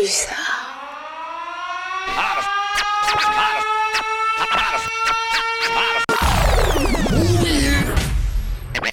ça. 0.00 0.34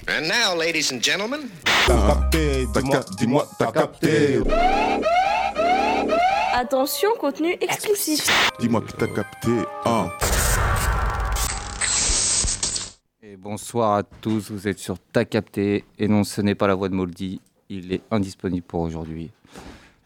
And 0.06 0.28
now, 0.28 0.54
ladies 0.54 0.92
and 0.92 1.02
gentlemen, 1.02 1.48
T'as 1.86 2.06
capté, 2.06 2.66
dis-moi, 2.66 3.00
dis-moi, 3.16 3.48
t'as 3.58 3.72
capté. 3.72 4.40
Attention, 6.52 7.08
contenu 7.18 7.56
explicite. 7.60 8.30
Dis-moi 8.58 8.82
que 8.82 8.92
t'as 8.92 9.06
capté. 9.06 9.50
Hein. 9.86 10.10
Et 13.22 13.36
bonsoir 13.36 13.94
à 13.96 14.02
tous, 14.02 14.50
vous 14.50 14.68
êtes 14.68 14.78
sur 14.78 14.98
Ta 14.98 15.24
Capté. 15.24 15.84
Et 15.98 16.06
non, 16.06 16.24
ce 16.24 16.42
n'est 16.42 16.54
pas 16.54 16.66
la 16.66 16.74
voix 16.74 16.90
de 16.90 16.94
Moldy, 16.94 17.40
il 17.70 17.92
est 17.92 18.02
indisponible 18.10 18.66
pour 18.66 18.80
aujourd'hui. 18.80 19.30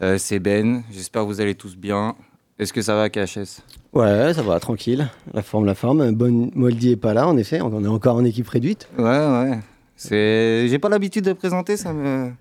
Euh, 0.03 0.19
c'est 0.19 0.39
Ben, 0.39 0.83
j'espère 0.91 1.23
que 1.23 1.27
vous 1.29 1.41
allez 1.41 1.55
tous 1.55 1.77
bien. 1.77 2.15
Est-ce 2.59 2.73
que 2.73 2.83
ça 2.83 2.95
va, 2.95 3.09
KHS 3.09 3.63
Ouais, 3.93 4.33
ça 4.35 4.43
va, 4.43 4.59
tranquille. 4.61 5.09
La 5.33 5.43
forme, 5.43 5.67
la 5.67 5.75
forme. 5.75 6.13
Bonne 6.13 6.51
Moldy 6.55 6.91
est 6.93 6.97
pas 6.97 7.15
là, 7.15 7.27
en 7.29 7.37
effet. 7.37 7.61
On 7.61 7.85
est 7.85 7.89
encore 7.89 8.17
en 8.17 8.25
équipe 8.25 8.49
réduite. 8.49 8.89
Ouais, 8.99 9.05
ouais. 9.05 9.59
C'est... 9.97 10.67
J'ai 10.69 10.79
pas 10.79 10.89
l'habitude 10.89 11.25
de 11.25 11.33
présenter, 11.33 11.77
ça 11.77 11.93
me. 11.93 12.33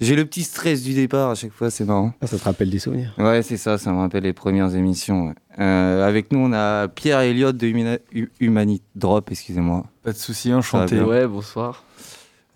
J'ai 0.00 0.14
le 0.14 0.24
petit 0.24 0.44
stress 0.44 0.82
du 0.84 0.94
départ 0.94 1.30
à 1.30 1.34
chaque 1.34 1.52
fois, 1.52 1.70
c'est 1.70 1.84
marrant. 1.84 2.12
Ah, 2.20 2.28
ça 2.28 2.38
te 2.38 2.44
rappelle 2.44 2.70
des 2.70 2.78
souvenirs. 2.78 3.12
Ouais, 3.18 3.42
c'est 3.42 3.56
ça, 3.56 3.78
ça 3.78 3.90
me 3.92 3.98
rappelle 3.98 4.22
les 4.22 4.32
premières 4.32 4.72
émissions. 4.76 5.28
ouais. 5.28 5.34
Euh, 5.58 6.06
avec 6.06 6.30
nous, 6.30 6.38
on 6.38 6.52
a 6.52 6.86
Pierre 6.86 7.18
Elliott 7.20 7.56
de 7.56 7.66
Humana- 7.66 7.98
Hu- 8.12 8.30
Humanity 8.38 8.82
Drop, 8.94 9.28
excusez-moi. 9.32 9.84
Pas 10.04 10.12
de 10.12 10.16
souci, 10.16 10.54
enchanté. 10.54 11.00
Ouais, 11.00 11.26
bonsoir. 11.26 11.82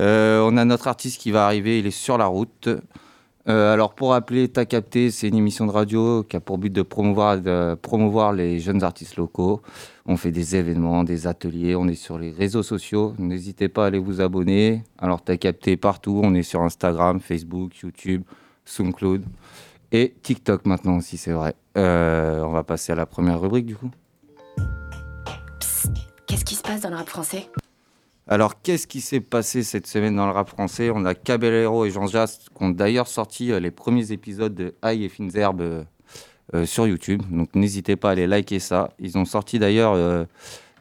Euh, 0.00 0.40
on 0.48 0.56
a 0.56 0.64
notre 0.64 0.86
artiste 0.86 1.20
qui 1.20 1.32
va 1.32 1.44
arriver, 1.46 1.80
il 1.80 1.86
est 1.86 1.90
sur 1.90 2.16
la 2.16 2.26
route. 2.26 2.68
Euh, 3.48 3.72
alors 3.72 3.94
pour 3.94 4.10
rappeler, 4.10 4.48
T'as 4.48 4.64
capté, 4.64 5.10
c'est 5.10 5.28
une 5.28 5.36
émission 5.36 5.66
de 5.66 5.72
radio 5.72 6.22
qui 6.22 6.36
a 6.36 6.40
pour 6.40 6.58
but 6.58 6.72
de 6.72 6.82
promouvoir, 6.82 8.32
les 8.32 8.60
jeunes 8.60 8.82
artistes 8.84 9.16
locaux. 9.16 9.62
On 10.06 10.16
fait 10.16 10.30
des 10.30 10.56
événements, 10.56 11.04
des 11.04 11.26
ateliers, 11.26 11.74
on 11.74 11.88
est 11.88 11.94
sur 11.94 12.18
les 12.18 12.30
réseaux 12.30 12.62
sociaux. 12.62 13.14
N'hésitez 13.18 13.68
pas 13.68 13.84
à 13.84 13.86
aller 13.88 13.98
vous 13.98 14.20
abonner. 14.20 14.84
Alors 14.98 15.22
T'as 15.22 15.36
capté 15.36 15.76
partout, 15.76 16.20
on 16.22 16.34
est 16.34 16.42
sur 16.42 16.62
Instagram, 16.62 17.20
Facebook, 17.20 17.76
YouTube, 17.78 18.22
SoundCloud 18.64 19.24
et 19.92 20.14
TikTok 20.22 20.64
maintenant 20.66 20.96
aussi, 20.96 21.16
c'est 21.16 21.32
vrai. 21.32 21.54
Euh, 21.76 22.40
on 22.42 22.50
va 22.50 22.64
passer 22.64 22.92
à 22.92 22.94
la 22.94 23.06
première 23.06 23.40
rubrique 23.40 23.66
du 23.66 23.76
coup. 23.76 23.90
Qu'est-ce 26.26 26.44
qui 26.44 26.54
se 26.54 26.62
passe 26.62 26.80
dans 26.80 26.90
le 26.90 26.96
rap 26.96 27.08
français? 27.08 27.48
Alors, 28.28 28.62
qu'est-ce 28.62 28.86
qui 28.86 29.00
s'est 29.00 29.20
passé 29.20 29.64
cette 29.64 29.86
semaine 29.86 30.14
dans 30.14 30.26
le 30.26 30.32
rap 30.32 30.48
français? 30.48 30.90
On 30.94 31.04
a 31.04 31.14
Caballero 31.14 31.84
et 31.84 31.90
Jean 31.90 32.06
Jas 32.06 32.38
qui 32.56 32.62
ont 32.62 32.70
d'ailleurs 32.70 33.08
sorti 33.08 33.50
euh, 33.50 33.58
les 33.58 33.72
premiers 33.72 34.12
épisodes 34.12 34.54
de 34.54 34.74
Aïe 34.80 35.04
et 35.04 35.08
Fines 35.08 35.36
Herbes 35.36 35.60
euh, 35.60 35.82
euh, 36.54 36.64
sur 36.64 36.86
YouTube. 36.86 37.22
Donc, 37.30 37.54
n'hésitez 37.56 37.96
pas 37.96 38.10
à 38.10 38.12
aller 38.12 38.28
liker 38.28 38.60
ça. 38.60 38.92
Ils 39.00 39.18
ont 39.18 39.24
sorti 39.24 39.58
d'ailleurs 39.58 39.94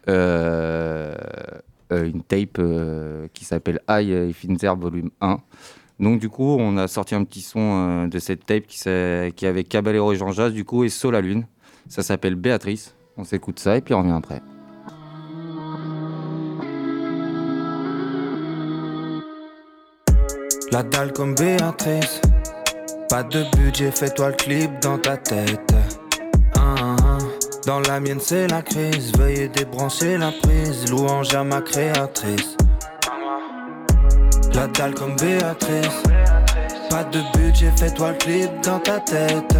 une 0.07 2.23
tape 2.27 2.61
qui 3.33 3.45
s'appelle 3.45 3.79
Aïe 3.87 4.11
et 4.11 4.33
Fines 4.33 4.57
Herbes 4.61 4.83
volume 4.83 5.09
1. 5.21 5.39
Donc, 5.99 6.19
du 6.19 6.29
coup, 6.29 6.57
on 6.59 6.77
a 6.77 6.87
sorti 6.87 7.15
un 7.15 7.23
petit 7.23 7.41
son 7.41 8.07
de 8.07 8.19
cette 8.19 8.45
tape 8.45 8.67
qui, 8.67 9.45
avec 9.45 9.69
Caballero 9.69 10.13
et 10.13 10.15
Jean 10.15 10.31
Jas, 10.31 10.51
du 10.51 10.63
coup, 10.63 10.83
et 10.83 10.89
Sol 10.89 11.13
la 11.13 11.21
Lune. 11.21 11.47
Ça 11.89 12.03
s'appelle 12.03 12.35
Béatrice. 12.35 12.95
On 13.17 13.23
s'écoute 13.23 13.59
ça 13.59 13.77
et 13.77 13.81
puis 13.81 13.93
on 13.93 13.99
revient 13.99 14.11
après. 14.11 14.41
La 20.71 20.83
dalle 20.83 21.11
comme 21.11 21.35
Béatrice. 21.35 22.21
Pas 23.09 23.23
de 23.23 23.43
budget, 23.57 23.91
fais-toi 23.91 24.29
le 24.29 24.35
clip 24.35 24.71
dans 24.81 24.97
ta 24.97 25.17
tête. 25.17 25.73
Ah, 26.55 26.75
ah, 26.79 26.95
ah. 27.03 27.17
Dans 27.65 27.81
la 27.81 27.99
mienne, 27.99 28.21
c'est 28.21 28.47
la 28.47 28.61
crise. 28.61 29.11
Veuillez 29.17 29.49
débrancher 29.49 30.17
la 30.17 30.31
prise. 30.31 30.89
Louange 30.89 31.35
à 31.35 31.43
ma 31.43 31.59
créatrice. 31.59 32.55
La 34.53 34.67
dalle 34.67 34.93
comme 34.93 35.17
Béatrice. 35.17 36.03
Pas 36.89 37.03
de 37.03 37.19
budget, 37.37 37.71
fais-toi 37.75 38.11
le 38.11 38.17
clip 38.17 38.49
dans 38.63 38.79
ta 38.79 39.01
tête. 39.01 39.55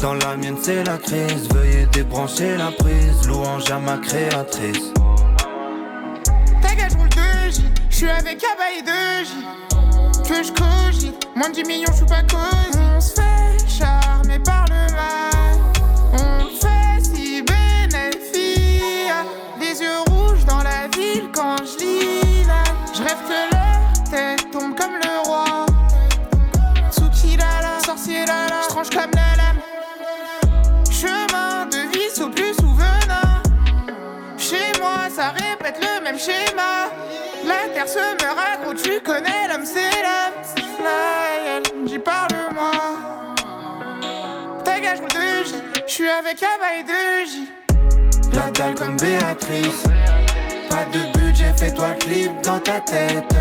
Dans 0.00 0.14
la 0.14 0.36
mienne, 0.36 0.56
c'est 0.62 0.84
la 0.84 0.98
crise. 0.98 1.48
Veuillez 1.52 1.86
débrancher 1.86 2.56
la 2.56 2.70
prise. 2.70 3.26
Louange 3.26 3.68
à 3.72 3.80
ma 3.80 3.98
créatrice. 3.98 4.92
Je 7.96 8.00
suis 8.00 8.10
avec 8.10 8.44
Abba 8.44 8.72
et 8.78 8.82
2J. 8.82 10.28
Que 10.28 10.42
je 10.42 10.52
cogite, 10.52 11.28
moins 11.34 11.48
de 11.48 11.54
10 11.54 11.64
millions, 11.64 11.90
je 11.92 11.96
suis 11.96 12.04
pas 12.04 12.20
cosy. 12.24 12.78
On 12.94 13.00
se 13.00 13.14
fait 13.14 13.66
charmer 13.66 14.38
par 14.38 14.66
le 14.66 14.92
mal. 14.92 15.56
On 16.12 16.44
fait 16.60 17.02
si 17.02 17.40
bénéfique. 17.40 19.12
Des 19.58 19.80
yeux 19.80 20.00
rouges 20.10 20.44
dans 20.44 20.62
la 20.62 20.88
ville 20.94 21.30
quand 21.32 21.56
je 21.64 21.78
lis 21.78 22.44
là. 22.46 22.64
Je 22.92 23.02
rêve 23.02 23.22
que 23.26 23.54
leur 23.54 24.10
tête 24.10 24.50
tombe 24.50 24.74
comme 24.74 24.96
le 25.02 25.26
roi. 25.26 25.64
Tsuki 26.90 27.38
la 27.38 27.80
sorcier 27.82 28.26
la, 28.26 28.60
je 28.62 28.68
tranche 28.68 28.90
comme 28.90 29.10
la 29.14 29.25
même 36.06 36.18
schéma. 36.20 36.88
La 37.44 37.68
terre 37.74 37.88
se 37.88 37.98
meurt 37.98 38.38
accro, 38.38 38.74
tu 38.74 39.00
connais 39.00 39.48
l'homme, 39.48 39.64
c'est 39.64 39.80
elle, 39.80 41.62
j'y 41.86 41.98
parle-moi. 41.98 42.70
Ta 44.64 44.78
gage, 44.78 45.00
de 45.00 45.44
J, 45.44 45.54
je 45.86 45.92
suis 45.92 46.08
avec 46.08 46.40
Abba 46.42 46.74
et 46.78 46.84
2J. 46.84 48.34
La 48.34 48.50
dalle 48.52 48.74
comme 48.76 48.96
Béatrice. 48.96 49.82
Pas 50.70 50.84
de 50.92 51.18
budget, 51.18 51.52
fais-toi 51.56 51.90
clip 51.98 52.30
dans 52.42 52.60
ta 52.60 52.80
tête. 52.80 53.34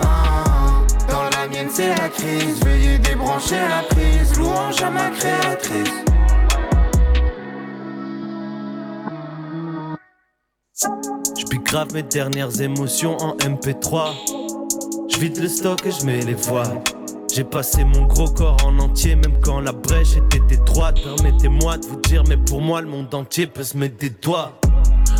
Ah. 0.00 0.82
Dans 1.10 1.24
la 1.24 1.46
mienne, 1.48 1.68
c'est 1.70 1.88
la 1.88 2.08
crise. 2.08 2.58
Veuillez 2.64 2.98
débrancher 2.98 3.56
la 3.56 3.82
prise. 3.94 4.38
Louange 4.38 4.82
à 4.82 4.90
ma 4.90 5.10
créatrice. 5.10 6.02
Je 11.52 11.58
grave 11.58 11.92
mes 11.92 12.02
dernières 12.02 12.62
émotions 12.62 13.18
en 13.18 13.36
MP3. 13.36 14.12
Je 15.10 15.18
vide 15.18 15.36
le 15.36 15.48
stock 15.48 15.84
et 15.84 15.90
je 15.90 16.06
mets 16.06 16.22
les 16.22 16.32
voiles. 16.32 16.80
J'ai 17.30 17.44
passé 17.44 17.84
mon 17.84 18.06
gros 18.06 18.30
corps 18.30 18.56
en 18.64 18.78
entier, 18.78 19.16
même 19.16 19.38
quand 19.42 19.60
la 19.60 19.72
brèche 19.72 20.16
était 20.16 20.54
étroite. 20.54 20.98
Permettez-moi 21.02 21.76
de 21.76 21.86
vous 21.86 22.00
dire, 22.00 22.24
mais 22.26 22.38
pour 22.38 22.62
moi, 22.62 22.80
le 22.80 22.86
monde 22.88 23.14
entier 23.14 23.46
peut 23.46 23.64
se 23.64 23.76
mettre 23.76 23.98
des 23.98 24.08
doigts. 24.08 24.58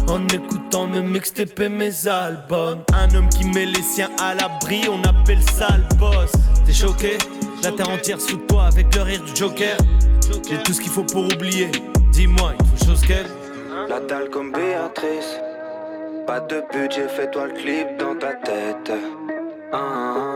En 0.09 0.27
écoutant 0.29 0.87
mes 0.87 1.03
mixtapes 1.03 1.69
mes 1.69 2.09
albums. 2.09 2.83
Un 2.95 3.15
homme 3.15 3.29
qui 3.29 3.45
met 3.45 3.67
les 3.67 3.83
siens 3.83 4.11
à 4.19 4.35
l'abri, 4.35 4.89
on 4.91 5.03
appelle 5.07 5.43
ça 5.43 5.69
le 5.77 5.97
boss. 5.97 6.33
T'es 6.65 6.73
choqué? 6.73 7.19
La 7.63 7.73
terre 7.73 7.91
entière 7.91 8.23
sous 8.23 8.39
toi 8.49 8.69
avec 8.73 8.95
le 8.95 9.03
rire 9.03 9.23
du 9.23 9.37
Joker. 9.37 9.77
J'ai 10.49 10.63
tout 10.63 10.73
ce 10.73 10.81
qu'il 10.81 10.93
faut 10.93 11.05
pour 11.05 11.25
oublier. 11.25 11.71
Dis-moi, 12.11 12.55
il 12.59 12.67
faut 12.79 12.87
chose 12.87 13.03
qu'elle. 13.03 13.27
La 13.91 14.01
dalle 14.01 14.31
comme 14.31 14.51
Béatrice. 14.51 15.37
Pas 16.27 16.41
de 16.41 16.63
budget, 16.73 17.09
fais-toi 17.09 17.49
le 17.49 17.53
clip 17.53 17.97
dans 17.99 18.15
ta 18.15 18.35
tête. 18.35 18.93
Ah, 19.73 19.79
ah. 19.79 20.35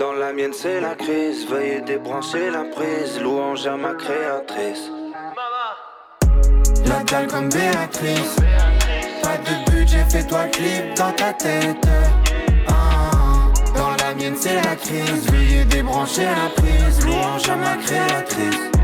Dans 0.00 0.12
la 0.12 0.32
mienne, 0.32 0.52
c'est 0.52 0.80
la 0.80 0.94
crise. 0.94 1.46
Veuillez 1.48 1.80
débrancher 1.80 2.50
la 2.50 2.64
prise. 2.64 3.20
Louange 3.22 3.66
à 3.66 3.76
ma 3.76 3.94
créatrice. 3.94 4.90
La 6.86 7.04
dalle 7.04 7.28
comme 7.28 7.48
Béatrice. 7.48 8.36
Pas 9.22 9.38
de 9.38 9.70
budget, 9.70 10.04
fais-toi 10.10 10.46
le 10.46 10.50
clip 10.50 10.94
dans 10.96 11.12
ta 11.12 11.32
tête. 11.32 11.86
Ah. 12.68 13.52
Dans 13.76 13.90
la 14.04 14.14
mienne, 14.14 14.36
c'est 14.36 14.56
la 14.56 14.74
crise. 14.74 15.30
Veuillez 15.30 15.64
débrancher 15.66 16.24
la 16.24 16.50
prise. 16.60 17.06
Louange 17.06 17.48
à 17.48 17.56
ma 17.56 17.76
créatrice. 17.76 18.77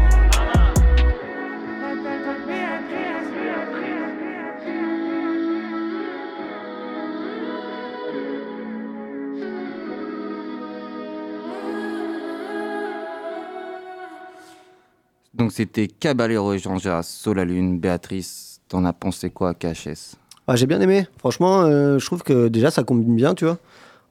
Donc 15.34 15.52
c'était 15.52 15.88
Caballero 15.88 16.52
et 16.52 16.58
Jean 16.58 16.78
Jas, 16.78 17.02
Sol 17.02 17.36
la 17.36 17.44
Lune, 17.44 17.78
Béatrice. 17.78 18.60
T'en 18.68 18.84
as 18.84 18.92
pensé 18.92 19.30
quoi, 19.30 19.52
KHS 19.54 20.16
Ah, 20.46 20.56
j'ai 20.56 20.66
bien 20.66 20.80
aimé. 20.80 21.06
Franchement, 21.18 21.62
euh, 21.62 21.98
je 21.98 22.06
trouve 22.06 22.22
que 22.22 22.48
déjà 22.48 22.70
ça 22.70 22.82
combine 22.82 23.14
bien, 23.14 23.34
tu 23.34 23.44
vois, 23.44 23.58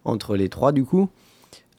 entre 0.05 0.35
les 0.35 0.47
trois 0.49 0.71
du 0.71 0.83
coup. 0.85 1.09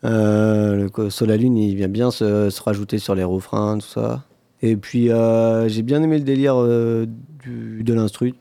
Euh, 0.04 0.74
le 0.76 0.88
co- 0.90 1.08
Sol 1.08 1.28
la 1.28 1.36
Lune, 1.36 1.56
il 1.56 1.76
vient 1.76 1.88
bien 1.88 2.10
se, 2.10 2.50
se 2.50 2.62
rajouter 2.62 2.98
sur 2.98 3.14
les 3.14 3.24
refrains, 3.24 3.78
tout 3.78 3.86
ça. 3.86 4.24
Et 4.60 4.76
puis 4.76 5.10
euh, 5.10 5.68
j'ai 5.68 5.82
bien 5.82 6.02
aimé 6.02 6.18
le 6.18 6.24
délire 6.24 6.56
euh, 6.58 7.06
du- 7.42 7.82
de 7.84 7.94
l'instru. 7.94 8.34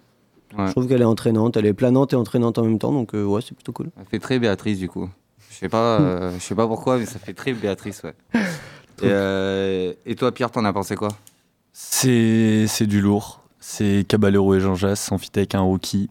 Ouais. 0.58 0.68
Je 0.68 0.72
trouve 0.72 0.88
qu'elle 0.88 1.02
est 1.02 1.06
entraînante, 1.06 1.58
elle 1.58 1.66
est 1.66 1.74
planante 1.74 2.14
et 2.14 2.16
entraînante 2.16 2.58
en 2.58 2.64
même 2.64 2.80
temps, 2.80 2.92
donc 2.92 3.12
ouais, 3.14 3.42
c'est 3.42 3.56
plutôt 3.56 3.72
cool. 3.72 3.90
Ça 3.98 4.04
fait 4.06 4.20
très 4.20 4.40
Béatrice 4.40 4.78
du 4.80 4.88
coup. 4.90 5.10
Je 5.50 5.56
sais 5.56 5.70
pas, 5.70 6.32
je 6.34 6.40
sais 6.40 6.56
pas 6.56 6.68
pourquoi, 6.68 6.98
mais 6.98 7.06
ça 7.06 7.18
fait 7.20 7.34
très 7.34 7.54
Béatrice, 7.54 8.02
ouais. 8.04 8.14
Et, 9.04 9.10
euh, 9.10 9.94
et 10.06 10.16
toi, 10.16 10.32
Pierre, 10.32 10.52
t'en 10.52 10.66
as 10.66 10.74
pensé 10.74 10.96
quoi? 10.96 11.10
C'est 11.72 12.66
c'est 12.68 12.88
du 12.88 13.02
lourd. 13.02 13.42
C'est 13.60 14.06
Caballero 14.08 14.54
et 14.56 14.60
Jean 14.60 14.76
Jass 14.76 15.12
en 15.12 15.18
fit 15.18 15.32
avec 15.36 15.56
un 15.56 15.62
rookie. 15.62 16.10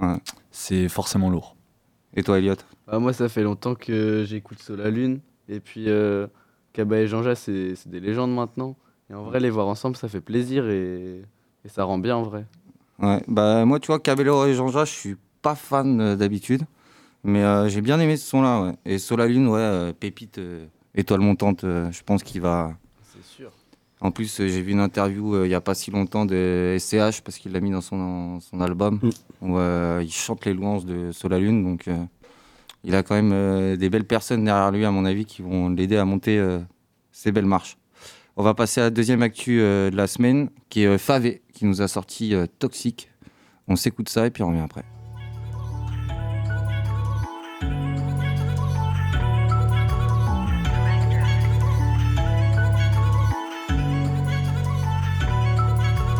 Ouais. 0.00 0.16
C'est 0.50 0.88
forcément 0.88 1.30
lourd. 1.30 1.56
Et 2.14 2.22
toi, 2.22 2.38
Elliot 2.38 2.54
Bah, 2.86 2.98
moi, 2.98 3.12
ça 3.12 3.28
fait 3.28 3.42
longtemps 3.42 3.74
que 3.74 4.24
j'écoute 4.26 4.60
Sola 4.60 4.90
Lune. 4.90 5.20
Et 5.48 5.60
puis, 5.60 5.84
euh, 5.88 6.26
et 6.78 7.06
Jean-Jacques, 7.06 7.38
c'est 7.38 7.74
c'est 7.74 7.88
des 7.88 8.00
légendes 8.00 8.34
maintenant. 8.34 8.76
Et 9.10 9.14
en 9.14 9.22
vrai, 9.24 9.40
les 9.40 9.50
voir 9.50 9.66
ensemble, 9.68 9.96
ça 9.96 10.08
fait 10.08 10.20
plaisir 10.20 10.68
et, 10.68 11.22
et 11.64 11.68
ça 11.68 11.84
rend 11.84 11.98
bien 11.98 12.16
en 12.16 12.22
vrai. 12.22 12.44
Ouais, 12.98 13.22
bah 13.28 13.64
moi, 13.64 13.78
tu 13.78 13.86
vois, 13.88 13.98
Cabello 13.98 14.46
et 14.46 14.54
Jean-Jacques, 14.54 14.88
je 14.88 14.92
suis 14.92 15.16
pas 15.42 15.54
fan 15.54 16.00
euh, 16.00 16.16
d'habitude, 16.16 16.62
mais 17.24 17.42
euh, 17.44 17.68
j'ai 17.68 17.80
bien 17.82 18.00
aimé 18.00 18.16
ce 18.16 18.26
son-là, 18.26 18.62
ouais. 18.62 18.72
Et 18.84 18.98
Sola 18.98 19.26
Lune, 19.26 19.48
ouais, 19.48 19.60
euh, 19.60 19.92
pépite, 19.92 20.38
euh, 20.38 20.66
étoile 20.96 21.20
montante, 21.20 21.64
euh, 21.64 21.90
je 21.92 22.02
pense 22.02 22.22
qu'il 22.22 22.40
va. 22.40 22.72
C'est 23.14 23.24
sûr. 23.24 23.50
En 24.00 24.10
plus, 24.10 24.40
euh, 24.40 24.48
j'ai 24.48 24.60
vu 24.62 24.72
une 24.72 24.80
interview 24.80 25.34
euh, 25.34 25.46
il 25.46 25.50
y 25.50 25.54
a 25.54 25.60
pas 25.60 25.74
si 25.74 25.90
longtemps 25.90 26.26
de 26.26 26.76
SCH 26.78 27.22
parce 27.22 27.38
qu'il 27.38 27.52
l'a 27.52 27.60
mis 27.60 27.70
dans 27.70 27.80
son, 27.80 28.40
son 28.40 28.60
album 28.60 29.00
Mm. 29.02 29.10
où 29.42 29.58
euh, 29.58 30.00
il 30.02 30.12
chante 30.12 30.44
les 30.44 30.52
louanges 30.54 30.84
de 30.84 31.12
Sola 31.12 31.38
Lune, 31.38 31.62
donc 31.62 31.88
euh, 31.88 31.96
il 32.84 32.94
a 32.94 33.02
quand 33.02 33.14
même 33.14 33.32
euh, 33.32 33.76
des 33.76 33.88
belles 33.90 34.04
personnes 34.06 34.44
derrière 34.44 34.70
lui, 34.70 34.84
à 34.84 34.90
mon 34.90 35.04
avis, 35.04 35.24
qui 35.24 35.42
vont 35.42 35.70
l'aider 35.70 35.96
à 35.96 36.04
monter 36.04 36.38
euh, 36.38 36.58
ces 37.10 37.32
belles 37.32 37.46
marches. 37.46 37.76
On 38.36 38.42
va 38.42 38.52
passer 38.52 38.80
à 38.82 38.84
la 38.84 38.90
deuxième 38.90 39.22
actu 39.22 39.60
euh, 39.60 39.90
de 39.90 39.96
la 39.96 40.06
semaine, 40.06 40.50
qui 40.68 40.82
est 40.82 40.86
euh, 40.86 40.98
Favé, 40.98 41.42
qui 41.54 41.64
nous 41.64 41.80
a 41.80 41.88
sorti 41.88 42.34
euh, 42.34 42.46
Toxique. 42.58 43.08
On 43.66 43.76
s'écoute 43.76 44.08
ça 44.10 44.26
et 44.26 44.30
puis 44.30 44.42
on 44.42 44.48
revient 44.48 44.60
après. 44.60 44.84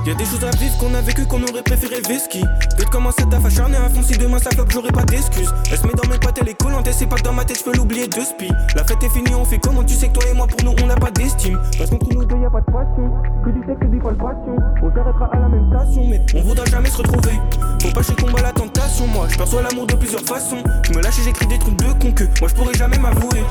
Y'a 0.07 0.15
des 0.15 0.25
choses 0.25 0.45
à 0.45 0.51
vivre 0.57 0.79
qu'on 0.79 0.95
a 0.95 1.01
vécu 1.01 1.27
qu'on 1.27 1.43
aurait 1.43 1.65
préféré 1.65 1.97
Veski 2.09 2.45
Que 2.79 2.85
de 2.85 2.89
commencer 2.91 3.25
à 3.25 3.27
t'affacharner 3.27 3.77
à 3.77 3.89
fond 3.89 4.03
si 4.05 4.17
demain 4.17 4.39
ça 4.39 4.51
floppe 4.51 4.71
j'aurais 4.71 4.93
pas 4.93 5.03
d'excuses. 5.03 5.53
Elle 5.69 5.79
se 5.79 5.85
met 5.85 5.95
dans 5.95 6.09
mes 6.09 6.17
pattes 6.17 6.39
elle 6.41 6.49
est 6.49 6.55
collante 6.55 6.89
c'est 6.93 7.09
pas 7.09 7.17
que 7.17 7.23
dans 7.23 7.33
ma 7.33 7.45
tête 7.45 7.59
je 7.59 7.65
peux 7.65 7.77
l'oublier 7.77 8.07
de 8.07 8.21
spi. 8.21 8.49
La 8.77 8.85
fête 8.85 9.03
est 9.03 9.09
finie 9.09 9.35
on 9.35 9.45
fait 9.45 9.59
comment 9.59 9.83
tu 9.83 9.95
sais 9.95 10.07
que 10.07 10.13
toi 10.13 10.23
et 10.31 10.33
moi 10.33 10.47
pour 10.47 10.63
nous 10.63 10.77
on 10.81 10.87
n'a 10.87 10.95
pas 10.95 11.11
d'estime. 11.11 11.59
Parce 11.77 11.91
qu'entre 11.91 12.07
nous 12.15 12.25
deux 12.25 12.37
y'a 12.37 12.49
pas 12.49 12.61
de 12.61 12.67
passion. 12.67 13.11
Que 13.45 13.51
du 13.51 13.67
sexe 13.67 13.81
et 13.83 13.87
des 13.89 13.99
palpations. 13.99 14.57
On 14.81 14.95
s'arrêtera 14.95 15.29
à 15.33 15.41
la 15.41 15.49
même 15.49 15.73
station 15.75 16.07
mais 16.09 16.23
on 16.37 16.41
voudra 16.43 16.65
jamais 16.67 16.89
se 16.89 16.99
retrouver. 16.99 17.41
Faut 17.83 17.91
pas 17.91 18.03
chez 18.03 18.15
combat 18.15 18.43
la 18.43 18.53
tentation 18.53 19.09
moi. 19.09 19.27
Je 19.29 19.37
perçois 19.37 19.63
l'amour 19.63 19.89
de 19.89 19.95
plusieurs 19.97 20.23
façons. 20.23 20.63
Je 20.85 20.97
me 20.97 21.03
lâche 21.03 21.19
et 21.19 21.23
j'écris 21.25 21.49
des 21.49 21.59
trucs 21.59 21.79
de 21.79 21.93
con 22.01 22.13
que 22.13 22.25
moi 22.41 22.49
je 22.49 22.55
pourrais 22.55 22.75
jamais 22.75 22.99
m'avouer. 22.99 23.43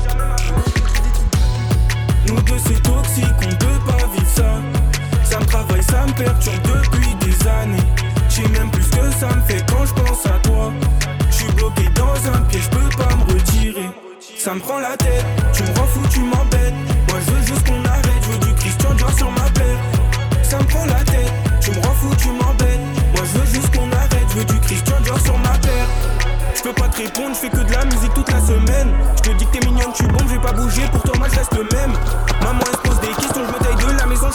Nous 2.28 2.40
deux 2.40 2.58
c'est 2.66 2.82
toxique 2.82 3.24
on 3.44 3.54
peut 3.56 3.86
pas 3.86 3.95
ça 5.82 6.06
me 6.06 6.12
perturbe 6.12 6.62
depuis 6.64 7.14
des 7.16 7.48
années. 7.48 7.86
J'ai 8.28 8.46
même 8.48 8.70
plus 8.70 8.88
que 8.88 9.10
ça 9.18 9.28
me 9.34 9.40
fait 9.42 9.64
quand 9.68 9.84
je 9.84 9.92
pense 9.94 10.26
à 10.26 10.38
toi. 10.40 10.72
Je 11.30 11.34
suis 11.34 11.52
bloqué 11.52 11.88
dans 11.94 12.14
un 12.32 12.40
piège, 12.42 12.64
je 12.64 12.70
peux 12.70 12.96
pas 12.96 13.14
me 13.14 13.32
retirer. 13.32 13.90
Ça 14.38 14.54
me 14.54 14.60
prend 14.60 14.78
la 14.78 14.96
tête, 14.96 15.24
tu 15.52 15.62
me 15.62 15.68
rends 15.78 15.86
fou, 15.86 16.00
tu 16.10 16.20
m'embêtes. 16.20 16.74
Moi 17.08 17.18
je 17.26 17.32
veux 17.32 17.46
juste 17.46 17.66
qu'on 17.66 17.84
arrête, 17.84 18.22
je 18.22 18.28
veux 18.32 18.38
du 18.38 18.54
Christian 18.54 18.94
Dior 18.94 19.12
sur 19.16 19.30
ma 19.30 19.48
paire. 19.50 19.78
Ça 20.42 20.58
me 20.58 20.64
prend 20.64 20.84
la 20.86 21.02
tête, 21.04 21.32
tu 21.60 21.70
me 21.70 21.76
rends 21.76 21.94
fou, 21.94 22.14
tu 22.16 22.28
m'embêtes. 22.28 22.80
Moi 23.14 23.24
je 23.24 23.38
veux 23.38 23.46
juste 23.46 23.76
qu'on 23.76 23.90
arrête, 23.92 24.26
je 24.30 24.38
veux 24.38 24.44
du 24.44 24.60
Christian 24.60 25.00
Dior 25.02 25.20
sur 25.20 25.38
ma 25.38 25.58
paire. 25.58 25.88
Je 26.54 26.62
peux 26.62 26.72
pas 26.72 26.88
te 26.88 26.98
répondre, 26.98 27.34
je 27.34 27.40
fais 27.40 27.50
que 27.50 27.64
de 27.64 27.72
la 27.72 27.84
musique 27.86 28.14
toute 28.14 28.30
la 28.30 28.40
semaine. 28.40 28.92
Je 29.16 29.30
te 29.30 29.36
dis 29.36 29.46
que 29.46 29.58
t'es 29.58 29.66
mignonne, 29.66 29.92
tu 29.94 30.04
bon, 30.04 30.18
je 30.26 30.34
vais 30.34 30.40
pas 30.40 30.52
bouger, 30.52 30.82
pour 30.92 31.02
toi 31.02 31.14
moi 31.18 31.28
je 31.32 31.38
reste 31.38 31.54
le 31.54 31.64
même. 31.76 31.92
Maman 32.42 32.60
elle 32.66 32.76
se 32.76 32.82
pose 32.82 33.00
des 33.00 33.14
questions, 33.14 33.42
je 33.46 33.65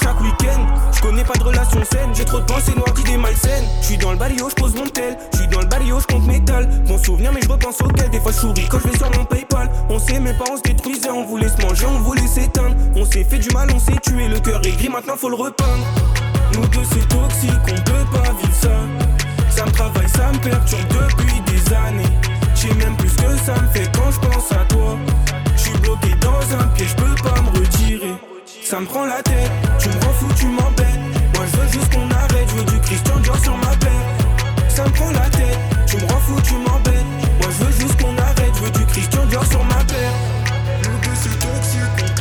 chaque 0.01 0.19
week-end. 0.21 0.65
Je 0.91 1.01
connais 1.01 1.23
pas 1.23 1.33
de 1.33 1.43
relation 1.43 1.79
saine, 1.91 2.09
j'ai 2.13 2.25
trop 2.25 2.39
de 2.39 2.45
pensées 2.45 2.73
noires, 2.75 2.93
d'idées 2.93 3.17
malsaines. 3.17 3.65
Je 3.81 3.85
suis 3.87 3.97
dans 3.97 4.11
le 4.11 4.17
barrio, 4.17 4.49
je 4.49 4.55
pose 4.55 4.75
mon 4.75 4.87
tel. 4.87 5.17
Je 5.33 5.37
suis 5.39 5.47
dans 5.47 5.61
le 5.61 5.67
barrio, 5.67 5.99
je 5.99 6.07
compte 6.07 6.25
métal. 6.27 6.67
Bon 6.87 6.97
souvenir, 6.97 7.31
mais 7.33 7.41
je 7.41 7.49
repense 7.49 7.81
auquel. 7.81 8.09
Des 8.09 8.19
fois 8.19 8.31
je 8.31 8.37
souris 8.37 8.67
quand 8.69 8.79
je 8.79 8.89
vais 8.89 8.97
sur 8.97 9.11
mon 9.17 9.25
Paypal. 9.25 9.69
On 9.89 9.99
sait, 9.99 10.19
mes 10.19 10.33
parents 10.33 10.57
se 10.57 10.61
détruisaient, 10.61 11.09
on 11.09 11.25
voulait 11.25 11.49
se 11.49 11.61
manger, 11.61 11.85
on 11.85 11.99
voulait 11.99 12.27
s'éteindre. 12.27 12.75
On 12.95 13.05
s'est 13.05 13.23
fait 13.23 13.39
du 13.39 13.49
mal, 13.49 13.69
on 13.73 13.79
s'est 13.79 13.99
tué, 14.01 14.27
le 14.27 14.39
cœur 14.39 14.61
est 14.65 14.71
gris, 14.71 14.89
maintenant 14.89 15.15
faut 15.17 15.29
le 15.29 15.35
repeindre. 15.35 15.85
Nous 16.53 16.67
deux 16.67 16.83
c'est 16.91 17.07
toxique, 17.07 17.51
on 17.67 17.81
peut 17.81 18.11
pas 18.11 18.31
vivre 18.41 18.55
ça. 18.59 18.69
Ça 19.49 19.65
me 19.65 19.71
travaille, 19.71 20.09
ça 20.09 20.31
me 20.31 20.37
perturbe 20.39 20.81
depuis 20.89 21.41
des 21.41 21.73
années. 21.73 22.17
J'ai 22.55 22.73
même 22.75 22.95
plus 22.97 23.13
que 23.15 23.37
ça 23.45 23.53
me 23.53 23.67
fait 23.69 23.89
quand 23.93 24.11
je 24.11 24.19
pense 24.19 24.51
à 24.51 24.65
toi. 24.65 24.97
Je 25.55 25.61
suis 25.61 25.77
bloqué 25.79 26.13
dans 26.21 26.55
un 26.59 26.67
piège, 26.69 26.89
je 26.89 26.95
peux 26.95 27.29
pas 27.29 27.41
me 27.41 27.59
retirer. 27.59 28.30
Ça 28.71 28.79
me 28.79 28.85
prend 28.85 29.03
la 29.03 29.21
tête, 29.21 29.51
tu 29.79 29.89
me 29.89 29.93
rends 29.95 30.13
fou, 30.13 30.27
tu 30.33 30.45
m'embêtes. 30.45 30.99
Moi 31.35 31.45
je 31.45 31.57
veux 31.57 31.67
juste 31.73 31.93
qu'on 31.93 32.09
arrête, 32.09 32.47
je 32.47 32.55
veux 32.55 32.63
du 32.63 32.79
Christian 32.79 33.19
Dior 33.19 33.37
sur 33.43 33.57
ma 33.57 33.75
paire. 33.75 34.69
Ça 34.69 34.85
me 34.85 34.89
prend 34.91 35.11
la 35.11 35.29
tête, 35.29 35.59
tu 35.87 35.97
me 35.97 36.03
rends 36.03 36.21
fou, 36.21 36.41
tu 36.41 36.53
m'embêtes. 36.53 37.05
Moi 37.41 37.49
je 37.49 37.65
veux 37.65 37.71
juste 37.73 38.01
qu'on 38.01 38.17
arrête, 38.17 38.53
je 38.55 38.63
veux 38.63 38.71
du 38.71 38.85
Christian 38.85 39.25
Dior 39.25 39.45
sur 39.45 39.61
ma 39.65 39.83
deux 39.83 41.15
c'est 41.15 41.37
toxique, 41.37 42.20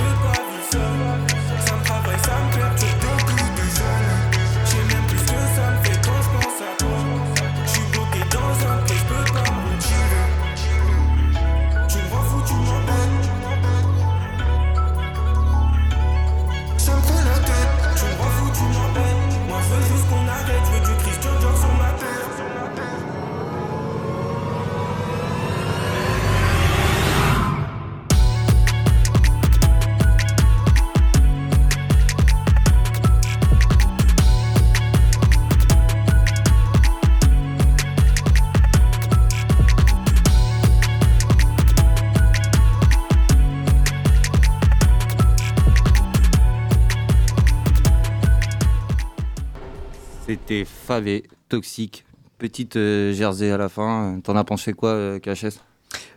C'était 50.51 50.65
Favé, 50.65 51.23
Toxique. 51.49 52.05
Petite 52.39 52.75
euh, 52.75 53.13
jersey 53.13 53.53
à 53.53 53.57
la 53.57 53.69
fin. 53.69 54.19
T'en 54.25 54.35
as 54.35 54.43
pensé 54.43 54.73
quoi, 54.73 54.89
euh, 54.89 55.21
KHS 55.21 55.61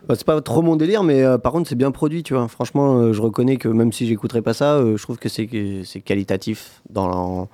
Bah, 0.08 0.16
c'est 0.16 0.24
pas 0.24 0.40
trop 0.40 0.60
mon 0.60 0.74
délire, 0.74 1.04
mais 1.04 1.22
euh, 1.22 1.38
par 1.38 1.52
contre, 1.52 1.68
c'est 1.68 1.76
bien 1.76 1.92
produit, 1.92 2.24
tu 2.24 2.34
vois. 2.34 2.48
Franchement, 2.48 2.96
euh, 2.96 3.12
je 3.12 3.22
reconnais 3.22 3.58
que 3.58 3.68
même 3.68 3.92
si 3.92 4.08
j'écouterais 4.08 4.42
pas 4.42 4.52
ça, 4.52 4.74
euh, 4.74 4.96
je 4.96 5.02
trouve 5.04 5.18
que 5.18 5.28
c'est 5.28 5.46
qualitatif 6.04 6.82
dans 6.90 7.06
la, 7.06 7.46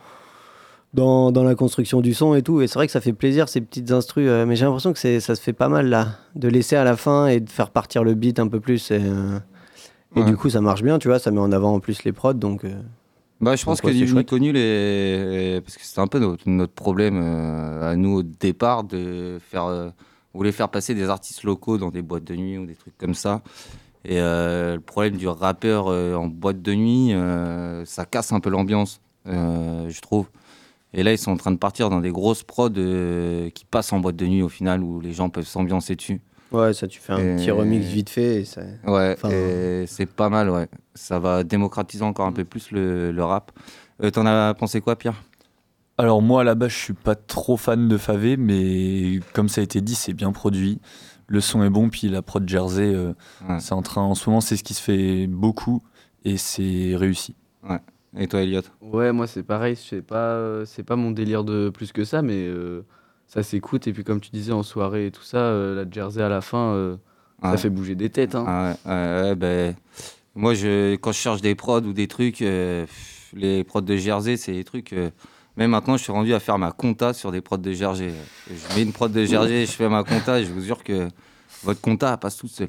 dans, 0.94 1.32
dans 1.32 1.44
la 1.44 1.54
construction 1.54 2.00
du 2.00 2.14
son 2.14 2.34
et 2.34 2.40
tout. 2.40 2.62
Et 2.62 2.66
c'est 2.66 2.76
vrai 2.78 2.86
que 2.86 2.92
ça 2.94 3.02
fait 3.02 3.12
plaisir, 3.12 3.50
ces 3.50 3.60
petites 3.60 3.92
instrus. 3.92 4.30
mais 4.46 4.56
j'ai 4.56 4.64
l'impression 4.64 4.94
que 4.94 4.98
c'est- 4.98 5.20
ça 5.20 5.34
se 5.34 5.42
fait 5.42 5.52
pas 5.52 5.68
mal, 5.68 5.90
là. 5.90 6.08
De 6.34 6.48
laisser 6.48 6.76
à 6.76 6.84
la 6.84 6.96
fin 6.96 7.26
et 7.26 7.40
de 7.40 7.50
faire 7.50 7.68
partir 7.72 8.04
le 8.04 8.14
beat 8.14 8.38
un 8.38 8.48
peu 8.48 8.58
plus. 8.60 8.90
Et, 8.90 8.94
et 10.16 10.20
Ouais. 10.20 10.24
du 10.24 10.34
coup, 10.34 10.48
ça 10.48 10.62
marche 10.62 10.82
bien, 10.82 10.98
tu 10.98 11.08
vois. 11.08 11.18
Ça 11.18 11.30
met 11.30 11.40
en 11.40 11.52
avant 11.52 11.74
en 11.74 11.80
plus 11.80 12.04
les 12.04 12.12
prods, 12.12 12.32
donc... 12.32 12.64
Bah, 13.40 13.56
je 13.56 13.64
pense 13.64 13.80
que 13.80 13.88
c'est 13.88 13.94
du 13.94 14.06
chouette. 14.06 14.28
connu 14.28 14.52
les... 14.52 15.60
parce 15.64 15.78
que 15.78 15.84
c'était 15.84 16.00
un 16.00 16.06
peu 16.06 16.18
notre, 16.18 16.48
notre 16.48 16.74
problème 16.74 17.18
euh, 17.22 17.92
à 17.92 17.96
nous 17.96 18.18
au 18.18 18.22
départ 18.22 18.84
de 18.84 19.38
faire, 19.40 19.64
euh, 19.64 19.88
on 20.34 20.38
voulait 20.38 20.52
faire 20.52 20.68
passer 20.68 20.94
des 20.94 21.08
artistes 21.08 21.42
locaux 21.44 21.78
dans 21.78 21.90
des 21.90 22.02
boîtes 22.02 22.24
de 22.24 22.36
nuit 22.36 22.58
ou 22.58 22.66
des 22.66 22.74
trucs 22.74 22.96
comme 22.98 23.14
ça. 23.14 23.40
Et 24.04 24.20
euh, 24.20 24.74
le 24.74 24.80
problème 24.80 25.16
du 25.16 25.26
rappeur 25.26 25.88
euh, 25.88 26.14
en 26.14 26.26
boîte 26.26 26.60
de 26.60 26.74
nuit, 26.74 27.14
ça 27.86 28.04
casse 28.04 28.32
un 28.32 28.40
peu 28.40 28.50
l'ambiance, 28.50 29.00
je 29.24 30.00
trouve. 30.00 30.28
Et 30.92 31.02
là, 31.02 31.12
ils 31.12 31.18
sont 31.18 31.30
en 31.30 31.36
train 31.36 31.52
de 31.52 31.56
partir 31.56 31.88
dans 31.88 32.00
des 32.00 32.10
grosses 32.10 32.42
prods 32.42 32.68
qui 32.70 33.64
passent 33.70 33.92
en 33.92 34.00
boîte 34.00 34.16
de 34.16 34.26
nuit 34.26 34.42
au 34.42 34.48
final, 34.48 34.82
où 34.82 35.00
les 35.00 35.12
gens 35.12 35.30
peuvent 35.30 35.46
s'ambiancer 35.46 35.96
dessus. 35.96 36.20
Ouais, 36.52 36.72
ça, 36.74 36.86
tu 36.88 37.00
fais 37.00 37.12
un 37.12 37.18
Et- 37.18 37.36
petit 37.36 37.50
remix 37.50 37.84
vite 37.86 38.10
fait. 38.10 38.40
Et 38.40 38.44
ça... 38.44 38.62
Ouais, 38.86 39.14
Enfin, 39.16 39.30
et 39.30 39.84
c'est 39.86 40.06
pas 40.06 40.28
mal, 40.28 40.50
ouais. 40.50 40.68
Ça 40.94 41.18
va 41.18 41.44
démocratiser 41.44 42.02
encore 42.04 42.26
un 42.26 42.32
peu 42.32 42.44
plus 42.44 42.70
le, 42.72 43.12
le 43.12 43.24
rap. 43.24 43.52
Euh, 44.02 44.10
T'en 44.10 44.26
as 44.26 44.54
pensé 44.54 44.80
quoi, 44.80 44.96
Pierre? 44.96 45.22
Alors 45.98 46.22
moi 46.22 46.40
à 46.40 46.44
la 46.44 46.54
base 46.54 46.70
je 46.70 46.76
suis 46.78 46.92
pas 46.94 47.14
trop 47.14 47.58
fan 47.58 47.86
de 47.86 47.98
Favé, 47.98 48.38
mais 48.38 49.20
comme 49.34 49.50
ça 49.50 49.60
a 49.60 49.64
été 49.64 49.82
dit, 49.82 49.94
c'est 49.94 50.14
bien 50.14 50.32
produit. 50.32 50.80
Le 51.26 51.42
son 51.42 51.62
est 51.62 51.68
bon, 51.68 51.90
puis 51.90 52.08
la 52.08 52.22
prod 52.22 52.48
Jersey, 52.48 52.94
euh, 52.94 53.12
Ouais. 53.46 53.60
c'est 53.60 53.74
en 53.74 53.82
train, 53.82 54.00
en 54.00 54.14
ce 54.14 54.28
moment 54.30 54.40
c'est 54.40 54.56
ce 54.56 54.64
qui 54.64 54.72
se 54.72 54.80
fait 54.80 55.26
beaucoup 55.26 55.82
et 56.24 56.38
c'est 56.38 56.96
réussi. 56.96 57.36
Et 58.18 58.26
toi, 58.26 58.40
Elliot 58.40 58.62
Ouais, 58.80 59.12
moi 59.12 59.26
c'est 59.26 59.42
pareil, 59.42 59.76
c'est 59.76 60.00
pas, 60.02 60.16
euh, 60.16 60.64
c'est 60.64 60.82
pas 60.82 60.96
mon 60.96 61.10
délire 61.10 61.44
de 61.44 61.68
plus 61.68 61.92
que 61.92 62.04
ça, 62.04 62.22
mais 62.22 62.46
euh, 62.48 62.82
ça 63.32 63.42
s'écoute. 63.42 63.86
Et 63.86 63.92
puis 63.92 64.04
comme 64.04 64.20
tu 64.20 64.30
disais 64.30 64.52
en 64.52 64.62
soirée 64.62 65.06
et 65.06 65.10
tout 65.10 65.22
ça, 65.22 65.38
euh, 65.38 65.84
la 65.84 65.90
jersey 65.90 66.20
à 66.22 66.28
la 66.28 66.40
fin, 66.40 66.72
euh, 66.74 66.96
Ouais. 67.42 67.52
ça 67.52 67.56
fait 67.56 67.70
bouger 67.70 67.94
des 67.94 68.10
têtes. 68.10 68.34
Hein. 68.34 68.44
Ah 68.46 68.74
ouais, 68.84 68.92
ouais, 68.92 69.22
ouais, 69.30 69.34
ben, 69.34 69.74
Moi, 70.34 70.52
je, 70.52 70.96
quand 70.96 71.12
je 71.12 71.18
cherche 71.18 71.40
des 71.40 71.54
prods 71.54 71.80
ou 71.80 71.94
des 71.94 72.06
trucs, 72.06 72.42
euh, 72.42 72.84
les 73.32 73.64
prods 73.64 73.80
de 73.80 73.96
Jersey, 73.96 74.36
c'est 74.36 74.52
des 74.52 74.64
trucs. 74.64 74.94
même 75.56 75.70
maintenant, 75.70 75.96
je 75.96 76.02
suis 76.02 76.12
rendu 76.12 76.34
à 76.34 76.40
faire 76.40 76.58
ma 76.58 76.70
compta 76.70 77.14
sur 77.14 77.32
des 77.32 77.40
prods 77.40 77.56
de 77.56 77.72
Jersey. 77.72 78.12
Je 78.48 78.76
mets 78.76 78.82
une 78.82 78.92
prod 78.92 79.10
de 79.10 79.24
Jersey, 79.24 79.64
je 79.64 79.72
fais 79.72 79.88
ma 79.88 80.04
compta 80.04 80.38
et 80.40 80.44
je 80.44 80.52
vous 80.52 80.60
jure 80.60 80.82
que 80.84 81.08
votre 81.62 81.80
compta 81.80 82.14
passe 82.18 82.36
toute 82.36 82.50
seule. 82.50 82.68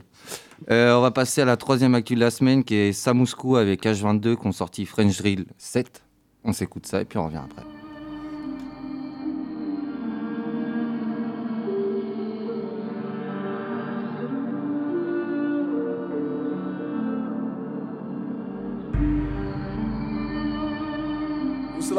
On 0.69 1.01
va 1.01 1.11
passer 1.11 1.41
à 1.41 1.45
la 1.45 1.57
troisième 1.57 1.93
actu 1.95 2.15
de 2.15 2.19
la 2.21 2.31
semaine 2.31 2.63
qui 2.63 2.75
est 2.75 2.93
Samouskou 2.93 3.57
avec 3.57 3.83
H22 3.83 4.37
qui 4.37 4.47
ont 4.47 4.51
sorti 4.53 4.85
French 4.85 5.17
Drill 5.17 5.45
7. 5.57 6.01
On 6.45 6.53
s'écoute 6.53 6.85
ça 6.85 7.01
et 7.01 7.05
puis 7.05 7.17
on 7.17 7.25
revient 7.25 7.41
après. 7.43 7.80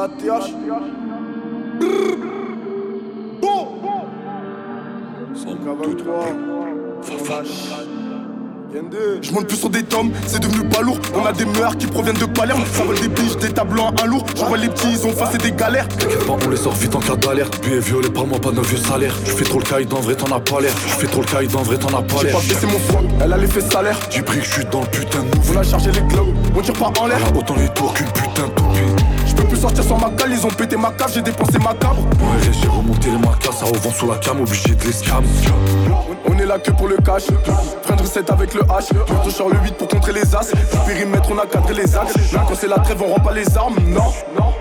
La 0.02 0.08
TH. 0.08 0.52
Bon. 3.40 3.68
123. 5.34 6.24
Je 9.22 9.32
monte 9.32 9.46
plus 9.46 9.56
sur 9.58 9.68
des 9.70 9.82
tomes, 9.82 10.10
c'est 10.26 10.40
devenu 10.40 10.66
pas 10.68 10.80
lourd. 10.80 10.98
On 11.14 11.24
a 11.24 11.32
des 11.32 11.44
meurs 11.44 11.76
qui 11.76 11.86
proviennent 11.86 12.16
de 12.16 12.24
Palerme. 12.24 12.64
Ça 12.72 12.82
vole 12.82 12.98
des 12.98 13.08
biches, 13.08 13.36
des 13.36 13.50
tableaux 13.50 13.82
à 13.82 14.02
un 14.02 14.06
lourd. 14.06 14.24
J'envoie 14.36 14.56
les 14.56 14.68
petits, 14.68 14.88
ils 14.92 15.06
ont 15.06 15.12
fait 15.12 15.38
des 15.38 15.52
galères. 15.52 15.86
T'inquiète 15.88 16.26
pas, 16.26 16.36
on 16.44 16.48
les 16.50 16.56
sort 16.56 16.72
vite 16.74 16.94
en 16.94 17.00
cas 17.00 17.16
d'alerte. 17.16 17.62
Billet 17.62 17.78
violé 17.78 18.10
par 18.10 18.26
moi, 18.26 18.40
pas 18.40 18.50
d'un 18.50 18.62
vieux 18.62 18.78
salaire. 18.78 19.14
Tu 19.24 19.30
fais 19.30 19.44
trop 19.44 19.58
le 19.58 19.64
caïd, 19.64 19.92
en 19.92 20.00
vrai 20.00 20.16
t'en 20.16 20.34
as 20.34 20.40
pas 20.40 20.60
l'air. 20.60 20.74
Tu 20.74 20.88
fais 21.00 21.06
trop 21.06 21.20
le 21.20 21.26
caïd, 21.26 21.54
en 21.54 21.62
vrai 21.62 21.76
t'en 21.76 21.96
as 21.96 22.02
pas 22.02 22.16
J'ai 22.18 22.26
l'air. 22.28 22.36
pas 22.36 22.42
baissé 22.42 22.66
mon 22.66 22.78
foie, 22.78 23.02
elle 23.22 23.32
a 23.32 23.36
l'effet 23.36 23.60
salaire. 23.60 23.98
J'ai 24.10 24.22
pris 24.22 24.38
que 24.38 24.44
je 24.44 24.50
suis 24.50 24.64
dans 24.64 24.80
le 24.80 24.86
putain 24.86 25.20
de. 25.20 25.28
On 25.54 25.56
a 25.58 25.62
chargé 25.62 25.92
les 25.92 26.00
globes, 26.02 26.34
on 26.56 26.60
tire 26.60 26.74
pas 26.74 26.92
en 26.98 27.06
l'air. 27.06 27.20
Autant 27.36 27.56
les 27.56 27.68
tours 27.68 27.92
qu'une 27.94 28.06
putain 28.08 28.48
de 28.48 28.52
toupie. 28.54 29.01
Sortir 29.62 29.84
sans 29.84 29.96
ma 29.96 30.10
cale, 30.10 30.32
ils 30.32 30.44
ont 30.44 30.50
pété 30.50 30.76
ma 30.76 30.90
cave, 30.90 31.12
j'ai 31.14 31.22
dépensé 31.22 31.56
ma 31.60 31.72
cabre. 31.74 32.00
Ouais, 32.00 32.50
j'ai 32.60 32.66
remonté 32.66 33.10
les 33.10 33.16
marquas, 33.16 33.52
ça 33.52 33.64
revend 33.64 33.92
sous 33.92 34.10
la 34.10 34.16
cam, 34.16 34.40
obligé 34.40 34.74
de 34.74 34.84
les 34.84 34.90
scam. 34.90 35.22
On 36.28 36.36
est 36.36 36.46
là 36.46 36.58
que 36.58 36.72
pour 36.72 36.88
le 36.88 36.96
cash. 36.96 37.26
Frein 37.84 37.94
de 37.94 38.02
recette 38.02 38.28
avec 38.32 38.54
le 38.54 38.62
H. 38.62 38.88
Sur 39.30 39.50
le 39.50 39.58
8 39.62 39.74
pour 39.76 39.86
contrer 39.86 40.14
les 40.14 40.34
as. 40.34 40.50
Périmètre, 40.84 41.28
on 41.30 41.38
a 41.38 41.46
cadré 41.46 41.74
les 41.74 41.96
axes. 41.96 42.32
Là, 42.32 42.44
quand 42.48 42.56
c'est 42.56 42.66
la 42.66 42.80
trêve, 42.80 43.00
on 43.06 43.12
rend 43.14 43.20
pas 43.20 43.34
les 43.34 43.56
armes. 43.56 43.76
Non, 43.86 44.12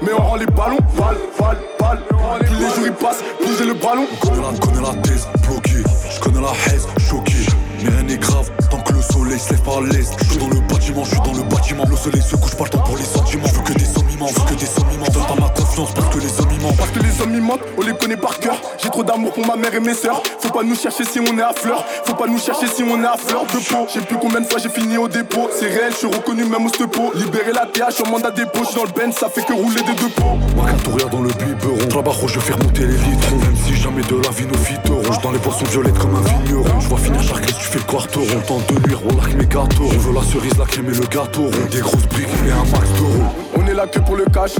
mais 0.03 0.11
on 0.15 0.21
rend 0.21 0.35
les 0.35 0.45
ballons. 0.45 0.77
Balle, 0.95 1.17
balle, 1.39 1.57
balle. 1.79 2.03
Plus 2.45 2.55
les 2.57 2.69
jours 2.69 2.85
ils 2.85 2.91
passent, 2.91 3.23
plus 3.39 3.57
j'ai 3.57 3.65
le 3.65 3.73
ballon. 3.73 4.05
Je 4.23 4.29
connais 4.29 4.41
la, 4.43 4.59
connais 4.59 4.81
la 4.81 5.01
thèse, 5.01 5.27
bloqué. 5.47 5.81
Je 6.11 6.19
connais 6.19 6.41
la 6.41 6.51
haise, 6.67 6.87
choqué. 6.99 7.47
Mais 7.83 7.89
rien 7.89 8.03
n'est 8.03 8.17
grave, 8.17 8.51
tant 8.69 8.77
que 8.81 8.93
le 8.93 9.01
soleil 9.31 9.39
se 9.39 9.51
lève 9.51 9.61
par 9.61 9.81
l'est. 9.81 10.11
Je 10.19 10.29
suis 10.29 10.37
dans 10.37 10.49
le 10.49 10.59
bâtiment, 10.61 11.03
je 11.03 11.09
suis 11.09 11.21
dans 11.21 11.33
le 11.33 11.43
bâtiment. 11.43 11.85
Le 11.89 11.95
soleil 11.95 12.21
se 12.21 12.35
couche, 12.35 12.55
pas 12.55 12.65
le 12.65 12.69
temps 12.69 12.79
pour 12.79 12.97
les 12.97 13.03
sentiments. 13.03 13.47
Je 13.47 13.55
veux 13.55 13.61
que 13.61 13.73
des 13.73 13.85
immenses, 14.13 14.31
je 14.33 14.39
veux 14.39 14.45
que 14.45 14.59
des 14.59 14.65
sommes 14.65 14.91
immenses. 14.93 15.11
Donne 15.11 15.25
pas 15.25 15.35
ma 15.35 15.49
confiance 15.49 15.91
parce 15.93 16.15
que 16.15 16.19
les 16.19 16.39
hommes 16.39 16.61
mentent. 16.61 16.77
Parce 16.77 16.91
que 16.91 16.99
les 16.99 17.21
hommes 17.21 17.39
mentent, 17.39 17.61
on 17.77 17.81
les 17.81 17.93
connaît 17.93 18.17
par 18.17 18.39
cœur. 18.39 18.55
J'ai 18.81 18.89
trop 18.89 19.03
d'amour 19.03 19.33
pour 19.33 19.45
ma 19.45 19.55
mère 19.55 19.73
et 19.73 19.79
mes 19.79 19.93
sœurs. 19.93 20.21
Faut 20.39 20.49
pas 20.49 20.63
nous 20.63 20.75
chercher 20.75 21.05
si 21.05 21.19
on 21.19 21.37
est 21.37 21.41
à 21.41 21.53
fleur. 21.53 21.85
Faut 22.05 22.15
pas 22.15 22.27
nous 22.27 22.39
chercher 22.39 22.67
si 22.67 22.83
on 22.83 23.01
est 23.01 23.07
à 23.07 23.15
fleur 23.17 23.45
de 23.45 23.59
peau. 23.59 23.87
J'ai 23.93 24.01
plus 24.01 24.17
combien 24.17 24.41
de 24.41 24.47
fois 24.47 24.59
j'ai 24.59 24.69
fini 24.69 24.97
au 24.97 25.07
dépôt. 25.07 25.49
C'est 25.57 25.67
réel, 25.67 25.91
je 25.91 25.97
suis 25.97 26.07
reconnu 26.07 26.43
même 26.45 26.65
au 26.65 26.69
stepo. 26.69 27.11
Libérer 27.15 27.53
la 27.53 27.65
TH 27.65 28.01
en 28.05 28.09
mandat 28.09 28.31
dépôt. 28.31 28.59
Je 28.63 28.67
suis 28.67 28.75
dans 28.75 28.83
le 28.83 28.91
Ben, 28.91 29.11
ça 29.11 29.29
fait 29.29 29.43
que 29.43 29.53
rouler 29.53 29.81
des 29.81 29.93
deux 29.93 30.09
pots. 30.09 30.37
Macatoria 30.55 31.07
dans 31.07 31.21
le 31.21 31.29
biberon. 31.29 31.87
Trabajo, 31.89 32.27
je 32.27 32.39
fais 32.39 32.53
remonter 32.53 32.85
les 32.85 32.97
litres. 32.97 33.31
Même 33.31 33.55
si 33.65 33.75
jamais 33.75 34.01
de 34.03 34.15
la 34.15 34.29
vie 34.31 34.45
nos 34.45 34.57
fiteront. 34.57 35.13
Je 35.13 35.21
dans 35.21 35.31
les 35.31 35.39
poissons 35.39 35.65
violettes 35.65 35.97
comme 35.97 36.15
un 36.15 36.21
vigneron. 36.21 36.79
Je 36.79 36.87
vois 36.87 36.97
finir 36.97 37.21
chaque 37.23 37.45
tu 37.45 37.53
fais 37.53 37.79
le 37.79 37.85
quarteron. 37.85 38.41
Temps 38.47 38.61
de 38.67 38.87
nuire, 38.87 38.99
on 39.21 39.37
mes 39.37 39.45
gâteaux. 39.45 39.89
Je 39.91 39.99
veux 39.99 40.13
la 40.13 40.21
cerise, 40.21 40.57
la 40.57 40.65
crème 40.65 40.89
et 40.89 40.97
le 40.97 41.05
gâteau. 41.05 41.43
rond. 41.43 41.51
Des 41.71 41.79
grosses 41.79 42.07
briques 42.07 42.27
et 42.47 42.51
un 42.51 42.63
max 42.71 42.89
d'euros. 42.97 43.29
On 43.57 43.67
est 43.67 43.73
là 43.73 43.87
que 43.87 43.99
pour 43.99 44.15
le 44.15 44.25
cash. 44.25 44.53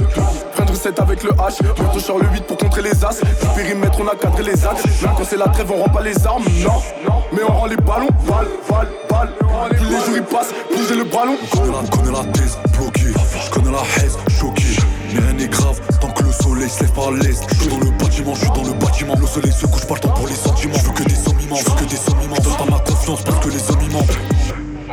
Frein 0.54 0.64
de 0.64 0.70
recette 0.70 1.00
avec 1.00 1.22
le 1.22 1.30
H. 1.30 1.62
Bientôt 1.74 1.98
sur 1.98 2.18
le 2.18 2.26
8 2.28 2.44
pour 2.46 2.56
contrer 2.56 2.82
les 2.82 3.04
as. 3.04 3.20
Du 3.20 3.48
périmètre, 3.56 3.98
on 4.00 4.08
a 4.08 4.16
cadré 4.16 4.42
les 4.44 4.64
axes. 4.64 4.82
Quand 5.02 5.24
c'est 5.24 5.36
la 5.36 5.48
trêve, 5.48 5.70
on 5.74 5.82
rend 5.82 5.88
pas 5.88 6.02
les 6.02 6.26
armes. 6.26 6.44
Non, 6.64 7.22
mais 7.32 7.42
on 7.48 7.52
rend 7.52 7.66
les 7.66 7.76
ballons. 7.76 8.08
Balle, 8.26 8.48
balle, 8.68 8.88
balle. 9.10 9.34
Plus 9.70 9.86
les 9.86 9.96
jours 9.96 10.16
ils 10.16 10.22
passent, 10.22 10.52
plus 10.70 10.88
j'ai 10.88 10.96
le 10.96 11.04
ballon. 11.04 11.36
Je 11.52 11.90
connais 11.90 12.12
la, 12.12 12.24
thèse, 12.32 12.58
bloqué. 12.76 13.12
Je 13.44 13.50
connais 13.50 13.70
la 13.70 13.82
haise, 13.96 14.16
choqué. 14.28 14.76
Mais 15.14 15.20
rien 15.20 15.32
n'est 15.34 15.48
grave, 15.48 15.80
tant 16.00 16.10
que 16.10 16.24
le 16.24 16.32
soleil 16.32 16.68
se 16.68 16.80
lève 16.82 16.92
par 16.92 17.10
l'est. 17.12 17.42
Je 17.48 17.60
suis 17.60 17.68
dans 17.68 17.78
le 17.78 17.90
bâtiment, 17.90 18.34
je 18.34 18.40
suis 18.40 18.50
dans 18.50 18.64
le 18.64 18.72
bâtiment. 18.72 19.14
Le 19.18 19.26
soleil 19.26 19.52
se 19.52 19.66
couche, 19.66 19.86
pas 19.86 19.94
le 19.94 20.00
temps 20.00 20.10
pour 20.10 20.26
les 20.26 20.34
sentiments. 20.34 20.74
Je 20.78 20.86
veux 20.86 20.92
que 20.92 21.02
des 21.04 21.14
sommes 21.14 21.40
immenses, 21.40 21.60
je 21.64 21.70
veux 21.70 21.76
que 21.76 21.84
des 21.84 21.96
sommes 21.96 22.22
immenses. 22.24 22.42
Donne 22.42 22.56
pas 22.56 22.70
ma 22.70 22.78
confiance 22.80 23.22
parce 23.22 23.38
que 23.44 23.50
les 23.50 23.70
hommes 23.70 23.82
ils 23.82 23.92
mentent. 23.92 24.31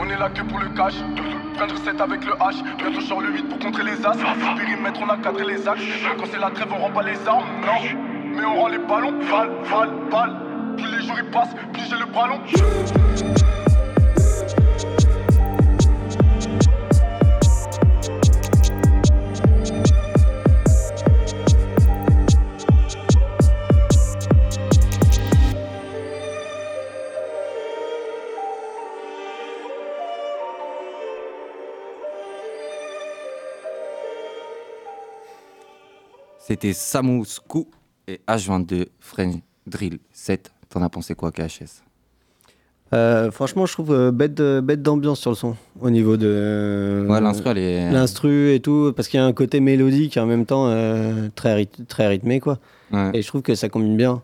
On 0.02 0.10
est 0.10 0.18
là 0.18 0.30
que 0.30 0.42
pour 0.42 0.60
le 0.60 0.70
cash. 0.70 0.94
De 0.96 1.74
recette 1.74 2.00
avec 2.00 2.24
le 2.26 2.32
H. 2.34 2.64
Bientôt 2.78 3.02
sur 3.02 3.20
le 3.20 3.34
8 3.34 3.50
pour 3.50 3.60
contrer 3.60 3.84
les 3.84 4.06
as. 4.06 4.14
Du 4.14 4.24
périmètre, 4.58 5.02
on 5.04 5.10
a 5.10 5.18
cadré 5.18 5.46
les 5.46 5.68
axes. 5.68 5.82
Quand 6.18 6.26
c'est 6.32 6.40
la 6.40 6.50
trêve, 6.52 6.70
on 6.72 6.78
rend 6.78 6.92
pas 6.92 7.04
les 7.04 7.28
armes. 7.28 7.46
Non, 7.66 8.00
mais 8.34 8.46
on 8.46 8.62
rend 8.62 8.68
les 8.70 8.78
ballons. 8.78 9.12
Balle, 9.30 9.52
balle, 9.70 9.92
balle. 10.10 10.36
Plus 10.78 10.90
les 10.90 11.06
jours 11.06 11.18
ils 11.18 11.30
passent, 11.30 11.54
plus 11.74 11.84
j'ai 11.90 11.98
le 11.98 12.06
ballon. 12.06 12.40
C'était 36.50 36.74
Samouskou 36.74 37.68
et 38.08 38.20
H22 38.28 38.88
French 39.00 39.36
Drill 39.68 40.00
7. 40.12 40.52
T'en 40.70 40.82
as 40.82 40.90
pensé 40.90 41.14
quoi, 41.14 41.32
KHS 41.32 41.84
Euh, 42.92 43.30
franchement, 43.30 43.68
je 43.68 43.74
trouve 43.74 43.94
euh, 43.94 44.12
bête, 44.12 44.42
bête 44.42 44.82
d'ambiance 44.82 45.20
sur 45.20 45.30
le 45.30 45.36
son. 45.36 45.56
Au 45.80 45.92
niveau 45.92 46.18
de. 46.18 47.06
Ouais, 47.08 47.22
l'instru, 47.22 47.50
elle 47.52 47.58
est- 47.60 47.92
L'instru 47.92 48.52
et 48.56 48.60
tout, 48.62 48.92
parce 48.96 49.08
qu'il 49.08 49.20
y 49.20 49.22
a 49.22 49.26
un 49.28 49.32
côté 49.34 49.60
mélodique 49.60 50.18
et 50.18 50.20
en 50.20 50.26
même 50.26 50.48
temps 50.48 50.66
euh, 50.70 51.30
très, 51.36 51.56
ryth- 51.56 51.86
très 51.88 52.08
rythmé, 52.08 52.40
quoi. 52.40 52.58
Ouais. 52.92 53.12
Et 53.14 53.22
je 53.22 53.28
trouve 53.28 53.44
que 53.44 53.54
ça 53.54 53.70
combine 53.70 53.96
bien. 53.96 54.24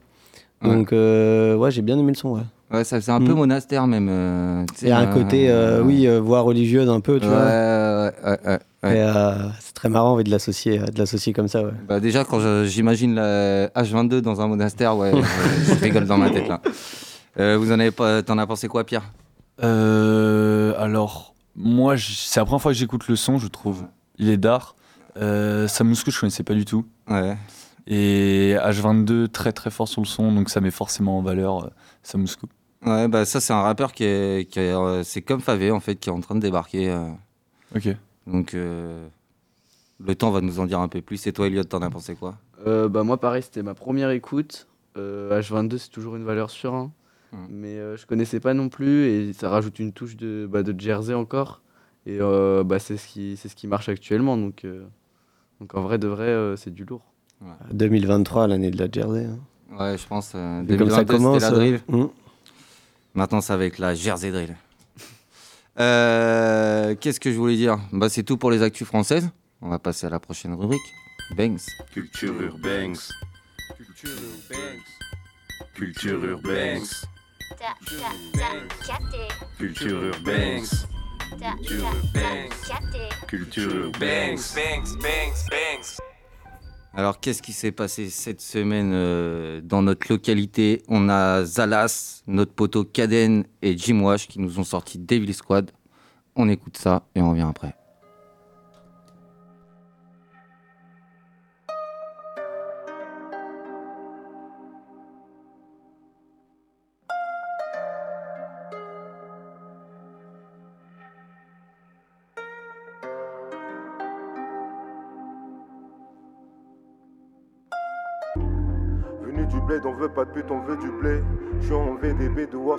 Donc, 0.63 0.93
euh, 0.93 1.55
ouais, 1.55 1.69
j'ai 1.69 1.83
bien 1.83 1.99
aimé 1.99 2.11
le 2.11 2.17
son, 2.17 2.43
ouais. 2.71 2.83
Ça 2.83 2.99
faisait 2.99 3.11
un 3.11 3.19
peu 3.19 3.33
Mm. 3.33 3.37
monastère 3.37 3.87
même. 3.87 4.07
euh, 4.09 4.65
Il 4.81 4.87
y 4.87 4.91
a 4.91 4.97
un 4.99 5.07
euh, 5.07 5.13
côté, 5.13 5.49
euh, 5.49 5.81
oui, 5.81 6.07
euh, 6.07 6.19
voix 6.19 6.41
religieuse 6.41 6.89
un 6.89 6.99
peu, 6.99 7.19
tu 7.19 7.27
Ouais, 7.27 7.31
vois. 7.33 7.45
ouais, 7.45 8.11
ouais, 8.23 8.39
ouais, 8.45 8.59
ouais. 8.83 8.95
Et, 8.97 9.01
euh, 9.01 9.33
c'est 9.59 9.73
très 9.73 9.89
marrant 9.89 10.15
ouais, 10.15 10.23
de 10.23 10.29
l'associer, 10.29 10.77
de 10.77 10.97
l'associer 10.99 11.33
comme 11.33 11.47
ça, 11.47 11.63
ouais. 11.63 11.71
Bah 11.87 11.99
déjà, 11.99 12.23
quand 12.23 12.39
j'imagine 12.65 13.15
la 13.15 13.67
H22 13.69 14.19
dans 14.21 14.41
un 14.41 14.47
monastère, 14.47 14.95
ouais, 14.97 15.11
je, 15.67 15.73
rigole 15.83 16.05
dans 16.05 16.17
ma 16.17 16.29
tête 16.29 16.47
là. 16.47 16.61
Euh, 17.39 17.57
vous 17.57 17.71
en 17.71 17.79
avez 17.79 17.91
pas, 17.91 18.21
t'en 18.23 18.37
as 18.37 18.45
pensé 18.47 18.67
quoi, 18.67 18.83
Pierre? 18.85 19.11
Euh, 19.63 20.73
alors, 20.77 21.33
moi, 21.55 21.95
c'est 21.97 22.39
la 22.39 22.45
première 22.45 22.61
fois 22.61 22.71
que 22.73 22.77
j'écoute 22.77 23.07
le 23.07 23.15
son, 23.15 23.37
je 23.37 23.47
trouve. 23.47 23.83
Il 24.17 24.29
est 24.29 24.37
d'art. 24.37 24.75
Euh, 25.17 25.67
Samouskou, 25.67 26.11
je 26.11 26.19
connaissais 26.19 26.43
pas 26.43 26.53
du 26.53 26.65
tout. 26.65 26.85
Ouais. 27.09 27.35
Et 27.87 28.55
H22, 28.59 29.27
très 29.29 29.51
très 29.51 29.69
fort 29.69 29.87
sur 29.87 30.01
le 30.01 30.07
son, 30.07 30.31
donc 30.31 30.49
ça 30.49 30.59
met 30.61 30.71
forcément 30.71 31.17
en 31.19 31.21
valeur 31.21 31.69
euh, 32.05 32.11
Samouskou. 32.11 32.47
Ouais, 32.85 33.07
bah 33.07 33.25
ça, 33.25 33.39
c'est 33.39 33.53
un 33.53 33.61
rappeur 33.61 33.93
qui 33.93 34.03
est, 34.03 34.49
qui 34.49 34.59
est, 34.59 34.73
euh, 34.73 35.03
c'est 35.03 35.21
comme 35.21 35.41
Favé 35.41 35.71
en 35.71 35.79
fait, 35.79 35.95
qui 35.95 36.09
est 36.09 36.13
en 36.13 36.21
train 36.21 36.35
de 36.35 36.39
débarquer. 36.41 36.89
euh. 36.89 37.09
Ok. 37.75 37.89
Donc, 38.27 38.53
euh, 38.53 39.07
le 40.03 40.15
temps 40.15 40.31
va 40.31 40.41
nous 40.41 40.59
en 40.59 40.65
dire 40.65 40.79
un 40.79 40.87
peu 40.87 41.01
plus. 41.01 41.25
Et 41.27 41.33
toi, 41.33 41.47
Elliot, 41.47 41.63
t'en 41.63 41.81
as 41.81 41.89
pensé 41.89 42.15
quoi? 42.15 42.35
Euh, 42.67 42.87
bah 42.89 43.03
moi 43.03 43.17
pareil, 43.19 43.43
c'était 43.43 43.63
ma 43.63 43.73
première 43.73 44.09
écoute. 44.11 44.67
Euh, 44.97 45.39
H22 45.41 45.77
c'est 45.77 45.89
toujours 45.89 46.15
une 46.15 46.23
valeur 46.23 46.49
sûre, 46.49 46.73
hein. 46.73 46.91
mais 47.49 47.75
euh, 47.77 47.97
je 47.97 48.05
connaissais 48.05 48.39
pas 48.39 48.53
non 48.53 48.69
plus 48.69 49.05
et 49.07 49.33
ça 49.33 49.49
rajoute 49.49 49.77
une 49.79 49.91
touche 49.91 50.15
de, 50.15 50.47
bah, 50.49 50.63
de 50.63 50.79
Jersey 50.79 51.13
encore. 51.13 51.61
Et 52.05 52.17
euh, 52.21 52.63
bah, 52.63 52.79
c'est 52.79 52.95
ce 52.97 53.07
qui 53.07 53.35
c'est 53.35 53.49
ce 53.49 53.55
qui 53.55 53.67
marche 53.67 53.89
actuellement 53.89 54.37
donc 54.37 54.63
euh, 54.63 54.85
donc 55.59 55.75
en 55.75 55.81
vrai 55.81 55.97
de 55.97 56.07
vrai 56.07 56.27
euh, 56.29 56.55
c'est 56.55 56.73
du 56.73 56.85
lourd. 56.85 57.01
2023, 57.73 58.47
l'année 58.47 58.71
de 58.71 58.77
la 58.77 58.89
Jersey. 58.89 59.25
hein. 59.25 59.37
Ouais, 59.71 59.97
je 59.97 60.07
pense. 60.07 60.31
euh, 60.35 60.61
Vu 60.67 60.77
comme 60.77 60.89
ça 60.89 61.03
2022, 61.03 61.13
c'était 61.13 61.13
commence, 61.17 61.41
la 61.41 61.51
drill. 61.51 61.79
euh, 61.91 61.97
mm. 61.97 62.09
Maintenant, 63.15 63.41
c'est 63.41 63.53
avec 63.53 63.77
la 63.79 63.93
Jersey 63.95 64.31
Drill. 64.31 64.55
Euh, 65.77 66.95
Qu'est-ce 66.95 67.19
que 67.19 67.29
je 67.31 67.37
voulais 67.37 67.57
dire? 67.57 67.77
Bah, 67.91 68.07
C'est 68.07 68.23
tout 68.23 68.37
pour 68.37 68.49
les 68.49 68.61
actus 68.63 68.87
françaises. 68.87 69.29
On 69.61 69.67
va 69.67 69.77
passer 69.77 70.07
à 70.07 70.09
la 70.09 70.21
prochaine 70.21 70.53
rubrique. 70.53 70.79
Banks. 71.35 71.59
Culture 71.93 72.33
urbaine. 72.41 72.95
Culture 73.75 74.09
urbaine. 74.11 74.79
Culture 75.75 76.23
urbaine. 76.23 76.81
Culture 79.57 80.01
urbaine. 80.03 80.63
Culture 83.27 83.75
urbaine. 83.75 84.37
Alors, 86.97 87.19
qu'est-ce 87.19 87.41
qui 87.41 87.51
s'est 87.51 87.73
passé 87.73 88.09
cette 88.09 88.39
semaine 88.39 88.91
euh, 88.93 89.59
dans 89.61 89.81
notre 89.81 90.07
localité? 90.09 90.81
On 90.87 91.09
a 91.09 91.43
Zalas, 91.43 92.23
notre 92.25 92.53
poteau 92.53 92.85
Kaden 92.85 93.43
et 93.61 93.77
Jim 93.77 93.99
Wash 93.99 94.29
qui 94.29 94.39
nous 94.39 94.59
ont 94.59 94.63
sorti 94.63 94.97
Devil 94.97 95.33
Squad. 95.33 95.71
On 96.37 96.47
écoute 96.47 96.77
ça 96.77 97.03
et 97.13 97.21
on 97.21 97.31
revient 97.31 97.47
après. 97.49 97.75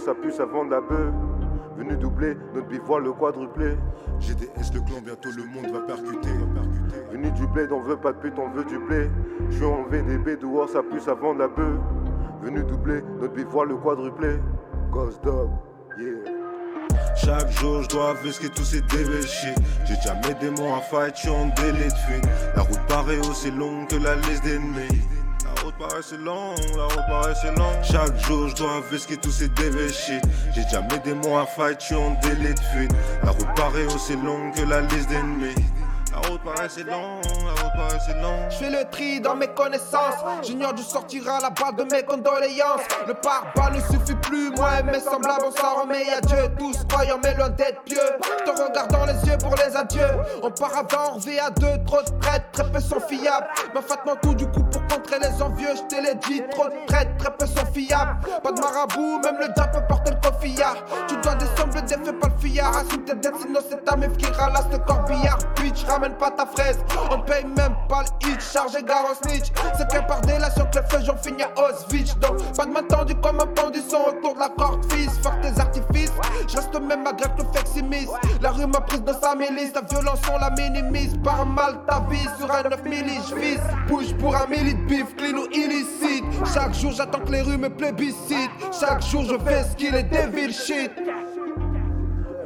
Ça 0.07 0.45
vend 0.45 0.65
de 0.65 0.71
la 0.71 0.81
bœuf. 0.81 1.13
Venu 1.77 1.97
doubler, 1.97 2.37
notre 2.55 2.69
bivouac 2.69 3.03
le 3.03 3.13
quadruplé. 3.13 3.77
GDS 4.21 4.73
le 4.73 4.81
clan, 4.83 5.01
bientôt 5.05 5.31
le 5.37 5.45
monde 5.45 5.73
va 5.73 5.81
percuter. 5.81 6.31
Venu 7.11 7.29
du 7.33 7.45
bled, 7.49 7.73
on 7.73 7.81
veut 7.81 7.97
pas 7.97 8.13
de 8.13 8.19
pute, 8.19 8.35
on 8.39 8.49
veut 8.51 8.65
du 8.65 8.79
blé. 8.79 9.11
Je 9.51 9.57
suis 9.57 9.65
en 9.65 9.83
VDB, 9.83 10.37
dehors 10.37 10.69
ça 10.69 10.85
pue, 10.85 11.01
ça 11.01 11.15
vend 11.15 11.35
de 11.35 11.41
la 11.41 11.49
bœuf. 11.49 11.81
Venu 12.41 12.63
doubler, 12.63 13.03
notre 13.21 13.35
bivouac 13.35 13.69
le 13.69 13.77
quadruplé. 13.79 14.37
Ghost 14.93 15.25
Dog, 15.25 15.51
yeah. 15.99 16.33
Chaque 17.17 17.51
jour 17.51 17.83
je 17.83 17.89
dois 17.89 18.15
visquer 18.23 18.49
tous 18.49 18.63
ces 18.63 18.83
dévêchés 18.83 19.55
J'ai 19.87 19.97
jamais 20.05 20.35
des 20.41 20.51
mots 20.51 20.75
à 20.75 20.81
fight, 20.81 21.17
je 21.17 21.23
suis 21.23 21.31
en 21.31 21.47
délai 21.49 21.89
de 21.89 21.93
fuite 21.93 22.29
La 22.55 22.63
route 22.63 22.87
paraît 22.89 23.19
aussi 23.29 23.51
longue 23.51 23.89
que 23.89 23.97
la 23.97 24.15
liste 24.15 24.45
d'ennemis 24.45 25.03
Paraît 25.79 26.03
si 26.03 26.17
longue, 26.17 26.57
la 26.75 26.85
route 26.85 27.07
paraît 27.07 27.35
si 27.35 27.47
longue 27.49 27.83
Chaque 27.83 28.17
jour 28.25 28.49
je 28.49 28.55
dois 28.55 28.81
visquer 28.91 29.19
tous 29.19 29.31
ces 29.31 29.49
dévêchés 29.49 30.21
J'ai 30.55 30.63
jamais 30.71 30.99
des 31.05 31.13
mots 31.13 31.37
à 31.37 31.45
fight, 31.45 31.79
suis 31.81 31.95
en 31.95 32.19
délai 32.23 32.55
de 32.55 32.61
fuite 32.61 32.93
La 33.23 33.31
route 33.31 33.55
paraît 33.55 33.85
aussi 33.95 34.17
longue 34.17 34.55
que 34.55 34.63
la 34.63 34.81
liste 34.81 35.11
d'ennemis 35.11 35.55
La 36.13 36.29
route 36.29 36.41
paraît 36.43 36.71
si 36.71 36.83
longue, 36.83 37.23
la 37.25 37.63
route 37.63 37.73
paraît 37.77 38.01
si 38.01 38.15
longue 38.15 38.51
Je 38.51 38.57
fais 38.57 38.71
le 38.71 38.89
tri 38.91 39.21
dans 39.21 39.37
mes 39.37 39.49
connaissances. 39.49 40.25
J'ignore 40.43 40.73
d'où 40.73 40.83
sortira 40.83 41.41
la 41.41 41.51
balle 41.51 41.77
de 41.77 41.95
mes 41.95 42.03
condoléances. 42.03 42.83
Le 43.07 43.15
pare-balles 43.15 43.75
ne 43.75 43.81
suffit 43.81 44.15
plus. 44.23 44.51
Moi 44.57 44.81
et 44.81 44.83
mes 44.83 45.01
semblables, 45.01 45.45
on 45.47 45.51
s'en 45.51 45.83
remet 45.83 46.09
à 46.11 46.21
Dieu. 46.21 46.39
Tous 46.59 46.85
croyants, 46.89 47.19
mais 47.23 47.35
loin 47.35 47.49
d'être 47.51 47.83
pieux. 47.83 47.99
Te 48.45 48.51
regarde 48.51 48.91
dans 48.91 49.05
les 49.07 49.29
yeux 49.29 49.39
pour 49.39 49.55
les 49.57 49.77
adieux. 49.77 50.09
On 50.43 50.51
part 50.51 50.77
avant, 50.77 51.13
on 51.13 51.15
revient 51.17 51.39
à 51.39 51.51
deux. 51.51 51.85
Trop 51.87 52.03
de 52.03 52.11
prêtres, 52.19 52.47
très 52.53 52.71
peu 52.71 52.81
sont 52.81 53.01
fiables. 53.01 53.47
Ma 53.75 53.83
fatement 53.83 54.17
tout 54.23 54.35
du 54.35 54.47
coup 54.47 54.63
pour 54.89 54.97
contrer 54.97 55.19
les 55.19 55.43
envieux. 55.43 55.69
Je 55.75 55.95
te 55.95 56.01
l'ai 56.01 56.15
dit, 56.15 56.43
trop 56.51 56.65
de 56.65 56.87
prêtres, 56.87 57.17
très 57.19 57.31
peu 57.37 57.47
sont 57.47 57.67
fiables. 57.73 58.17
Pas 58.43 58.53
de 58.53 58.61
marabout, 58.61 59.21
même 59.23 59.37
le 59.41 59.53
diable 59.55 59.73
peut 59.73 59.87
porter 59.89 60.11
le 60.13 60.31
coffillard. 60.31 60.77
Tu 61.09 61.17
dois 61.19 61.35
descendre 61.35 61.75
le 61.75 61.83
défait, 61.83 62.13
pas 62.13 62.29
le 62.29 62.41
fillard. 62.41 62.77
Assume 62.77 63.05
tes 63.05 63.15
dettes, 63.15 63.35
sinon 63.41 63.61
c'est 63.69 63.85
ta 63.85 63.97
meuf 63.97 64.17
qui 64.17 64.27
ralasse 64.27 64.67
le 64.71 64.79
corbillard. 64.79 65.39
Bitch, 65.57 65.85
ramène 65.85 66.15
pas 66.15 66.31
ta 66.31 66.47
fraise. 66.47 66.79
On 67.11 67.21
paye 67.21 67.45
même 67.45 67.75
pas 67.89 68.03
le 68.03 68.29
hit, 68.29 68.41
chargé 68.41 68.83
gare 68.83 69.15
snitch. 69.23 69.53
C'est 69.77 69.89
que 69.89 70.07
par 70.07 70.21
délation 70.23 70.67
que 70.73 70.79
les 70.79 70.87
feux 70.89 71.05
j'en 71.05 71.17
finis 71.17 71.43
à 71.43 71.51
Auschwitz. 71.61 72.17
Donc, 72.19 72.37
pas 72.57 72.67
de 72.67 72.71
main 72.71 72.83
tendue 72.83 73.15
comme 73.17 73.41
un 73.41 73.47
pendu 73.47 73.81
son 73.89 73.99
autour 74.09 74.35
de 74.35 74.41
la 74.41 74.49
corde 74.49 74.85
fils. 74.93 75.11
Fuck 75.23 75.41
tes 75.41 75.61
artifices, 75.61 76.13
je 76.49 76.57
reste 76.57 76.75
même 76.81 77.03
malgré 77.03 77.29
que 77.31 77.43
le 77.43 77.49
fake 77.53 77.67
s'immisce. 77.67 78.11
La 78.41 78.51
rue 78.51 78.67
m'a 78.67 78.81
prise 78.81 79.03
dans 79.03 79.19
sa 79.19 79.35
milice, 79.35 79.73
la 79.75 79.83
violence 79.83 80.21
on 80.33 80.39
la 80.39 80.51
minimise. 80.51 81.17
Par 81.25 81.45
mal 81.47 81.79
ta 81.87 82.01
vie 82.11 82.29
sur 82.39 82.53
un 82.53 82.63
9 82.63 82.85
milli, 82.85 83.19
je 83.29 83.35
vise. 83.35 83.61
Bouge 83.89 84.15
pour 84.19 84.37
un 84.37 84.47
milli 84.47 84.76
bif, 84.77 85.17
clean 85.17 85.39
ou 85.39 85.47
illicite. 85.53 86.25
Chaque 86.53 86.75
jour 86.75 86.93
j'attends 86.93 87.21
que 87.21 87.33
les 87.33 87.43
rues 87.43 87.59
me 87.59 87.69
plébiscitent. 87.69 88.51
Chaque 88.79 89.03
jour 89.03 89.25
je 89.25 89.39
fais 89.39 89.65
ce 89.65 89.77
qu'il 89.77 89.95
est 89.95 90.05
devil 90.05 90.53
shit. 90.53 90.93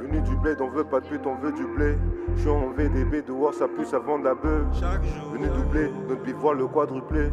Venu 0.00 0.20
du 0.22 0.36
bled, 0.36 0.60
on 0.60 0.68
veut 0.68 0.84
pas 0.84 1.00
de 1.00 1.06
pute, 1.06 1.26
on 1.26 1.36
veut 1.36 1.52
du 1.52 1.66
blé. 1.66 1.96
Je 2.36 2.40
suis 2.40 2.50
en 2.50 2.70
VDB, 2.70 3.22
dehors 3.22 3.54
ça 3.54 3.66
ça 3.90 3.98
vend 3.98 4.18
de 4.18 4.24
la 4.24 4.34
bœuf. 4.34 4.64
Venu 5.32 5.46
doubler, 5.48 5.90
notre 6.08 6.22
bivouac 6.22 6.56
le 6.56 6.66
quadruplé. 6.66 7.30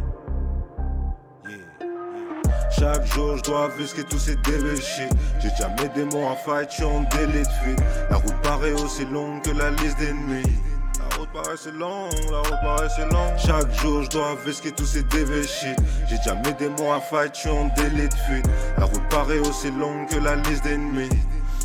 Chaque 2.69 3.05
jour 3.05 3.37
je 3.37 3.43
dois 3.43 3.69
visquer 3.69 4.03
tous 4.03 4.19
ces 4.19 4.35
dévêchés 4.35 5.09
J'ai 5.39 5.49
jamais 5.57 5.89
des 5.95 6.03
mots 6.05 6.27
à 6.27 6.35
fight, 6.35 6.69
je 6.69 6.75
suis 6.75 6.83
en 6.83 7.01
délai 7.09 7.41
de 7.41 7.47
fuite 7.63 7.81
La 8.09 8.17
route 8.17 8.35
paraît 8.43 8.73
aussi 8.73 9.05
longue 9.05 9.41
que 9.41 9.51
la 9.51 9.71
liste 9.71 9.97
d'ennemis 9.99 10.43
route 11.33 11.43
paraît 11.43 11.57
si 11.57 11.71
longue, 11.71 12.31
la 12.31 12.39
route 12.39 12.61
paraît 12.61 12.89
si 12.89 13.01
longue 13.01 13.37
Chaque 13.37 13.71
jour 13.79 14.03
je 14.03 14.09
dois 14.09 14.35
visquer 14.45 14.71
tous 14.71 14.85
ces 14.85 15.03
dévêchés 15.03 15.75
J'ai 16.09 16.17
jamais 16.23 16.53
des 16.53 16.69
mots 16.69 16.91
à 16.91 16.99
fight, 16.99 17.35
suis 17.35 17.49
en 17.49 17.67
délai 17.75 18.07
de 18.07 18.13
fuite. 18.13 18.45
La 18.77 18.85
route 18.85 19.07
paraît 19.09 19.39
aussi 19.39 19.71
longue 19.71 20.07
que 20.09 20.17
la 20.17 20.35
liste 20.35 20.63
d'ennemis 20.63 21.09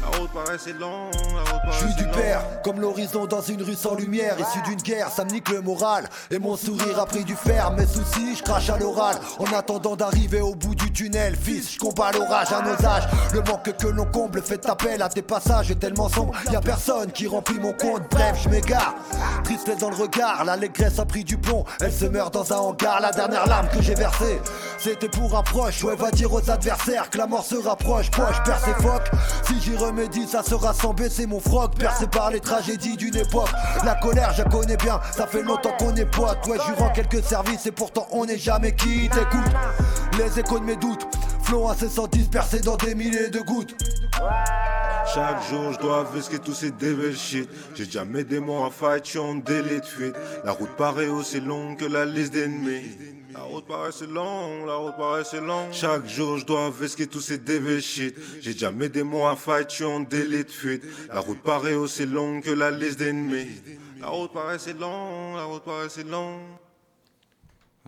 La 0.03 0.09
route 0.19 0.19
la 0.19 0.21
route 0.21 0.33
paraît 0.33 0.59
Je 0.59 1.87
suis 1.87 1.95
du 1.95 2.09
père, 2.11 2.43
comme 2.65 2.81
l'horizon 2.81 3.27
dans 3.27 3.41
une 3.41 3.62
rue 3.62 3.75
sans 3.75 3.95
lumière, 3.95 4.37
issu 4.38 4.61
d'une 4.62 4.81
guerre, 4.81 5.09
ça 5.11 5.25
me 5.25 5.31
nique 5.31 5.49
le 5.49 5.61
moral. 5.61 6.09
Et 6.31 6.38
mon 6.38 6.57
sourire 6.57 6.99
a 6.99 7.07
pris 7.07 7.25
du 7.25 7.37
fer, 7.37 7.71
mes 7.73 7.87
soucis, 7.87 8.37
je 8.37 8.43
crache 8.43 8.69
à 8.69 8.77
l'oral. 8.79 9.17
En 9.38 9.57
attendant 9.57 9.95
d'arriver 9.95 10.41
au 10.41 10.55
bout 10.55 10.75
du 10.75 10.91
tunnel, 10.93 11.37
fils, 11.37 11.75
je 11.75 11.79
combat 11.79 12.11
l'orage 12.12 12.53
à 12.53 12.62
nos 12.62 12.87
âges. 12.87 13.09
Le 13.33 13.43
manque 13.43 13.77
que 13.77 13.87
l'on 13.87 14.07
comble 14.07 14.43
fait 14.43 14.69
appel 14.69 15.03
à 15.03 15.09
tes 15.09 15.23
passages 15.23 15.71
est 15.71 15.79
tellement 15.79 16.09
sombre, 16.09 16.35
y 16.51 16.57
a 16.57 16.61
personne 16.61 17.12
qui 17.12 17.27
remplit 17.29 17.61
mon 17.61 17.73
compte. 17.73 18.03
Bref, 18.11 18.41
je 18.43 18.49
m'égare, 18.49 18.95
tristesse 19.45 19.79
dans 19.79 19.91
le 19.91 19.97
regard, 19.97 20.45
l'allégresse 20.45 20.99
a 20.99 21.05
pris 21.05 21.23
du 21.23 21.38
plomb. 21.38 21.65
Elle 21.81 21.93
se 21.93 22.07
meurt 22.07 22.35
dans 22.35 22.53
un 22.53 22.57
hangar, 22.57 23.01
la 23.01 23.12
dernière 23.12 23.47
larme 23.47 23.69
que 23.69 23.81
j'ai 23.81 23.95
versée, 23.95 24.41
c'était 24.79 25.09
pour 25.09 25.38
un 25.38 25.43
proche. 25.45 25.85
Ouais, 25.85 25.95
va 25.95 26.11
dire 26.11 26.33
aux 26.33 26.51
adversaires 26.51 27.09
que 27.09 27.19
la 27.19 27.29
mort 27.29 27.45
se 27.45 27.55
rapproche. 27.55 28.11
Poche, 28.11 28.43
perce 28.45 28.67
et 28.67 28.83
phoque. 28.83 29.11
Si 29.47 29.61
j'y 29.61 29.77
remédie, 29.92 30.26
ça 30.26 30.42
sera 30.42 30.72
sans 30.72 30.94
baisser 30.94 31.26
mon 31.26 31.40
froc. 31.40 31.76
Percé 31.78 32.07
par 32.07 32.31
les 32.31 32.40
tragédies 32.40 32.96
d'une 32.96 33.16
époque. 33.16 33.50
La 33.85 33.94
colère, 33.94 34.33
je 34.37 34.42
connais 34.42 34.76
bien, 34.76 35.00
ça 35.14 35.26
fait 35.26 35.42
longtemps 35.42 35.72
qu'on 35.78 35.94
est 35.94 36.07
potes. 36.07 36.46
Ouais, 36.46 36.59
rends 36.78 36.90
quelques 36.90 37.22
services 37.22 37.66
et 37.66 37.72
pourtant 37.72 38.07
on 38.11 38.24
n'est 38.24 38.38
jamais 38.38 38.74
quitte. 38.74 39.12
Écoute, 39.16 39.52
les 40.18 40.38
échos 40.38 40.59
de 40.59 40.64
mes 40.64 40.76
doutes. 40.76 41.07
Flot 41.42 41.68
incessant 41.68 42.07
dispersé 42.07 42.61
dans 42.61 42.76
des 42.76 42.94
milliers 42.94 43.28
de 43.28 43.40
gouttes. 43.40 43.74
Chaque 45.12 45.42
jour 45.50 45.72
je 45.72 45.78
dois 45.81 46.07
visquer 46.14 46.38
tous 46.38 46.55
ces 46.55 46.70
devil 46.70 47.16
shit 47.16 47.50
J'ai 47.74 47.90
jamais 47.90 48.22
des 48.22 48.38
mots 48.38 48.64
à 48.64 48.70
fight, 48.70 49.05
je 49.05 49.18
en 49.18 49.35
délai 49.35 49.81
de 49.81 49.85
fuite 49.85 50.14
La 50.44 50.52
route 50.52 50.70
paraît 50.76 51.09
aussi 51.09 51.40
longue 51.40 51.76
que 51.76 51.87
la 51.87 52.05
liste 52.05 52.33
d'ennemis 52.35 52.96
La 53.35 53.40
route 53.42 53.64
paraît 53.66 53.92
si 53.92 54.07
longue, 54.07 54.66
la 54.66 54.75
route 54.77 54.97
paraît 54.97 55.25
si 55.25 55.37
longue 55.37 55.73
Chaque 55.73 56.07
jour 56.07 56.38
je 56.38 56.45
dois 56.47 56.71
visquer 56.71 57.07
tous 57.07 57.21
ces 57.21 57.38
devil 57.38 57.81
shit 57.81 58.14
J'ai 58.40 58.53
jamais 58.57 58.88
des 58.88 59.03
mots 59.03 59.27
à 59.27 59.37
fight, 59.37 59.71
je 59.71 59.75
suis 59.77 59.85
en 59.85 60.01
délai 60.01 60.45
de 60.45 60.51
fuite 60.51 60.83
La 61.12 61.21
route 61.21 61.40
paraît 61.42 61.75
aussi 61.75 62.05
longue 62.07 62.42
que 62.42 62.51
la 62.51 62.71
liste 62.71 62.99
d'ennemis 62.99 63.47
La 64.01 64.09
route 64.09 64.33
paraît 64.33 64.59
si 64.59 64.73
longue, 64.75 65.37
la 65.37 65.45
route 65.45 65.62
paraît 65.64 65.88
si 65.88 66.03
longue 66.05 66.40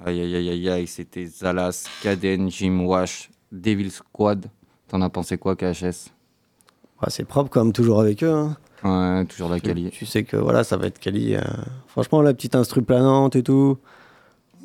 Aïe 0.05 0.21
aïe 0.21 0.35
aïe 0.37 0.49
aïe 0.51 0.69
aïe, 0.71 0.87
c'était 0.89 1.27
Zalas, 1.27 1.87
Kaden, 2.03 2.51
Jim 2.51 2.81
Wash, 2.81 3.31
Devil 3.53 3.91
Squad. 3.93 4.47
T'en 4.89 5.01
as 5.03 5.09
pensé 5.09 5.39
quoi, 5.39 5.55
KHS 5.55 6.11
Ah, 7.01 7.11
c'est 7.11 7.25
propre 7.25 7.49
comme 7.49 7.73
toujours 7.73 8.01
avec 8.01 8.25
eux. 8.25 8.33
hein. 8.33 8.57
Ouais, 8.83 9.25
toujours 9.27 9.49
la 9.51 9.61
Tu- 9.61 9.69
quali. 9.69 9.91
Tu 9.91 10.05
sais 10.05 10.25
que 10.25 10.37
voilà, 10.37 10.65
ça 10.65 10.77
va 10.77 10.89
être 10.89 10.99
quali. 10.99 11.37
euh, 11.37 11.41
Franchement, 11.87 12.23
la 12.23 12.35
petite 12.35 12.57
instru 12.57 12.83
planante 12.83 13.37
et 13.37 13.45
tout. 13.45 13.79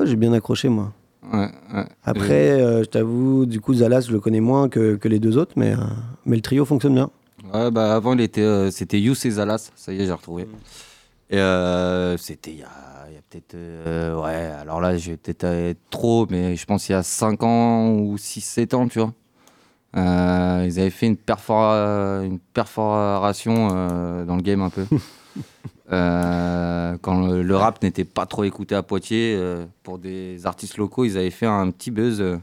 J'ai 0.05 0.15
bien 0.15 0.33
accroché, 0.33 0.69
moi. 0.69 0.91
Ouais, 1.31 1.49
ouais. 1.73 1.85
Après, 2.03 2.61
euh, 2.61 2.83
je 2.83 2.89
t'avoue, 2.89 3.45
du 3.45 3.59
coup, 3.59 3.73
Zalas, 3.73 4.01
je 4.07 4.11
le 4.11 4.19
connais 4.19 4.39
moins 4.39 4.69
que, 4.69 4.95
que 4.95 5.07
les 5.07 5.19
deux 5.19 5.37
autres, 5.37 5.53
mais, 5.57 5.73
euh, 5.73 5.77
mais 6.25 6.35
le 6.37 6.41
trio 6.41 6.65
fonctionne 6.65 6.93
bien. 6.95 7.09
Ouais, 7.53 7.69
bah 7.71 7.95
avant, 7.95 8.13
il 8.13 8.21
était, 8.21 8.41
euh, 8.41 8.71
c'était 8.71 8.99
Youssef 8.99 9.25
et 9.25 9.31
Zalas. 9.31 9.71
Ça 9.75 9.93
y 9.93 10.01
est, 10.01 10.05
j'ai 10.05 10.11
retrouvé. 10.11 10.47
Et 11.29 11.37
euh, 11.37 12.17
c'était 12.17 12.51
il 12.51 12.59
y 12.59 12.63
a, 12.63 12.69
peut-être. 13.29 13.55
ouais, 14.23 14.51
alors 14.59 14.81
là, 14.81 14.97
je 14.97 15.11
vais 15.11 15.17
peut-être 15.17 15.43
être 15.43 15.79
trop, 15.89 16.25
mais 16.29 16.55
je 16.55 16.65
pense 16.65 16.89
il 16.89 16.93
y 16.93 16.95
a 16.95 17.03
5 17.03 17.43
ans 17.43 17.89
ou 17.91 18.17
6-7 18.17 18.73
ans, 18.73 18.87
tu 18.87 18.99
vois. 18.99 19.13
Ils 19.95 20.79
avaient 20.79 20.89
fait 20.89 21.07
une, 21.07 21.15
perfora- 21.17 22.23
une 22.25 22.39
perforation 22.39 23.67
dans 24.25 24.35
le 24.35 24.41
game 24.41 24.61
un 24.61 24.69
peu. 24.69 24.85
Euh, 25.91 26.97
quand 27.01 27.27
le, 27.27 27.41
le 27.41 27.55
rap 27.55 27.81
n'était 27.81 28.05
pas 28.05 28.25
trop 28.25 28.43
écouté 28.43 28.75
à 28.75 28.83
Poitiers, 28.83 29.35
euh, 29.37 29.65
pour 29.83 29.97
des 29.97 30.45
artistes 30.45 30.77
locaux, 30.77 31.05
ils 31.05 31.17
avaient 31.17 31.31
fait 31.31 31.47
un 31.47 31.71
petit 31.71 31.89
buzz 31.89 32.21
euh, 32.21 32.37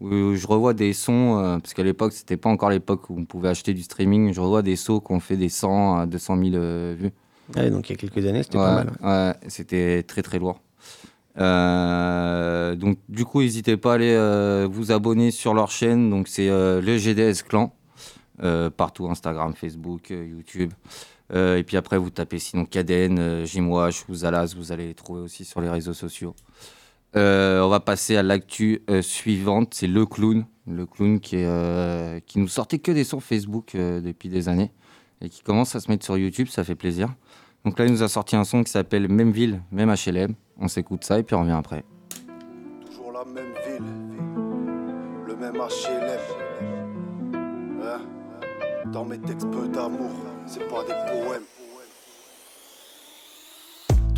où 0.00 0.34
je 0.34 0.46
revois 0.46 0.74
des 0.74 0.92
sons, 0.92 1.58
parce 1.62 1.74
qu'à 1.74 1.82
l'époque, 1.82 2.12
c'était 2.12 2.36
pas 2.36 2.50
encore 2.50 2.70
l'époque 2.70 3.08
où 3.10 3.16
on 3.18 3.24
pouvait 3.24 3.48
acheter 3.48 3.72
du 3.74 3.82
streaming. 3.82 4.32
Je 4.32 4.40
revois 4.40 4.62
des 4.62 4.76
sons 4.76 5.00
qui 5.00 5.12
ont 5.12 5.20
fait 5.20 5.36
des 5.36 5.48
100 5.48 5.98
à 6.00 6.06
200 6.06 6.36
000 6.36 6.50
euh, 6.54 6.94
vues. 6.98 7.12
Ouais, 7.56 7.70
donc 7.70 7.88
il 7.88 7.92
y 7.92 7.94
a 7.94 7.98
quelques 7.98 8.26
années, 8.26 8.42
c'était 8.42 8.58
Ouais, 8.58 8.64
pas 8.64 8.84
mal. 8.84 8.92
ouais, 9.02 9.34
c'était 9.48 10.02
très 10.02 10.22
très 10.22 10.38
lourd. 10.38 10.60
Donc 11.36 12.98
du 13.08 13.24
coup, 13.24 13.40
n'hésitez 13.40 13.76
pas 13.76 13.92
à 13.92 13.94
aller 13.94 14.66
vous 14.70 14.92
abonner 14.92 15.30
sur 15.30 15.54
leur 15.54 15.70
chaîne. 15.70 16.10
Donc 16.10 16.28
c'est 16.28 16.48
le 16.48 16.98
GDS 16.98 17.42
Clan 17.48 17.72
partout 18.76 19.08
Instagram, 19.08 19.54
Facebook, 19.54 20.10
YouTube. 20.10 20.72
Euh, 21.32 21.58
et 21.58 21.62
puis 21.64 21.76
après, 21.76 21.98
vous 21.98 22.10
tapez 22.10 22.38
sinon 22.38 22.64
Kaden, 22.64 23.18
euh, 23.18 23.44
Jimwash 23.44 24.08
ou 24.08 24.14
Zalas, 24.14 24.54
vous 24.56 24.72
allez 24.72 24.86
les 24.86 24.94
trouver 24.94 25.20
aussi 25.20 25.44
sur 25.44 25.60
les 25.60 25.68
réseaux 25.68 25.94
sociaux. 25.94 26.34
Euh, 27.16 27.62
on 27.62 27.68
va 27.68 27.80
passer 27.80 28.16
à 28.16 28.22
l'actu 28.22 28.82
euh, 28.90 29.00
suivante, 29.00 29.72
c'est 29.72 29.86
le 29.86 30.04
clown, 30.04 30.44
le 30.66 30.84
clown 30.84 31.18
qui, 31.18 31.36
est, 31.36 31.46
euh, 31.46 32.20
nous 32.34 32.48
sortait 32.48 32.78
que 32.78 32.92
des 32.92 33.04
sons 33.04 33.20
Facebook 33.20 33.74
euh, 33.74 34.00
depuis 34.00 34.28
des 34.28 34.48
années. 34.48 34.70
et 35.22 35.30
qui 35.30 35.42
commence 35.42 35.74
à 35.74 35.80
se 35.80 35.90
mettre 35.90 36.04
sur 36.04 36.18
YouTube, 36.18 36.48
ça 36.48 36.62
fait 36.62 36.74
plaisir. 36.74 37.08
Donc 37.64 37.78
là, 37.78 37.86
il 37.86 37.92
nous 37.92 38.02
a 38.02 38.08
sorti 38.08 38.36
un 38.36 38.44
son 38.44 38.62
qui 38.62 38.70
s'appelle 38.70 39.08
Même 39.08 39.32
ville, 39.32 39.62
même 39.72 39.90
HLM. 39.90 40.34
On 40.58 40.68
s'écoute 40.68 41.04
ça 41.04 41.18
et 41.18 41.22
puis 41.22 41.34
on 41.34 41.40
revient 41.40 41.52
après. 41.52 41.84
Toujours 42.84 43.12
la 43.12 43.24
même 43.24 43.54
ville, 43.66 43.82
le 45.26 45.36
même 45.36 45.54
HLM. 45.54 46.20
Hein? 47.82 48.00
Dans 48.92 49.04
mes 49.06 49.18
textes, 49.18 49.50
peu 49.50 49.68
d'amour, 49.68 50.10
c'est 50.46 50.68
pas 50.68 50.82
des 50.82 50.94
poèmes. 51.10 51.42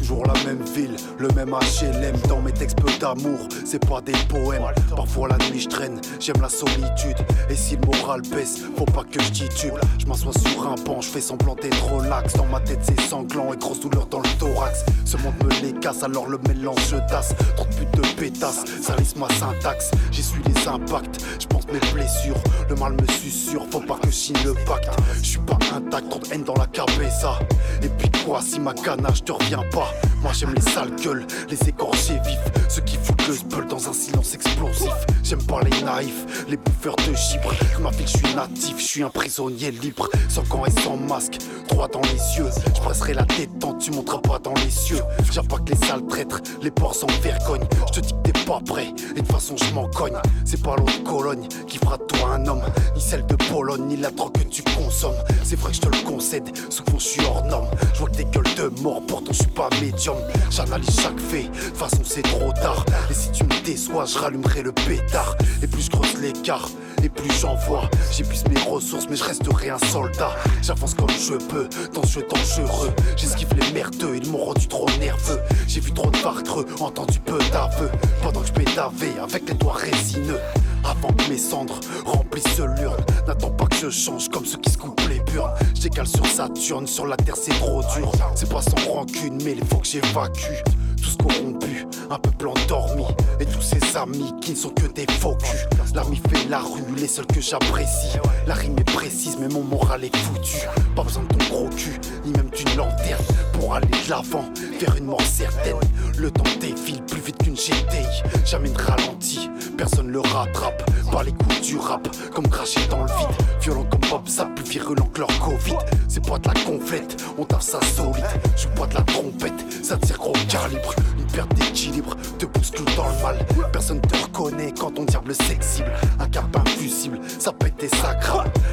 Toujours 0.08 0.24
la 0.24 0.44
même 0.44 0.64
ville, 0.74 0.96
le 1.18 1.28
même 1.36 1.50
HLM 1.50 2.16
Dans 2.30 2.40
mes 2.40 2.52
textes 2.52 2.80
peu 2.80 2.90
d'amour, 2.98 3.40
c'est 3.66 3.86
pas 3.86 4.00
des 4.00 4.14
poèmes. 4.26 4.64
Parfois 4.96 5.28
la 5.28 5.36
nuit 5.50 5.60
je 5.60 5.68
traîne, 5.68 6.00
j'aime 6.18 6.40
la 6.40 6.48
solitude. 6.48 7.18
Et 7.50 7.54
si 7.54 7.76
le 7.76 7.84
moral 7.84 8.22
baisse, 8.22 8.62
faut 8.74 8.86
pas 8.86 9.04
que 9.04 9.22
je 9.22 9.30
titube. 9.30 9.74
Je 9.98 10.06
m'assois 10.06 10.32
sur 10.32 10.66
un 10.66 10.76
banc, 10.76 11.02
je 11.02 11.08
fais 11.08 11.20
semblant 11.20 11.56
d'être 11.56 11.92
relax. 11.92 12.32
Dans 12.32 12.46
ma 12.46 12.58
tête 12.60 12.78
c'est 12.80 12.98
sanglant 13.02 13.52
et 13.52 13.58
grosse 13.58 13.80
douleur 13.80 14.06
dans 14.06 14.20
le 14.20 14.28
thorax. 14.38 14.82
Ce 15.04 15.18
monde 15.18 15.34
me 15.44 15.50
les 15.60 15.78
casse, 15.78 16.02
alors 16.02 16.26
le 16.26 16.38
mélange 16.48 16.88
je 16.88 16.96
tasse. 17.06 17.34
Trop 17.56 17.66
de 17.66 17.74
putes 17.74 17.94
de 17.94 18.06
pétasse, 18.18 18.64
ça 18.80 18.96
lisse 18.96 19.14
ma 19.14 19.28
syntaxe. 19.28 19.90
Su 20.10 20.40
les 20.46 20.68
impacts, 20.68 21.22
je 21.38 21.46
pense 21.46 21.66
mes 21.66 21.80
blessures. 21.92 22.42
Le 22.70 22.76
mal 22.76 22.92
me 22.92 23.06
susurre, 23.12 23.66
faut 23.70 23.80
pas 23.80 23.98
que 23.98 24.06
je 24.06 24.14
signe 24.14 24.36
le 24.44 24.54
pacte. 24.54 24.88
Je 25.22 25.28
suis 25.28 25.38
pas 25.40 25.58
intact, 25.74 26.08
trop 26.08 26.20
de 26.20 26.32
haine 26.32 26.44
dans 26.44 26.54
la 26.54 26.66
cabeza. 26.66 27.38
Et 27.82 27.88
puis 27.88 28.10
quoi 28.24 28.40
si 28.40 28.58
ma 28.58 28.72
ganache 28.72 29.22
te 29.22 29.32
revient 29.32 29.60
pas? 29.70 29.92
Moi 30.22 30.32
j'aime 30.32 30.54
les 30.54 30.60
sales 30.60 30.94
gueules, 30.96 31.26
les 31.48 31.68
écorchés 31.68 32.18
vifs, 32.24 32.68
ceux 32.68 32.82
qui 32.82 32.96
foutent 32.96 33.26
le 33.28 33.34
spell 33.34 33.66
dans 33.66 33.88
un 33.88 33.92
silence 33.92 34.34
explosif. 34.34 34.92
J'aime 35.22 35.42
pas 35.42 35.60
les 35.62 35.82
naïfs, 35.82 36.44
les 36.48 36.56
bouffeurs 36.56 36.96
de 36.96 37.14
gibres. 37.14 37.54
Je 37.72 37.82
m'appelle, 37.82 38.06
je 38.06 38.16
suis 38.16 38.34
natif, 38.34 38.78
je 38.78 38.84
suis 38.84 39.02
un 39.02 39.10
prisonnier 39.10 39.70
libre, 39.70 40.08
sans 40.28 40.42
gants 40.44 40.64
et 40.66 40.80
sans 40.82 40.96
masque, 40.96 41.38
droit 41.68 41.88
dans 41.88 42.00
les 42.02 42.38
yeux. 42.38 42.50
Je 42.74 42.80
presserai 42.80 43.14
la 43.14 43.24
détente, 43.24 43.78
tu 43.80 43.90
monteras 43.90 44.18
pas 44.18 44.38
dans 44.38 44.54
les 44.54 44.70
cieux. 44.70 45.02
J'attaque 45.30 45.68
les 45.68 45.86
sales 45.86 46.06
traîtres, 46.06 46.40
les 46.62 46.70
porcs 46.70 46.94
sans 46.94 47.06
vergogne. 47.22 47.66
Je 47.88 48.00
te 48.00 48.00
dis 48.00 48.12
que 48.12 48.30
t'es 48.30 48.37
pas 48.48 48.60
prêt, 48.64 48.94
et 49.14 49.20
de 49.20 49.26
façon 49.26 49.56
je 49.58 49.74
m'en 49.74 49.86
cogne. 49.88 50.16
C'est 50.46 50.62
pas 50.62 50.74
l'autre 50.74 51.04
Cologne 51.04 51.46
qui 51.66 51.76
fera 51.76 51.98
de 51.98 52.04
toi 52.04 52.30
un 52.30 52.46
homme, 52.46 52.62
ni 52.96 53.00
celle 53.00 53.26
de 53.26 53.36
Pologne, 53.36 53.84
ni 53.86 53.96
la 53.98 54.10
drogue 54.10 54.32
que 54.32 54.44
tu 54.44 54.62
consommes. 54.62 55.12
C'est 55.44 55.56
vrai 55.56 55.70
que 55.70 55.76
je 55.76 55.80
te 55.82 55.88
le 55.88 56.02
concède, 56.02 56.48
souvent 56.70 56.98
je 56.98 57.04
suis 57.04 57.20
hors 57.26 57.44
norme. 57.44 57.68
Je 57.92 57.98
vois 57.98 58.08
que 58.08 58.16
des 58.16 58.24
gueules 58.24 58.54
de 58.56 58.80
mort, 58.80 59.02
pourtant 59.06 59.32
je 59.32 59.40
suis 59.40 59.52
pas 59.52 59.68
médium. 59.82 60.16
J'analyse 60.50 60.98
chaque 60.98 61.20
fait, 61.20 61.42
de 61.42 61.66
toute 61.66 61.76
façon 61.76 61.98
c'est 62.04 62.22
trop 62.22 62.50
tard. 62.52 62.86
Et 63.10 63.14
si 63.14 63.30
tu 63.32 63.44
me 63.44 63.64
déçois, 63.66 64.06
je 64.06 64.16
rallumerai 64.16 64.62
le 64.62 64.72
pétard. 64.72 65.36
Et 65.62 65.66
plus 65.66 65.82
je 65.82 65.90
creuse 65.90 66.18
l'écart, 66.18 66.70
et 67.02 67.10
plus 67.10 67.30
j'envoie. 67.38 67.90
J'épuise 68.10 68.44
mes 68.48 68.60
ressources, 68.62 69.08
mais 69.10 69.16
je 69.16 69.24
resterai 69.24 69.68
un 69.68 69.78
soldat. 69.78 70.30
J'avance 70.62 70.94
comme 70.94 71.10
je 71.10 71.34
peux, 71.34 71.68
dans 71.92 72.02
ce 72.02 72.20
jeu 72.20 72.26
dangereux. 72.30 72.94
J'esquive 73.14 73.48
les 73.54 73.72
merdeux, 73.72 74.16
ils 74.16 74.30
m'ont 74.30 74.44
rendu 74.46 74.66
trop 74.68 74.86
nerveux. 74.98 75.40
J'ai 75.66 75.80
vu 75.80 75.92
trop 75.92 76.10
de 76.10 76.16
farcreux, 76.16 76.64
entendu 76.80 77.20
peu 77.20 77.38
d'aveux. 77.52 77.90
Que 78.40 78.46
je 78.46 79.20
avec 79.20 79.48
les 79.48 79.54
doigts 79.54 79.74
résineux. 79.74 80.38
Avant 80.84 81.12
que 81.12 81.28
mes 81.28 81.38
cendres 81.38 81.80
remplissent 82.04 82.58
l'urne. 82.58 83.04
N'attends 83.26 83.50
pas 83.50 83.66
que 83.66 83.76
je 83.76 83.90
change 83.90 84.28
comme 84.28 84.44
ceux 84.44 84.58
qui 84.58 84.70
se 84.70 84.78
coupent 84.78 85.00
les 85.08 85.20
burnes. 85.20 85.52
Je 85.74 85.82
décale 85.82 86.06
sur 86.06 86.24
Saturne, 86.26 86.86
sur 86.86 87.06
la 87.06 87.16
terre 87.16 87.36
c'est 87.36 87.52
trop 87.52 87.82
dur. 87.96 88.12
C'est 88.34 88.50
pas 88.50 88.62
sans 88.62 88.90
rancune 88.90 89.42
mais 89.44 89.52
il 89.52 89.64
faut 89.66 89.78
que 89.78 89.86
j'évacue 89.86 90.62
Tous 91.02 91.16
corrompus, 91.16 91.86
un 92.10 92.18
peuple 92.18 92.48
endormi 92.48 93.04
Et 93.40 93.46
tous 93.46 93.62
ces 93.62 93.96
amis 93.96 94.32
qui 94.40 94.52
ne 94.52 94.56
sont 94.56 94.70
que 94.70 94.86
des 94.86 95.06
faux 95.20 95.36
culs. 95.36 95.68
L'armée 95.94 96.20
fait 96.30 96.48
la 96.48 96.58
rue, 96.58 96.82
les 96.96 97.08
seuls 97.08 97.26
que 97.26 97.40
j'apprécie. 97.40 98.18
La 98.46 98.54
rime 98.54 98.76
est 98.78 98.92
précise 98.92 99.36
mais 99.40 99.48
mon 99.48 99.62
moral 99.62 100.04
est 100.04 100.16
foutu. 100.16 100.58
Pas 100.94 101.02
besoin 101.02 101.22
de 101.24 101.28
ton 101.28 101.44
gros 101.50 101.68
cul, 101.70 101.98
ni 102.24 102.32
même 102.32 102.50
d'une 102.50 102.76
lanterne 102.76 103.24
Pour 103.52 103.74
aller 103.74 103.88
de 103.88 104.10
l'avant, 104.10 104.44
faire 104.78 104.96
une 104.96 105.06
mort 105.06 105.22
certaine. 105.22 105.76
Le 106.18 106.30
temps 106.30 106.44
défile 106.60 107.02
plus 107.02 107.20
vite 107.20 107.38
qu'une 107.38 107.54
GTI 107.54 108.22
Jamais 108.44 108.70
ne 108.70 108.78
ralentit, 108.78 109.50
personne 109.76 110.08
le 110.08 110.20
rattrape. 110.20 110.82
Par 111.10 111.24
les 111.24 111.32
coups 111.32 111.60
du 111.62 111.78
rap, 111.78 112.06
comme 112.34 112.48
cracher 112.48 112.80
dans 112.90 113.00
le 113.02 113.06
vide. 113.06 113.36
Violent 113.60 113.84
comme 113.90 114.00
Bob 114.10 114.28
Zap, 114.28 114.54
plus 114.54 114.64
virulent 114.64 115.08
que 115.12 115.20
leur 115.20 115.38
Covid. 115.38 115.78
C'est 116.06 116.26
pas 116.26 116.38
de 116.38 116.48
la 116.48 116.54
conflette, 116.64 117.16
on 117.38 117.44
tape 117.44 117.62
ça 117.62 117.80
solide. 117.82 118.24
Je 118.56 118.66
pas 118.68 118.86
de 118.86 118.94
la 118.94 119.02
trompette, 119.02 119.84
ça 119.84 119.96
tire 119.96 120.18
gros 120.18 120.32
calibre 120.48 120.87
Une 120.96 121.14
perte 121.28 121.54
d'équilibre, 121.54 122.16
te 122.38 122.46
bouscule 122.46 122.86
dans 122.96 123.08
le 123.08 123.22
mal. 123.22 123.46
Personne 123.72 124.00
te 124.00 124.16
reconnaît 124.16 124.72
quand 124.78 124.90
ton 124.92 125.04
diable 125.04 125.34
sexible 125.34 125.92
Un 126.18 126.26
cap 126.26 126.44
infusible, 126.56 127.20
ça 127.38 127.52
pète 127.52 127.82
et 127.82 127.88
ça 127.88 128.18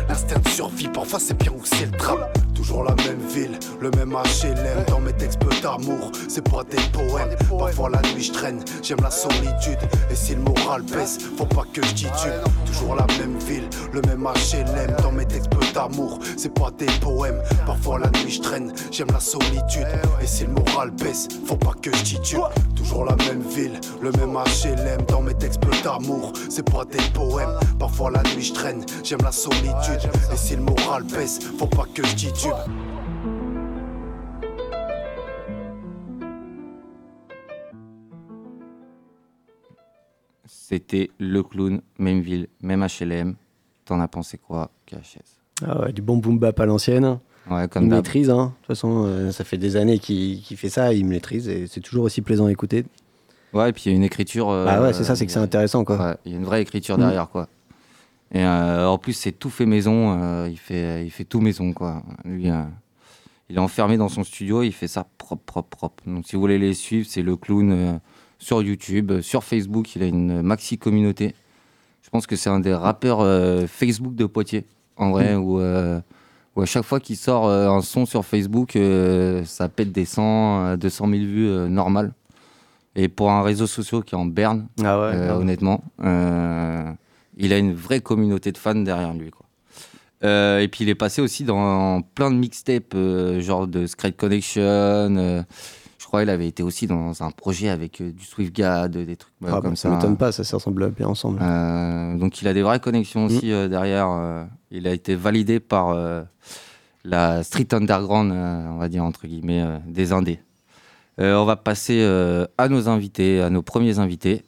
L'instinct 0.10 0.39
de 0.39 0.50
survie, 0.50 0.88
parfois 0.88 1.20
c'est 1.20 1.38
bien 1.38 1.52
ou 1.52 1.62
c'est 1.63 1.86
le 1.86 1.98
drame. 1.98 2.26
Toujours 2.54 2.84
la 2.84 2.96
même 2.96 3.20
ville, 3.30 3.58
le 3.80 3.91
même 3.91 4.12
HLM 4.12 4.86
Dans 4.88 5.00
mes 5.00 5.13
textes 5.13 5.39
peu 5.39 5.54
d'amour, 5.62 6.12
c'est 6.28 6.44
pas 6.50 6.63
des 6.63 6.82
poèmes. 6.91 7.36
Parfois 7.58 7.89
la 7.89 8.02
nuit 8.13 8.24
je 8.24 8.32
traîne, 8.32 8.63
j'aime 8.82 9.02
la 9.02 9.12
solitude. 9.12 9.78
Et 10.10 10.15
si 10.15 10.36
le 10.36 10.41
moral 10.41 10.82
baisse, 10.84 11.20
faut 11.38 11.46
pas 11.46 11.65
que 11.74 11.84
je 11.84 11.94
titube 11.94 12.32
Toujours 12.65 12.96
la 12.96 13.06
même 13.20 13.38
ville, 13.39 13.68
le 13.94 14.02
même 14.02 14.24
HLM 14.24 14.96
Dans 15.04 15.12
mes 15.12 15.26
textes 15.26 15.50
peu 15.50 15.65
d'amour, 15.74 16.20
c'est 16.38 16.54
pas 16.54 16.72
des 16.78 16.88
poèmes. 17.02 17.41
Parfois 17.65 18.00
la 18.00 18.10
nuit 18.22 18.32
je 18.32 18.41
traîne, 18.41 18.74
j'aime 18.91 19.12
la 19.12 19.20
solitude. 19.20 19.88
Et 20.22 20.28
si 20.28 20.46
le 20.46 20.54
moral 20.54 20.91
baisse, 20.91 21.28
faut 21.46 21.58
pas 21.58 21.74
que 21.82 21.96
je 21.96 22.04
titube 22.04 22.41
Toujours 22.75 23.05
la 23.05 23.15
même 23.15 23.41
ville, 23.41 23.79
le 24.01 24.12
même 24.12 24.36
HLM 24.36 25.05
Dans 25.08 25.21
mes 25.21 25.34
textes 25.34 25.62
peu 25.62 25.71
d'amour, 25.84 26.34
c'est 26.49 26.69
pas 26.69 26.86
des 26.86 27.03
poèmes 27.13 27.58
Parfois 27.79 28.12
la 28.12 28.23
nuit 28.23 28.43
je 28.43 28.53
traîne, 28.53 28.86
j'aime 29.03 29.21
la 29.23 29.31
solitude. 29.31 30.10
Et 30.31 30.36
si 30.36 30.55
le 30.55 30.62
moral 30.62 31.03
baisse, 31.03 31.39
faut 31.58 31.67
pas 31.67 31.86
que 31.93 32.05
je 32.05 32.15
titube. 32.15 32.51
C'était 40.45 41.10
Le 41.19 41.43
Clown, 41.43 41.81
même 41.99 42.21
ville, 42.21 42.47
même 42.62 42.86
HLM. 42.86 43.36
T'en 43.86 43.99
as 43.99 44.08
pensé 44.08 44.38
quoi, 44.38 44.71
KHS 44.88 45.39
Ah 45.63 45.81
ouais, 45.81 45.93
du 45.93 46.01
bon 46.01 46.17
boom 46.17 46.39
bap 46.39 46.60
à 46.60 46.65
l'ancienne. 46.65 47.19
Ouais, 47.49 47.67
comme 47.67 47.84
il 47.84 47.89
d'hab. 47.89 47.99
maîtrise, 47.99 48.29
hein. 48.29 48.45
de 48.47 48.51
toute 48.60 48.67
façon, 48.67 49.03
euh, 49.05 49.31
ça 49.31 49.43
fait 49.43 49.58
des 49.58 49.75
années 49.75 49.99
qu'il 49.99 50.41
fait 50.58 50.69
ça, 50.69 50.93
il 50.93 51.05
maîtrise 51.05 51.47
et 51.47 51.67
c'est 51.67 51.79
toujours 51.81 52.05
aussi 52.05 52.21
plaisant 52.21 52.47
à 52.47 52.51
écouter. 52.51 52.86
Ouais, 53.53 53.69
et 53.69 53.73
puis 53.73 53.84
il 53.86 53.89
y 53.91 53.93
a 53.93 53.95
une 53.95 54.03
écriture. 54.03 54.49
euh, 54.49 54.65
Ah 54.67 54.81
ouais, 54.81 54.93
c'est 54.93 55.03
ça, 55.03 55.15
c'est 55.15 55.25
que 55.25 55.31
c'est 55.31 55.39
intéressant 55.39 55.84
quoi. 55.86 55.97
Ouais, 55.97 56.15
il 56.25 56.31
y 56.31 56.36
a 56.36 56.38
une 56.38 56.45
vraie 56.45 56.62
écriture 56.62 56.97
Mm. 56.97 57.01
derrière, 57.01 57.29
quoi. 57.29 57.47
Et 58.34 58.43
euh, 58.43 58.88
en 58.88 58.97
plus, 58.97 59.13
c'est 59.13 59.31
tout 59.31 59.49
fait 59.51 59.65
maison. 59.67 60.19
euh, 60.19 60.47
il, 60.49 60.58
fait, 60.58 61.05
il 61.05 61.12
fait 61.12 61.23
tout 61.23 61.39
maison, 61.39 61.71
quoi. 61.71 62.01
Lui, 62.25 62.49
euh, 62.49 62.63
il 63.49 63.55
est 63.58 63.60
enfermé 63.60 63.95
dans 63.97 64.10
son 64.10 64.23
studio. 64.23 64.63
Il 64.63 64.73
fait 64.73 64.88
ça 64.88 65.05
propre, 65.19 65.43
propre, 65.45 65.69
propre. 65.77 66.03
Donc, 66.08 66.25
si 66.27 66.36
vous 66.36 66.41
voulez 66.41 66.58
les 66.58 66.73
suivre, 66.73 67.08
c'est 67.10 67.21
le 67.21 67.36
clown 67.38 67.71
euh, 67.71 67.93
sur 68.39 68.62
YouTube, 68.63 69.12
euh, 69.12 69.21
sur 69.21 69.43
Facebook. 69.43 69.95
Il 69.95 70.01
a 70.03 70.08
une 70.08 70.41
maxi 70.41 70.77
communauté. 70.79 71.36
Je 72.01 72.10
pense 72.10 72.25
que 72.27 72.36
c'est 72.36 72.49
un 72.49 72.60
des 72.60 72.73
rappeurs 72.73 73.21
euh, 73.21 73.67
Facebook 73.67 74.15
de 74.15 74.25
Poitiers, 74.25 74.65
en 74.97 75.12
vrai, 75.12 75.36
où, 75.36 75.60
euh, 75.60 76.01
où 76.56 76.62
à 76.62 76.65
chaque 76.65 76.86
fois 76.86 77.00
qu'il 77.00 77.18
sort 77.18 77.48
euh, 77.48 77.68
un 77.70 77.82
son 77.82 78.06
sur 78.06 78.26
Facebook, 78.26 78.76
euh, 78.76 79.44
ça 79.46 79.68
pète 79.70 79.91
des 79.91 80.06
100, 80.06 80.65
euh, 80.65 80.78
200 80.78 81.08
000 81.10 81.20
vues 81.24 81.48
euh, 81.50 81.68
normales. 81.68 82.13
Et 82.96 83.10
pour 83.10 83.30
un 83.32 83.41
réseau 83.44 83.68
social 83.68 84.04
qui 84.04 84.15
est 84.15 84.18
en 84.18 84.26
berne, 84.26 84.68
Ah 84.84 84.98
ouais, 85.00 85.06
euh, 85.15 85.28
ah 85.30 85.36
ouais. 85.36 85.41
honnêtement, 85.41 85.84
euh, 86.04 86.89
il 87.38 87.52
a 87.52 87.58
une 87.58 87.74
vraie 87.74 88.00
communauté 88.00 88.52
de 88.54 88.58
fans 88.58 88.74
derrière 88.76 89.13
lui. 89.13 89.32
Quoi. 89.32 89.46
Euh, 90.24 90.60
et 90.60 90.70
puis 90.70 90.86
il 90.86 90.89
est 90.89 90.96
passé 90.96 91.22
aussi 91.22 91.44
dans 91.44 92.02
plein 92.02 92.32
de 92.32 92.36
mixtapes, 92.38 92.96
genre 93.39 93.68
de 93.68 93.86
Scred 93.86 94.15
Connection. 94.15 95.44
Euh, 96.06 96.08
je 96.08 96.08
crois 96.08 96.22
qu'il 96.22 96.30
avait 96.30 96.48
été 96.48 96.62
aussi 96.63 96.86
dans 96.88 97.24
un 97.24 97.32
projet 97.32 97.70
avec 97.70 98.00
euh, 98.02 98.12
du 98.12 98.24
SwiftGad, 98.24 98.91
des 98.91 99.15
trucs 99.15 99.34
euh, 99.44 99.48
Ah, 99.52 99.62
comme 99.62 99.72
bah, 99.72 99.76
ça. 99.76 99.89
ça 99.89 99.96
m'étonne 99.96 100.18
pas, 100.18 100.32
ça 100.32 100.44
se 100.44 100.56
ressemble 100.56 100.91
bien 100.91 101.08
ensemble. 101.08 101.39
Euh, 101.41 102.15
donc 102.18 102.41
il 102.41 102.48
a 102.48 102.54
des 102.54 102.62
vraies 102.62 102.80
connexions 102.80 103.26
aussi 103.26 103.52
euh, 103.52 103.68
derrière. 103.68 104.10
euh, 104.10 104.44
il 104.72 104.88
a 104.88 104.91
été 104.94 105.15
validé 105.15 105.60
par 105.60 105.89
euh, 105.89 106.22
la 107.04 107.44
street 107.44 107.68
underground, 107.74 108.32
euh, 108.32 108.68
on 108.70 108.78
va 108.78 108.88
dire 108.89 109.04
entre 109.04 109.26
guillemets, 109.28 109.62
euh, 109.62 109.78
des 109.88 110.12
Indés. 110.12 110.39
Euh, 111.20 111.36
on 111.38 111.46
va 111.46 111.56
passer 111.56 112.02
euh, 112.04 112.46
à 112.58 112.68
nos 112.68 112.89
invités, 112.89 113.41
à 113.41 113.50
nos 113.50 113.62
premiers 113.62 114.00
invités. 114.00 114.44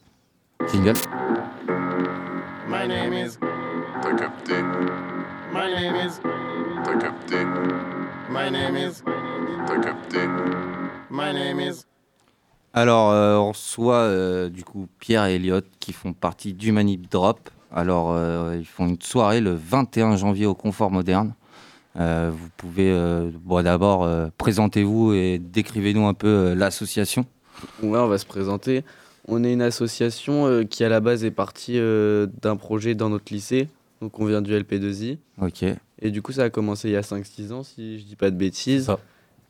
Jingle. 0.72 0.94
My 2.70 2.88
name 2.88 3.14
is. 3.14 3.38
T'as 4.02 4.14
capté. 4.16 4.54
My 5.54 5.72
name 5.74 5.96
is. 6.06 6.20
T'as 6.84 6.98
capté. 6.98 7.36
My 8.30 8.52
name 8.52 8.76
is. 8.76 9.02
T'as 9.66 9.80
capté. 9.80 10.20
My 11.18 11.34
name 11.34 11.60
is. 11.60 11.86
Alors, 12.74 13.10
euh, 13.10 13.38
on 13.38 13.50
reçoit 13.50 14.02
euh, 14.02 14.50
du 14.50 14.64
coup 14.64 14.88
Pierre 15.00 15.26
et 15.26 15.36
Elliot 15.36 15.62
qui 15.80 15.92
font 15.92 16.14
partie 16.14 16.54
du 16.54 16.72
Manip 16.72 17.10
Drop. 17.10 17.50
Alors, 17.74 18.12
euh, 18.12 18.56
ils 18.60 18.68
font 18.68 18.88
une 18.88 19.02
soirée 19.02 19.42
le 19.42 19.56
21 19.56 20.16
janvier 20.16 20.46
au 20.46 20.54
Confort 20.54 20.92
Moderne. 20.92 21.34
Euh, 22.00 22.30
vous 22.32 22.50
pouvez, 22.56 22.92
euh, 22.92 23.32
bon, 23.44 23.64
d'abord, 23.64 24.04
euh, 24.04 24.28
présentez-vous 24.38 25.14
et 25.14 25.40
décrivez-nous 25.40 26.06
un 26.06 26.14
peu 26.14 26.28
euh, 26.28 26.56
l'association. 26.56 27.26
Ouais, 27.82 27.98
on 27.98 28.08
va 28.08 28.20
se 28.20 28.28
présenter. 28.28 28.84
On 29.28 29.44
est 29.44 29.52
une 29.52 29.64
association 29.64 30.46
euh, 30.46 30.64
qui 30.66 30.84
à 30.84 30.90
la 30.90 31.00
base 31.00 31.26
est 31.26 31.32
partie 31.32 31.80
euh, 31.80 32.28
d'un 32.44 32.58
projet 32.58 32.94
dans 32.94 33.10
notre 33.10 33.34
lycée 33.34 33.70
Donc 34.04 34.20
on 34.20 34.26
vient 34.26 34.44
du 34.44 34.54
LP2I. 34.54 35.18
Ok. 35.42 35.66
Et 36.00 36.12
du 36.12 36.22
coup, 36.22 36.32
ça 36.32 36.44
a 36.44 36.50
commencé 36.52 36.90
il 36.90 36.92
y 36.92 36.96
a 36.96 37.02
5-6 37.02 37.54
ans, 37.54 37.64
si 37.64 37.98
je 37.98 38.06
dis 38.06 38.16
pas 38.16 38.30
de 38.30 38.36
bêtises. 38.36 38.92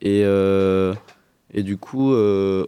Et, 0.00 0.22
euh, 0.24 0.94
et 1.52 1.62
du 1.62 1.76
coup, 1.76 2.12
euh, 2.12 2.66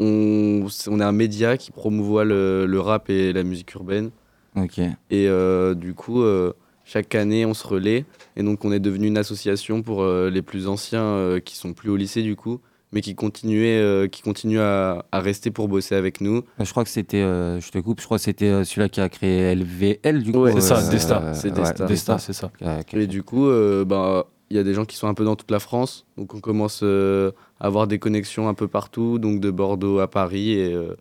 on, 0.00 0.66
est 1.00 1.02
un 1.02 1.12
média 1.12 1.56
qui 1.56 1.70
promouvoit 1.70 2.24
le, 2.24 2.66
le 2.66 2.80
rap 2.80 3.10
et 3.10 3.32
la 3.32 3.42
musique 3.42 3.72
urbaine. 3.74 4.10
Ok. 4.56 4.78
Et 4.78 5.28
euh, 5.28 5.74
du 5.74 5.94
coup, 5.94 6.22
euh, 6.22 6.52
chaque 6.84 7.14
année, 7.14 7.44
on 7.46 7.54
se 7.54 7.66
relaie. 7.66 8.04
Et 8.36 8.42
donc, 8.42 8.64
on 8.64 8.72
est 8.72 8.80
devenu 8.80 9.06
une 9.08 9.18
association 9.18 9.82
pour 9.82 10.02
euh, 10.02 10.30
les 10.30 10.42
plus 10.42 10.68
anciens 10.68 11.02
euh, 11.02 11.40
qui 11.40 11.56
sont 11.56 11.72
plus 11.72 11.90
au 11.90 11.96
lycée, 11.96 12.22
du 12.22 12.34
coup, 12.36 12.60
mais 12.92 13.00
qui, 13.00 13.14
continuaient, 13.14 13.78
euh, 13.78 14.08
qui 14.08 14.22
continuent 14.22 14.60
à, 14.60 15.04
à 15.12 15.20
rester 15.20 15.50
pour 15.50 15.68
bosser 15.68 15.94
avec 15.94 16.20
nous. 16.20 16.38
Euh, 16.60 16.64
Je 16.64 16.70
crois 16.70 16.84
que 16.84 16.90
c'était, 16.90 17.18
euh, 17.22 17.60
je 17.60 17.70
te 17.70 17.78
coupe, 17.78 18.00
je 18.00 18.04
crois 18.06 18.18
que 18.18 18.24
c'était 18.24 18.46
euh, 18.46 18.64
celui-là 18.64 18.88
qui 18.88 19.00
a 19.00 19.08
créé 19.08 19.54
LVL 19.54 20.22
du 20.22 20.32
coup. 20.32 20.40
Ouais, 20.40 20.52
C'est 20.54 20.60
ça, 20.60 20.88
Desta. 20.88 21.22
euh, 21.22 21.32
C'est 21.34 21.50
ouais, 21.50 21.54
Desta. 21.54 21.86
Desta, 21.86 22.18
c'est 22.18 22.32
ça. 22.32 22.50
Et 22.94 23.06
du 23.06 23.22
coup, 23.22 23.46
euh, 23.46 23.84
bah, 23.84 24.26
il 24.50 24.56
y 24.56 24.60
a 24.60 24.64
des 24.64 24.72
gens 24.74 24.86
qui 24.86 24.96
sont 24.96 25.08
un 25.08 25.14
peu 25.14 25.24
dans 25.24 25.36
toute 25.36 25.50
la 25.50 25.60
France. 25.60 26.06
Donc, 26.16 26.32
on 26.34 26.40
commence 26.40 26.80
euh, 26.82 27.32
avoir 27.60 27.86
des 27.86 27.98
connexions 27.98 28.48
un 28.48 28.54
peu 28.54 28.68
partout, 28.68 29.18
donc 29.18 29.40
de 29.40 29.50
Bordeaux 29.50 29.98
à 30.00 30.08
Paris. 30.10 30.52
Et, 30.52 30.72
euh, 30.74 30.94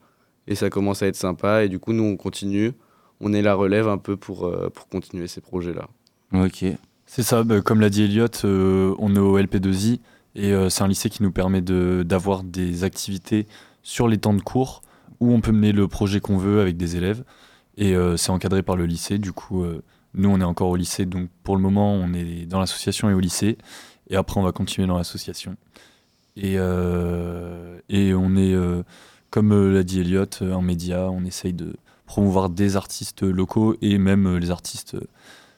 et 0.48 0.56
ça 0.56 0.70
commence 0.70 1.02
à 1.04 1.08
être 1.08 1.15
sympa. 1.15 1.63
Et 1.63 1.70
du 1.70 1.80
coup, 1.80 1.93
nous, 1.93 2.04
on 2.04 2.17
continue. 2.17 2.72
On 3.20 3.34
est 3.34 3.41
la 3.41 3.56
relève 3.56 3.88
un 3.88 3.98
peu 3.98 4.15
pour, 4.17 4.46
euh, 4.46 4.70
pour 4.74 4.88
continuer 4.88 5.28
ces 5.28 5.41
projets-là. 5.41 5.88
Ok. 6.34 6.65
C'est 7.06 7.24
ça, 7.24 7.43
bah, 7.43 7.62
comme 7.62 7.80
l'a 7.82 7.89
dit 7.89 8.04
Elliot, 8.04 8.28
euh, 8.43 8.93
on 9.00 9.15
est 9.15 9.20
au 9.20 9.38
LP2I 9.39 10.00
et 10.36 10.54
c'est 10.70 10.84
un 10.84 10.88
lycée 10.88 11.10
qui 11.10 11.24
nous 11.24 11.32
permet 11.32 11.62
de- 11.62 12.04
d'avoir 12.06 12.43
des 12.43 12.84
activités 12.84 13.48
sur 13.82 14.08
les 14.08 14.17
temps 14.20 14.34
de 14.36 14.41
cours 14.41 14.82
où 15.20 15.34
on 15.34 15.41
peut 15.41 15.52
mener 15.54 15.72
le 15.72 15.88
projet 15.88 16.20
qu'on 16.20 16.38
veut 16.38 16.60
avec 16.62 16.78
des 16.78 16.96
élèves 16.96 17.24
et 17.78 17.96
c'est 18.17 18.30
encadré 18.30 18.62
par 18.62 18.76
le 18.76 18.86
lycée. 18.86 19.17
Du 19.17 19.32
coup, 19.32 19.65
nous 20.13 20.30
on 20.30 20.39
est 20.39 20.43
encore 20.43 20.70
au 20.70 20.76
lycée, 20.76 21.06
donc 21.08 21.30
pour 21.43 21.56
le 21.56 21.62
moment 21.63 21.91
on 21.96 22.13
est 22.13 22.46
dans 22.46 22.60
l'association 22.60 23.10
et 23.10 23.13
au 23.15 23.20
lycée 23.20 23.58
et 24.12 24.15
après 24.15 24.39
on 24.39 24.43
va 24.43 24.52
continuer 24.52 24.86
dans 24.88 24.98
l'association. 24.98 25.56
Et, 26.38 26.56
euh, 26.58 27.80
et 27.89 28.13
on 28.13 28.36
est, 28.36 28.54
euh, 28.54 28.84
comme 29.32 29.52
euh, 29.52 29.73
l'a 29.73 29.84
dit 29.84 30.02
Elliot, 30.02 30.26
un 30.41 30.62
média, 30.62 31.10
on 31.10 31.26
essaye 31.26 31.54
de 31.54 31.73
promouvoir 32.06 32.50
des 32.50 32.76
artistes 32.78 33.23
locaux 33.23 33.76
et 33.82 33.97
même 33.97 34.38
les 34.38 34.52
artistes 34.52 34.95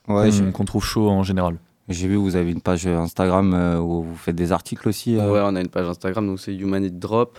Ouais, 0.07 0.31
qu'on 0.53 0.65
trouve 0.65 0.83
chaud 0.83 1.07
en 1.09 1.21
général. 1.21 1.57
J'ai 1.87 2.07
vu, 2.07 2.15
vous 2.15 2.35
avez 2.35 2.51
une 2.51 2.61
page 2.61 2.87
Instagram 2.87 3.53
où 3.83 4.01
vous 4.03 4.15
faites 4.15 4.35
des 4.35 4.51
articles 4.51 4.87
aussi. 4.89 5.17
euh. 5.17 5.31
Ouais, 5.31 5.39
on 5.43 5.55
a 5.55 5.61
une 5.61 5.67
page 5.67 5.87
Instagram, 5.87 6.25
donc 6.25 6.39
c'est 6.39 6.55
Humanity 6.55 6.95
Drop. 6.95 7.37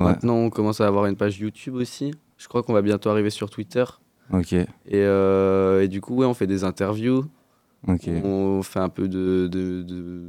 Ouais. 0.00 0.06
Maintenant, 0.06 0.34
on 0.36 0.50
commence 0.50 0.80
à 0.82 0.86
avoir 0.86 1.06
une 1.06 1.16
page 1.16 1.38
YouTube 1.38 1.74
aussi. 1.76 2.12
Je 2.36 2.48
crois 2.48 2.62
qu'on 2.62 2.72
va 2.74 2.82
bientôt 2.82 3.08
arriver 3.10 3.30
sur 3.30 3.48
Twitter. 3.48 3.84
Ok. 4.32 4.52
Et, 4.52 4.66
euh, 4.94 5.82
et 5.82 5.88
du 5.88 6.00
coup, 6.02 6.14
ouais, 6.16 6.26
on 6.26 6.34
fait 6.34 6.46
des 6.46 6.64
interviews. 6.64 7.24
Ok. 7.88 8.08
On 8.24 8.62
fait 8.62 8.80
un 8.80 8.88
peu 8.90 9.08
de. 9.08 9.48
de, 9.50 9.82
de- 9.82 10.28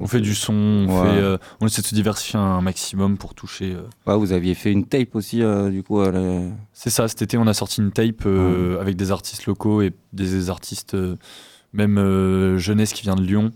On 0.00 0.06
fait 0.06 0.20
du 0.20 0.34
son, 0.34 0.52
on, 0.52 0.86
Ouais. 0.86 1.10
fait, 1.10 1.20
euh, 1.20 1.38
on 1.60 1.66
essaie 1.66 1.82
de 1.82 1.86
se 1.86 1.94
diversifier 1.94 2.38
un 2.38 2.60
maximum 2.60 3.16
pour 3.18 3.34
toucher. 3.34 3.74
euh. 3.74 3.82
Ouais, 4.10 4.16
vous 4.18 4.32
aviez 4.32 4.54
fait 4.54 4.70
une 4.72 4.84
tape 4.86 5.14
aussi, 5.14 5.42
euh, 5.42 5.70
du 5.70 5.82
coup. 5.82 6.00
la- 6.02 6.40
C'est 6.72 6.90
ça, 6.90 7.08
cet 7.08 7.22
été 7.22 7.36
on 7.38 7.46
a 7.46 7.54
sorti 7.54 7.80
une 7.80 7.90
tape 7.92 8.26
avec 8.80 8.96
des 8.96 9.10
artistes 9.10 9.46
locaux 9.46 9.82
et 9.82 9.92
des 10.12 10.50
artistes, 10.50 10.96
même 11.72 12.56
jeunesse 12.58 12.92
qui 12.92 13.02
vient 13.02 13.16
de 13.16 13.22
Lyon, 13.22 13.50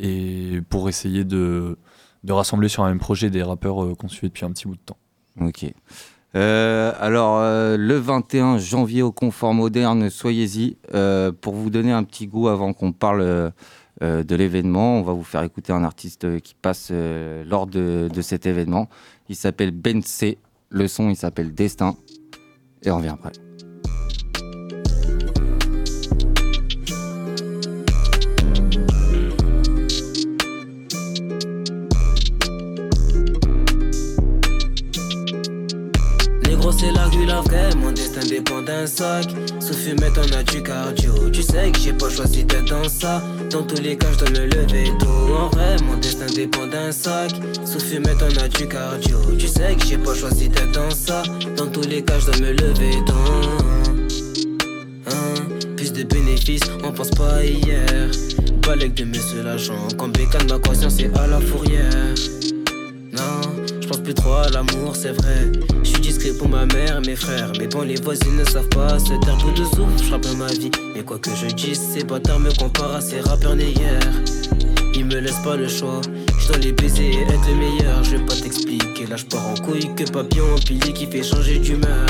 et 0.00 0.60
pour 0.68 0.88
essayer 0.88 1.24
de, 1.24 1.78
de 2.24 2.32
rassembler 2.32 2.68
sur 2.68 2.82
un 2.84 2.88
même 2.88 2.98
projet 2.98 3.30
des 3.30 3.42
rappeurs 3.42 3.96
qu'on 3.96 4.08
suit 4.08 4.28
depuis 4.28 4.44
un 4.44 4.50
petit 4.50 4.66
bout 4.66 4.74
de 4.76 4.80
temps. 4.84 4.98
Ok. 5.40 5.66
Euh, 6.34 6.92
alors, 7.00 7.38
euh, 7.38 7.76
le 7.78 7.96
21 7.96 8.58
janvier 8.58 9.00
au 9.02 9.10
Confort 9.12 9.54
Moderne, 9.54 10.10
soyez-y. 10.10 10.76
Euh, 10.94 11.32
pour 11.32 11.54
vous 11.54 11.70
donner 11.70 11.92
un 11.92 12.02
petit 12.04 12.26
goût 12.26 12.48
avant 12.48 12.74
qu'on 12.74 12.92
parle 12.92 13.52
euh, 14.02 14.06
euh, 14.06 14.22
de 14.22 14.36
l'événement, 14.36 14.98
on 14.98 15.02
va 15.02 15.12
vous 15.12 15.24
faire 15.24 15.42
écouter 15.42 15.72
un 15.72 15.84
artiste 15.84 16.40
qui 16.40 16.54
passe 16.54 16.88
euh, 16.90 17.44
lors 17.44 17.66
de, 17.66 18.08
de 18.12 18.22
cet 18.22 18.46
événement. 18.46 18.88
Il 19.28 19.36
s'appelle 19.36 19.70
Ben 19.70 20.02
C. 20.02 20.38
Le 20.68 20.88
son, 20.88 21.08
il 21.08 21.16
s'appelle 21.16 21.54
Destin. 21.54 21.96
Et 22.82 22.90
on 22.90 22.98
revient 22.98 23.08
après. 23.08 23.32
La 37.36 37.42
vraie, 37.42 37.74
mon 37.76 37.92
destin 37.92 38.20
dépend 38.28 38.62
d'un 38.62 38.86
sac 38.86 39.26
Sous 39.60 39.74
fumette 39.74 40.18
on 40.18 40.36
a 40.36 40.42
du 40.42 40.62
cardio. 40.62 41.12
Tu 41.32 41.42
sais 41.42 41.70
que 41.70 41.78
j'ai 41.78 41.92
pas 41.92 42.08
choisi 42.08 42.44
d'être 42.44 42.68
dans 42.68 42.88
ça 42.88 43.22
Dans 43.50 43.62
tous 43.62 43.80
les 43.82 43.96
cas 43.96 44.06
je 44.12 44.24
dois 44.24 44.30
me 44.30 44.46
lever 44.46 44.90
tôt 44.98 45.34
En 45.38 45.48
vrai 45.50 45.76
mon 45.84 45.96
destin 45.98 46.26
dépend 46.34 46.66
d'un 46.66 46.92
sac 46.92 47.32
Sous 47.64 47.80
fumette 47.80 48.22
on 48.22 48.42
a 48.42 48.48
du 48.48 48.66
cardio. 48.66 49.18
Tu 49.38 49.48
sais 49.48 49.74
que 49.76 49.86
j'ai 49.86 49.98
pas 49.98 50.14
choisi 50.14 50.48
d'être 50.48 50.72
dans 50.72 50.90
ça 50.90 51.22
Dans 51.56 51.66
tous 51.66 51.86
les 51.86 52.02
cas 52.02 52.18
je 52.18 52.26
dois 52.26 52.40
me 52.40 52.52
lever 52.52 52.92
tôt 53.06 53.12
Hein, 55.08 55.34
Plus 55.76 55.92
de 55.92 56.04
bénéfices, 56.04 56.70
on 56.84 56.92
pense 56.92 57.10
pas 57.10 57.44
hier. 57.44 58.10
Balèque 58.66 58.94
de 58.94 59.04
monsieur 59.04 59.42
l'agent 59.42 59.88
Quand 59.98 60.08
bécane 60.08 60.48
ma 60.48 60.58
conscience 60.58 60.98
est 61.00 61.16
à 61.18 61.26
la 61.26 61.40
fourrière. 61.40 62.14
Non, 63.12 63.40
plus 64.02 64.14
trop 64.14 64.42
l'amour, 64.52 64.94
c'est 64.94 65.12
vrai. 65.12 65.52
Je 65.82 65.88
suis 65.88 66.00
discret 66.00 66.30
pour 66.38 66.48
ma 66.48 66.66
mère 66.66 67.00
mes 67.00 67.16
frères. 67.16 67.52
Mais 67.58 67.66
bon, 67.66 67.82
les 67.82 67.96
voisines 67.96 68.36
ne 68.36 68.44
savent 68.44 68.68
pas 68.68 68.98
se 68.98 69.14
taire 69.24 69.36
bout 69.38 69.52
de 69.52 69.64
souffle. 69.64 70.02
Je 70.02 70.36
ma 70.36 70.46
vie. 70.46 70.70
Mais 70.94 71.02
quoi 71.02 71.18
que 71.18 71.30
je 71.34 71.46
dise, 71.54 71.80
ces 71.94 72.04
bâtards 72.04 72.40
me 72.40 72.50
comparent 72.58 72.96
à 72.96 73.00
ces 73.00 73.20
rappeurs 73.20 73.56
nés 73.56 73.72
hier. 73.72 74.00
Ils 74.94 75.04
me 75.04 75.18
laissent 75.18 75.42
pas 75.44 75.56
le 75.56 75.68
choix. 75.68 76.00
Je 76.38 76.48
dois 76.48 76.58
les 76.58 76.72
baiser 76.72 77.10
et 77.10 77.22
être 77.22 77.48
le 77.48 77.54
meilleur. 77.54 78.02
Je 78.04 78.16
vais 78.16 78.24
pas 78.24 78.34
t'expliquer. 78.34 79.06
Là, 79.06 79.16
je 79.16 79.24
en 79.36 79.54
couille 79.62 79.94
que 79.94 80.10
papillon 80.10 80.54
empilé 80.54 80.92
qui 80.92 81.06
fait 81.06 81.22
changer 81.22 81.58
d'humeur. 81.58 82.06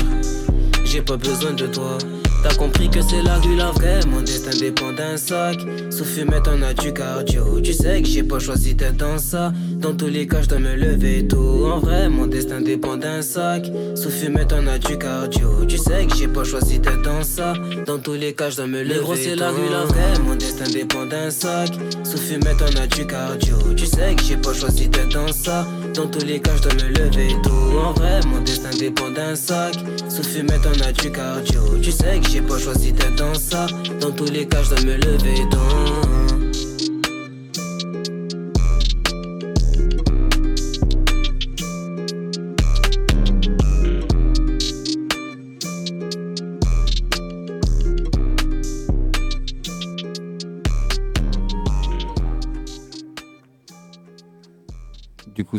J'ai 0.85 1.03
pas 1.03 1.16
besoin 1.16 1.53
de 1.53 1.66
toi. 1.66 1.99
T'as 2.42 2.55
compris 2.55 2.88
que 2.88 3.03
c'est 3.03 3.22
la 3.22 3.38
rue 3.38 3.57
la 3.57 3.72
vraie, 3.72 4.01
mon 4.09 4.20
destin 4.20 4.57
dépend 4.57 4.92
d'un 4.92 5.16
sac. 5.16 5.59
Sous 5.90 6.05
fumette 6.05 6.46
on 6.46 6.62
a 6.62 6.72
du 6.75 6.92
cardio. 6.92 7.61
Tu 7.61 7.72
sais 7.72 8.01
que 8.03 8.09
j'ai 8.09 8.22
pas 8.22 8.38
choisi 8.38 8.75
d'être 8.75 8.96
dans 8.96 9.18
ça. 9.18 9.53
Dans 9.87 9.94
tous 9.94 10.09
les 10.09 10.27
cas, 10.27 10.42
je 10.42 10.49
dois 10.49 10.59
me 10.59 10.75
lever 10.75 11.29
tôt. 11.29 11.70
En 11.70 11.79
vrai, 11.79 12.09
mon 12.09 12.27
destin 12.27 12.61
dépend 12.61 12.96
d'un 12.96 13.22
sac. 13.22 13.70
Sous 13.94 14.11
fumette 14.11 14.53
on 14.53 14.66
a 14.66 14.79
du 14.79 14.99
cardio. 14.99 15.64
Tu 15.68 15.79
sais 15.79 16.07
que 16.07 16.16
j'ai 16.16 16.27
pas 16.27 16.42
choisi 16.42 16.81
d'être 16.81 17.03
dans 17.03 17.22
ça. 17.22 17.53
Dans 17.87 17.96
tous 17.96 18.14
les 18.14 18.35
cas, 18.35 18.51
je 18.51 18.57
dois 18.57 18.66
me 18.66 18.83
lever 18.83 18.99
tôt. 18.99 19.14
c'est 19.14 19.37
la 19.37 19.51
rue 19.51 19.70
la 19.70 19.85
vraie, 19.85 20.18
mon 20.25 20.35
destin 20.35 20.64
dépend 20.72 21.07
d'un 21.07 21.31
sac. 21.31 21.70
Sous 22.03 22.18
fumette 22.18 22.57
on 22.62 22.81
a 22.81 22.88
du 22.88 23.07
cardio. 23.07 23.59
Tu 23.77 23.87
sais 23.87 24.16
que 24.16 24.25
j'ai 24.25 24.37
pas 24.37 24.53
choisi 24.53 24.88
d'être 24.88 25.12
dans 25.12 25.33
ça. 25.33 25.64
Dans 25.94 26.09
tous 26.09 26.25
les 26.27 26.40
cas, 26.40 26.57
je 26.57 26.62
dois 26.62 26.75
me 26.75 26.88
lever 26.88 27.37
tôt. 27.44 27.79
En 27.79 27.92
vrai, 27.92 28.18
mon 28.27 28.40
destin 28.40 28.70
dépend 28.77 29.11
d'un 29.11 29.37
sac. 29.37 29.77
Sous 30.09 30.25
fumette 30.25 30.66
on 30.66 30.81
a 30.85 30.90
du 30.90 31.12
cardio. 31.12 31.61
Tu 31.81 31.92
sais 31.92 32.18
que 32.18 32.29
j'ai 32.29 32.42
pas 32.42 32.59
choisi 32.59 32.90
d'être 32.90 33.14
dans 33.14 33.35
ça. 33.35 33.68
Dans 34.01 34.11
tous 34.11 34.33
les 34.33 34.49
cas, 34.49 34.64
je 34.64 34.70
dois 34.70 34.85
me 34.85 34.96
lever 34.96 35.49
tôt. 35.49 35.96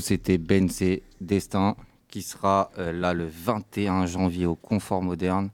C'était 0.08 0.38
Ben 0.38 0.70
C. 0.70 1.04
Destin 1.20 1.76
qui 2.08 2.22
sera 2.22 2.72
euh, 2.78 2.94
là 2.94 3.14
le 3.14 3.28
21 3.28 4.06
janvier 4.06 4.46
au 4.46 4.56
Confort 4.56 5.02
Moderne. 5.02 5.50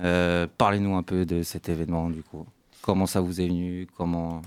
Euh, 0.00 0.46
Parlez-nous 0.58 0.94
un 0.94 1.02
peu 1.02 1.26
de 1.26 1.42
cet 1.42 1.68
événement, 1.68 2.08
du 2.08 2.22
coup. 2.22 2.46
Comment 2.82 3.06
ça 3.06 3.20
vous 3.20 3.40
est 3.40 3.48
venu 3.48 3.88
Comment 3.96 4.42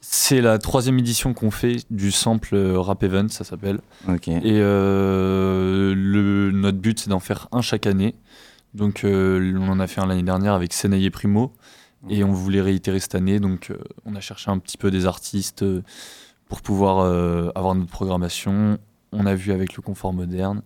C'est 0.00 0.40
la 0.40 0.58
troisième 0.58 0.96
édition 1.00 1.34
qu'on 1.34 1.50
fait 1.50 1.78
du 1.90 2.12
sample 2.12 2.54
euh, 2.54 2.78
Rap 2.78 3.02
Event, 3.02 3.28
ça 3.30 3.42
s'appelle. 3.42 3.80
Et 4.08 4.60
euh, 4.60 5.92
le, 5.96 6.52
notre 6.52 6.78
but, 6.78 7.00
c'est 7.00 7.10
d'en 7.10 7.18
faire 7.18 7.48
un 7.50 7.62
chaque 7.62 7.88
année. 7.88 8.14
Donc, 8.74 9.00
on 9.04 9.68
en 9.68 9.80
a 9.80 9.86
fait 9.88 10.00
un 10.00 10.06
l'année 10.06 10.22
dernière 10.22 10.52
avec 10.54 10.72
Senaye 10.72 11.10
Primo. 11.10 11.52
Et 12.10 12.22
on 12.22 12.32
voulait 12.32 12.60
réitérer 12.60 13.00
cette 13.00 13.14
année. 13.16 13.40
Donc, 13.40 13.72
on 14.04 14.14
a 14.14 14.20
cherché 14.20 14.50
un 14.50 14.58
petit 14.58 14.76
peu 14.76 14.90
des 14.90 15.06
artistes 15.06 15.64
pour 16.54 16.62
pouvoir 16.62 17.00
euh, 17.00 17.50
avoir 17.56 17.74
notre 17.74 17.90
programmation. 17.90 18.78
On 19.10 19.26
a 19.26 19.34
vu 19.34 19.50
avec 19.50 19.74
le 19.74 19.82
confort 19.82 20.12
moderne. 20.12 20.62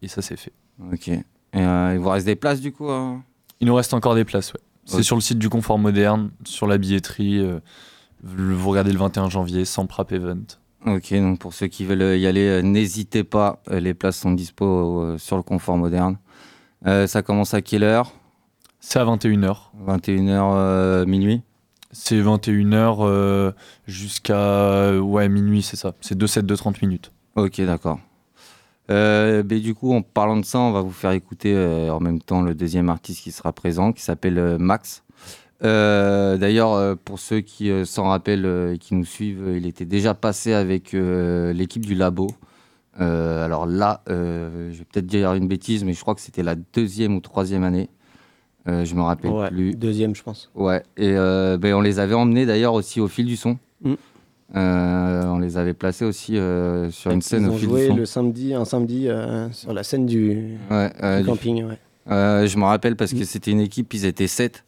Et 0.00 0.08
ça, 0.08 0.22
c'est 0.22 0.38
fait. 0.38 0.54
Ok. 0.90 1.08
Et 1.08 1.22
euh, 1.56 1.92
il 1.92 1.98
vous 1.98 2.08
reste 2.08 2.24
des 2.24 2.36
places, 2.36 2.62
du 2.62 2.72
coup 2.72 2.88
hein 2.88 3.22
Il 3.60 3.66
nous 3.66 3.74
reste 3.74 3.92
encore 3.92 4.14
des 4.14 4.24
places, 4.24 4.54
ouais. 4.54 4.60
C'est 4.86 5.02
sur 5.02 5.14
le 5.14 5.20
site 5.20 5.38
du 5.38 5.50
confort 5.50 5.78
moderne, 5.78 6.30
sur 6.44 6.66
la 6.66 6.78
billetterie. 6.78 7.40
euh, 7.40 7.60
vous 8.22 8.70
regardez 8.70 8.92
le 8.92 8.98
21 8.98 9.28
janvier, 9.28 9.66
sans 9.66 9.86
Rap 9.92 10.10
Event. 10.10 10.40
Ok, 10.86 11.12
donc 11.12 11.38
pour 11.38 11.52
ceux 11.52 11.66
qui 11.66 11.84
veulent 11.84 12.16
y 12.18 12.26
aller, 12.26 12.62
n'hésitez 12.62 13.22
pas. 13.22 13.62
les 13.70 13.92
places 13.92 14.16
sont 14.16 14.32
dispo 14.32 15.18
sur 15.18 15.36
le 15.36 15.42
confort 15.42 15.76
moderne. 15.76 16.16
Ça 16.86 17.20
commence 17.20 17.52
à 17.52 17.60
quelle 17.60 17.82
heure? 17.82 18.10
C'est 18.80 19.00
à 19.00 19.04
21h. 19.04 19.56
21h 19.86 20.52
euh, 20.54 21.04
minuit 21.04 21.42
C'est 21.98 22.20
21h 22.20 22.98
euh, 23.00 23.52
jusqu'à 23.86 24.96
ouais, 25.00 25.28
minuit, 25.28 25.62
c'est 25.62 25.76
ça. 25.76 25.94
C'est 26.02 26.16
deux 26.16 26.26
sets 26.26 26.42
de 26.42 26.54
30 26.54 26.82
minutes. 26.82 27.10
Ok, 27.36 27.60
d'accord. 27.62 27.98
Euh, 28.90 29.42
ben, 29.42 29.58
du 29.58 29.74
coup, 29.74 29.92
en 29.94 30.02
parlant 30.02 30.36
de 30.36 30.44
ça, 30.44 30.58
on 30.58 30.72
va 30.72 30.82
vous 30.82 30.92
faire 30.92 31.12
écouter 31.12 31.54
euh, 31.54 31.90
en 31.90 31.98
même 31.98 32.20
temps 32.20 32.42
le 32.42 32.54
deuxième 32.54 32.90
artiste 32.90 33.22
qui 33.22 33.32
sera 33.32 33.52
présent, 33.52 33.92
qui 33.92 34.02
s'appelle 34.02 34.38
euh, 34.38 34.58
Max. 34.58 35.04
Euh, 35.64 36.36
D'ailleurs, 36.36 36.72
euh, 36.74 36.94
pour 37.02 37.18
ceux 37.18 37.40
qui 37.40 37.70
euh, 37.70 37.86
s'en 37.86 38.08
rappellent 38.08 38.46
euh, 38.46 38.74
et 38.74 38.78
qui 38.78 38.94
nous 38.94 39.06
suivent, 39.06 39.42
euh, 39.42 39.56
il 39.56 39.66
était 39.66 39.86
déjà 39.86 40.12
passé 40.14 40.52
avec 40.52 40.92
euh, 40.92 41.54
l'équipe 41.54 41.84
du 41.84 41.94
labo. 41.94 42.28
Euh, 43.00 43.44
alors 43.44 43.66
là, 43.66 44.02
euh, 44.10 44.70
je 44.70 44.78
vais 44.78 44.84
peut-être 44.84 45.06
dire 45.06 45.32
une 45.32 45.48
bêtise, 45.48 45.82
mais 45.82 45.94
je 45.94 46.00
crois 46.02 46.14
que 46.14 46.20
c'était 46.20 46.42
la 46.42 46.56
deuxième 46.74 47.16
ou 47.16 47.20
troisième 47.20 47.64
année. 47.64 47.88
Euh, 48.68 48.84
je 48.84 48.94
me 48.94 49.02
rappelle 49.02 49.30
Ouais, 49.30 49.48
plus. 49.48 49.74
Deuxième, 49.76 50.14
je 50.16 50.22
pense. 50.22 50.50
Ouais, 50.54 50.82
et 50.96 51.12
euh, 51.16 51.56
ben, 51.56 51.74
on 51.74 51.80
les 51.80 51.98
avait 52.00 52.14
emmenés 52.14 52.46
d'ailleurs 52.46 52.74
aussi 52.74 53.00
au 53.00 53.06
fil 53.08 53.26
du 53.26 53.36
son. 53.36 53.58
Mm. 53.82 53.94
Euh, 54.56 55.24
on 55.26 55.38
les 55.38 55.56
avait 55.58 55.74
placés 55.74 56.04
aussi 56.04 56.32
sur 56.90 57.10
une 57.10 57.22
scène 57.22 57.44
Ils 57.44 57.48
au 57.48 57.52
fil 57.52 57.60
du 57.60 57.64
joué 57.74 57.88
son. 57.88 57.96
le 57.96 58.06
samedi, 58.06 58.54
un 58.54 58.64
samedi 58.64 59.08
sur 59.52 59.72
la 59.72 59.82
scène 59.82 60.06
du, 60.06 60.56
Ouais, 60.70 60.90
du 61.16 61.22
du- 61.22 61.28
camping. 61.28 61.64
Ouais. 61.64 61.78
Je 62.46 62.56
me 62.58 62.64
rappelle 62.64 62.96
parce 62.96 63.12
que 63.12 63.24
c'était 63.24 63.50
une 63.50 63.60
équipe, 63.60 63.92
ils 63.94 64.04
étaient 64.04 64.26
7. 64.28 64.64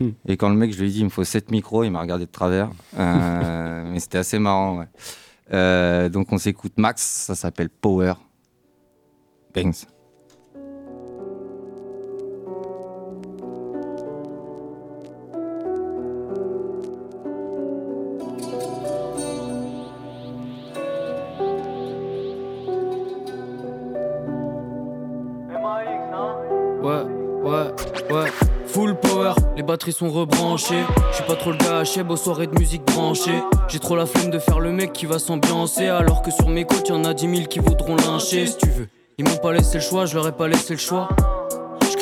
Mm. 0.00 0.08
Et 0.28 0.36
quand 0.36 0.48
le 0.48 0.56
mec, 0.56 0.72
je 0.72 0.80
lui 0.80 0.88
ai 0.88 0.90
dit, 0.92 1.00
il 1.00 1.04
me 1.04 1.10
faut 1.10 1.24
7 1.24 1.50
micros, 1.50 1.84
il 1.84 1.90
m'a 1.90 2.00
regardé 2.00 2.26
de 2.26 2.30
travers. 2.30 2.70
Mais 2.98 3.98
c'était 3.98 4.18
assez 4.18 4.38
marrant, 4.38 4.84
donc 5.52 6.32
on 6.32 6.38
s'écoute 6.38 6.72
Max, 6.76 7.02
ça 7.02 7.34
s'appelle 7.34 7.68
Power. 7.68 8.14
Bangs. 9.54 9.72
Batteries 29.80 29.92
sont 29.92 30.10
rebranchées. 30.10 30.84
Je 31.10 31.16
suis 31.16 31.24
pas 31.24 31.36
trop 31.36 31.52
le 31.52 31.56
gars 31.56 31.78
à 31.78 32.12
aux 32.12 32.16
soirées 32.16 32.46
de 32.46 32.58
musique 32.58 32.84
branchée. 32.84 33.42
J'ai 33.68 33.78
trop 33.78 33.96
la 33.96 34.04
flemme 34.04 34.30
de 34.30 34.38
faire 34.38 34.60
le 34.60 34.72
mec 34.72 34.92
qui 34.92 35.06
va 35.06 35.18
s'ambiancer. 35.18 35.88
Alors 35.88 36.20
que 36.20 36.30
sur 36.30 36.48
mes 36.48 36.64
côtes, 36.64 36.88
y'en 36.88 37.02
a 37.04 37.14
10 37.14 37.36
000 37.36 37.48
qui 37.48 37.60
voudront 37.60 37.96
lyncher. 37.96 38.46
Si 38.46 38.58
tu 38.58 38.68
veux, 38.68 38.88
ils 39.16 39.24
m'ont 39.24 39.38
pas 39.38 39.52
laissé 39.52 39.78
le 39.78 39.82
choix, 39.82 40.04
je 40.04 40.14
leur 40.16 40.28
ai 40.28 40.32
pas 40.32 40.48
laissé 40.48 40.74
le 40.74 40.78
choix. 40.78 41.08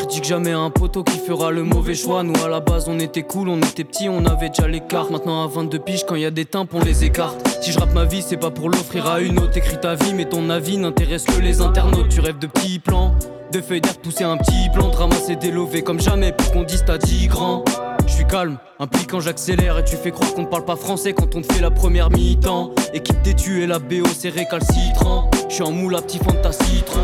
Je 0.09 0.13
critique 0.13 0.31
jamais 0.31 0.53
un 0.53 0.71
poteau 0.71 1.05
qui 1.05 1.19
fera 1.19 1.51
le 1.51 1.65
mauvais 1.65 1.95
choix. 1.95 2.23
Nous 2.23 2.43
à 2.43 2.49
la 2.49 2.61
base 2.61 2.89
on 2.89 2.99
était 2.99 3.25
cool, 3.25 3.51
on 3.51 3.59
était 3.59 3.85
petits, 3.85 4.09
on 4.09 4.25
avait 4.25 4.49
déjà 4.49 4.67
les 4.67 4.81
cartes. 4.81 5.11
Maintenant 5.11 5.45
à 5.45 5.47
22 5.49 5.79
piges, 5.81 6.07
quand 6.07 6.15
y 6.15 6.25
a 6.25 6.31
des 6.31 6.47
timpes, 6.47 6.71
on 6.73 6.83
les 6.83 7.05
écarte. 7.05 7.47
Si 7.61 7.73
je 7.73 7.79
rappe 7.79 7.93
ma 7.93 8.07
vie, 8.07 8.23
c'est 8.23 8.39
pas 8.39 8.51
pour 8.51 8.71
l'offrir 8.71 9.07
à 9.07 9.21
une 9.21 9.39
autre. 9.39 9.59
Écris 9.59 9.79
ta 9.79 9.97
vie, 9.97 10.15
mais 10.15 10.25
ton 10.25 10.49
avis 10.49 10.79
n'intéresse 10.79 11.25
que 11.25 11.39
les 11.43 11.61
internautes. 11.61 12.09
Tu 12.09 12.21
rêves 12.21 12.39
de 12.39 12.47
petits 12.47 12.79
plans, 12.79 13.15
de 13.53 13.61
feuilles 13.61 13.83
d'herbe 13.83 13.99
pousser 13.99 14.25
un 14.25 14.39
petit 14.39 14.71
plan, 14.73 14.89
de 14.89 14.97
ramasser 14.97 15.37
des 15.37 15.51
lovés 15.51 15.83
comme 15.83 16.01
jamais 16.01 16.33
pour 16.33 16.53
qu'on 16.53 16.63
dise 16.63 16.85
t'as 16.87 16.97
10 16.97 17.27
grands. 17.29 17.67
Je 18.07 18.13
suis 18.15 18.27
calme, 18.27 18.57
impliquant, 18.81 19.21
j'accélère 19.21 19.77
et 19.77 19.85
tu 19.85 19.97
fais 19.97 20.11
croire 20.11 20.33
qu'on 20.33 20.43
ne 20.43 20.47
parle 20.47 20.65
pas 20.65 20.77
français 20.77 21.13
quand 21.13 21.35
on 21.35 21.43
te 21.43 21.53
fait 21.53 21.61
la 21.61 21.71
première 21.71 22.09
mi-temps. 22.09 22.73
Équipe 22.95 23.21
détue 23.21 23.63
et 23.63 23.67
la 23.67 23.79
BO 23.79 24.07
c'est 24.17 24.31
récalcitrant. 24.31 25.31
Je 25.51 25.57
suis 25.57 25.65
en 25.65 25.71
moule 25.71 25.97
à 25.97 26.01
petit 26.01 26.17
fond 26.17 26.33
de 26.33 26.39
ta 26.39 26.53
citron. 26.53 26.99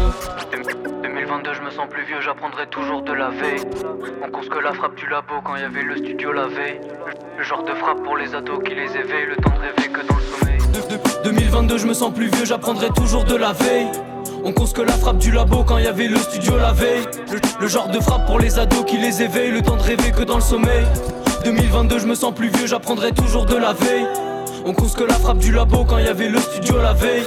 2022, 1.44 1.52
je 1.52 1.62
me 1.62 1.70
sens 1.70 1.88
plus 1.90 2.04
vieux, 2.06 2.20
j'apprendrai 2.22 2.66
toujours 2.68 3.02
de 3.02 3.12
la 3.12 3.28
veille. 3.28 3.60
On 4.26 4.30
cause 4.30 4.48
que 4.48 4.58
la 4.58 4.72
frappe 4.72 4.94
du 4.94 5.06
labo 5.08 5.34
quand 5.44 5.56
il 5.56 5.62
y 5.62 5.64
avait 5.64 5.82
le 5.82 5.96
studio 5.96 6.32
la 6.32 6.46
veille. 6.46 6.80
Le, 7.36 7.42
genre 7.42 7.62
de 7.64 7.72
frappe 7.74 8.02
pour 8.02 8.16
les 8.16 8.34
ados 8.34 8.60
qui 8.64 8.74
les 8.74 8.96
éveille, 8.96 9.26
le 9.28 9.36
temps 9.36 9.50
de 9.50 9.60
rêver 9.60 9.88
que 9.92 10.06
dans 10.06 10.16
le 10.16 10.22
sommeil. 10.22 10.58
De- 10.72 10.94
de- 10.96 11.24
2022, 11.24 11.78
je 11.78 11.86
me 11.86 11.92
sens 11.94 12.12
plus 12.14 12.28
vieux, 12.28 12.44
j'apprendrai 12.46 12.88
toujours 12.90 13.24
de 13.24 13.36
la 13.36 13.52
veille. 13.52 13.88
On 14.44 14.52
cause 14.52 14.72
que 14.72 14.82
la 14.82 14.92
frappe 14.92 15.18
du 15.18 15.32
labo 15.32 15.64
quand 15.64 15.76
il 15.78 15.84
y 15.84 15.88
avait 15.88 16.08
le 16.08 16.16
studio 16.16 16.56
la 16.56 16.72
veille. 16.72 17.04
Le, 17.60 17.66
genre 17.68 17.88
de 17.88 18.00
frappe 18.00 18.26
pour 18.26 18.38
les 18.38 18.58
ados 18.58 18.84
qui 18.86 18.96
les 18.96 19.22
éveille, 19.22 19.50
le 19.50 19.60
temps 19.62 19.76
de 19.76 19.82
rêver 19.82 20.12
que 20.12 20.22
dans 20.22 20.36
le 20.36 20.40
sommeil. 20.42 20.86
2022, 21.44 21.98
je 21.98 22.06
me 22.06 22.14
sens 22.14 22.34
plus 22.34 22.48
vieux, 22.48 22.66
j'apprendrai 22.66 23.12
toujours 23.12 23.44
de 23.44 23.56
la 23.56 23.72
veille. 23.74 24.06
On 24.64 24.72
cause 24.72 24.94
que 24.94 25.04
la 25.04 25.14
frappe 25.14 25.38
du 25.38 25.52
labo 25.52 25.84
quand 25.84 25.98
y 25.98 26.08
avait 26.08 26.28
le 26.30 26.38
studio 26.38 26.76
la 26.80 26.94
veille. 26.94 27.26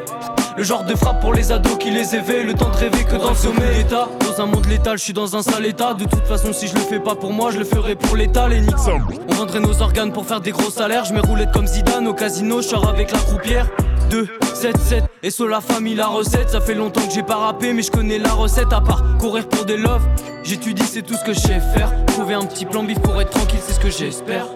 Le 0.58 0.64
genre 0.64 0.84
de 0.84 0.96
frappe 0.96 1.22
pour 1.22 1.36
les 1.36 1.52
ados 1.52 1.78
qui 1.78 1.92
les 1.92 2.16
éveille, 2.16 2.44
le 2.44 2.56
temps 2.56 2.72
de 2.72 2.78
rêver 2.78 3.04
que 3.04 3.16
dans 3.16 3.30
le 3.30 3.36
sommeil. 3.36 3.82
État, 3.82 4.08
dans 4.22 4.42
un 4.42 4.48
monde 4.48 4.66
létal, 4.66 4.98
je 4.98 5.04
suis 5.04 5.14
dans 5.14 5.36
un 5.36 5.44
sale 5.44 5.68
état. 5.68 5.94
De 5.94 6.06
toute 6.06 6.26
façon, 6.26 6.52
si 6.52 6.68
je 6.68 6.74
le 6.74 6.80
fais 6.80 7.00
pas 7.00 7.14
pour 7.14 7.32
moi, 7.32 7.52
je 7.52 7.60
le 7.60 7.64
ferai 7.64 7.96
pour 7.96 8.16
l'état, 8.16 8.48
les 8.48 8.62
Nixon. 8.62 9.00
On 9.30 9.36
vendrait 9.36 9.60
nos 9.60 9.80
organes 9.84 10.12
pour 10.12 10.26
faire 10.26 10.42
des 10.42 10.50
gros 10.50 10.72
salaires. 10.72 11.06
Je 11.06 11.14
mets 11.14 11.20
roulette 11.20 11.52
comme 11.52 11.68
Zidane 11.68 12.08
au 12.08 12.16
casino, 12.16 12.64
je 12.64 12.70
sors 12.70 12.90
avec 12.90 13.12
la 13.12 13.20
croupière. 13.20 13.68
2, 14.10 14.28
7, 14.56 14.78
7, 14.78 15.04
et 15.22 15.30
sur 15.30 15.48
la 15.48 15.62
famille, 15.62 15.94
la 15.94 16.08
recette. 16.08 16.50
Ça 16.50 16.60
fait 16.60 16.74
longtemps 16.74 17.06
que 17.06 17.14
j'ai 17.14 17.24
pas 17.24 17.36
rappé, 17.36 17.72
mais 17.74 17.84
je 17.84 17.92
connais 17.92 18.18
la 18.18 18.32
recette. 18.32 18.74
À 18.74 18.82
part 18.82 19.04
courir 19.20 19.48
pour 19.48 19.64
des 19.64 19.78
loves, 19.78 20.08
j'étudie, 20.44 20.86
c'est 20.86 21.04
tout 21.04 21.14
ce 21.14 21.24
que 21.24 21.34
je 21.34 21.40
sais 21.40 21.60
faire. 21.60 21.92
Trouver 22.08 22.34
un 22.34 22.46
petit 22.46 22.66
plan 22.66 22.82
bif 22.82 23.00
pour 23.02 23.22
être 23.22 23.30
tranquille, 23.30 23.60
c'est 23.62 23.74
ce 23.74 23.80
que 23.80 23.92
j'espère. 23.92 24.48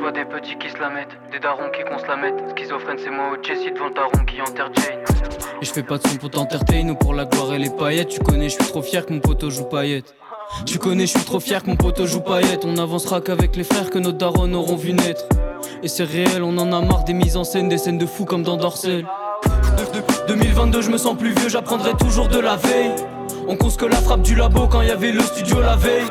Je 0.00 0.02
vois 0.02 0.12
des 0.12 0.24
petits 0.24 0.56
qui 0.56 0.70
se 0.70 0.78
la 0.78 0.88
mettent, 0.88 1.10
des 1.30 1.38
darons 1.40 1.68
qui 1.76 1.82
qu'on 1.84 1.98
se 1.98 2.06
la 2.06 2.16
mette. 2.16 2.32
Schizophrène, 2.56 2.96
c'est 3.04 3.10
moi 3.10 3.32
au 3.38 3.42
Jessie 3.44 3.70
devant 3.70 3.88
le 3.88 3.92
daron 3.92 4.24
qui 4.24 4.40
enterre 4.40 4.70
Jane. 4.74 5.04
Et 5.60 5.64
je 5.66 5.70
fais 5.70 5.82
pas 5.82 5.98
de 5.98 6.08
son 6.08 6.16
pour 6.16 6.30
t'entertain 6.30 6.88
ou 6.88 6.94
pour 6.94 7.12
la 7.12 7.26
gloire 7.26 7.52
et 7.52 7.58
les 7.58 7.68
paillettes. 7.68 8.08
Tu 8.08 8.20
connais, 8.20 8.48
je 8.48 8.54
suis 8.54 8.64
trop 8.64 8.80
fier 8.80 9.04
que 9.04 9.12
mon 9.12 9.20
poteau 9.20 9.50
joue 9.50 9.64
paillettes. 9.66 10.14
Tu 10.64 10.78
connais, 10.78 11.02
je 11.04 11.18
suis 11.18 11.26
trop 11.26 11.38
fier 11.38 11.62
que 11.62 11.68
mon 11.68 11.76
poteau 11.76 12.06
joue 12.06 12.22
paillettes. 12.22 12.64
On 12.64 12.78
avancera 12.78 13.20
qu'avec 13.20 13.56
les 13.56 13.62
frères 13.64 13.90
que 13.90 13.98
nos 13.98 14.12
darons 14.12 14.50
auront 14.54 14.76
vu 14.76 14.94
naître. 14.94 15.26
Et 15.82 15.88
c'est 15.88 16.04
réel, 16.04 16.42
on 16.44 16.56
en 16.56 16.72
a 16.72 16.80
marre 16.80 17.04
des 17.04 17.12
mises 17.12 17.36
en 17.36 17.44
scène, 17.44 17.68
des 17.68 17.76
scènes 17.76 17.98
de 17.98 18.06
fous 18.06 18.24
comme 18.24 18.42
dans 18.42 18.56
Dorsel. 18.56 19.06
De- 19.44 19.98
de- 19.98 20.28
2022, 20.28 20.80
je 20.80 20.90
me 20.90 20.96
sens 20.96 21.14
plus 21.14 21.34
vieux, 21.34 21.50
j'apprendrai 21.50 21.92
toujours 21.98 22.28
de 22.28 22.38
la 22.38 22.56
veille. 22.56 22.94
On 23.52 23.56
cause 23.56 23.76
que 23.76 23.84
la 23.84 23.96
frappe 23.96 24.22
du 24.22 24.36
labo 24.36 24.68
quand 24.68 24.80
y 24.82 24.92
avait 24.92 25.10
le 25.10 25.20
studio 25.22 25.60
la 25.60 25.74
veille. 25.74 26.06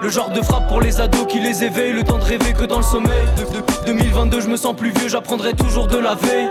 Le, 0.00 0.08
genre 0.08 0.30
de 0.30 0.40
frappe 0.40 0.68
pour 0.68 0.80
les 0.80 1.02
ados 1.02 1.26
qui 1.26 1.38
les 1.38 1.62
éveille, 1.62 1.92
le 1.92 2.02
temps 2.02 2.16
de 2.16 2.24
rêver 2.24 2.54
que 2.54 2.64
dans 2.64 2.78
le 2.78 2.82
sommeil. 2.82 3.26
De- 3.36 3.42
de- 3.58 3.86
2022, 3.92 4.40
je 4.40 4.48
me 4.48 4.56
sens 4.56 4.74
plus 4.74 4.88
vieux, 4.92 5.06
j'apprendrai 5.06 5.52
toujours 5.52 5.86
de 5.86 5.98
la 5.98 6.14
veille. 6.14 6.48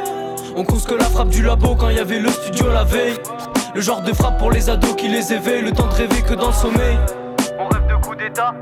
On 0.55 0.63
que 0.63 0.93
la 0.93 1.05
frappe 1.05 1.29
du 1.29 1.41
labo 1.41 1.75
quand 1.75 1.89
y 1.89 1.97
avait 1.97 2.19
le 2.19 2.29
studio 2.29 2.67
la 2.71 2.83
veille. 2.83 3.15
Le 3.73 3.81
genre 3.81 4.01
de 4.01 4.13
frappe 4.13 4.37
pour 4.37 4.51
les 4.51 4.69
ados 4.69 4.93
qui 4.95 5.07
les 5.07 5.33
éveille, 5.33 5.63
le 5.63 5.71
temps 5.71 5.87
de 5.87 5.93
rêver 5.95 6.21
que 6.21 6.35
dans 6.35 6.47
le 6.47 6.53
sommeil. 6.53 6.99
On 7.59 7.67
rêve 7.67 7.87
de 7.87 7.95
coup 8.05 8.13
d'état, 8.13 8.53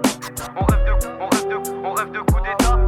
on 0.56 0.64
rêve 0.64 0.80
de, 0.86 0.92
on 1.20 1.30
rêve 1.30 1.62
on 1.84 1.94
rêve 1.94 2.12
de 2.12 2.20
coup 2.20 2.40
d'état. 2.40 2.85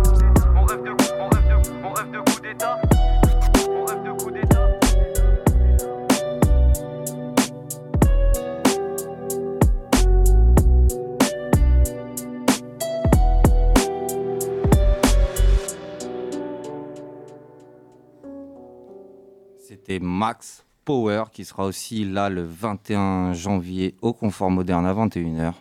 C'était 19.88 20.04
Max 20.04 20.66
Power 20.84 21.26
qui 21.32 21.46
sera 21.46 21.64
aussi 21.66 22.04
là 22.04 22.30
le 22.30 22.44
21 22.44 23.32
janvier 23.34 23.96
au 24.02 24.12
Confort 24.12 24.52
Moderne 24.52 24.86
à 24.86 24.94
21h. 24.94 25.54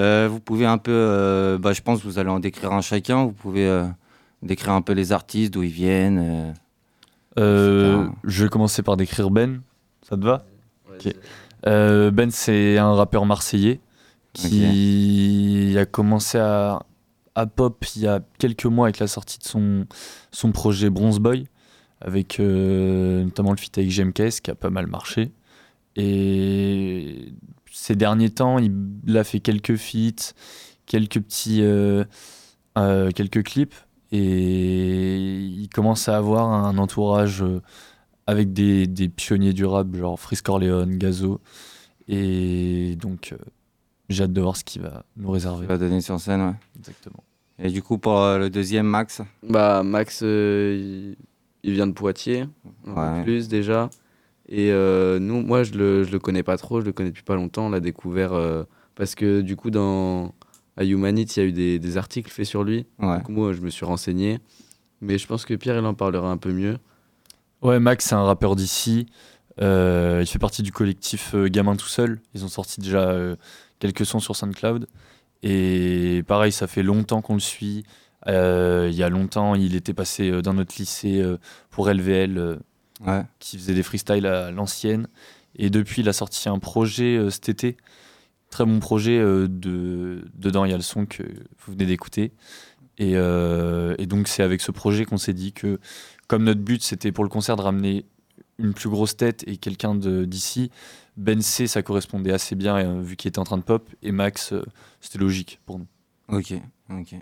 Euh, 0.00 0.26
vous 0.28 0.40
pouvez 0.40 0.66
un 0.66 0.78
peu, 0.78 0.90
euh, 0.92 1.58
bah, 1.58 1.72
je 1.72 1.80
pense 1.80 2.00
que 2.00 2.04
vous 2.08 2.18
allez 2.18 2.30
en 2.30 2.40
décrire 2.40 2.72
un 2.72 2.80
chacun. 2.80 3.24
Vous 3.24 3.32
pouvez 3.32 3.66
euh, 3.68 3.84
décrire 4.42 4.72
un 4.72 4.82
peu 4.82 4.94
les 4.94 5.12
artistes, 5.12 5.52
d'où 5.54 5.62
ils 5.62 5.70
viennent. 5.70 6.18
euh, 6.18 6.52
Euh, 7.38 8.08
je 8.24 8.42
vais 8.44 8.50
commencer 8.50 8.82
par 8.82 8.96
décrire 8.96 9.30
Ben. 9.30 9.60
Ça 10.08 10.16
te 10.16 10.24
va? 10.24 10.44
Euh, 11.66 12.10
Ben, 12.10 12.30
c'est 12.32 12.78
un 12.78 12.94
rappeur 12.94 13.26
marseillais 13.26 13.80
qui 14.32 15.76
a 15.78 15.84
commencé 15.86 16.38
à, 16.38 16.82
à 17.36 17.46
pop 17.46 17.84
il 17.94 18.02
y 18.02 18.08
a 18.08 18.20
quelques 18.38 18.66
mois 18.66 18.86
avec 18.86 18.98
la 18.98 19.06
sortie 19.06 19.38
de 19.38 19.44
son, 19.44 19.86
son 20.32 20.50
projet 20.52 20.90
Bronze 20.90 21.20
Boy, 21.20 21.46
avec 22.02 22.40
euh, 22.40 23.24
notamment 23.24 23.52
le 23.52 23.56
feat 23.56 23.78
avec 23.78 23.90
GMKS 23.90 24.40
qui 24.42 24.50
a 24.50 24.54
pas 24.54 24.70
mal 24.70 24.86
marché. 24.86 25.32
Et 25.96 27.32
ces 27.70 27.96
derniers 27.96 28.30
temps, 28.30 28.58
il, 28.58 29.16
a 29.16 29.24
fait 29.24 29.40
quelques 29.40 29.76
feats, 29.76 30.34
quelques 30.86 31.20
petits 31.20 31.62
euh, 31.62 32.04
euh, 32.78 33.10
quelques 33.10 33.42
clips 33.44 33.74
et 34.10 35.16
il 35.16 35.68
commence 35.68 36.08
à 36.08 36.16
avoir 36.16 36.50
un 36.50 36.76
entourage 36.78 37.44
avec 38.26 38.52
des, 38.52 38.86
des 38.86 39.08
pionniers 39.08 39.52
du 39.52 39.64
rap 39.64 39.94
genre 39.94 40.18
Frisk 40.18 40.46
Corleone, 40.46 40.96
Gazo 40.98 41.40
et 42.08 42.96
donc 42.96 43.32
euh, 43.32 43.38
j'ai 44.08 44.24
hâte 44.24 44.32
de 44.32 44.40
voir 44.40 44.56
ce 44.56 44.64
qu'il 44.64 44.82
va 44.82 45.04
nous 45.16 45.30
réserver. 45.30 45.64
Il 45.64 45.68
va 45.68 45.78
donner 45.78 46.00
sur 46.00 46.18
scène, 46.20 46.42
ouais. 46.42 46.54
Exactement. 46.78 47.22
Et 47.58 47.70
du 47.70 47.82
coup, 47.82 47.98
pour 47.98 48.18
le 48.38 48.48
deuxième, 48.50 48.86
Max? 48.86 49.22
Bah, 49.42 49.82
Max, 49.82 50.20
euh, 50.22 51.14
il, 51.14 51.16
il 51.62 51.72
vient 51.74 51.86
de 51.86 51.92
Poitiers, 51.92 52.46
Ouais. 52.86 53.22
plus 53.22 53.48
déjà. 53.48 53.88
Et 54.48 54.70
euh, 54.72 55.18
nous, 55.18 55.40
moi, 55.42 55.62
je 55.62 55.72
le, 55.74 56.04
je 56.04 56.10
le 56.12 56.18
connais 56.18 56.42
pas 56.42 56.56
trop, 56.56 56.80
je 56.80 56.86
le 56.86 56.92
connais 56.92 57.10
depuis 57.10 57.22
pas 57.22 57.36
longtemps. 57.36 57.66
On 57.66 57.70
l'a 57.70 57.80
découvert 57.80 58.32
euh, 58.32 58.64
parce 58.94 59.14
que 59.14 59.40
du 59.40 59.56
coup, 59.56 59.70
dans, 59.70 60.34
à 60.76 60.84
Humanity, 60.84 61.40
il 61.40 61.42
y 61.42 61.46
a 61.46 61.48
eu 61.48 61.52
des, 61.52 61.78
des 61.78 61.96
articles 61.96 62.30
faits 62.30 62.46
sur 62.46 62.64
lui. 62.64 62.86
Ouais. 62.98 63.18
Donc 63.18 63.28
moi, 63.28 63.52
je 63.52 63.60
me 63.60 63.70
suis 63.70 63.84
renseigné. 63.86 64.40
Mais 65.00 65.18
je 65.18 65.26
pense 65.26 65.44
que 65.44 65.54
Pierre, 65.54 65.78
il 65.78 65.84
en 65.86 65.94
parlera 65.94 66.30
un 66.30 66.36
peu 66.36 66.52
mieux. 66.52 66.78
Ouais, 67.62 67.78
Max, 67.80 68.06
c'est 68.06 68.14
un 68.14 68.24
rappeur 68.24 68.56
d'ici. 68.56 69.06
Euh, 69.60 70.18
il 70.22 70.26
fait 70.26 70.38
partie 70.38 70.62
du 70.62 70.72
collectif 70.72 71.34
euh, 71.34 71.48
Gamin 71.48 71.76
tout 71.76 71.86
seul. 71.86 72.20
Ils 72.34 72.44
ont 72.44 72.48
sorti 72.48 72.80
déjà 72.80 73.10
euh, 73.10 73.36
quelques 73.78 74.04
sons 74.06 74.20
sur 74.20 74.34
SoundCloud. 74.36 74.86
Et 75.42 76.22
pareil, 76.26 76.52
ça 76.52 76.66
fait 76.66 76.82
longtemps 76.82 77.20
qu'on 77.20 77.34
le 77.34 77.40
suit. 77.40 77.84
Euh, 78.28 78.88
il 78.90 78.96
y 78.96 79.02
a 79.02 79.08
longtemps, 79.08 79.54
il 79.54 79.74
était 79.74 79.94
passé 79.94 80.30
euh, 80.30 80.42
dans 80.42 80.54
notre 80.54 80.74
lycée 80.78 81.20
euh, 81.20 81.38
pour 81.70 81.88
LVL, 81.90 82.58
Ouais. 83.04 83.24
qui 83.40 83.58
faisait 83.58 83.74
des 83.74 83.82
freestyles 83.82 84.26
à 84.26 84.50
l'ancienne. 84.52 85.08
Et 85.56 85.70
depuis, 85.70 86.02
il 86.02 86.08
a 86.08 86.12
sorti 86.12 86.48
un 86.48 86.58
projet 86.60 87.18
cet 87.30 87.48
été. 87.48 87.76
Très 88.50 88.64
bon 88.64 88.78
projet. 88.78 89.18
de... 89.18 90.24
Dedans, 90.34 90.64
il 90.64 90.70
y 90.70 90.74
a 90.74 90.76
le 90.76 90.82
son 90.84 91.04
que 91.04 91.22
vous 91.24 91.72
venez 91.72 91.84
d'écouter. 91.86 92.32
Et, 92.98 93.12
et 93.14 94.06
donc, 94.06 94.28
c'est 94.28 94.44
avec 94.44 94.60
ce 94.60 94.70
projet 94.70 95.04
qu'on 95.04 95.16
s'est 95.18 95.32
dit 95.32 95.52
que, 95.52 95.80
comme 96.28 96.44
notre 96.44 96.60
but, 96.60 96.80
c'était 96.82 97.10
pour 97.10 97.24
le 97.24 97.28
concert 97.30 97.56
de 97.56 97.62
ramener 97.62 98.06
une 98.58 98.72
plus 98.74 98.88
grosse 98.88 99.16
tête 99.16 99.42
et 99.48 99.56
quelqu'un 99.56 99.94
d'ici, 99.96 100.70
Ben 101.16 101.40
C, 101.42 101.66
ça 101.66 101.82
correspondait 101.82 102.32
assez 102.32 102.54
bien 102.54 102.76
euh, 102.76 103.02
vu 103.02 103.16
qu'il 103.16 103.28
était 103.28 103.38
en 103.38 103.44
train 103.44 103.58
de 103.58 103.62
pop. 103.62 103.88
Et 104.02 104.12
Max, 104.12 104.52
euh, 104.52 104.62
c'était 105.00 105.18
logique 105.18 105.60
pour 105.66 105.78
nous. 105.78 105.86
Ok, 106.28 106.54
ok. 106.90 107.16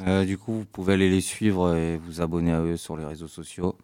Euh, 0.00 0.24
du 0.24 0.38
coup, 0.38 0.52
vous 0.52 0.64
pouvez 0.64 0.94
aller 0.94 1.10
les 1.10 1.20
suivre 1.20 1.74
et 1.74 1.96
vous 1.98 2.20
abonner 2.20 2.52
à 2.52 2.60
eux 2.60 2.76
sur 2.76 2.96
les 2.96 3.04
réseaux 3.04 3.28
sociaux. 3.28 3.76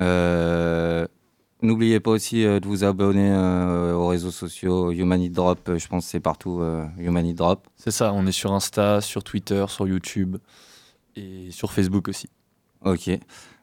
Euh, 0.00 1.06
N'oubliez 1.60 1.98
pas 1.98 2.12
aussi 2.12 2.44
euh, 2.44 2.60
de 2.60 2.68
vous 2.68 2.84
abonner 2.84 3.34
aux 3.92 4.06
réseaux 4.06 4.30
sociaux 4.30 4.92
Humanity 4.92 5.30
Drop. 5.30 5.58
Je 5.76 5.88
pense 5.88 6.04
que 6.04 6.10
c'est 6.10 6.20
partout 6.20 6.62
Humanity 6.98 7.34
Drop. 7.34 7.66
C'est 7.76 7.90
ça, 7.90 8.12
on 8.12 8.26
est 8.26 8.32
sur 8.32 8.52
Insta, 8.52 9.00
sur 9.00 9.24
Twitter, 9.24 9.64
sur 9.68 9.88
YouTube 9.88 10.36
et 11.16 11.50
sur 11.50 11.72
Facebook 11.72 12.08
aussi. 12.08 12.28
Ok. 12.84 13.10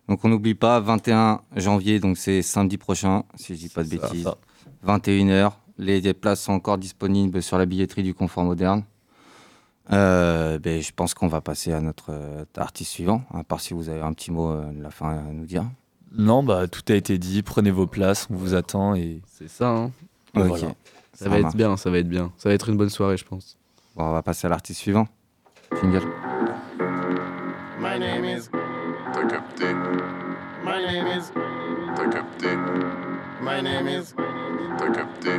Donc 0.09 0.23
on 0.25 0.29
n'oublie 0.29 0.55
pas, 0.55 0.79
21 0.81 1.41
janvier, 1.55 1.99
donc 1.99 2.17
c'est 2.17 2.41
samedi 2.41 2.77
prochain, 2.77 3.23
si 3.35 3.55
je 3.55 3.59
dis 3.59 3.69
pas 3.69 3.83
de 3.83 3.89
ça, 3.89 3.95
bêtises. 3.95 4.23
ça. 4.23 4.37
21h. 4.85 5.53
Les, 5.77 5.99
les 5.99 6.13
places 6.13 6.43
sont 6.43 6.53
encore 6.53 6.77
disponibles 6.77 7.41
sur 7.41 7.57
la 7.57 7.65
billetterie 7.65 8.03
du 8.03 8.13
Confort 8.13 8.43
Moderne. 8.43 8.83
Euh, 9.91 10.57
ben, 10.59 10.81
je 10.81 10.91
pense 10.95 11.13
qu'on 11.13 11.27
va 11.27 11.41
passer 11.41 11.71
à 11.71 11.79
notre 11.81 12.07
euh, 12.09 12.45
artiste 12.57 12.91
suivant, 12.91 13.21
à 13.33 13.43
part 13.43 13.59
si 13.61 13.73
vous 13.73 13.89
avez 13.89 14.01
un 14.01 14.13
petit 14.13 14.31
mot 14.31 14.49
euh, 14.49 14.71
de 14.71 14.81
la 14.81 14.89
fin 14.89 15.09
à 15.09 15.21
nous 15.21 15.45
dire. 15.45 15.63
Non, 16.17 16.43
bah 16.43 16.67
tout 16.67 16.81
a 16.89 16.95
été 16.95 17.17
dit. 17.17 17.43
Prenez 17.43 17.71
vos 17.71 17.87
places, 17.87 18.27
on 18.31 18.35
vous 18.35 18.55
attend 18.55 18.95
et 18.95 19.21
C'est 19.27 19.49
ça, 19.49 19.69
hein. 19.69 19.91
Et 20.35 20.39
Ok. 20.39 20.47
voilà. 20.47 20.73
Ça, 21.13 21.29
va 21.29 21.39
être 21.39 21.55
bien, 21.55 21.77
ça 21.77 21.89
va 21.89 21.99
être 21.99 22.09
bien. 22.09 22.31
Ça 22.37 22.49
va 22.49 22.55
être 22.55 22.69
une 22.69 22.77
bonne 22.77 22.89
soirée, 22.89 23.17
je 23.17 23.25
pense. 23.25 23.57
Bon, 23.95 24.03
on 24.05 24.11
va 24.11 24.21
passer 24.23 24.47
à 24.47 24.49
l'artiste 24.49 24.81
suivant. 24.81 25.07
Jingle. 25.81 26.01
My 27.79 27.99
name 27.99 28.25
is. 28.25 28.49
T'as 29.13 29.25
capté. 29.27 29.65
My 30.63 30.81
name 30.85 31.07
is. 31.07 31.31
T'as 31.95 32.09
capté. 32.09 32.47
My 33.41 33.61
name 33.61 33.87
is. 33.87 34.13
T'as 34.77 34.89
capté. 34.91 35.37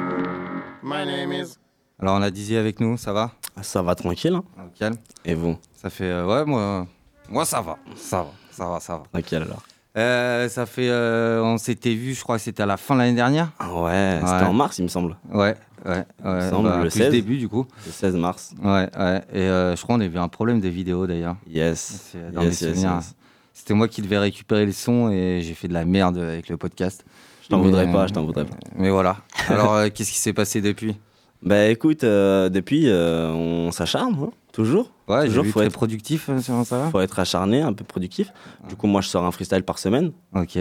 My 0.82 1.04
name 1.04 1.32
is. 1.32 1.58
Alors 2.00 2.16
on 2.18 2.22
a 2.22 2.30
Dizier 2.30 2.58
avec 2.58 2.80
nous, 2.80 2.96
ça 2.96 3.12
va? 3.12 3.32
Ça 3.62 3.82
va 3.82 3.94
tranquille. 3.94 4.34
hein. 4.80 4.90
Et 5.24 5.34
vous? 5.34 5.56
Ça 5.74 5.88
fait 5.90 6.04
euh, 6.04 6.26
ouais 6.26 6.44
moi 6.44 6.86
moi 7.28 7.44
ça 7.44 7.60
va, 7.60 7.78
ça 7.96 8.18
va, 8.22 8.30
ça 8.50 8.66
va, 8.68 8.80
ça 8.80 8.96
va. 8.98 9.02
Tranquille 9.12 9.42
alors. 9.42 9.62
Euh, 9.96 10.48
ça 10.50 10.66
fait 10.66 10.88
euh, 10.90 11.42
on 11.42 11.56
s'était 11.56 11.94
vu, 11.94 12.12
je 12.14 12.22
crois 12.22 12.36
que 12.36 12.42
c'était 12.42 12.62
à 12.62 12.66
la 12.66 12.76
fin 12.76 12.94
de 12.94 13.00
l'année 13.00 13.14
dernière. 13.16 13.50
Ah 13.58 13.72
ouais, 13.74 14.20
c'était 14.22 14.44
en 14.44 14.52
mars, 14.52 14.78
il 14.78 14.82
me 14.82 14.88
semble. 14.88 15.16
Ouais, 15.32 15.56
ouais, 15.86 16.04
semble, 16.50 16.68
bah, 16.68 16.76
le 16.76 16.90
plus 16.90 16.98
16. 16.98 17.10
début 17.10 17.38
du 17.38 17.48
coup. 17.48 17.66
Le 17.86 17.90
16 17.92 18.14
mars. 18.16 18.52
Ouais, 18.62 18.88
ouais. 18.98 19.22
Et 19.32 19.46
je 19.46 19.82
crois 19.82 19.96
qu'on 19.96 20.02
avait 20.02 20.18
un 20.18 20.28
problème 20.28 20.60
des 20.60 20.68
vidéos 20.70 21.06
d'ailleurs. 21.06 21.36
Yes. 21.48 22.12
Dans 22.34 22.42
Yes, 22.42 22.60
mes 22.62 22.66
yes, 22.68 22.74
souvenirs. 22.74 22.96
yes. 22.96 23.14
C'était 23.54 23.72
moi 23.72 23.88
qui 23.88 24.02
devais 24.02 24.18
récupérer 24.18 24.66
le 24.66 24.72
son 24.72 25.10
et 25.10 25.40
j'ai 25.42 25.54
fait 25.54 25.66
de 25.66 25.72
la 25.72 25.86
merde 25.86 26.18
avec 26.18 26.50
le 26.50 26.58
podcast. 26.58 27.02
Je 27.42 27.48
t'en 27.48 27.58
voudrais 27.60 27.90
pas, 27.90 28.06
je 28.06 28.12
t'en 28.12 28.24
voudrais 28.26 28.44
pas. 28.44 28.56
Mais 28.76 28.90
voilà. 28.90 29.16
Alors 29.48 29.72
euh, 29.72 29.88
qu'est-ce 29.94 30.12
qui 30.12 30.18
s'est 30.18 30.34
passé 30.34 30.60
depuis? 30.60 30.94
Bah 31.42 31.66
écoute, 31.68 32.02
euh, 32.04 32.48
depuis, 32.48 32.88
euh, 32.88 33.30
on 33.32 33.70
s'acharne, 33.70 34.14
hein, 34.20 34.30
toujours. 34.52 34.90
Ouais, 35.08 35.26
toujours, 35.26 35.44
vu 35.44 35.50
faut 35.52 35.60
très 35.60 35.66
être 35.68 35.72
productif 35.74 36.28
euh, 36.28 36.40
sur 36.40 36.64
ça. 36.66 36.88
faut 36.90 37.00
être 37.00 37.18
acharné, 37.18 37.62
un 37.62 37.72
peu 37.72 37.84
productif. 37.84 38.32
Du 38.68 38.74
coup, 38.76 38.86
moi, 38.86 39.00
je 39.00 39.08
sors 39.08 39.24
un 39.24 39.30
freestyle 39.30 39.62
par 39.62 39.78
semaine. 39.78 40.12
Ok. 40.34 40.58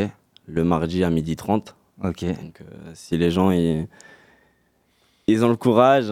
Le 0.47 0.63
mardi 0.63 1.03
à 1.03 1.09
12h30. 1.09 1.73
Ok. 2.03 2.23
Donc, 2.25 2.61
euh, 2.61 2.91
si 2.93 3.17
les 3.17 3.31
gens, 3.31 3.49
ils, 3.51 3.87
ils 5.27 5.43
ont 5.43 5.49
le 5.49 5.55
courage, 5.55 6.11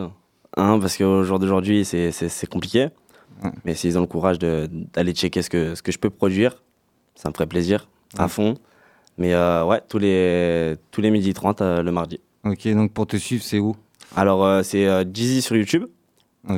hein, 0.57 0.79
parce 0.79 0.97
qu'au 0.97 1.23
jour 1.23 1.37
d'aujourd'hui, 1.39 1.85
c'est- 1.85 2.11
c'est 2.11 2.29
c'est 2.29 2.47
compliqué. 2.47 2.87
Mais 3.65 3.75
s'ils 3.75 3.97
ont 3.97 4.01
le 4.01 4.07
courage 4.07 4.39
de- 4.39 4.69
d'aller 4.93 5.11
checker 5.11 5.41
ce 5.41 5.49
que, 5.49 5.75
ce 5.75 5.81
que 5.81 5.91
je 5.91 5.99
peux 5.99 6.09
produire, 6.09 6.63
ça 7.15 7.29
me 7.29 7.33
ferait 7.33 7.47
plaisir, 7.47 7.89
à 8.17 8.23
Ouais. 8.23 8.29
fond. 8.29 8.53
Mais 9.17 9.33
euh, 9.33 9.65
ouais, 9.65 9.81
tous 9.89 9.97
les, 9.99 10.75
tous 10.91 11.01
les 11.01 11.11
midi 11.11 11.33
30 11.33 11.61
euh, 11.61 11.83
le 11.83 11.91
mardi. 11.91 12.19
Ok, 12.45 12.67
donc 12.69 12.93
pour 12.93 13.05
te 13.05 13.17
suivre, 13.17 13.43
c'est 13.43 13.59
où? 13.59 13.75
Alors, 14.15 14.45
euh, 14.45 14.63
c'est 14.63 14.87
euh, 14.87 15.03
Jeezy 15.11 15.41
sur 15.41 15.55
YouTube. 15.55 15.85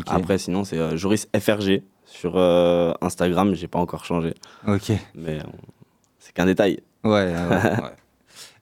Après, 0.07 0.37
sinon, 0.37 0.63
c'est 0.63 0.77
euh, 0.77 0.97
Joris 0.97 1.27
FRG 1.37 1.83
sur 2.05 2.37
Instagram. 3.01 3.53
J'ai 3.55 3.67
pas 3.67 3.79
encore 3.79 4.05
changé. 4.05 4.33
Ok. 4.67 4.91
Mais 5.15 5.39
c'est 6.19 6.33
qu'un 6.33 6.45
détail. 6.45 6.79
Ouais, 7.03 7.11
ouais, 7.11 7.33
ouais. 7.33 7.71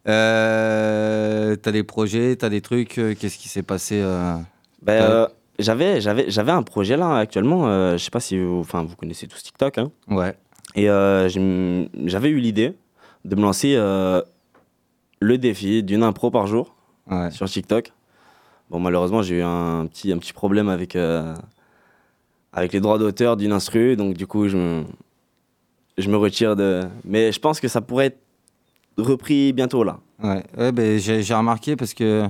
Euh, 0.05 1.55
t'as 1.55 1.71
des 1.71 1.83
projets, 1.83 2.35
t'as 2.35 2.49
des 2.49 2.59
trucs, 2.59 2.97
euh, 2.97 3.15
qu'est-ce 3.17 3.37
qui 3.37 3.47
s'est 3.47 3.63
passé 3.63 4.01
euh, 4.03 4.35
Ben, 4.81 5.29
j'avais, 5.59 6.01
j'avais, 6.01 6.29
j'avais 6.29 6.51
un 6.51 6.61
projet 6.61 6.97
là 6.97 7.15
actuellement. 7.15 7.93
je 7.93 8.03
sais 8.03 8.11
pas 8.11 8.19
si 8.19 8.37
vous, 8.37 8.59
enfin, 8.59 8.83
vous 8.83 8.97
connaissez 8.97 9.27
tous 9.27 9.41
TikTok. 9.41 9.77
Hein. 9.77 9.91
Ouais. 10.09 10.35
Et 10.75 10.87
j'avais 10.87 12.27
eu 12.27 12.39
l'idée 12.39 12.73
de 13.23 13.35
me 13.37 13.43
lancer 13.43 13.77
le 13.77 15.37
défi 15.37 15.83
d'une 15.83 16.03
impro 16.03 16.31
par 16.31 16.47
jour 16.47 16.75
sur 17.31 17.47
TikTok. 17.47 17.93
Bon, 18.69 18.79
malheureusement, 18.79 19.21
j'ai 19.21 19.39
eu 19.39 19.41
un 19.43 19.85
petit, 19.87 20.11
un 20.11 20.17
petit 20.17 20.33
problème 20.33 20.69
avec, 20.69 20.95
euh, 20.95 21.35
avec 22.51 22.73
les 22.73 22.79
droits 22.79 22.97
d'auteur 22.97 23.37
d'une 23.37 23.51
instru. 23.51 23.95
Donc, 23.95 24.15
du 24.15 24.25
coup, 24.27 24.47
je 24.47 24.57
me, 24.57 24.83
je 25.97 26.09
me 26.09 26.17
retire 26.17 26.55
de. 26.55 26.81
Mais 27.05 27.31
je 27.31 27.39
pense 27.39 27.59
que 27.59 27.67
ça 27.67 27.81
pourrait 27.81 28.07
être 28.07 28.19
repris 28.97 29.53
bientôt 29.53 29.83
là. 29.83 29.99
Ouais, 30.23 30.43
ouais 30.57 30.71
ben, 30.71 30.97
j'ai 30.99 31.33
remarqué 31.33 31.75
parce 31.75 31.93
que 31.93 32.23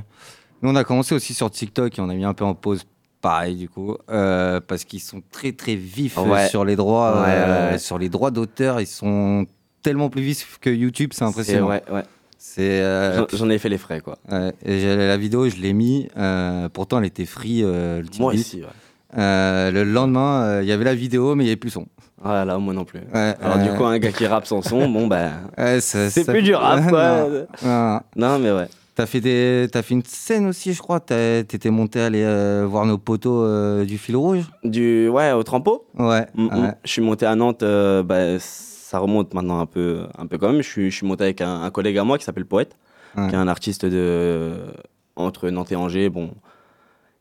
nous, 0.62 0.70
on 0.72 0.76
a 0.76 0.84
commencé 0.84 1.14
aussi 1.16 1.34
sur 1.34 1.50
TikTok 1.52 1.98
et 1.98 2.02
on 2.02 2.10
a 2.10 2.14
mis 2.14 2.26
un 2.26 2.34
peu 2.34 2.46
en 2.46 2.56
pause. 2.56 2.86
Pareil, 3.22 3.56
du 3.56 3.70
coup, 3.70 3.96
euh, 4.10 4.60
parce 4.60 4.84
qu'ils 4.84 5.00
sont 5.00 5.22
très 5.32 5.54
très 5.54 5.76
vifs 5.76 6.18
euh, 6.18 6.24
Ouais. 6.24 6.50
sur 6.50 6.66
les 6.66 6.76
droits, 6.76 7.22
Ouais, 7.22 7.30
euh, 7.30 7.78
sur 7.78 7.98
les 7.98 8.10
droits 8.10 8.32
d'auteur. 8.32 8.82
Ils 8.82 8.88
sont 8.88 9.46
tellement 9.82 10.10
plus 10.10 10.22
vifs 10.22 10.58
que 10.60 10.70
YouTube, 10.70 11.12
c'est 11.14 11.24
impressionnant. 11.24 11.70
ouais, 11.70 11.82
ouais. 11.90 12.04
C'est. 12.46 12.82
euh, 12.82 13.26
J'en- 13.32 13.50
ai 13.50 13.58
fait 13.58 13.70
les 13.70 13.78
frais, 13.78 14.02
quoi. 14.02 14.18
Et 14.66 14.96
la 14.98 15.16
vidéo, 15.16 15.48
je 15.48 15.56
l'ai 15.56 15.72
mis. 15.72 16.10
euh, 16.18 16.68
pourtant, 16.68 17.00
elle 17.00 17.06
était 17.06 17.26
free. 17.26 17.62
euh, 17.64 18.02
le 18.02 18.08
Moi 18.20 18.34
ouais. 18.34 18.40
Euh, 19.18 19.72
le 19.72 19.86
lendemain, 19.86 20.60
il 20.62 20.68
y 20.68 20.74
avait 20.74 20.84
la 20.84 20.94
vidéo, 20.94 21.36
mais 21.36 21.44
il 21.44 21.48
n'y 21.48 21.52
avait 21.52 21.56
plus 21.58 21.70
son. 21.70 21.86
Ah 22.22 22.44
là, 22.44 22.58
moi 22.58 22.74
non 22.74 22.84
plus. 22.84 23.00
Ouais, 23.14 23.34
Alors, 23.42 23.60
du 23.60 23.70
coup, 23.78 23.86
un 23.86 23.98
gars 23.98 24.12
qui 24.12 24.28
rappe 24.28 24.46
sans 24.46 24.62
son, 24.62 24.90
bon, 24.92 25.08
bah. 25.08 25.30
Ouais, 25.58 25.80
c'est 25.80 26.26
plus 26.28 26.42
du 26.42 26.54
rap, 26.54 26.86
quoi. 26.90 27.28
non, 28.18 28.40
mais 28.40 28.52
ouais. 28.52 28.68
T'as 28.96 29.06
fait, 29.06 29.22
des... 29.22 29.68
t'as 29.72 29.82
fait 29.82 29.94
une 29.96 30.04
scène 30.06 30.46
aussi, 30.48 30.74
je 30.74 30.80
crois. 30.82 31.00
T'as- 31.00 31.44
T'étais 31.44 31.70
monté 31.72 32.00
aller 32.02 32.24
euh, 32.24 32.66
voir 32.70 32.86
nos 32.86 32.98
poteaux 33.00 33.42
euh, 33.44 33.86
du 33.86 33.98
fil 33.98 34.16
rouge. 34.18 34.44
Du, 34.66 35.08
ouais, 35.08 35.32
au 35.32 35.42
Trampo 35.44 35.86
Ouais. 35.98 36.28
Mm, 36.36 36.44
mm. 36.44 36.64
ouais. 36.64 36.72
Je 36.84 36.92
suis 36.92 37.02
monté 37.02 37.26
à 37.26 37.36
Nantes, 37.36 37.64
euh, 37.64 38.04
bah, 38.04 38.38
ça 38.94 39.00
remonte 39.00 39.34
maintenant 39.34 39.60
un 39.60 39.66
peu, 39.66 40.06
un 40.20 40.28
peu 40.28 40.38
quand 40.38 40.52
même. 40.52 40.62
Je 40.62 40.70
suis, 40.70 40.92
je 40.92 40.96
suis 40.98 41.08
monté 41.08 41.24
avec 41.24 41.42
un, 41.42 41.64
un 41.64 41.72
collègue 41.72 41.98
à 41.98 42.04
moi 42.04 42.20
qui 42.20 42.26
s'appelle 42.26 42.46
Poète, 42.46 42.78
Ouais. 43.18 43.28
qui 43.28 43.34
est 43.34 43.38
un 43.40 43.48
artiste 43.48 43.86
de, 43.88 44.54
entre 45.16 45.50
Nantes 45.50 45.72
et 45.72 45.76
Angers, 45.76 46.10
bon, 46.10 46.30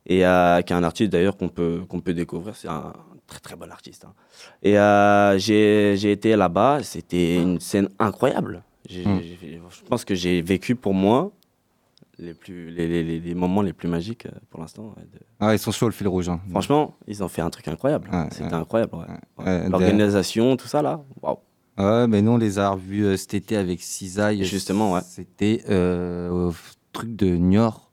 et 0.06 0.26
euh, 0.26 0.60
qui 0.60 0.74
est 0.74 0.76
un 0.76 0.84
artiste 0.84 1.10
d'ailleurs 1.12 1.36
qu'on 1.38 1.48
peut, 1.48 1.80
qu'on 1.88 2.00
peut 2.00 2.12
découvrir. 2.12 2.54
C'est 2.56 2.68
un 2.68 2.92
très 3.26 3.40
très 3.40 3.56
bon 3.56 3.70
artiste. 3.70 4.04
hein. 4.04 4.12
Et 4.62 4.78
euh, 4.78 5.38
j'ai 5.38 5.94
j'ai 5.96 6.12
été 6.12 6.36
là-bas, 6.36 6.82
c'était 6.82 7.36
une 7.36 7.58
scène 7.58 7.88
incroyable. 7.98 8.62
J'ai- 8.86 9.06
Mm. 9.06 9.20
j'ai- 9.22 9.60
je 9.70 9.82
pense 9.88 10.04
que 10.04 10.14
j'ai 10.14 10.42
vécu 10.42 10.74
pour 10.76 10.92
moi 10.92 11.30
les, 12.18 12.34
plus, 12.34 12.70
les, 12.70 12.86
les- 12.88 13.02
les- 13.02 13.20
les 13.20 13.34
moments 13.34 13.62
les 13.62 13.72
plus 13.72 13.88
magiques 13.88 14.26
euh, 14.26 14.30
pour 14.50 14.60
l'instant. 14.60 14.92
ouais, 14.96 15.04
de- 15.12 15.20
Ah, 15.40 15.54
ils 15.54 15.58
sont 15.58 15.72
chauds, 15.72 15.86
le 15.86 15.92
fil 15.92 16.08
rouge. 16.08 16.28
hein. 16.28 16.40
Franchement, 16.50 16.96
ils 17.06 17.22
ont 17.24 17.28
fait 17.28 17.40
un 17.42 17.50
truc 17.50 17.66
incroyable. 17.68 18.08
Ouais, 18.12 18.28
C'était 18.30 18.44
ouais. 18.44 18.54
incroyable. 18.54 18.92
de- 19.38 19.70
L'organisation, 19.70 20.56
tout 20.56 20.68
ça 20.68 20.80
là, 20.82 21.00
waouh. 21.22 21.38
Ouais, 21.78 22.06
mais 22.06 22.20
nous, 22.22 22.32
on 22.32 22.36
les 22.38 22.58
a 22.58 22.70
revus 22.70 23.04
euh, 23.04 23.16
cet 23.16 23.34
été 23.34 23.56
avec 23.56 23.80
Cisaille. 23.82 24.44
Justement, 24.44 24.92
ouais. 24.92 25.00
C'était 25.04 25.64
euh, 25.70 26.28
au 26.30 26.54
truc 26.92 27.16
de 27.16 27.26
Niort. 27.36 27.88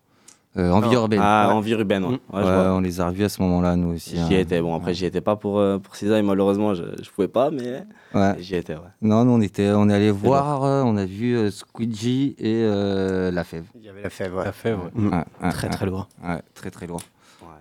Euh, 0.57 0.71
Envie 0.71 0.87
Non. 0.87 0.93
urbaine. 0.93 1.19
Ah, 1.23 1.45
Ouais. 1.47 1.53
Envie 1.53 1.71
urbaine, 1.71 2.03
ouais. 2.03 2.09
Ouais, 2.11 2.19
je 2.33 2.37
Ouais, 2.37 2.43
vois. 2.43 2.73
on 2.73 2.81
les 2.81 2.99
a 2.99 3.07
revus 3.07 3.23
à 3.23 3.29
ce 3.29 3.41
moment-là, 3.43 3.75
nous 3.75 3.93
aussi. 3.95 4.15
J'y 4.17 4.35
hein. 4.35 4.39
étais. 4.39 4.59
Bon, 4.61 4.75
après, 4.75 4.93
j'y 4.95 5.05
étais 5.05 5.21
pas 5.21 5.35
pour, 5.35 5.59
euh, 5.59 5.77
pour 5.77 5.95
Cisaille, 5.95 6.23
malheureusement, 6.23 6.73
je, 6.73 6.83
je 7.01 7.09
pouvais 7.11 7.27
pas, 7.27 7.51
mais 7.51 7.83
Ouais. 8.15 8.35
j'y 8.39 8.55
étais, 8.55 8.73
ouais. 8.73 8.81
Non, 9.01 9.23
nous, 9.25 9.31
on, 9.31 9.41
était, 9.41 9.69
on 9.69 9.87
est 9.89 9.93
allé 9.93 10.09
voir, 10.11 10.63
euh, 10.63 10.81
on 10.83 10.97
a 10.97 11.05
vu 11.05 11.37
euh, 11.37 11.51
Squidgy 11.51 12.35
et 12.39 12.63
euh, 12.63 13.29
La 13.31 13.43
Fève. 13.43 13.65
Il 13.75 13.85
y 13.85 13.89
avait 13.89 14.01
La 14.01 14.09
Fève, 14.09 14.35
ouais. 14.35 14.43
La 14.43 14.51
Fève, 14.51 14.79
ouais. 14.79 15.01
Ouais, 15.03 15.17
ouais, 15.43 15.49
Très, 15.51 15.67
ouais. 15.67 15.73
très 15.73 15.85
lourd. 15.85 16.09
Ouais, 16.23 16.41
très 16.55 16.71
très 16.71 16.87
lourd. 16.87 17.01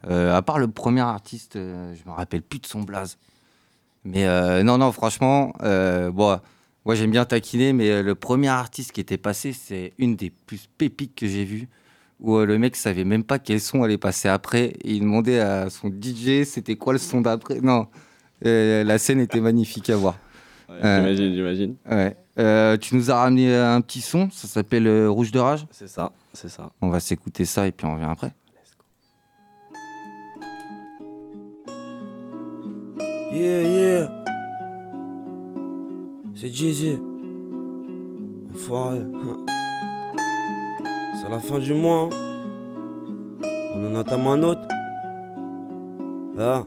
Euh, 0.09 0.35
à 0.35 0.43
part 0.43 0.59
le 0.59 0.69
premier 0.69 1.01
artiste, 1.03 1.57
euh, 1.57 1.93
je 1.95 2.09
me 2.11 2.14
rappelle 2.16 2.41
plus 2.43 2.59
de 2.61 2.66
son 2.66 2.83
blaze. 2.83 3.19
Mais 4.05 4.26
euh, 4.26 4.62
non, 4.62 4.78
non, 4.78 4.92
franchement, 4.92 5.53
euh, 5.62 6.11
bon, 6.11 6.38
moi 6.84 6.94
j'aime 6.94 7.11
bien 7.11 7.24
taquiner, 7.24 7.72
mais 7.72 7.90
euh, 7.90 8.03
le 8.03 8.14
premier 8.14 8.49
artiste 8.49 8.92
qui 8.92 9.01
était 9.01 9.18
passé, 9.18 9.53
c'est 9.53 9.92
une 9.99 10.16
des 10.16 10.30
plus 10.30 10.68
pépites 10.78 11.14
que 11.14 11.26
j'ai 11.26 11.44
vues. 11.44 11.68
Où 12.20 12.36
euh, 12.36 12.46
le 12.46 12.59
mec 12.59 12.74
savait 12.74 13.05
même 13.05 13.22
pas 13.22 13.38
quel 13.38 13.61
son 13.61 13.82
allait 13.82 13.99
passer 13.99 14.28
après. 14.28 14.72
Et 14.82 14.94
il 14.94 15.01
demandait 15.01 15.40
à 15.40 15.70
son 15.70 15.88
DJ 15.88 16.44
c'était 16.44 16.76
quoi 16.76 16.92
le 16.92 16.99
son 16.99 17.20
d'après? 17.20 17.61
Non, 17.61 17.86
la 18.42 18.99
scène 18.99 19.20
était 19.20 19.40
magnifique 19.40 19.90
à 19.90 19.96
voir. 19.96 20.18
J'imagine, 20.68 21.34
j'imagine. 21.34 21.76
Ouais. 21.90 22.16
Tu 22.78 22.96
nous 22.96 23.11
as 23.11 23.16
ramené 23.16 23.55
un 23.55 23.80
petit 23.80 24.01
son, 24.01 24.30
ça 24.30 24.49
s'appelle 24.49 25.07
Rouge 25.07 25.30
de 25.30 25.38
Rage? 25.38 25.66
C'est 25.70 25.88
ça, 25.88 26.12
c'est 26.32 26.49
ça. 26.49 26.70
On 26.80 26.88
va 26.88 27.01
s'écouter 27.01 27.44
ça 27.44 27.66
et 27.66 27.72
puis 27.72 27.86
on 27.86 27.94
revient 27.94 28.09
après. 28.11 28.32
Yeah, 33.31 33.62
yeah. 33.62 34.09
C'est 36.35 36.53
Jay-Z. 36.53 36.99
Enfoiré. 38.55 39.01
C'est 41.20 41.29
la 41.31 41.39
fin 41.39 41.59
du 41.59 41.74
mois. 41.74 42.09
hein. 42.12 43.47
On 43.74 43.95
en 43.95 44.01
entame 44.01 44.26
un 44.26 44.43
autre. 44.43 44.62
Ah. 46.39 46.62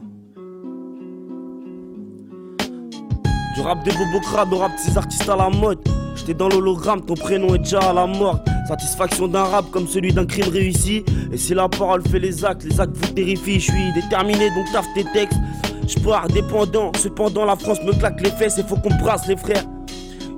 Du 3.54 3.60
rap 3.62 3.84
de 3.84 3.90
Bobo 3.90 4.20
Crade 4.22 4.52
au 4.52 4.58
rap 4.58 4.72
de 4.72 4.78
ces 4.78 4.96
artistes 4.96 5.28
à 5.28 5.36
la 5.36 5.50
mode. 5.50 5.78
J'étais 6.14 6.34
dans 6.34 6.48
l'hologramme, 6.48 7.00
ton 7.04 7.14
prénom 7.14 7.54
est 7.54 7.58
déjà 7.58 7.80
à 7.80 7.92
la 7.92 8.06
mort. 8.06 8.38
Satisfaction 8.68 9.26
d'un 9.28 9.44
rap 9.44 9.70
comme 9.70 9.86
celui 9.86 10.12
d'un 10.12 10.24
crime 10.26 10.48
réussi. 10.50 11.04
Et 11.32 11.36
si 11.36 11.54
la 11.54 11.68
parole 11.68 12.02
fait 12.06 12.18
les 12.18 12.44
actes, 12.44 12.64
les 12.64 12.80
actes 12.80 12.96
vous 12.96 13.12
terrifient. 13.12 13.58
Je 13.60 13.72
suis 13.72 13.92
déterminé, 13.94 14.50
donc 14.50 14.70
taffe 14.72 14.86
tes 14.94 15.04
textes. 15.04 15.38
Je 15.86 15.98
pars 15.98 16.28
dépendant, 16.28 16.92
cependant 16.96 17.44
la 17.44 17.56
France 17.56 17.78
me 17.84 17.92
claque 17.92 18.20
les 18.20 18.30
fesses 18.30 18.58
et 18.58 18.62
faut 18.62 18.76
qu'on 18.76 18.94
brasse 18.94 19.26
les 19.26 19.36
frères. 19.36 19.64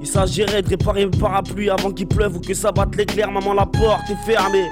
Il 0.00 0.06
s'agirait 0.06 0.62
de 0.62 0.68
réparer 0.68 1.06
mes 1.06 1.18
parapluies 1.18 1.70
avant 1.70 1.90
qu'il 1.90 2.06
pleuve 2.06 2.36
ou 2.36 2.40
que 2.40 2.52
ça 2.54 2.72
batte 2.72 2.94
l'éclair. 2.96 3.30
Maman, 3.30 3.54
la 3.54 3.66
porte 3.66 4.10
est 4.10 4.30
fermée. 4.30 4.68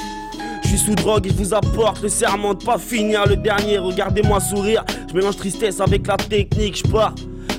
Je 0.63 0.69
suis 0.69 0.79
sous 0.79 0.95
drogue 0.95 1.27
et 1.27 1.31
je 1.31 1.35
vous 1.35 1.55
apporte 1.55 2.03
le 2.03 2.09
serment 2.09 2.55
de 2.55 2.63
pas 2.63 2.79
finir 2.79 3.27
le 3.27 3.37
dernier. 3.37 3.79
Regardez-moi 3.79 4.41
sourire, 4.41 4.85
je 5.09 5.15
mélange 5.15 5.37
tristesse 5.37 5.81
avec 5.81 6.07
la 6.07 6.17
technique, 6.17 6.83
je 6.85 6.91
pars. 6.91 7.15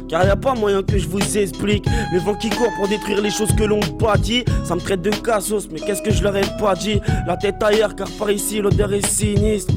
Car 0.10 0.26
y 0.26 0.30
a 0.30 0.36
pas 0.36 0.54
moyen 0.54 0.84
que 0.84 0.98
je 1.00 1.08
vous 1.08 1.38
explique. 1.38 1.86
Le 2.12 2.20
vent 2.20 2.36
qui 2.36 2.50
court 2.50 2.70
pour 2.78 2.88
détruire 2.88 3.22
les 3.22 3.32
choses 3.32 3.54
que 3.56 3.64
l'on 3.64 3.80
bâtit. 4.00 4.46
Ça 4.64 4.76
me 4.76 4.80
traite 4.80 5.02
de 5.02 5.10
cassos, 5.10 5.68
mais 5.72 5.80
qu'est-ce 5.80 6.02
que 6.02 6.12
je 6.12 6.22
leur 6.22 6.36
ai 6.36 6.44
pas 6.60 6.76
dit? 6.76 7.00
La 7.26 7.38
tête 7.38 7.62
ailleurs, 7.64 7.96
car 7.96 8.10
par 8.20 8.30
ici 8.30 8.60
l'odeur 8.62 8.94
est 8.94 9.06
sinistre. 9.06 9.74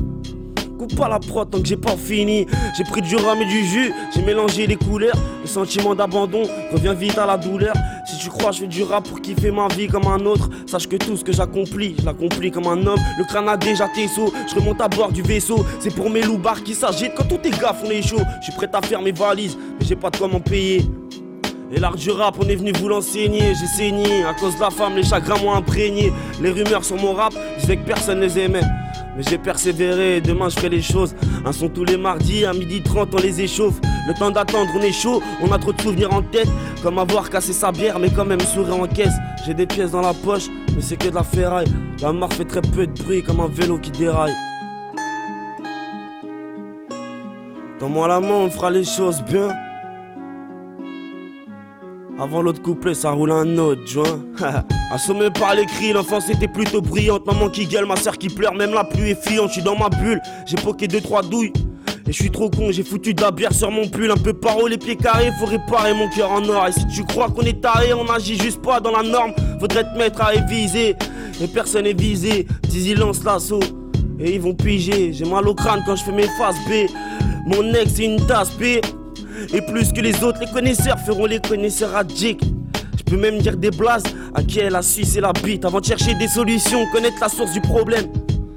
Pas 0.95 1.09
la 1.09 1.19
prod 1.19 1.51
tant 1.51 1.61
que 1.61 1.67
j'ai 1.67 1.77
pas 1.77 1.97
fini. 1.97 2.47
J'ai 2.77 2.85
pris 2.85 3.03
du 3.03 3.17
rhum 3.17 3.41
et 3.41 3.47
du 3.47 3.65
jus, 3.65 3.93
j'ai 4.15 4.23
mélangé 4.23 4.67
les 4.67 4.77
couleurs. 4.77 5.17
Le 5.43 5.49
sentiment 5.49 5.95
d'abandon 5.95 6.43
revient 6.73 6.95
vite 6.97 7.19
à 7.19 7.27
la 7.27 7.37
douleur. 7.37 7.75
Si 8.07 8.19
tu 8.19 8.29
crois, 8.29 8.53
je 8.53 8.61
fais 8.61 8.67
du 8.67 8.83
rap 8.83 9.09
pour 9.09 9.21
kiffer 9.21 9.51
ma 9.51 9.69
vie 9.69 9.89
comme 9.89 10.07
un 10.07 10.25
autre. 10.27 10.49
Sache 10.67 10.87
que 10.87 10.97
tout 10.97 11.17
ce 11.17 11.25
que 11.25 11.33
j'accomplis, 11.33 11.97
je 11.99 12.05
l'accomplis 12.05 12.51
comme 12.51 12.67
un 12.67 12.87
homme. 12.87 13.01
Le 13.19 13.25
crâne 13.25 13.49
a 13.49 13.57
déjà 13.57 13.89
tes 13.89 14.09
sauts, 14.09 14.33
je 14.49 14.55
remonte 14.55 14.81
à 14.81 14.89
bord 14.89 15.13
du 15.13 15.23
vaisseau. 15.23 15.65
C'est 15.81 15.95
pour 15.95 16.11
mes 16.11 16.23
loupards 16.23 16.63
qui 16.63 16.75
s'agitent 16.75 17.15
quand 17.17 17.25
tout 17.29 17.41
est 17.45 17.61
gaffe, 17.61 17.83
on 17.85 17.91
est 17.91 18.03
chaud. 18.03 18.21
Je 18.41 18.45
suis 18.45 18.53
prêt 18.53 18.69
à 18.73 18.83
faire 18.83 19.03
mes 19.03 19.13
valises, 19.13 19.57
mais 19.79 19.87
j'ai 19.87 19.97
pas 19.97 20.11
de 20.11 20.17
quoi 20.17 20.29
m'en 20.29 20.41
payer. 20.41 20.85
Et 21.73 21.81
l'art 21.81 21.97
du 21.97 22.11
rap, 22.11 22.37
on 22.39 22.49
est 22.49 22.55
venu 22.55 22.73
vous 22.79 22.89
l'enseigner. 22.89 23.55
J'ai 23.55 23.67
saigné, 23.67 24.25
à 24.25 24.35
cause 24.35 24.55
de 24.55 24.61
la 24.61 24.71
femme, 24.71 24.95
les 24.95 25.03
chagrins 25.03 25.41
m'ont 25.43 25.53
imprégné. 25.53 26.13
Les 26.41 26.51
rumeurs 26.51 26.85
sur 26.85 26.97
mon 26.97 27.13
rap, 27.13 27.35
disaient 27.59 27.77
que 27.77 27.87
personne 27.87 28.21
les 28.21 28.39
aimait. 28.39 28.63
Mais 29.17 29.23
j'ai 29.23 29.39
persévéré, 29.39 30.21
demain 30.21 30.49
je 30.49 30.57
ferai 30.57 30.69
les 30.69 30.83
choses. 30.83 31.15
Un 31.45 31.53
son 31.53 31.69
tous 31.69 31.85
les 31.85 31.97
mardis, 31.97 32.45
à 32.45 32.53
midi 32.53 32.83
30, 32.83 33.15
on 33.15 33.19
les 33.19 33.41
échauffe. 33.41 33.81
Le 34.07 34.15
temps 34.15 34.31
d'attendre, 34.31 34.71
on 34.77 34.83
est 34.83 34.93
chaud, 34.93 35.23
on 35.43 35.51
a 35.53 35.59
trop 35.59 35.73
de 35.73 35.81
souvenirs 35.81 36.13
en 36.13 36.23
tête. 36.23 36.49
Comme 36.83 36.99
avoir 36.99 37.31
cassé 37.31 37.53
sa 37.53 37.73
bière, 37.73 37.99
mais 37.99 38.11
quand 38.11 38.27
même 38.27 38.41
sourire 38.41 38.77
en 38.77 38.87
caisse. 38.87 39.15
J'ai 39.47 39.55
des 39.55 39.67
pièces 39.67 39.93
dans 39.93 40.03
la 40.03 40.13
poche, 40.13 40.49
mais 40.75 40.83
c'est 40.83 40.97
que 40.97 41.09
de 41.09 41.15
la 41.15 41.23
ferraille. 41.23 41.73
La 42.03 42.13
marque 42.13 42.35
fait 42.35 42.45
très 42.45 42.61
peu 42.61 42.87
de 42.87 43.03
bruit, 43.03 43.23
comme 43.23 43.41
un 43.41 43.49
vélo 43.49 43.79
qui 43.79 43.91
déraille. 43.91 44.35
Donne-moi 47.81 48.09
la 48.09 48.21
main, 48.21 48.29
on 48.29 48.51
fera 48.51 48.71
les 48.71 48.85
choses 48.85 49.23
bien. 49.23 49.49
Avant 52.19 52.41
l'autre 52.41 52.63
couplet, 52.63 52.95
ça 52.95 53.11
roule 53.11 53.31
un 53.31 53.59
autre 53.59 53.87
joint. 53.87 54.21
Assommé 54.91 55.29
par 55.31 55.55
les 55.55 55.67
cris, 55.67 55.93
l'enfance 55.93 56.31
était 56.31 56.49
plutôt 56.49 56.81
brillante. 56.81 57.27
Maman 57.27 57.51
qui 57.51 57.67
gueule, 57.67 57.85
ma 57.85 57.97
soeur 57.97 58.17
qui 58.17 58.29
pleure, 58.29 58.55
même 58.55 58.73
la 58.73 58.85
pluie 58.85 59.11
est 59.11 59.29
fiante. 59.29 59.49
Je 59.49 59.55
suis 59.55 59.63
dans 59.63 59.77
ma 59.77 59.91
bulle, 59.91 60.21
j'ai 60.47 60.57
poqué 60.57 60.89
deux 60.89 61.03
trois 61.03 61.23
douilles. 61.23 61.53
Et 62.09 62.13
je 62.13 62.23
suis 62.23 62.31
trop 62.31 62.49
con, 62.49 62.71
j'ai 62.71 62.85
foutu 62.85 63.13
de 63.13 63.21
la 63.21 63.31
bière 63.31 63.53
sur 63.53 63.71
mon 63.71 63.87
pull. 63.87 64.11
Un 64.11 64.17
peu 64.17 64.33
paro, 64.33 64.67
les 64.67 64.79
pieds 64.79 64.97
carrés, 64.97 65.31
faut 65.39 65.45
réparer 65.45 65.93
mon 65.93 66.09
cœur 66.09 66.31
en 66.31 66.49
or. 66.49 66.69
Et 66.69 66.73
si 66.73 66.87
tu 66.87 67.05
crois 67.05 67.29
qu'on 67.29 67.43
est 67.43 67.61
taré, 67.61 67.93
on 67.93 68.09
agit 68.11 68.39
juste 68.39 68.63
pas 68.63 68.81
dans 68.81 68.93
la 68.93 69.03
norme. 69.03 69.33
Faudrait 69.61 69.85
te 69.85 69.99
mettre 69.99 70.23
à 70.23 70.27
réviser. 70.27 70.97
Et 71.43 71.47
personne 71.49 71.85
est 71.85 72.01
visé. 72.01 72.47
Dizzy 72.63 72.95
lance 72.95 73.25
l'assaut. 73.25 73.61
Et 74.19 74.37
ils 74.37 74.41
vont 74.41 74.55
piger. 74.55 75.13
J'ai 75.13 75.27
mal 75.27 75.47
au 75.47 75.55
crâne 75.55 75.83
quand 75.85 75.97
je 75.97 76.05
fais 76.05 76.13
mes 76.13 76.29
faces 76.39 76.57
B. 76.67 76.89
Mon 77.47 77.75
ex, 77.75 77.93
c'est 77.97 78.05
une 78.05 78.25
tasse 78.25 78.53
B. 78.53 78.81
Et 79.53 79.61
plus 79.61 79.93
que 79.93 80.01
les 80.01 80.23
autres, 80.23 80.41
les 80.41 80.47
connaisseurs 80.47 80.99
feront 81.01 81.27
les 81.27 81.41
connaisseurs 81.41 81.91
Jake. 82.15 82.43
Je 82.97 83.03
peux 83.05 83.17
même 83.17 83.39
dire 83.39 83.57
des 83.57 83.71
blases 83.71 84.05
à 84.35 84.43
qui 84.43 84.61
la 84.61 84.83
Suisse 84.83 85.17
et 85.17 85.21
la 85.21 85.33
bite. 85.33 85.65
Avant 85.65 85.81
de 85.81 85.85
chercher 85.85 86.15
des 86.15 86.29
solutions, 86.29 86.87
connaître 86.93 87.19
la 87.21 87.29
source 87.29 87.53
du 87.53 87.61
problème. 87.61 88.07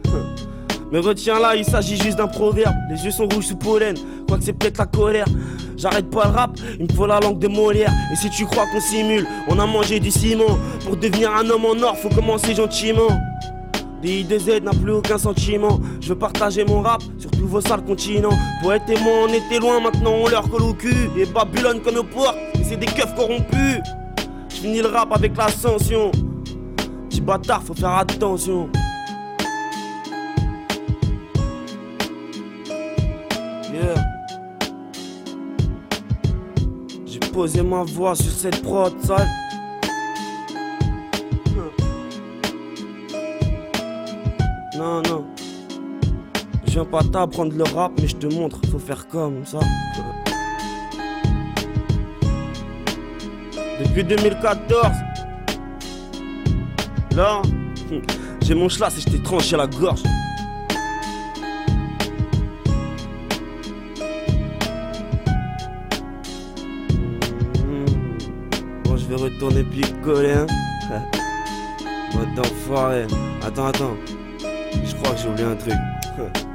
Mais 0.91 0.99
retiens 0.99 1.39
là, 1.39 1.55
il 1.55 1.65
s'agit 1.65 1.97
juste 1.97 2.17
d'un 2.17 2.27
proverbe. 2.27 2.75
Les 2.89 3.03
yeux 3.05 3.11
sont 3.11 3.27
rouges 3.27 3.45
sous 3.45 3.57
pollen, 3.57 3.95
quoique 4.27 4.43
c'est 4.43 4.53
peut-être 4.53 4.79
la 4.79 4.85
colère. 4.85 5.25
J'arrête 5.77 6.09
pas 6.09 6.25
le 6.25 6.31
rap, 6.31 6.51
il 6.77 6.87
me 6.87 6.93
faut 6.93 7.05
la 7.05 7.19
langue 7.19 7.39
de 7.39 7.47
Molière. 7.47 7.93
Et 8.11 8.15
si 8.15 8.29
tu 8.29 8.45
crois 8.45 8.65
qu'on 8.67 8.81
simule, 8.81 9.25
on 9.47 9.59
a 9.59 9.65
mangé 9.65 9.99
du 9.99 10.11
ciment. 10.11 10.57
Pour 10.83 10.97
devenir 10.97 11.33
un 11.33 11.49
homme 11.49 11.65
en 11.65 11.81
or, 11.83 11.97
faut 11.97 12.09
commencer 12.09 12.53
gentiment. 12.55 13.07
DI2Z 14.01 14.63
n'a 14.63 14.71
plus 14.71 14.93
aucun 14.93 15.17
sentiment. 15.17 15.79
Je 15.99 16.09
veux 16.09 16.17
partager 16.17 16.63
mon 16.63 16.81
rap 16.81 17.01
sur 17.17 17.29
tous 17.31 17.47
vos 17.47 17.61
sales 17.61 17.83
continents. 17.83 18.37
Poète 18.61 18.83
et 18.89 18.99
moi, 18.99 19.25
on 19.25 19.27
était 19.27 19.59
loin, 19.59 19.81
maintenant 19.81 20.13
on 20.23 20.27
leur 20.27 20.49
colle 20.49 20.63
au 20.63 20.73
cul. 20.73 21.09
Et 21.17 21.25
Babylone 21.25 21.81
qu'on 21.81 21.91
nos 21.91 22.03
portes, 22.03 22.37
et 22.55 22.63
c'est 22.63 22.77
des 22.77 22.85
keufs 22.85 23.13
corrompus. 23.15 23.79
Je 24.49 24.55
finis 24.55 24.81
le 24.81 24.87
rap 24.87 25.11
avec 25.13 25.35
l'ascension. 25.35 26.11
Petit 27.09 27.21
bâtard, 27.21 27.63
faut 27.63 27.73
faire 27.73 27.97
attention. 27.97 28.69
Yeah. 33.73 33.95
J'ai 37.05 37.19
posé 37.19 37.61
ma 37.61 37.83
voix 37.83 38.15
sur 38.15 38.31
cette 38.31 38.61
prod 38.61 38.93
sale. 39.03 39.27
Viens 46.81 46.89
pas 46.89 47.03
t'apprendre 47.03 47.53
le 47.57 47.63
rap, 47.63 47.91
mais 47.99 48.07
je 48.07 48.15
te 48.15 48.27
montre, 48.27 48.57
faut 48.71 48.79
faire 48.79 49.05
comme 49.09 49.45
ça. 49.45 49.59
Depuis 53.83 54.03
2014, 54.05 54.87
là, 57.15 57.41
j'ai 58.41 58.55
mon 58.55 58.69
schlass 58.69 58.97
et 58.97 59.01
je 59.01 59.09
t'ai 59.09 59.21
tranché 59.21 59.57
la 59.57 59.67
gorge. 59.67 60.03
Bon, 68.85 68.95
je 68.95 69.05
vais 69.05 69.15
retourner 69.15 69.63
picoler, 69.63 70.31
hein. 70.31 70.47
Mode 72.15 72.33
d'enfoiré. 72.35 73.05
Attends, 73.45 73.67
attends. 73.67 73.97
Je 74.41 74.95
crois 74.95 75.13
que 75.13 75.21
j'ai 75.21 75.27
oublié 75.27 75.45
un 75.45 75.55
truc. 75.55 75.73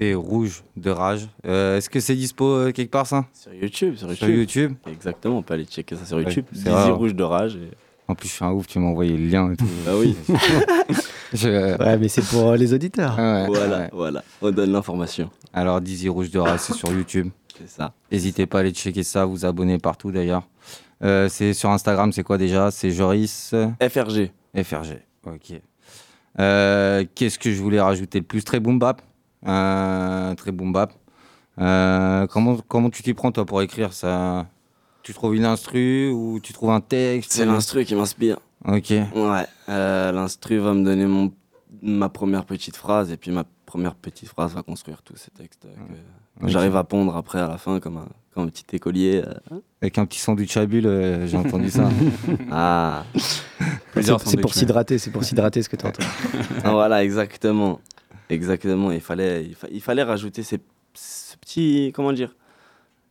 Rouge 0.00 0.62
de 0.76 0.90
Rage. 0.90 1.28
Euh, 1.46 1.76
Est-ce 1.78 1.90
que 1.90 2.00
c'est 2.00 2.14
dispo 2.14 2.44
euh, 2.46 2.72
quelque 2.72 2.90
part 2.90 3.06
ça? 3.06 3.26
Sur 3.32 3.52
YouTube, 3.54 3.96
sur 3.96 4.08
YouTube. 4.08 4.16
Sur 4.18 4.28
YouTube 4.28 4.72
Exactement, 4.86 5.38
on 5.38 5.42
peut 5.42 5.54
aller 5.54 5.64
checker 5.64 5.96
ça 5.96 6.04
sur 6.06 6.16
Ouais, 6.18 6.24
YouTube. 6.24 6.44
c'est 6.52 6.58
Dizzy 6.64 6.70
vrai. 6.70 6.90
Rouge 6.90 7.14
de 7.14 7.22
Rage. 7.22 7.56
et- 7.56 7.70
En 8.06 8.14
plus, 8.14 8.28
je 8.28 8.32
suis 8.34 8.44
un 8.44 8.52
ouf, 8.52 8.66
tu 8.66 8.78
m'as 8.78 8.86
envoyé 8.88 9.16
le 9.16 9.26
lien 9.26 9.52
et 9.52 9.56
tout. 9.56 9.66
Ah 9.86 9.96
oui. 9.96 10.16
Je- 11.34 11.76
Ouais, 11.78 11.98
mais 11.98 12.08
c'est 12.08 12.22
pour 12.24 12.48
euh, 12.50 12.56
les 12.56 12.72
auditeurs. 12.72 13.18
Ouais, 13.18 13.46
Voilà, 13.48 13.78
ouais. 13.80 13.90
voilà. 13.92 14.24
On 14.40 14.50
donne 14.50 14.72
l'information. 14.72 15.30
Alors, 15.52 15.80
Dizzy 15.80 16.08
Rouge 16.08 16.30
de 16.30 16.38
Rage, 16.38 16.60
c'est 16.60 16.72
sur 16.74 16.90
YouTube. 16.92 17.28
C'est 17.58 17.68
ça. 17.68 17.92
N'hésitez 18.10 18.46
pas 18.46 18.58
à 18.58 18.60
aller 18.62 18.70
checker 18.70 19.02
ça, 19.02 19.24
vous 19.26 19.44
abonner 19.44 19.78
partout 19.78 20.10
d'ailleurs. 20.12 20.48
Euh, 21.04 21.28
c'est 21.28 21.52
sur 21.52 21.70
Instagram, 21.70 22.12
c'est 22.12 22.22
quoi 22.22 22.38
déjà? 22.38 22.70
C'est 22.70 22.90
Joris 22.92 23.54
FRG. 23.80 24.30
FRG, 24.56 24.98
ok. 25.26 25.60
Euh, 26.40 27.04
Qu'est-ce 27.14 27.38
que 27.38 27.50
je 27.52 27.60
voulais 27.60 27.80
rajouter 27.80 28.18
le 28.20 28.24
plus? 28.24 28.42
Très 28.44 28.60
boom 28.60 28.78
bap. 28.78 29.02
Euh, 29.48 30.34
très 30.34 30.52
boom 30.52 30.72
bap. 30.72 30.92
Euh, 31.58 32.26
comment, 32.28 32.58
comment 32.68 32.90
tu 32.90 33.02
t'y 33.02 33.14
prends 33.14 33.32
toi 33.32 33.44
pour 33.44 33.62
écrire 33.62 33.92
ça? 33.92 34.46
Tu 35.02 35.14
trouves 35.14 35.34
une 35.34 35.44
instru 35.44 36.10
ou 36.10 36.38
tu 36.40 36.52
trouves 36.52 36.70
un 36.70 36.80
texte? 36.80 37.32
C'est 37.32 37.46
l'instru 37.46 37.84
qui 37.84 37.94
m'inspire. 37.94 38.38
Ok. 38.66 38.90
Ouais. 38.90 39.46
Euh, 39.68 40.12
l'instru 40.12 40.58
va 40.58 40.74
me 40.74 40.84
donner 40.84 41.06
mon, 41.06 41.32
ma 41.82 42.08
première 42.08 42.44
petite 42.44 42.76
phrase 42.76 43.10
et 43.10 43.16
puis 43.16 43.30
ma 43.30 43.44
première 43.66 43.94
petite 43.94 44.28
phrase 44.28 44.54
va 44.54 44.62
construire 44.62 45.02
tous 45.02 45.16
ces 45.16 45.30
textes 45.30 45.64
euh, 45.66 45.74
que 46.40 46.44
Ok. 46.44 46.50
j'arrive 46.50 46.76
à 46.76 46.84
pondre 46.84 47.16
après 47.16 47.38
à 47.40 47.48
la 47.48 47.58
fin 47.58 47.80
comme 47.80 47.96
un, 47.96 48.06
comme 48.34 48.44
un 48.44 48.48
petit 48.48 48.64
écolier. 48.76 49.22
euh. 49.26 49.58
Avec 49.82 49.98
un 49.98 50.04
petit 50.06 50.20
sandwich 50.20 50.56
à 50.56 50.66
bulle, 50.66 50.86
euh, 50.86 51.26
j'ai 51.26 51.36
entendu 51.44 51.70
ça. 51.70 51.88
ah. 52.52 53.04
C'est 53.94 54.18
c'est 54.26 54.36
pour 54.40 54.54
s'hydrater, 54.54 54.98
c'est 54.98 55.10
pour 55.10 55.24
s'hydrater 55.24 55.62
ce 55.62 55.68
que 55.68 55.76
tu 55.76 55.86
entends. 55.86 56.04
Ah, 56.62 56.70
voilà, 56.72 57.02
exactement. 57.02 57.80
Exactement. 58.30 58.90
Il 58.92 59.00
fallait, 59.00 59.44
il, 59.44 59.54
fa- 59.54 59.68
il 59.72 59.80
fallait 59.80 60.02
rajouter 60.02 60.42
ces, 60.42 60.58
ce 60.94 61.36
petit. 61.38 61.92
Comment 61.94 62.12
dire 62.12 62.34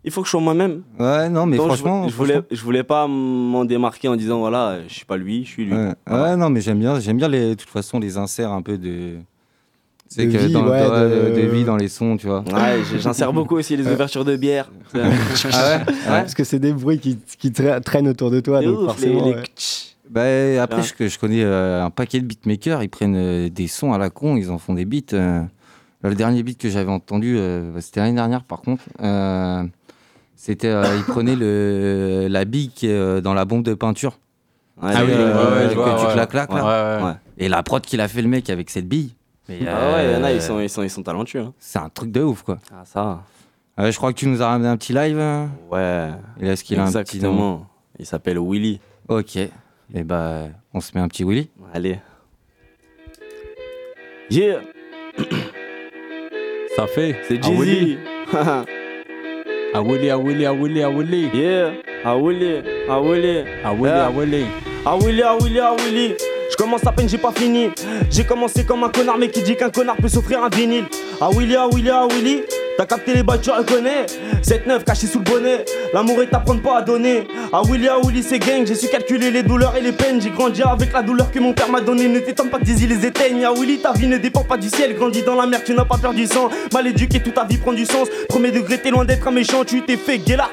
Il 0.04 0.12
faut 0.12 0.22
que 0.22 0.28
je 0.28 0.32
sois 0.32 0.42
moi-même. 0.42 0.84
Ouais, 1.00 1.30
non, 1.30 1.46
mais 1.46 1.58
Donc, 1.58 1.72
je- 1.72 1.76
franchement. 1.76 2.08
Je, 2.08 2.14
voulais, 2.16 2.34
franchement- 2.34 2.48
je 2.52 2.62
voulais 2.64 2.84
pas 2.84 3.08
m'en 3.08 3.66
démarquer 3.66 4.08
en 4.08 4.16
disant 4.16 4.40
voilà, 4.40 4.80
je 4.88 4.94
suis 4.94 5.06
pas 5.06 5.18
lui, 5.18 5.44
je 5.46 5.50
suis 5.50 5.66
lui. 5.66 5.74
Ouais, 5.74 5.94
Ouais, 6.10 6.36
non, 6.36 6.50
mais 6.50 6.62
j'aime 6.62 6.80
bien, 6.80 7.00
j'aime 7.00 7.18
bien 7.18 7.28
les, 7.28 7.50
de 7.50 7.54
toute 7.56 7.70
façon 7.70 8.00
les 8.00 8.18
inserts 8.18 8.52
un 8.52 8.62
peu 8.62 8.78
de. 8.78 9.16
C'est 10.10 10.26
De 10.26 10.32
que 10.32 10.38
vie, 10.38 10.54
dans, 10.54 10.66
ouais, 10.66 10.88
dans- 10.88 11.02
de- 11.02 11.36
de 11.36 11.48
vie 11.48 11.66
dans 11.66 11.76
les 11.76 11.90
sons, 11.90 12.16
tu 12.16 12.28
vois. 12.28 12.40
Ouais, 12.54 12.78
j'insère 12.98 13.34
beaucoup 13.34 13.56
aussi 13.58 13.76
les 13.76 13.86
ouvertures 13.86 14.24
de 14.24 14.38
bière. 14.38 14.72
Ah 14.94 15.80
ouais 15.80 15.94
Parce 16.06 16.34
que 16.34 16.46
c'est 16.46 16.60
des 16.60 16.72
bruits 16.72 17.00
qui, 17.00 17.18
qui 17.38 17.50
tra- 17.50 17.82
traînent 17.82 18.08
autour 18.08 18.32
de 18.32 18.40
toi, 18.40 18.62
De 18.62 18.68
donc 18.68 18.80
ouf, 18.80 18.86
forcément. 18.86 19.26
les- 19.26 19.32
les 19.32 19.36
ouais. 19.38 19.44
Bah, 20.10 20.22
après, 20.62 20.82
Ouais. 20.82 21.10
je, 21.10 21.20
connais 21.20 21.44
euh, 21.44 21.84
un 21.84 21.90
paquet 21.90 22.20
de 22.20 22.26
beatmakers, 22.26 22.82
ils 22.84 22.90
prennent 22.90 23.16
euh, 23.16 23.50
des 23.50 23.68
sons 23.68 23.94
à 23.94 23.98
la 23.98 24.10
con, 24.10 24.36
ils 24.38 24.50
en 24.52 24.58
font 24.58 24.74
des 24.74 24.86
beats. 24.86 25.14
euh. 25.14 25.42
Là, 26.04 26.10
le 26.10 26.16
dernier 26.16 26.44
beat 26.44 26.60
que 26.60 26.70
j'avais 26.70 26.92
entendu, 26.92 27.38
bah, 27.74 27.82
c'était 27.82 28.00
l'année 28.02 28.14
dernière 28.16 28.44
par 28.44 28.62
contre. 28.62 28.84
c'était, 30.36 30.72
ils 30.98 31.04
prenaient 31.06 31.36
le, 31.36 32.28
la 32.30 32.46
bille 32.46 32.70
qui 32.70 32.88
est 32.88 33.22
dans 33.22 33.34
la 33.34 33.46
bombe 33.46 33.64
de 33.64 33.74
peinture. 33.74 34.20
Ouais, 34.82 34.94
sais, 34.94 35.02
oui, 35.02 35.10
ouais, 35.10 35.74
vois, 35.74 35.96
tu 36.00 36.06
ouais. 36.20 36.28
claques 36.28 36.54
là. 36.54 37.20
Et 37.40 37.50
la 37.50 37.64
prod 37.64 37.82
qu'il 37.84 38.00
a 38.00 38.08
fait 38.08 38.22
le 38.22 38.28
mec 38.28 38.50
avec 38.52 38.70
cette 38.70 38.88
bille. 38.88 39.16
mais, 39.50 39.60
Ah 39.68 39.96
ouais, 39.96 40.06
il 40.06 40.12
y 40.14 40.16
en 40.16 40.24
a, 40.24 40.32
ils 40.32 40.42
sont, 40.42 40.60
ils 40.60 40.70
sont, 40.70 40.84
ils 40.84 40.90
sont 40.92 41.02
talentueux. 41.02 41.42
hein. 41.42 41.54
C'est 41.58 41.80
un 41.80 41.90
truc 41.90 42.12
de 42.12 42.22
ouf, 42.22 42.44
quoi. 42.44 42.60
Ah, 42.72 42.84
ça. 42.86 43.24
Je 43.80 43.96
crois 43.98 44.14
que 44.14 44.18
tu 44.20 44.28
nous 44.28 44.42
as 44.44 44.48
ramené 44.48 44.70
un 44.70 44.78
petit 44.78 44.94
live. 44.94 45.20
hein 45.20 45.50
Ouais. 45.72 46.10
Et 46.40 46.48
est-ce 46.48 46.64
qu'il 46.64 46.80
a 46.80 46.84
un 46.84 46.86
petit 46.86 46.94
nom 46.96 47.02
Exactement. 47.32 47.66
Il 48.00 48.06
s'appelle 48.06 48.38
Willy. 48.40 48.80
Ok. 49.08 49.40
Et 49.94 50.04
bah, 50.04 50.48
on 50.74 50.80
se 50.82 50.92
met 50.94 51.02
un 51.02 51.08
petit 51.08 51.24
Willy. 51.24 51.50
Allez. 51.74 51.98
Yeah. 54.30 54.62
Ça 56.76 56.88
fait. 56.88 57.16
C'est 57.28 57.40
Ah, 57.44 57.50
Willy. 57.50 57.98
Jeezy. 58.32 58.66
Ah 59.74 59.82
Willy, 59.82 60.10
ah 60.10 60.18
Willy, 60.18 60.46
ah 60.46 60.54
Willy, 60.54 60.84
ah 60.84 60.90
Willy. 60.90 61.30
Yeah. 61.34 61.72
Ah 62.04 62.18
Willy, 62.18 62.62
ah 62.90 63.00
Willy. 63.02 63.44
Ah 63.64 63.74
Willy, 63.74 63.90
ah 64.00 64.10
Willy. 64.12 64.46
Ah 64.86 64.96
Willy, 64.98 65.22
ah 65.24 65.36
Willy, 65.42 65.60
ah 65.60 65.76
Willy. 65.78 66.16
Je 66.52 66.56
commence 66.56 66.86
à 66.88 66.92
peine, 66.92 67.08
j'ai 67.10 67.18
pas 67.18 67.32
fini. 67.32 67.70
J'ai 68.10 68.24
commencé 68.24 68.66
comme 68.66 68.84
un 68.84 68.90
connard, 68.90 69.18
mais 69.18 69.30
qui 69.30 69.42
dit 69.44 69.56
qu'un 69.56 69.70
connard 69.70 69.98
peut 69.98 70.08
s'offrir 70.08 70.44
un 70.44 70.50
vinyle. 70.50 70.86
Ah 71.22 71.30
Willy, 71.32 71.56
ah 71.56 71.68
Willy, 71.74 71.90
ah 71.90 72.08
Willy. 72.10 72.44
T'as 72.78 72.86
capté 72.86 73.16
les 73.16 73.24
balles, 73.24 73.42
tu 73.42 73.50
reconnais. 73.50 74.06
7-9 74.44 74.84
caché 74.84 75.08
sous 75.08 75.18
le 75.18 75.24
bonnet. 75.24 75.66
L'amour 75.96 76.22
est 76.22 76.32
à 76.32 76.40
prendre, 76.40 76.62
pas 76.62 76.78
à 76.78 76.82
donner. 76.84 77.28
Ah 77.52 77.62
Willy, 77.68 77.88
ah 77.88 77.98
Willy, 78.06 78.22
c'est 78.22 78.38
gang. 78.38 78.68
J'ai 78.68 78.76
su 78.76 78.88
calculer 78.88 79.32
les 79.32 79.42
douleurs 79.42 79.76
et 79.76 79.82
les 79.82 79.92
peines. 79.92 80.22
J'ai 80.22 80.30
grandi 80.30 80.62
avec 80.62 80.94
la 80.94 81.02
douleur 81.02 81.32
que 81.32 81.40
mon 81.40 81.54
père 81.54 81.72
m'a 81.72 81.82
donnée. 81.82 82.08
Ne 82.08 82.20
t'étonne 82.20 82.50
pas 82.50 82.60
que 82.60 82.66
les 82.66 83.06
éteigne. 83.06 83.44
Ah 83.46 83.52
Willy, 83.52 83.80
ta 83.80 83.94
vie 83.94 84.06
ne 84.06 84.20
dépend 84.20 84.44
pas 84.44 84.58
du 84.58 84.70
ciel. 84.70 84.94
Grandis 84.96 85.24
dans 85.24 85.34
la 85.34 85.48
mer, 85.48 85.64
tu 85.64 85.74
n'as 85.74 85.86
pas 85.86 85.98
peur 85.98 86.14
du 86.14 86.28
sang. 86.28 86.50
Mal 86.72 86.86
éduqué, 86.86 87.20
toute 87.20 87.34
ta 87.34 87.46
vie 87.46 87.58
prend 87.58 87.74
du 87.74 87.86
sens. 87.86 88.10
Premier 88.30 88.52
degré, 88.52 88.78
t'es 88.78 88.92
loin 88.92 89.06
d'être 89.06 89.28
un 89.28 89.32
méchant. 89.32 89.66
Tu 89.66 89.82
t'es 89.82 89.98
fait 89.98 90.20
guéla. 90.20 90.52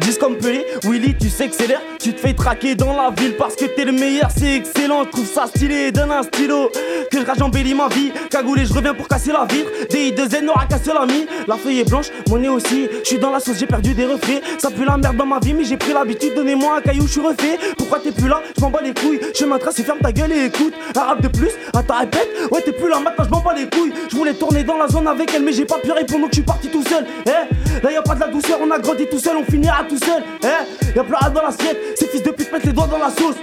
Dis 0.00 0.16
comme 0.18 0.36
Pelé, 0.36 0.64
Willy, 0.84 1.14
tu 1.14 1.28
sais 1.28 1.48
que 1.48 1.54
c'est 1.54 1.66
l'air. 1.66 1.80
Tu 2.00 2.12
te 2.12 2.20
fais 2.20 2.34
traquer 2.34 2.74
dans 2.74 2.92
la 2.92 3.10
ville 3.10 3.34
parce 3.36 3.56
que 3.56 3.64
t'es 3.64 3.84
le 3.84 3.92
meilleur, 3.92 4.28
c'est 4.36 4.56
excellent. 4.56 5.04
Trouve 5.06 5.26
ça 5.26 5.46
stylé, 5.46 5.92
donne 5.92 6.10
un 6.10 6.22
stylo. 6.22 6.70
Que 7.10 7.20
je 7.20 7.26
rage 7.26 7.40
embellis 7.40 7.74
ma 7.74 7.88
vie. 7.88 8.12
Cagoulé, 8.30 8.64
je 8.66 8.72
reviens 8.72 8.94
pour 8.94 9.08
casser 9.08 9.32
la 9.32 9.46
vitre. 9.46 9.70
DI2N 9.90 10.44
n'aura 10.44 10.66
qu'un 10.66 10.78
seul 10.78 10.96
ami. 10.96 11.26
La 11.46 11.56
feuille 11.56 11.80
est 11.80 11.88
blanche, 11.88 12.06
mon 12.28 12.38
nez 12.38 12.48
aussi. 12.48 12.88
Je 13.02 13.08
suis 13.08 13.18
dans 13.18 13.30
la 13.30 13.40
sauce, 13.40 13.58
j'ai 13.58 13.66
perdu 13.66 13.94
des 13.94 14.06
reflets. 14.06 14.42
Ça 14.58 14.70
pue 14.70 14.84
la 14.84 14.96
merde 14.96 15.16
dans 15.16 15.26
ma 15.26 15.38
vie, 15.38 15.54
mais 15.54 15.64
j'ai 15.64 15.76
pris 15.76 15.92
l'habitude. 15.92 16.34
Donnez-moi 16.34 16.78
un 16.78 16.80
caillou, 16.80 17.06
je 17.06 17.12
suis 17.12 17.20
refait. 17.20 17.58
Pourquoi 17.78 18.00
t'es 18.00 18.12
plus 18.12 18.28
là? 18.28 18.40
Je 18.56 18.60
m'en 18.62 18.70
bats 18.70 18.80
les 18.82 18.94
couilles. 18.94 19.20
Chemin 19.34 19.58
tracé, 19.58 19.82
ferme 19.82 19.98
ta 20.00 20.12
gueule 20.12 20.32
et 20.32 20.46
écoute. 20.46 20.74
Arabe 20.96 21.20
de 21.20 21.28
plus, 21.28 21.50
attends, 21.74 21.98
répète. 21.98 22.28
Ouais, 22.50 22.60
t'es 22.62 22.72
plus 22.72 22.88
là 22.88 23.00
maintenant, 23.00 23.24
je 23.24 23.30
m'en 23.30 23.40
bats 23.40 23.54
les 23.54 23.68
couilles. 23.68 23.92
Je 24.10 24.16
voulais 24.16 24.34
tourner 24.34 24.64
dans 24.64 24.76
la 24.76 24.88
zone 24.88 25.06
avec 25.08 25.32
elle, 25.34 25.42
mais 25.42 25.52
j'ai 25.52 25.64
pas 25.64 25.78
pu 25.78 25.90
répondre, 25.92 26.22
donc 26.22 26.30
je 26.30 26.36
suis 26.36 26.42
parti 26.42 26.68
tout 26.68 26.82
seul. 26.82 27.04
Eh, 27.26 27.82
là 27.84 27.92
y 27.92 27.96
a 27.96 28.02
pas 28.02 28.14
de 28.14 28.20
la 28.20 28.28
douceur, 28.28 28.58
on 28.62 28.70
a 28.70 28.78
grandi 28.78 29.06
tout 29.06 29.18
seul, 29.18 29.36
on 29.36 29.44
tout 29.82 29.98
seul. 29.98 30.22
Eh, 30.42 30.96
y'a 30.96 31.02
plus 31.02 31.14
rien 31.14 31.30
dans 31.30 31.42
l'assiette. 31.42 31.78
Ces 31.96 32.06
fils 32.06 32.22
de 32.22 32.30
pute 32.30 32.52
mettent 32.52 32.64
les 32.64 32.72
doigts 32.72 32.86
dans 32.86 32.98
la 32.98 33.10
sauce. 33.10 33.36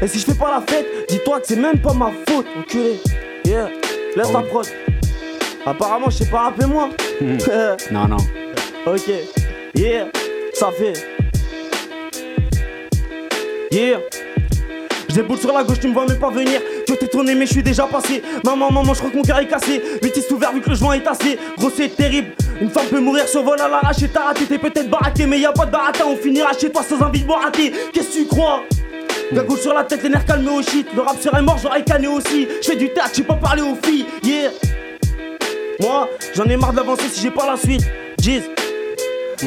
Et 0.00 0.06
si 0.06 0.18
je 0.20 0.24
fais 0.26 0.34
pas 0.34 0.50
la 0.50 0.60
fête, 0.66 0.86
dis-toi 1.08 1.40
que 1.40 1.46
c'est 1.46 1.56
même 1.56 1.78
pas 1.78 1.92
ma 1.94 2.12
faute, 2.28 2.46
enculé. 2.58 3.00
Yeah, 3.44 3.70
laisse 4.16 4.32
la 4.32 4.40
prod. 4.40 4.66
Apparemment, 5.64 6.10
je 6.10 6.18
sais 6.18 6.26
pas 6.26 6.42
rappeler 6.42 6.66
moi. 6.66 6.90
Non, 7.90 8.06
non. 8.06 8.18
Ok, 8.86 9.08
yeah, 9.74 10.06
ça 10.52 10.70
fait. 10.70 10.92
Yeah. 13.70 14.00
Je 15.08 15.14
déboule 15.14 15.38
sur 15.38 15.52
la 15.52 15.64
gauche, 15.64 15.80
tu 15.80 15.88
me 15.88 15.94
vois 15.94 16.06
même 16.06 16.18
pas 16.18 16.30
venir. 16.30 16.60
Tu 16.86 16.96
t'es 16.96 17.06
tourné, 17.08 17.34
mais 17.34 17.46
je 17.46 17.52
suis 17.52 17.62
déjà 17.62 17.84
passé. 17.84 18.22
Maman, 18.44 18.70
maman, 18.70 18.92
je 18.94 18.98
crois 18.98 19.10
que 19.10 19.16
mon 19.16 19.22
cœur 19.22 19.38
est 19.38 19.48
cassé. 19.48 19.82
Bêtise 20.02 20.30
ouvert 20.30 20.52
vu 20.52 20.60
que 20.60 20.70
le 20.70 20.76
joint 20.76 20.92
est 20.92 21.02
tassé. 21.02 21.38
Gros, 21.56 21.70
c'est 21.74 21.88
terrible. 21.88 22.28
Une 22.60 22.70
femme 22.70 22.86
peut 22.86 23.00
mourir 23.00 23.28
sur 23.28 23.42
vol 23.42 23.60
à 23.60 23.68
l'arraché. 23.68 24.08
T'as 24.08 24.24
raté, 24.24 24.46
t'es 24.46 24.58
peut-être 24.58 24.88
baraqué, 24.88 25.26
mais 25.26 25.38
y 25.38 25.46
a 25.46 25.52
pas 25.52 25.66
de 25.66 25.70
baratin. 25.70 26.04
On 26.06 26.16
finira 26.16 26.52
chez 26.58 26.70
toi 26.70 26.82
sans 26.82 27.00
envie 27.02 27.20
de 27.20 27.26
boire 27.26 27.42
rater. 27.42 27.72
Qu'est-ce 27.92 28.08
que 28.08 28.22
tu 28.22 28.26
crois? 28.26 28.62
Gagoule 29.32 29.58
sur 29.58 29.74
la 29.74 29.84
tête, 29.84 30.02
les 30.02 30.08
nerfs 30.08 30.24
calmés 30.24 30.50
au 30.50 30.62
shit. 30.62 30.86
Le 30.94 31.02
rap 31.02 31.20
serait 31.20 31.42
mort, 31.42 31.58
j'aurais 31.62 31.82
canné 31.82 32.06
aussi. 32.06 32.46
Je 32.62 32.66
fais 32.66 32.76
du 32.76 32.88
théâtre, 32.90 33.10
j'ai 33.14 33.24
pas 33.24 33.34
parlé 33.34 33.62
aux 33.62 33.76
filles. 33.84 34.06
Yeah. 34.22 34.50
Moi, 35.80 36.08
j'en 36.34 36.44
ai 36.44 36.56
marre 36.56 36.72
d'avancer 36.72 37.08
si 37.12 37.20
j'ai 37.20 37.30
pas 37.30 37.46
la 37.46 37.56
suite. 37.56 37.84
Jeez. 38.22 38.42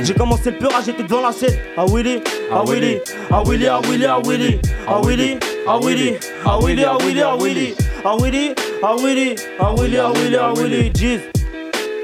J'ai 0.03 0.13
commencé 0.13 0.51
le 0.51 0.57
peurage, 0.57 0.83
j'étais 0.85 1.01
devant 1.01 1.21
la 1.21 1.31
scène. 1.31 1.57
Ah 1.75 1.85
Willy, 1.87 2.21
ah 2.51 2.63
Willy, 2.67 2.99
ah 3.31 3.41
Willy, 3.43 3.65
ah 3.65 3.79
Willy, 3.83 4.05
ah 4.05 4.19
Willy, 4.23 4.59
ah 4.87 5.01
Willy, 5.01 5.37
ah 5.65 5.79
Willy, 5.79 6.15
ah 6.45 6.57
Willy, 6.61 6.83
ah 6.83 6.97
Willy, 7.01 7.23
ah 7.23 7.35
Willy, 7.35 7.73
ah 8.03 8.15
Willy, 8.15 8.53
ah 8.83 8.95
Willy, 8.95 9.35
ah 9.59 9.73
Willy, 9.73 9.97
ah 9.97 10.11
Willy, 10.13 10.35
ah 10.35 10.53
Willy, 10.55 10.91
jeez. 10.93 11.19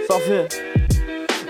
Ça 0.07 0.15
fait. 0.19 0.84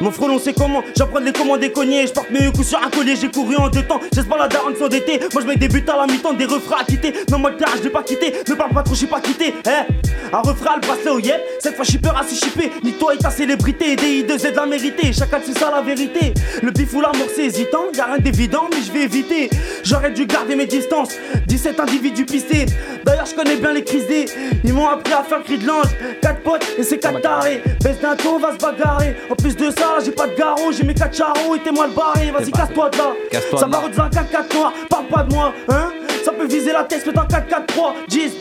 Mon 0.01 0.11
frelon 0.11 0.39
c'est 0.39 0.53
comment 0.53 0.83
J'apprends 0.95 1.19
les 1.19 1.31
commandes 1.31 1.61
des 1.61 1.71
cognés 1.71 2.07
Je 2.07 2.13
porte 2.13 2.29
mes 2.29 2.51
coups 2.51 2.67
sur 2.67 2.79
un 2.81 2.89
collier 2.89 3.15
J'ai 3.15 3.29
couru 3.29 3.55
en 3.55 3.69
deux 3.69 3.83
temps. 3.83 3.99
J'espère 4.13 4.37
la 4.37 4.47
daronne 4.47 4.75
s'endetter. 4.75 5.19
Moi 5.33 5.41
je 5.41 5.47
mets 5.47 5.55
des 5.55 5.67
buts 5.67 5.85
à 5.87 5.97
la 5.97 6.11
mi-temps 6.11 6.33
Des 6.33 6.45
refrains 6.45 6.81
à 6.81 6.83
quitter. 6.83 7.13
Non 7.31 7.39
moi 7.39 7.51
le 7.51 7.57
je 7.77 7.83
l'ai 7.83 7.89
pas 7.89 8.03
quitté. 8.03 8.33
Ne 8.47 8.55
parle 8.55 8.73
pas 8.73 8.83
trop 8.83 8.93
je 8.93 8.99
suis 8.99 9.07
pas 9.07 9.21
quitté 9.21 9.53
Eh 9.65 10.35
Un 10.35 10.39
refrain 10.39 10.75
le 10.75 10.81
bracelet 10.81 11.11
au 11.11 11.19
yep 11.19 11.41
Cette 11.59 11.75
fois 11.75 11.85
je 11.85 11.91
suis 11.91 11.99
peur 11.99 12.17
à 12.17 12.23
se 12.23 12.35
chipper. 12.35 12.71
Ni 12.83 12.93
toi 12.93 13.13
et 13.15 13.17
ta 13.17 13.29
célébrité. 13.29 13.95
Des 13.95 14.23
I2Z 14.23 14.55
la 14.55 14.65
mérité 14.65 15.13
Chacun 15.13 15.39
c'est 15.45 15.57
ça 15.57 15.71
la 15.71 15.81
vérité. 15.81 16.33
Le 16.61 16.71
bif 16.71 16.93
ou 16.93 17.01
la 17.01 17.09
mort 17.09 17.27
c'est 17.33 17.45
hésitant. 17.45 17.85
Y'a 17.95 18.05
rien 18.05 18.17
d'évident 18.17 18.67
mais 18.71 18.81
je 18.85 18.91
vais 18.91 19.03
éviter. 19.03 19.49
J'aurais 19.83 20.11
dû 20.11 20.25
garder 20.25 20.55
mes 20.55 20.65
distances. 20.65 21.15
17 21.47 21.79
individus 21.79 22.25
pistés. 22.25 22.65
D'ailleurs 23.05 23.25
je 23.25 23.35
connais 23.35 23.55
bien 23.55 23.71
les 23.71 23.83
crises 23.83 24.07
des 24.07 24.25
Ils 24.63 24.73
m'ont 24.73 24.89
appris 24.89 25.13
à 25.13 25.23
faire 25.23 25.41
cri 25.43 25.57
de 25.57 25.65
l'ange. 25.65 25.87
4 26.21 26.41
potes 26.41 26.65
et 26.77 26.83
c'est 26.83 26.97
4 26.97 27.21
tarés. 27.21 27.61
Baisse 27.81 27.99
d'un 28.01 28.15
ton 28.15 28.39
va 28.39 28.53
se 28.53 28.57
bagarrer. 28.57 29.15
En 29.29 29.35
plus 29.35 29.55
de 29.55 29.71
ça 29.71 29.84
j'ai 30.03 30.11
pas 30.11 30.27
de 30.27 30.35
garrot 30.35 30.71
J'ai 30.71 30.83
mes 30.83 30.93
4 30.93 31.15
charros 31.15 31.55
et 31.55 31.59
t'es 31.59 31.71
mal 31.71 31.91
barré 31.91 32.31
Vas-y 32.31 32.51
casse-toi 32.51 32.89
de 32.89 32.97
là. 32.97 33.13
Casse-toi 33.31 33.59
Ça 33.59 33.67
va 33.67 33.81
là. 33.81 33.87
dans 33.89 34.03
un 34.03 34.09
4-4 34.09 34.53
noir 34.55 34.73
Parle 34.89 35.05
pas 35.07 35.23
de 35.23 35.33
moi 35.33 35.53
hein. 35.69 35.91
Ça 36.23 36.31
peut 36.31 36.47
viser 36.47 36.71
la 36.71 36.83
tête 36.83 37.03
mais 37.05 37.17
un 37.19 37.23
4-4-3 37.25 37.93
Jeez 38.09 38.31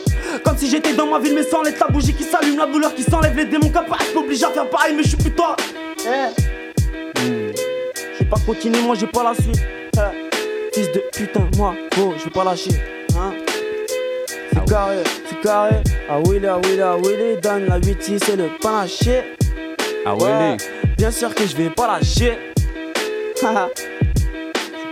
comme 0.43 0.57
si 0.57 0.69
j'étais 0.69 0.93
dans 0.93 1.05
ma 1.05 1.19
ville 1.19 1.33
mais 1.35 1.43
sans 1.43 1.61
l'être 1.61 1.79
la 1.79 1.87
bougie 1.87 2.13
qui 2.13 2.23
s'allume 2.23 2.57
La 2.57 2.65
douleur 2.65 2.93
qui 2.93 3.03
s'enlève 3.03 3.35
les 3.37 3.45
démons 3.45 3.69
capables 3.69 4.01
Je 4.09 4.15
m'oblige 4.15 4.43
à 4.43 4.49
faire 4.49 4.69
pareil 4.69 4.93
mais 4.95 5.03
je 5.03 5.09
suis 5.09 5.17
plus 5.17 5.31
toi. 5.31 5.55
Eh. 5.99 6.29
Je 7.17 8.19
vais 8.19 8.29
pas 8.29 8.37
continuer 8.45 8.81
moi 8.81 8.95
j'ai 8.99 9.07
pas 9.07 9.23
la 9.23 9.33
suite. 9.33 9.61
Eh. 9.97 10.73
Fils 10.73 10.91
de 10.91 11.03
putain 11.15 11.47
moi 11.57 11.73
gros 11.95 12.13
je 12.17 12.25
vais 12.25 12.29
pas 12.31 12.43
lâcher 12.43 12.71
hein. 13.17 13.33
C'est 14.51 14.65
carré 14.69 14.97
c'est 15.29 15.41
carré. 15.41 15.75
Ah 16.09 16.19
Willy 16.27 16.47
ah 16.47 16.59
Willy 16.63 16.81
ah 16.81 16.95
Willy 16.97 17.37
Donne 17.41 17.65
la 17.67 17.77
8 17.77 18.19
c'est 18.23 18.35
le 18.35 18.49
panaché 18.61 19.23
Ah 20.05 20.15
Ouais, 20.15 20.23
ouais, 20.23 20.57
Bien 20.97 21.11
sûr 21.11 21.35
que 21.35 21.45
je 21.45 21.55
vais 21.55 21.69
pas 21.69 21.87
lâcher. 21.87 22.37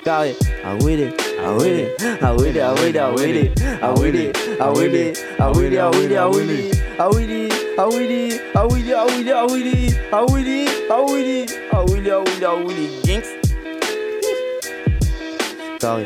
Carré. 0.03 0.35
Ah 0.65 0.75
oui, 0.81 1.07
ah 1.41 1.53
oui, 1.59 1.85
ah 2.21 2.35
oui, 2.35 2.57
ah 2.59 2.59
oui, 2.59 2.59
ah 2.59 2.73
oui, 2.75 2.97
ah 2.97 3.13
oui, 3.15 3.51
ah 3.81 3.93
oui, 3.95 4.31
ah 4.59 4.71
oui, 4.73 4.73
ah 4.73 4.73
oui, 4.73 4.91
ah 5.39 5.51
oui, 5.51 5.69
ah 6.19 6.27
oui, 7.13 7.49
ah 7.77 7.87
oui, 7.87 8.29
ah 8.57 8.67
oui, 8.67 8.91
ah 8.91 9.05
oui, 9.07 9.31
ah 9.31 9.45
oui, 9.49 9.69
ah 10.11 10.25
oui, 10.29 10.67
ah 10.91 11.01
oui, 11.07 11.45
ah 11.71 11.83
oui, 11.85 12.09
ah 12.11 12.19
oui, 12.19 12.43
ah 12.45 12.55
oui, 12.65 12.89
Jinx. 13.03 13.27
Carré. 15.79 16.03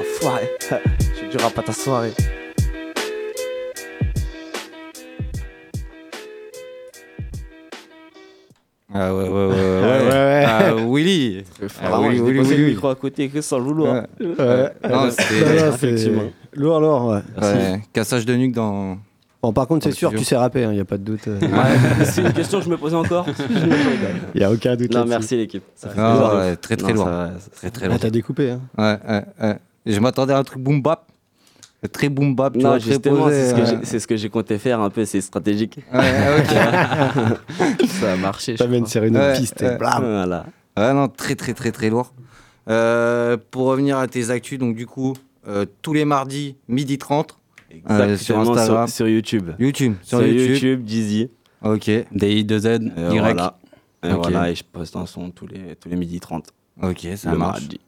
Enfoiré. 0.00 0.48
Je 0.70 1.26
du 1.28 1.36
rap 1.42 1.58
à 1.58 1.62
ta 1.62 1.72
soirée. 1.72 2.12
Ah 8.98 9.14
ouais, 9.14 9.22
ouais, 9.24 9.28
ouais, 9.28 9.46
ouais. 9.46 9.82
ouais, 9.82 10.08
ouais. 10.08 10.44
Ah, 10.46 10.74
Willy. 10.88 11.44
Ah, 11.60 11.88
Vraiment, 11.88 12.08
Willy, 12.08 12.20
Willy, 12.20 12.38
Willy, 12.38 12.48
le 12.50 12.56
Willy. 12.56 12.70
micro 12.74 12.88
à 12.88 12.94
côté 12.94 13.28
que 13.28 13.40
sans 13.40 13.58
loulou. 13.58 13.86
hein. 13.86 14.06
Ouais. 14.20 14.26
Ouais. 14.38 14.72
Non, 14.90 15.10
c'était- 15.10 15.44
non, 15.64 15.76
c'est 15.78 15.86
effectivement. 15.88 16.22
Lourd, 16.54 16.80
lourd, 16.80 17.06
ouais. 17.08 17.22
Ouais, 17.42 17.82
Cassage 17.92 18.24
de 18.24 18.34
nuque 18.34 18.52
dans. 18.54 18.96
Bon, 19.42 19.52
par 19.52 19.66
contre, 19.68 19.84
c'est 19.84 19.90
le 19.90 19.94
sûr, 19.94 20.08
studio. 20.08 20.18
tu 20.20 20.24
sais 20.24 20.36
rapper, 20.36 20.62
il 20.62 20.70
n'y 20.70 20.80
a 20.80 20.84
pas 20.84 20.96
de 20.96 21.04
doute. 21.04 21.28
euh. 21.28 21.38
Ouais, 21.38 22.04
c'est 22.04 22.22
une 22.22 22.32
question 22.32 22.58
que 22.58 22.64
je 22.64 22.70
me 22.70 22.76
posais 22.78 22.96
encore. 22.96 23.26
Il 24.34 24.38
n'y 24.38 24.44
a 24.44 24.50
aucun 24.50 24.74
doute. 24.74 24.92
Non, 24.92 25.04
merci 25.06 25.36
l'équipe. 25.36 25.62
Ça 25.74 25.90
fait 25.90 26.00
Ah, 26.00 26.34
ouais, 26.36 26.56
très 26.56 26.76
très 26.76 26.88
Non, 26.92 26.94
lourd. 26.94 27.04
ça 27.04 27.10
va, 27.10 27.30
ça- 27.38 27.50
Très 27.54 27.70
très 27.70 27.84
Ah, 27.84 27.88
lourd. 27.90 27.98
t'as 28.00 28.10
découpé, 28.10 28.50
hein. 28.52 28.60
Ouais, 28.76 28.96
ouais, 29.08 29.22
ouais. 29.42 29.56
Je 29.84 30.00
m'attendais 30.00 30.32
à 30.32 30.38
un 30.38 30.42
truc 30.42 30.60
boom 30.60 30.82
bap. 30.82 31.04
Très 31.92 32.08
boom 32.08 32.34
bap, 32.34 32.54
tu 32.54 32.58
Non, 32.60 32.70
vois, 32.70 32.78
justement, 32.78 33.28
c'est 33.28 33.84
ce, 33.84 33.98
ce 34.00 34.06
que 34.06 34.16
j'ai 34.16 34.28
compté 34.28 34.58
faire 34.58 34.80
un 34.80 34.90
peu, 34.90 35.04
c'est 35.04 35.20
stratégique. 35.20 35.78
Ouais, 35.92 36.38
ok. 36.38 37.86
Ça 37.88 38.12
a 38.12 38.16
marché, 38.16 38.52
je 38.54 38.58
T'amènes 38.58 38.86
sur 38.86 39.02
une 39.04 39.16
autre 39.16 39.26
Ouais, 39.32 39.38
piste. 39.38 39.60
ouais. 39.60 39.76
blam. 39.76 40.00
Voilà. 40.00 40.46
Ouais, 40.76 40.92
non, 40.94 41.08
très 41.08 41.34
très 41.36 41.54
très 41.54 41.70
très 41.72 41.90
lourd. 41.90 42.12
Euh, 42.68 43.36
pour 43.50 43.66
revenir 43.66 43.98
à 43.98 44.08
tes 44.08 44.30
actus, 44.30 44.58
donc 44.58 44.74
du 44.74 44.86
coup, 44.86 45.14
euh, 45.46 45.64
tous 45.82 45.92
les 45.92 46.04
mardis, 46.04 46.56
midi 46.66 46.98
30, 46.98 47.38
euh, 47.90 48.16
sur 48.16 48.38
Instagram. 48.40 48.86
sur, 48.88 48.96
sur 48.96 49.08
YouTube. 49.08 49.50
YouTube, 49.58 49.94
sur, 50.02 50.18
Sur 50.18 50.26
YouTube. 50.26 50.50
YouTube, 50.54 50.82
Jeezy. 50.88 51.30
Ok, 51.62 51.88
DI2Z, 52.14 52.90
Et 53.12 53.14
Y. 53.14 53.18
Voilà. 53.20 53.58
Et 54.02 54.12
Ok. 54.12 54.22
voilà, 54.22 54.50
et 54.50 54.54
je 54.54 54.64
poste 54.64 54.96
un 54.96 55.06
son 55.06 55.30
tous 55.30 55.46
les, 55.46 55.76
tous 55.76 55.88
les 55.88 55.96
midi 55.96 56.18
30. 56.20 56.46
ok, 56.82 57.06
ça 57.16 57.30
le 57.32 57.38
marche. 57.38 57.60
mardi. 57.60 57.80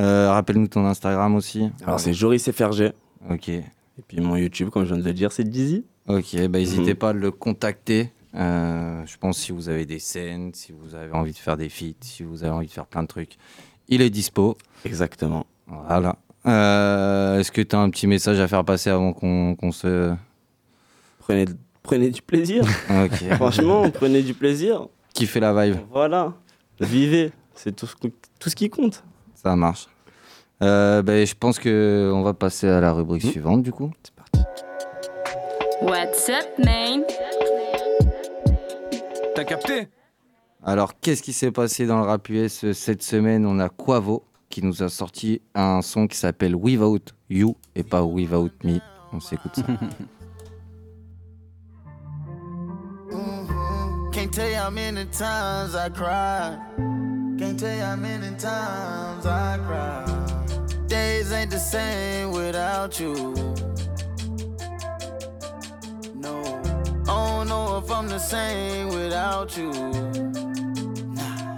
Euh, 0.00 0.30
Rappelle-nous 0.32 0.68
ton 0.68 0.84
Instagram 0.86 1.34
aussi. 1.36 1.70
Alors, 1.86 2.00
c'est 2.00 2.12
Joris 2.14 2.50
FRG. 2.50 2.92
Ok, 3.30 3.48
Et 3.48 3.62
puis 4.08 4.20
mon 4.20 4.36
YouTube, 4.36 4.70
comme 4.70 4.84
je 4.84 4.94
viens 4.94 5.02
de 5.02 5.06
le 5.08 5.14
dire, 5.14 5.32
c'est 5.32 5.50
Jeezy. 5.52 5.84
ok, 6.08 6.36
bah 6.48 6.58
n'hésitez 6.58 6.90
Mhm. 6.92 6.94
pas 6.98 7.10
à 7.10 7.12
le 7.12 7.30
contacter. 7.30 8.10
Euh, 8.34 9.02
je 9.06 9.16
pense 9.16 9.38
si 9.38 9.52
vous 9.52 9.68
avez 9.68 9.86
des 9.86 10.00
scènes, 10.00 10.52
si 10.54 10.72
vous 10.72 10.94
avez 10.96 11.12
envie 11.12 11.32
de 11.32 11.36
faire 11.38 11.56
des 11.56 11.68
feats, 11.68 11.94
si 12.00 12.22
vous 12.24 12.42
avez 12.42 12.52
envie 12.52 12.66
de 12.66 12.72
faire 12.72 12.86
plein 12.86 13.02
de 13.02 13.08
trucs, 13.08 13.36
il 13.88 14.02
est 14.02 14.10
dispo. 14.10 14.56
Exactement. 14.84 15.46
Voilà. 15.68 16.16
Euh, 16.46 17.38
Est-ce 17.38 17.52
que 17.52 17.62
tu 17.62 17.74
as 17.76 17.78
un 17.78 17.88
petit 17.90 18.06
message 18.08 18.40
à 18.40 18.48
faire 18.48 18.64
passer 18.64 18.90
avant 18.90 19.12
qu'on 19.12 19.54
qu'on 19.54 19.70
se. 19.72 20.12
Prenez, 21.20 21.46
prenez 21.82 22.10
du 22.10 22.20
plaisir. 22.22 22.64
Ok. 22.90 23.34
Franchement, 23.36 23.88
prenez 23.90 24.22
du 24.22 24.34
plaisir. 24.34 24.88
Fait 25.16 25.40
la 25.40 25.54
vibe 25.66 25.76
Voilà. 25.92 26.34
Vivez. 26.80 27.30
C'est 27.54 27.74
tout, 27.74 27.86
ce 27.86 27.94
tout 28.40 28.50
ce 28.50 28.56
qui 28.56 28.68
compte. 28.68 29.04
Ça 29.36 29.54
marche. 29.54 29.86
Euh, 30.64 31.02
ben, 31.02 31.26
je 31.26 31.34
pense 31.34 31.58
que 31.58 32.10
on 32.14 32.22
va 32.22 32.32
passer 32.32 32.68
à 32.68 32.80
la 32.80 32.92
rubrique 32.92 33.22
suivante 33.22 33.62
du 33.62 33.70
coup. 33.70 33.90
C'est 34.02 34.14
parti. 34.14 34.40
What's 35.82 36.30
up, 36.30 36.46
man? 36.64 37.02
T'as 39.34 39.44
capté? 39.44 39.88
Alors, 40.62 40.98
qu'est-ce 40.98 41.22
qui 41.22 41.34
s'est 41.34 41.50
passé 41.50 41.86
dans 41.86 41.98
le 41.98 42.04
rap 42.06 42.26
US 42.30 42.72
cette 42.72 43.02
semaine? 43.02 43.44
On 43.44 43.58
a 43.60 43.68
Quavo 43.68 44.24
qui 44.48 44.64
nous 44.64 44.82
a 44.82 44.88
sorti 44.88 45.42
un 45.54 45.82
son 45.82 46.06
qui 46.06 46.16
s'appelle 46.16 46.54
Without 46.54 47.12
You 47.28 47.56
et 47.74 47.82
pas 47.82 48.02
Without 48.02 48.52
Me. 48.62 48.78
On 49.12 49.20
s'écoute 49.20 49.56
ça. 49.56 49.62
Can't 54.12 54.30
tell 54.32 54.48
you 54.48 54.56
how 54.56 54.70
many 54.70 55.04
times 55.06 55.74
I 55.74 55.90
cried. 55.90 56.58
Can't 57.36 57.58
tell 57.58 57.76
you 57.76 57.82
how 57.82 57.96
many 57.96 58.30
times 58.38 59.26
I 59.26 59.58
cried. 59.66 60.13
Days 61.24 61.32
ain't 61.32 61.50
the 61.50 61.58
same 61.58 62.32
without 62.32 63.00
you. 63.00 63.14
No, 66.14 66.42
I 67.04 67.06
don't 67.06 67.48
know 67.48 67.78
if 67.78 67.90
I'm 67.90 68.08
the 68.08 68.18
same 68.18 68.88
without 68.88 69.56
you. 69.56 69.70
Nah, 71.14 71.56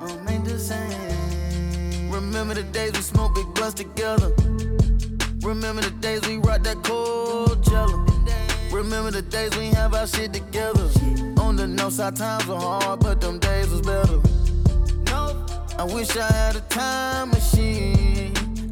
I'm 0.00 0.28
ain't 0.28 0.46
the 0.46 0.58
same. 0.58 2.10
Remember 2.10 2.54
the 2.54 2.62
days 2.62 2.92
we 2.92 3.02
smoked 3.02 3.34
big 3.34 3.52
blunts 3.52 3.74
together. 3.74 4.32
Remember 5.42 5.82
the 5.82 5.94
days 6.00 6.26
we 6.26 6.38
rocked 6.38 6.64
that 6.64 6.82
cold 6.82 7.62
jello. 7.64 8.06
Remember 8.72 9.10
the 9.10 9.20
days 9.20 9.54
we 9.58 9.66
have 9.76 9.92
our 9.92 10.06
shit 10.06 10.32
together. 10.32 10.88
On 11.38 11.54
the 11.54 11.66
north 11.66 11.92
side 11.92 12.16
times 12.16 12.46
were 12.46 12.56
hard, 12.56 13.00
but 13.00 13.20
them 13.20 13.38
days 13.38 13.68
was 13.68 13.82
better. 13.82 14.22
No, 15.10 15.44
I 15.76 15.84
wish 15.84 16.16
I 16.16 16.32
had 16.32 16.56
a 16.56 16.60
time 16.60 17.28
machine, 17.28 17.91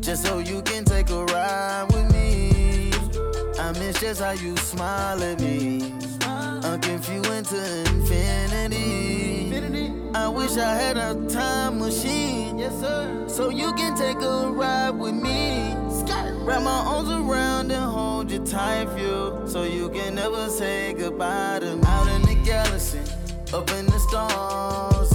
just 0.01 0.25
so 0.25 0.39
you 0.39 0.63
can 0.63 0.85
take 0.85 1.11
a 1.11 1.25
ride 1.27 1.87
with 1.93 2.13
me. 2.13 2.93
I 3.59 3.73
miss 3.73 4.01
just 4.01 4.21
how 4.21 4.33
you 4.33 4.57
smile 4.57 5.23
at 5.23 5.41
me. 5.41 5.95
I'm 6.23 6.81
confused 6.81 7.51
to 7.51 7.81
infinity. 7.81 9.53
I 10.15 10.29
wish 10.29 10.57
I 10.57 10.75
had 10.75 10.97
a 10.97 11.15
time 11.29 11.79
machine, 11.79 12.59
yes 12.59 12.79
sir, 12.81 13.25
so 13.29 13.51
you 13.51 13.73
can 13.75 13.97
take 13.97 14.21
a 14.21 14.51
ride 14.51 14.91
with 14.91 15.15
me. 15.15 15.75
Wrap 16.43 16.63
my 16.63 16.71
arms 16.71 17.11
around 17.11 17.71
and 17.71 17.85
hold 17.85 18.31
you 18.31 18.45
tight, 18.45 18.89
feel, 18.97 19.47
so 19.47 19.63
you 19.63 19.89
can 19.91 20.17
never 20.17 20.49
say 20.49 20.95
goodbye 20.95 21.61
to 21.61 21.77
me. 21.77 21.83
Out 21.87 22.09
in 22.09 22.23
the 22.23 22.35
galaxy, 22.45 22.99
up 23.53 23.71
in 23.71 23.87
the 23.87 23.99
stars, 23.99 25.15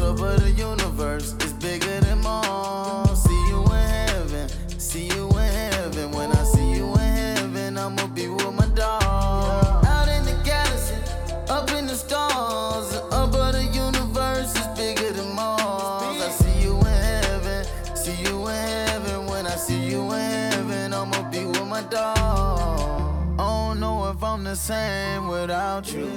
the 24.45 24.55
same 24.55 25.27
without 25.27 25.91
you. 25.91 26.07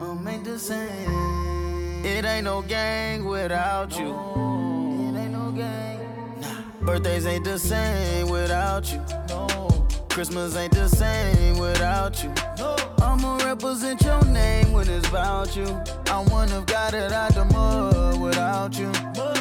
I'm 0.00 0.28
ain't 0.28 0.44
the 0.44 0.58
same. 0.58 2.04
It 2.04 2.24
ain't 2.24 2.44
no 2.44 2.60
gang 2.62 3.24
without 3.24 3.98
you. 3.98 4.10
It 4.10 5.18
ain't 5.18 5.32
no 5.32 5.50
gang. 5.52 5.98
Nah. 6.40 6.86
Birthdays 6.86 7.26
ain't 7.26 7.44
the 7.44 7.58
same 7.58 8.28
without 8.28 8.92
you. 8.92 9.02
No. 9.30 9.86
Christmas 10.10 10.54
ain't 10.56 10.74
the 10.74 10.86
same 10.86 11.58
without 11.58 12.22
you. 12.22 12.32
No. 12.58 12.76
I'ma 12.98 13.38
represent 13.44 14.02
your 14.02 14.22
name 14.26 14.72
when 14.72 14.88
it's 14.88 15.08
about 15.08 15.56
you. 15.56 15.66
I'm 16.08 16.26
one 16.30 16.52
of 16.52 16.66
God 16.66 16.92
that 16.92 17.12
out 17.12 17.34
the 17.34 17.46
mud 17.46 18.20
without 18.20 18.78
you. 18.78 18.92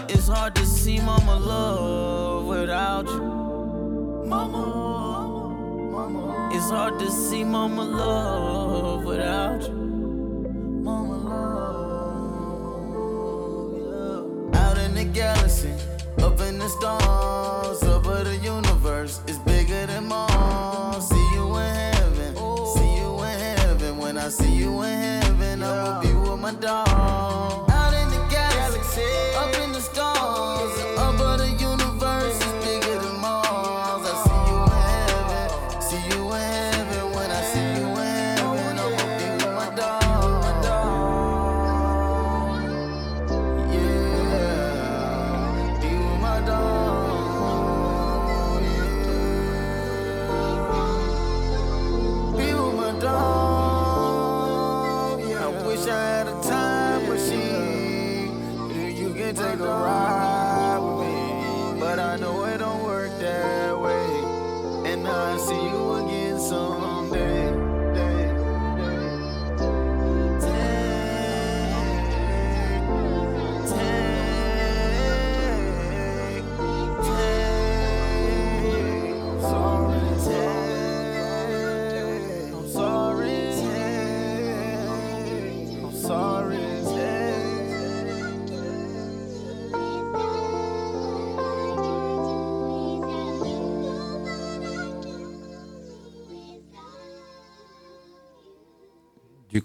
It's 0.07 0.29
hard 0.29 0.55
to 0.55 0.65
see 0.65 0.99
mama 1.01 1.35
love 1.35 2.45
without 2.45 3.07
you. 3.07 4.25
Mama, 4.25 4.94
It's 6.07 6.69
hard 6.69 6.99
to 6.99 7.09
see 7.09 7.43
mama 7.43 7.83
love 7.83 9.05
without 9.05 9.63
you. 9.63 9.73
Mama 10.83 11.17
love, 11.17 12.93
yeah. 14.53 14.59
Out 14.61 14.77
in 14.77 14.93
the 14.93 15.05
galaxy, 15.05 15.73
up 16.19 16.39
in 16.41 16.59
the 16.59 16.69
stars, 16.69 17.81
over 17.83 18.23
the 18.23 18.35
universe, 18.37 19.21
it's 19.27 19.39
bigger 19.39 19.87
than 19.87 20.07
Mars. 20.07 21.07
See 21.09 21.27
you 21.33 21.55
in 21.57 21.73
heaven, 21.73 22.35
see 22.75 22.97
you 22.97 23.23
in 23.23 23.57
heaven. 23.57 23.97
When 23.97 24.17
I 24.19 24.29
see 24.29 24.53
you 24.53 24.83
in 24.83 24.99
heaven, 24.99 25.63
I'ma 25.63 26.01
be 26.01 26.13
with 26.13 26.39
my 26.39 26.51
dog. 26.53 27.34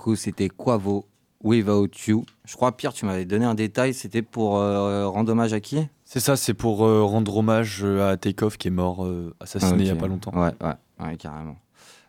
Coup, 0.00 0.16
c'était 0.16 0.48
Quavo, 0.48 1.06
Without 1.44 1.88
You. 2.06 2.24
Je 2.46 2.56
crois, 2.56 2.76
Pierre, 2.76 2.92
tu 2.92 3.04
m'avais 3.06 3.26
donné 3.26 3.44
un 3.44 3.54
détail. 3.54 3.94
C'était 3.94 4.22
pour 4.22 4.56
euh, 4.56 5.06
rendre 5.06 5.32
hommage 5.32 5.52
à 5.52 5.60
qui? 5.60 5.86
C'est 6.04 6.20
ça, 6.20 6.36
c'est 6.36 6.54
pour 6.54 6.84
euh, 6.84 7.02
rendre 7.04 7.36
hommage 7.36 7.82
euh, 7.84 8.10
à 8.10 8.16
Takeoff 8.16 8.56
qui 8.56 8.68
est 8.68 8.72
mort, 8.72 9.04
euh, 9.04 9.34
assassiné 9.40 9.84
il 9.84 9.86
y 9.86 9.90
a 9.90 9.96
pas 9.96 10.08
longtemps. 10.08 10.32
Ouais, 10.32 10.52
ouais, 10.60 11.06
ouais, 11.06 11.16
carrément. 11.16 11.56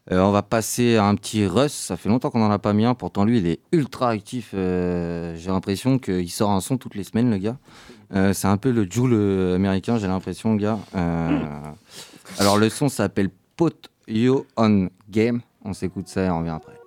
On 0.09 0.31
va 0.31 0.41
passer 0.41 0.97
à 0.97 1.05
un 1.05 1.15
petit 1.15 1.45
Russ. 1.45 1.71
Ça 1.71 1.95
fait 1.95 2.09
longtemps 2.09 2.31
qu'on 2.31 2.39
n'en 2.39 2.49
a 2.49 2.59
pas 2.59 2.73
mis 2.73 2.85
un. 2.85 2.95
Pourtant, 2.95 3.23
lui, 3.23 3.37
il 3.37 3.45
est 3.45 3.59
ultra 3.71 4.09
actif. 4.09 4.49
J'ai 4.53 5.47
l'impression 5.47 5.99
qu'il 5.99 6.29
sort 6.31 6.49
un 6.49 6.59
son 6.59 6.77
toutes 6.77 6.95
les 6.95 7.03
semaines, 7.03 7.29
le 7.29 7.37
gars. 7.37 7.57
C'est 8.33 8.47
un 8.47 8.57
peu 8.57 8.71
le 8.71 8.87
Joule 8.89 9.13
américain, 9.53 9.97
j'ai 9.99 10.07
l'impression, 10.07 10.55
le 10.55 10.59
gars. 10.59 10.79
Alors, 12.39 12.57
le 12.57 12.69
son 12.69 12.89
s'appelle 12.89 13.29
Put 13.55 13.89
You 14.07 14.45
on 14.57 14.89
Game. 15.09 15.41
On 15.63 15.73
s'écoute 15.73 16.07
ça 16.07 16.23
et 16.23 16.29
on 16.31 16.39
revient 16.39 16.49
après. 16.49 16.80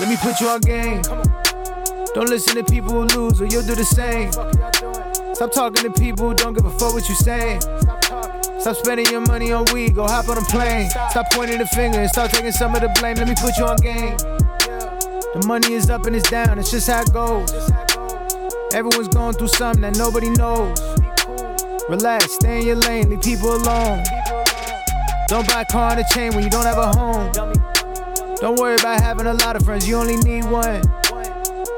Let 0.00 0.08
me 0.08 0.16
put 0.16 0.40
you 0.40 0.48
on 0.48 0.62
game. 0.62 1.02
Don't 2.14 2.30
listen 2.30 2.56
to 2.56 2.64
people 2.64 2.90
who 2.90 3.02
lose, 3.02 3.40
or 3.40 3.44
you'll 3.44 3.62
do 3.62 3.74
the 3.74 3.84
same. 3.84 4.32
Stop 5.34 5.52
talking 5.52 5.84
to 5.84 6.00
people 6.00 6.30
who 6.30 6.34
don't 6.34 6.54
give 6.54 6.64
a 6.64 6.70
fuck 6.70 6.94
what 6.94 7.06
you 7.06 7.14
saying. 7.14 7.60
Stop 8.60 8.76
spending 8.76 9.06
your 9.06 9.20
money 9.20 9.52
on 9.52 9.66
weed, 9.74 9.94
go 9.94 10.06
hop 10.06 10.28
on 10.30 10.38
a 10.38 10.40
plane. 10.42 10.88
Stop 11.10 11.26
pointing 11.32 11.58
the 11.58 11.66
finger 11.66 12.00
and 12.00 12.08
start 12.08 12.30
taking 12.30 12.50
some 12.50 12.74
of 12.74 12.80
the 12.80 12.88
blame. 12.98 13.16
Let 13.16 13.28
me 13.28 13.34
put 13.38 13.58
you 13.58 13.64
on 13.66 13.76
game. 13.76 14.16
The 14.16 15.44
money 15.46 15.74
is 15.74 15.90
up 15.90 16.06
and 16.06 16.16
it's 16.16 16.30
down, 16.30 16.58
it's 16.58 16.70
just 16.70 16.88
how 16.88 17.02
it 17.02 17.12
goes. 17.12 17.52
Everyone's 18.72 19.08
going 19.08 19.34
through 19.34 19.48
something 19.48 19.82
that 19.82 19.98
nobody 19.98 20.30
knows. 20.30 20.80
Relax, 21.90 22.32
stay 22.32 22.60
in 22.60 22.66
your 22.66 22.76
lane, 22.76 23.10
leave 23.10 23.20
people 23.20 23.54
alone. 23.54 24.02
Don't 25.28 25.46
buy 25.46 25.60
a 25.60 25.64
car 25.66 25.92
and 25.92 26.00
a 26.00 26.04
chain 26.14 26.34
when 26.34 26.42
you 26.42 26.50
don't 26.50 26.64
have 26.64 26.78
a 26.78 26.88
home. 26.88 27.59
Don't 28.40 28.58
worry 28.58 28.76
about 28.76 29.02
having 29.02 29.26
a 29.26 29.34
lot 29.34 29.54
of 29.54 29.66
friends, 29.66 29.86
you 29.86 29.96
only 29.96 30.16
need 30.16 30.44
one. 30.46 30.82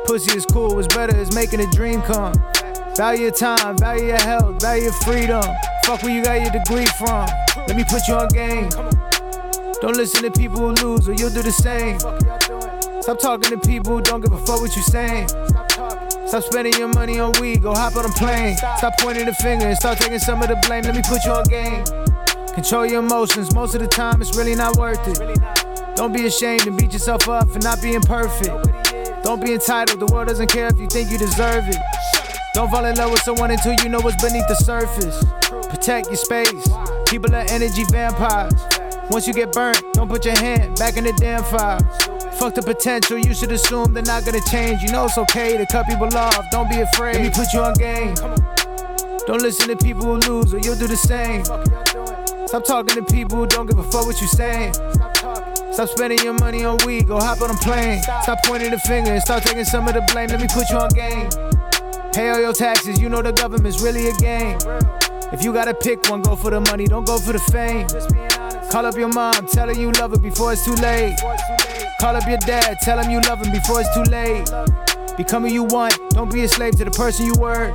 Pussy 0.06 0.36
is 0.36 0.46
cool, 0.46 0.76
what's 0.76 0.86
better 0.94 1.16
is 1.16 1.34
making 1.34 1.58
a 1.60 1.66
dream 1.72 2.00
come. 2.02 2.34
Value 2.96 3.22
your 3.22 3.30
time, 3.32 3.76
value 3.78 4.06
your 4.06 4.20
health, 4.20 4.62
value 4.62 4.84
your 4.84 4.92
freedom. 4.92 5.42
Fuck 5.84 6.04
where 6.04 6.14
you 6.14 6.22
got 6.22 6.40
your 6.40 6.52
degree 6.52 6.86
from. 6.96 7.26
Let 7.66 7.76
me 7.76 7.82
put 7.82 8.06
you 8.06 8.14
on 8.14 8.28
game. 8.28 8.68
Don't 9.80 9.96
listen 9.96 10.22
to 10.22 10.30
people 10.30 10.60
who 10.60 10.70
lose, 10.86 11.08
or 11.08 11.14
you'll 11.14 11.30
do 11.30 11.42
the 11.42 11.50
same. 11.50 11.98
Stop 13.02 13.18
talking 13.18 13.50
to 13.50 13.58
people 13.66 13.96
who 13.96 14.02
don't 14.02 14.20
give 14.20 14.32
a 14.32 14.38
fuck 14.46 14.60
what 14.60 14.76
you're 14.76 14.84
saying. 14.84 15.26
Stop 16.28 16.44
spending 16.44 16.74
your 16.74 16.88
money 16.88 17.18
on 17.18 17.32
weed, 17.40 17.62
go 17.62 17.74
hop 17.74 17.96
on 17.96 18.04
a 18.04 18.08
plane. 18.10 18.56
Stop 18.56 18.92
pointing 19.00 19.26
the 19.26 19.34
finger 19.34 19.66
and 19.66 19.76
start 19.76 19.98
taking 19.98 20.20
some 20.20 20.40
of 20.40 20.48
the 20.48 20.56
blame. 20.68 20.84
Let 20.84 20.94
me 20.94 21.02
put 21.02 21.24
you 21.24 21.32
on 21.32 21.44
game. 21.44 21.82
Control 22.54 22.86
your 22.86 23.00
emotions, 23.00 23.52
most 23.52 23.74
of 23.74 23.80
the 23.80 23.88
time 23.88 24.22
it's 24.22 24.36
really 24.36 24.54
not 24.54 24.76
worth 24.76 25.00
it. 25.08 25.61
Don't 26.02 26.12
be 26.12 26.26
ashamed 26.26 26.66
and 26.66 26.76
beat 26.76 26.92
yourself 26.92 27.28
up 27.28 27.48
for 27.48 27.60
not 27.60 27.80
being 27.80 28.00
perfect. 28.00 29.22
Don't 29.22 29.40
be 29.40 29.52
entitled, 29.52 30.00
the 30.00 30.12
world 30.12 30.26
doesn't 30.26 30.50
care 30.50 30.66
if 30.66 30.76
you 30.80 30.88
think 30.88 31.12
you 31.12 31.16
deserve 31.16 31.68
it. 31.68 31.76
Don't 32.54 32.68
fall 32.72 32.84
in 32.86 32.96
love 32.96 33.12
with 33.12 33.20
someone 33.20 33.52
until 33.52 33.74
you 33.74 33.88
know 33.88 34.00
what's 34.00 34.20
beneath 34.20 34.48
the 34.48 34.56
surface. 34.56 35.24
Protect 35.70 36.08
your 36.08 36.16
space. 36.16 36.68
People 37.06 37.32
are 37.36 37.46
energy 37.50 37.84
vampires. 37.84 38.52
Once 39.10 39.28
you 39.28 39.32
get 39.32 39.52
burnt, 39.52 39.80
don't 39.92 40.08
put 40.08 40.24
your 40.24 40.36
hand 40.36 40.76
back 40.76 40.96
in 40.96 41.04
the 41.04 41.12
damn 41.12 41.44
fire. 41.44 41.78
Fuck 42.32 42.56
the 42.56 42.62
potential, 42.62 43.16
you 43.16 43.32
should 43.32 43.52
assume 43.52 43.94
they're 43.94 44.02
not 44.02 44.24
gonna 44.24 44.42
change. 44.50 44.82
You 44.82 44.90
know 44.90 45.04
it's 45.04 45.18
okay 45.18 45.56
to 45.56 45.64
cut 45.66 45.86
people 45.86 46.12
off, 46.18 46.44
don't 46.50 46.68
be 46.68 46.80
afraid. 46.80 47.14
Let 47.14 47.22
me 47.22 47.30
put 47.30 47.52
you 47.52 47.60
on 47.60 47.74
game. 47.74 48.16
Don't 49.28 49.40
listen 49.40 49.68
to 49.68 49.76
people 49.76 50.02
who 50.02 50.14
lose, 50.14 50.52
or 50.52 50.58
you'll 50.58 50.74
do 50.74 50.88
the 50.88 50.96
same. 50.96 51.44
Stop 52.48 52.64
talking 52.64 52.96
to 52.96 53.04
people 53.14 53.38
who 53.38 53.46
don't 53.46 53.66
give 53.66 53.78
a 53.78 53.84
fuck 53.84 54.04
what 54.04 54.20
you 54.20 54.26
saying. 54.26 54.74
Stop 55.72 55.88
spending 55.88 56.18
your 56.18 56.34
money 56.34 56.64
on 56.64 56.76
weed, 56.84 57.06
go 57.06 57.18
hop 57.18 57.40
on 57.40 57.50
a 57.50 57.54
plane. 57.54 58.02
Stop 58.02 58.42
pointing 58.44 58.70
the 58.70 58.78
finger 58.78 59.12
and 59.12 59.22
start 59.22 59.42
taking 59.42 59.64
some 59.64 59.88
of 59.88 59.94
the 59.94 60.02
blame. 60.12 60.28
Let 60.28 60.40
me 60.40 60.46
put 60.46 60.68
you 60.68 60.76
on 60.76 60.90
game. 60.90 61.30
Pay 62.12 62.28
all 62.28 62.40
your 62.40 62.52
taxes, 62.52 63.00
you 63.00 63.08
know 63.08 63.22
the 63.22 63.32
government's 63.32 63.80
really 63.80 64.08
a 64.08 64.12
game. 64.16 64.58
If 65.32 65.42
you 65.42 65.50
gotta 65.54 65.72
pick 65.72 66.10
one, 66.10 66.20
go 66.20 66.36
for 66.36 66.50
the 66.50 66.60
money, 66.60 66.84
don't 66.84 67.06
go 67.06 67.16
for 67.16 67.32
the 67.32 67.38
fame. 67.38 67.86
Call 68.70 68.84
up 68.84 68.96
your 68.96 69.08
mom, 69.08 69.46
tell 69.46 69.66
her 69.68 69.72
you 69.72 69.90
love 69.92 70.10
her 70.10 70.18
before 70.18 70.52
it's 70.52 70.62
too 70.62 70.74
late. 70.74 71.16
Call 71.98 72.16
up 72.16 72.28
your 72.28 72.38
dad, 72.38 72.76
tell 72.82 72.98
him 72.98 73.10
you 73.10 73.20
love 73.22 73.40
him 73.40 73.50
before 73.50 73.80
it's 73.80 73.94
too 73.94 74.04
late. 74.12 74.44
Become 75.16 75.46
who 75.46 75.54
you 75.54 75.64
want, 75.64 75.98
don't 76.10 76.30
be 76.30 76.42
a 76.42 76.48
slave 76.48 76.76
to 76.76 76.84
the 76.84 76.90
person 76.90 77.24
you 77.24 77.34
were. 77.38 77.72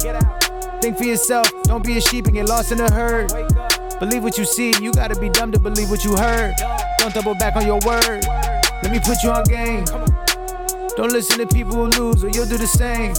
Think 0.82 1.00
for 1.00 1.04
yourself, 1.04 1.52
don't 1.64 1.84
be 1.84 1.98
a 1.98 2.02
sheep 2.02 2.26
and 2.26 2.36
get 2.36 2.48
lost 2.48 2.72
in 2.72 2.78
the 2.78 2.92
herd. 2.92 3.32
Believe 4.00 4.22
what 4.22 4.38
you 4.38 4.46
see, 4.46 4.74
you 4.80 4.94
gotta 4.94 5.20
be 5.20 5.30
dumb 5.30 5.52
to 5.52 5.60
believe 5.60 5.90
what 5.90 6.04
you 6.04 6.16
heard. 6.16 6.54
Don't 7.08 7.24
double 7.24 7.36
back 7.36 7.56
on 7.56 7.66
your 7.66 7.80
word. 7.86 8.26
Let 8.84 8.92
me 8.92 9.00
put 9.00 9.24
you 9.24 9.30
on 9.30 9.46
game. 9.46 9.86
Don't 10.98 11.14
listen 11.14 11.38
to 11.38 11.48
people 11.48 11.74
who 11.74 11.86
lose, 11.86 12.22
or 12.22 12.28
you'll 12.28 12.46
do 12.46 12.58
the 12.58 12.68
same. 12.68 13.16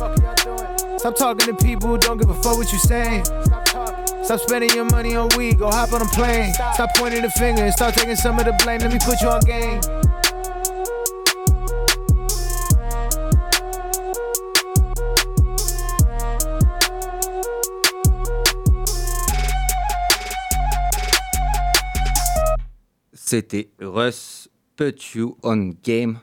Stop 0.99 1.17
talking 1.17 1.47
to 1.47 1.55
people 1.65 1.89
who 1.89 1.97
don't 1.97 2.19
give 2.19 2.29
a 2.29 2.35
fuck 2.35 2.59
what 2.59 2.71
you 2.71 2.79
saying. 2.79 3.25
Stop 3.25 4.41
spending 4.41 4.69
your 4.75 4.85
money 4.85 5.17
on 5.17 5.31
weed, 5.39 5.59
go 5.59 5.71
hop 5.71 5.95
on 5.95 6.03
a 6.03 6.05
plane. 6.05 6.53
Stop 6.53 6.91
pointing 6.97 7.23
the 7.23 7.31
finger 7.31 7.65
and 7.65 7.73
start 7.73 7.95
taking 7.95 8.15
some 8.15 8.39
of 8.39 8.45
the 8.45 8.53
blame. 8.63 8.81
Let 8.81 8.93
me 8.93 8.99
put 9.03 9.23
you 9.23 9.29
on 9.29 9.41
game. 9.41 9.81
C'était 23.29 23.69
Russ 23.79 24.49
Put 24.75 24.95
You 25.15 25.37
on 25.43 25.73
Game. 25.85 26.17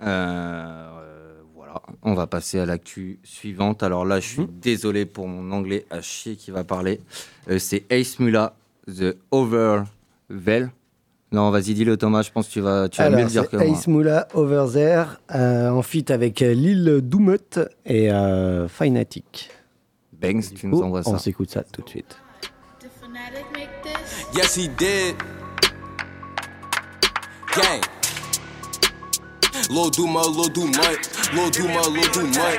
Euh, 0.00 0.06
euh, 0.06 1.42
voilà, 1.54 1.82
on 2.00 2.14
va 2.14 2.26
passer 2.26 2.58
à 2.58 2.64
l'actu 2.64 3.20
suivante. 3.22 3.82
Alors 3.82 4.06
là, 4.06 4.18
je 4.18 4.28
suis 4.28 4.46
désolé 4.46 5.04
pour 5.04 5.28
mon 5.28 5.52
anglais 5.52 5.84
à 5.90 6.00
chier 6.00 6.36
qui 6.36 6.50
va 6.50 6.64
parler. 6.64 7.02
Euh, 7.50 7.58
c'est 7.58 7.84
Ace 7.92 8.18
Mula, 8.18 8.54
The 8.86 9.18
Overvel. 9.30 10.70
Non, 11.32 11.50
vas-y, 11.50 11.74
dis-le 11.74 11.98
Thomas, 11.98 12.22
je 12.22 12.30
pense 12.30 12.48
que 12.48 12.52
tu 12.54 12.60
vas, 12.60 12.88
tu 12.88 13.02
vas 13.02 13.10
mieux 13.10 13.24
le 13.24 13.28
dire 13.28 13.50
que 13.50 13.56
moi. 13.58 13.66
Ace 13.66 13.86
Moula 13.86 14.26
Over 14.32 14.64
There, 14.72 15.04
euh, 15.34 15.68
en 15.68 15.82
feat 15.82 16.10
avec 16.10 16.40
euh, 16.40 16.54
Lil 16.54 17.02
Doumut 17.02 17.60
et 17.84 18.10
euh, 18.10 18.68
Finatic. 18.68 19.50
Banks, 20.14 20.54
tu 20.54 20.66
nous 20.66 20.80
envoies 20.80 21.02
ça. 21.02 21.10
On 21.10 21.18
s'écoute 21.18 21.50
ça 21.50 21.62
tout 21.62 21.82
de 21.82 21.90
suite. 21.90 22.16
Yes, 24.34 24.56
he 24.56 24.70
did. 24.78 25.14
Gang. 27.54 27.82
Lil 29.70 29.90
Duma, 29.90 30.22
Lil 30.22 30.48
Duma, 30.48 30.96
Lil 31.34 31.50
Duma, 31.50 31.80
Lil 31.88 32.10
Duma. 32.12 32.58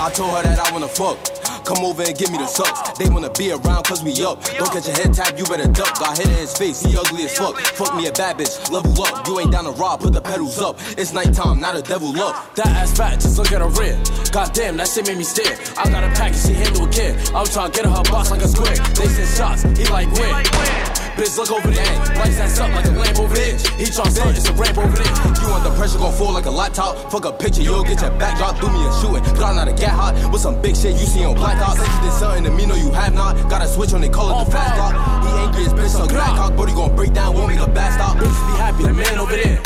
I 0.00 0.10
told 0.14 0.36
her 0.36 0.42
that 0.42 0.58
I 0.58 0.72
wanna 0.72 0.88
fuck. 0.88 1.18
Come 1.64 1.84
over 1.84 2.02
and 2.02 2.16
give 2.16 2.30
me 2.30 2.38
the 2.38 2.46
sucks. 2.46 2.98
They 2.98 3.08
wanna 3.08 3.30
be 3.30 3.52
around 3.52 3.84
cause 3.84 4.02
we 4.02 4.12
up. 4.24 4.44
Don't 4.44 4.72
catch 4.72 4.88
a 4.88 4.92
head 4.92 5.14
tap, 5.14 5.38
you 5.38 5.44
better 5.44 5.68
duck. 5.68 5.98
Got 5.98 6.18
hit 6.18 6.26
in 6.26 6.34
his 6.34 6.56
face, 6.56 6.82
he 6.82 6.96
ugly 6.96 7.24
as 7.24 7.36
fuck. 7.36 7.56
Fuck 7.58 7.94
me 7.96 8.06
a 8.06 8.12
bad 8.12 8.38
bitch, 8.38 8.70
level 8.70 8.92
up. 9.02 9.26
You 9.26 9.40
ain't 9.40 9.52
down 9.52 9.64
to 9.64 9.72
rob, 9.72 10.00
put 10.00 10.12
the 10.12 10.20
pedals 10.20 10.58
up. 10.58 10.78
It's 10.98 11.12
nighttime, 11.12 11.60
not 11.60 11.76
a 11.76 11.82
devil 11.82 12.18
up. 12.20 12.54
That 12.56 12.68
ass 12.68 12.96
fat, 12.96 13.20
just 13.20 13.38
look 13.38 13.52
at 13.52 13.60
her 13.60 13.68
rear. 13.68 13.98
Goddamn, 14.32 14.76
that 14.78 14.88
shit 14.88 15.06
made 15.06 15.18
me 15.18 15.24
stare. 15.24 15.56
I 15.76 15.88
got 15.90 16.04
a 16.04 16.08
package, 16.08 16.42
she 16.42 16.54
handle 16.54 16.86
with 16.86 16.94
care. 16.94 17.16
I 17.34 17.40
was 17.40 17.52
trying 17.52 17.70
to 17.70 17.76
get 17.76 17.86
her 17.86 17.92
her 17.92 18.04
box 18.10 18.30
like 18.30 18.42
a 18.42 18.48
square. 18.48 18.76
They 18.94 19.06
send 19.06 19.28
shots, 19.36 19.62
he 19.78 19.84
like 19.86 20.10
win. 20.12 20.99
Bitch, 21.16 21.36
look 21.36 21.50
over 21.50 21.70
there. 21.70 21.96
Lights 22.16 22.38
ass 22.38 22.58
up 22.60 22.70
like 22.74 22.86
a 22.86 22.90
lamp 22.90 23.18
over 23.18 23.34
there. 23.34 23.56
He 23.76 23.84
tryna 23.84 24.10
stunt, 24.10 24.36
it's 24.36 24.48
a 24.48 24.52
ramp 24.54 24.78
over 24.78 24.96
there. 24.96 25.12
You 25.42 25.48
want 25.50 25.64
the 25.64 25.74
pressure 25.76 25.98
gon' 25.98 26.12
fall 26.12 26.32
like 26.32 26.46
a 26.46 26.50
laptop? 26.50 27.10
Fuck 27.10 27.24
a 27.24 27.32
picture, 27.32 27.62
you'll 27.62 27.84
get 27.84 28.00
your 28.00 28.10
back 28.18 28.38
drop. 28.38 28.60
Do 28.60 28.68
me 28.70 28.86
a 28.86 28.92
shooting. 29.00 29.22
Got 29.34 29.56
out 29.56 29.68
of 29.68 29.76
get 29.76 29.90
hot 29.90 30.14
with 30.32 30.40
some 30.40 30.60
big 30.62 30.76
shit 30.76 30.92
you 30.92 31.06
see 31.06 31.24
on 31.24 31.34
black 31.34 31.60
ops. 31.60 31.80
You 31.80 32.00
did 32.02 32.12
something 32.12 32.44
to 32.44 32.50
me, 32.50 32.66
no, 32.66 32.74
you 32.74 32.90
have 32.92 33.14
not. 33.14 33.36
Got 33.48 33.62
a 33.62 33.68
switch 33.68 33.92
on, 33.92 34.00
they 34.00 34.08
call 34.08 34.30
it 34.30 34.44
the 34.44 34.50
fast 34.50 34.74
block. 34.76 34.94
He 35.24 35.30
angry 35.40 35.64
as 35.66 35.74
bitch, 35.74 35.96
so 35.96 36.06
black 36.06 36.36
cock, 36.36 36.56
but 36.56 36.68
he 36.68 36.74
gon' 36.74 36.94
break 36.94 37.12
down, 37.12 37.34
want 37.34 37.48
me 37.48 37.58
to 37.58 37.66
blast 37.66 38.00
out. 38.00 38.16
Bitches 38.16 38.46
be 38.46 38.58
happy, 38.58 38.82
the 38.84 38.94
man 38.94 39.18
over 39.18 39.36
there. 39.36 39.62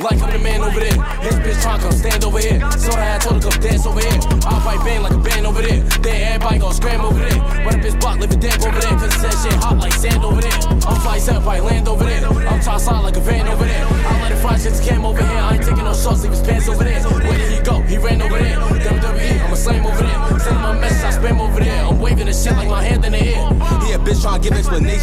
Like 0.00 0.20
I'm 0.20 0.30
the 0.30 0.38
man 0.38 0.60
over 0.60 0.78
there. 0.78 0.92
His 1.24 1.36
bitch 1.40 1.62
tryna 1.64 1.80
come 1.80 1.92
stand 1.92 2.24
over 2.24 2.38
here. 2.38 2.60
So 2.76 2.92
I 2.92 3.18
told 3.18 3.42
her 3.42 3.50
come 3.50 3.60
dance 3.60 3.86
over 3.86 4.00
here. 4.00 4.20
I'll 4.44 4.60
fight 4.60 4.84
bang 4.84 5.02
like 5.02 5.12
a 5.12 5.18
band 5.18 5.46
over 5.46 5.62
there. 5.62 5.80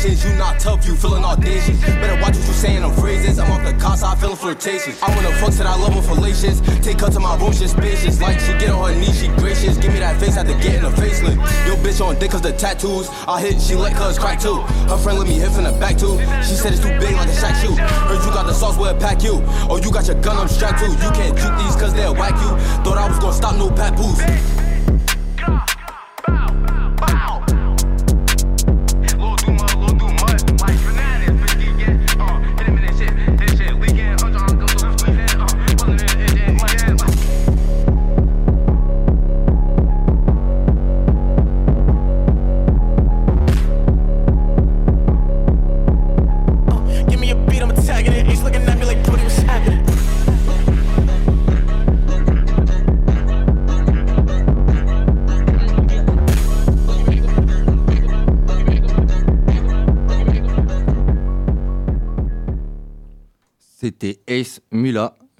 To. 0.04 0.28
You 0.28 0.36
not 0.36 0.60
tough, 0.60 0.86
you 0.86 0.95
feeling 0.95 1.24
audacious. 1.24 1.80
Better 1.82 2.20
watch 2.22 2.36
what 2.36 2.47
you 2.47 2.54
saying, 2.54 2.82
them 2.82 2.93
phrases. 2.93 3.39
I'm 3.39 3.51
off 3.51 3.64
the 3.64 3.74
cost, 3.80 4.04
I 4.04 4.16
feeling 4.16 4.36
flirtatious. 4.36 5.01
I 5.01 5.16
wanna 5.16 5.32
fuck 5.38 5.54
till 5.54 5.68
I 5.68 5.76
love 5.76 5.93
them 5.93 6.04
fallacious. 6.04 6.60
Take 6.84 6.99
her 7.01 7.10
to 7.10 7.20
my 7.20 7.36
room, 7.38 7.54
she's 7.54 7.72
spacious. 7.72 8.22
Like 8.22 8.39
she 8.39 8.51
get 8.60 8.70
on 8.70 8.93
her 8.93 8.99
knees, 8.99 9.20
she 9.20 9.28
gracious. 9.39 9.78
Give 9.78 9.93
me 9.93 9.99
that 9.99 10.20
face 10.20 10.38
after 10.38 10.54
getting 10.60 10.84
a 10.84 10.91
facelift. 10.91 11.39
Yo, 11.68 11.76
bitch 11.78 12.06
on 12.06 12.20
dick 12.20 12.32
cause 12.32 12.41
the 12.41 12.51
tattoos. 12.51 13.08
I 13.28 13.39
hit, 13.41 13.62
she 13.62 13.76
let 13.76 13.95
cuz 13.95 14.20
crack 14.20 14.39
too. 14.39 14.62
Her 14.91 14.97
friend 14.97 15.20
let 15.20 15.28
me 15.28 15.36
hit 15.36 15.51
from 15.51 15.64
the 15.64 15.72
back 15.80 15.97
too. 15.97 16.20
She 16.43 16.56
said 16.56 16.74
it's 16.74 16.82
too 16.82 16.93
big 16.99 17.16
like 17.16 17.30
a 17.30 17.36
shack 17.36 17.56
shoe. 17.56 17.76
Heard 17.76 18.24
you 18.26 18.32
got 18.32 18.45
the 18.45 18.54
sauce, 18.54 18.78
where 18.78 18.93
pack 18.93 19.24
you. 19.24 19.41
Oh, 19.70 19.80
you 19.82 19.91
got 19.91 20.08
your 20.08 20.20
gun, 20.22 20.38
I'm 20.38 20.47
strapped 20.47 20.80
too. 20.80 20.91
You 20.91 21.12
can't 21.16 21.38
juke 21.38 21.58
these 21.58 21.76
cause 21.76 21.93
they'll 21.93 22.16
whack 22.16 22.36
you. 22.43 22.51
Thought 22.84 22.97
I 22.97 23.08
was 23.08 23.20
gonna 23.20 23.34
stop 23.34 23.56
no 23.56 23.70
papoose. 23.70 24.20
Give 24.20 24.62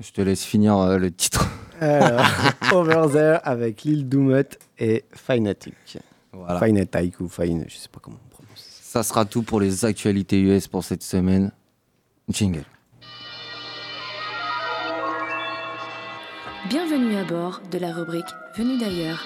Je 0.04 0.12
te 0.12 0.22
laisse 0.22 0.44
finir 0.44 0.78
euh, 0.78 0.98
le 0.98 1.12
titre. 1.12 1.48
Alors, 1.80 2.26
Over 2.74 3.08
There 3.12 3.40
avec 3.44 3.84
Lil 3.84 4.10
Doomut 4.10 4.58
et 4.78 5.06
Finetic. 5.14 5.98
Voilà. 6.34 6.60
Finetic 6.60 7.22
ou 7.22 7.30
Fine, 7.30 7.66
je 7.70 7.78
sais 7.78 7.88
pas 7.88 8.00
comment 8.02 8.20
on 8.26 8.30
prononce. 8.30 8.68
Ça 8.82 9.02
sera 9.02 9.24
tout 9.24 9.44
pour 9.44 9.62
les 9.62 9.86
actualités 9.86 10.42
US 10.42 10.68
pour 10.68 10.84
cette 10.84 11.04
semaine. 11.04 11.52
Jingle. 12.30 12.66
Bienvenue 16.70 17.16
à 17.16 17.24
bord 17.24 17.62
de 17.72 17.78
la 17.78 17.94
rubrique 17.94 18.26
Venu 18.58 18.78
d'ailleurs. 18.78 19.24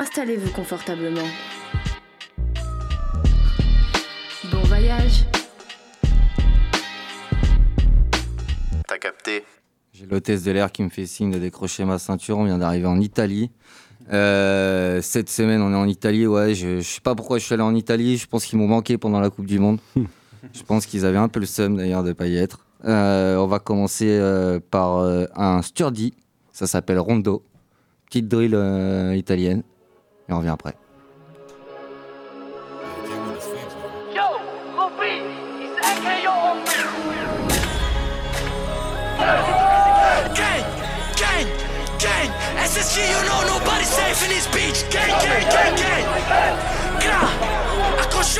Installez-vous 0.00 0.50
confortablement. 0.52 1.28
Bon 4.50 4.62
voyage. 4.64 5.24
T'as 8.94 8.98
capté 8.98 9.42
J'ai 9.92 10.06
l'hôtesse 10.06 10.44
de 10.44 10.52
l'air 10.52 10.70
qui 10.70 10.84
me 10.84 10.88
fait 10.88 11.04
signe 11.04 11.32
de 11.32 11.40
décrocher 11.40 11.84
ma 11.84 11.98
ceinture. 11.98 12.38
On 12.38 12.44
vient 12.44 12.58
d'arriver 12.58 12.86
en 12.86 13.00
Italie. 13.00 13.50
Euh, 14.12 15.02
cette 15.02 15.28
semaine, 15.28 15.62
on 15.62 15.72
est 15.72 15.76
en 15.76 15.88
Italie. 15.88 16.28
Ouais, 16.28 16.54
je, 16.54 16.78
je 16.78 16.88
sais 16.88 17.00
pas 17.00 17.16
pourquoi 17.16 17.38
je 17.38 17.44
suis 17.44 17.54
allé 17.54 17.64
en 17.64 17.74
Italie. 17.74 18.16
Je 18.18 18.28
pense 18.28 18.44
qu'ils 18.44 18.56
m'ont 18.56 18.68
manqué 18.68 18.96
pendant 18.96 19.18
la 19.18 19.30
Coupe 19.30 19.46
du 19.46 19.58
Monde. 19.58 19.80
je 19.96 20.62
pense 20.62 20.86
qu'ils 20.86 21.04
avaient 21.04 21.18
un 21.18 21.26
peu 21.26 21.40
le 21.40 21.46
seum 21.46 21.76
d'ailleurs 21.76 22.04
de 22.04 22.12
pas 22.12 22.28
y 22.28 22.36
être. 22.36 22.66
Euh, 22.84 23.34
on 23.38 23.48
va 23.48 23.58
commencer 23.58 24.10
euh, 24.10 24.60
par 24.70 24.98
euh, 24.98 25.24
un 25.34 25.60
sturdy. 25.62 26.14
Ça 26.52 26.68
s'appelle 26.68 27.00
Rondo. 27.00 27.42
Petite 28.06 28.28
drill 28.28 28.54
euh, 28.54 29.16
italienne. 29.16 29.64
Et 30.28 30.32
on 30.32 30.38
revient 30.38 30.50
après. 30.50 30.76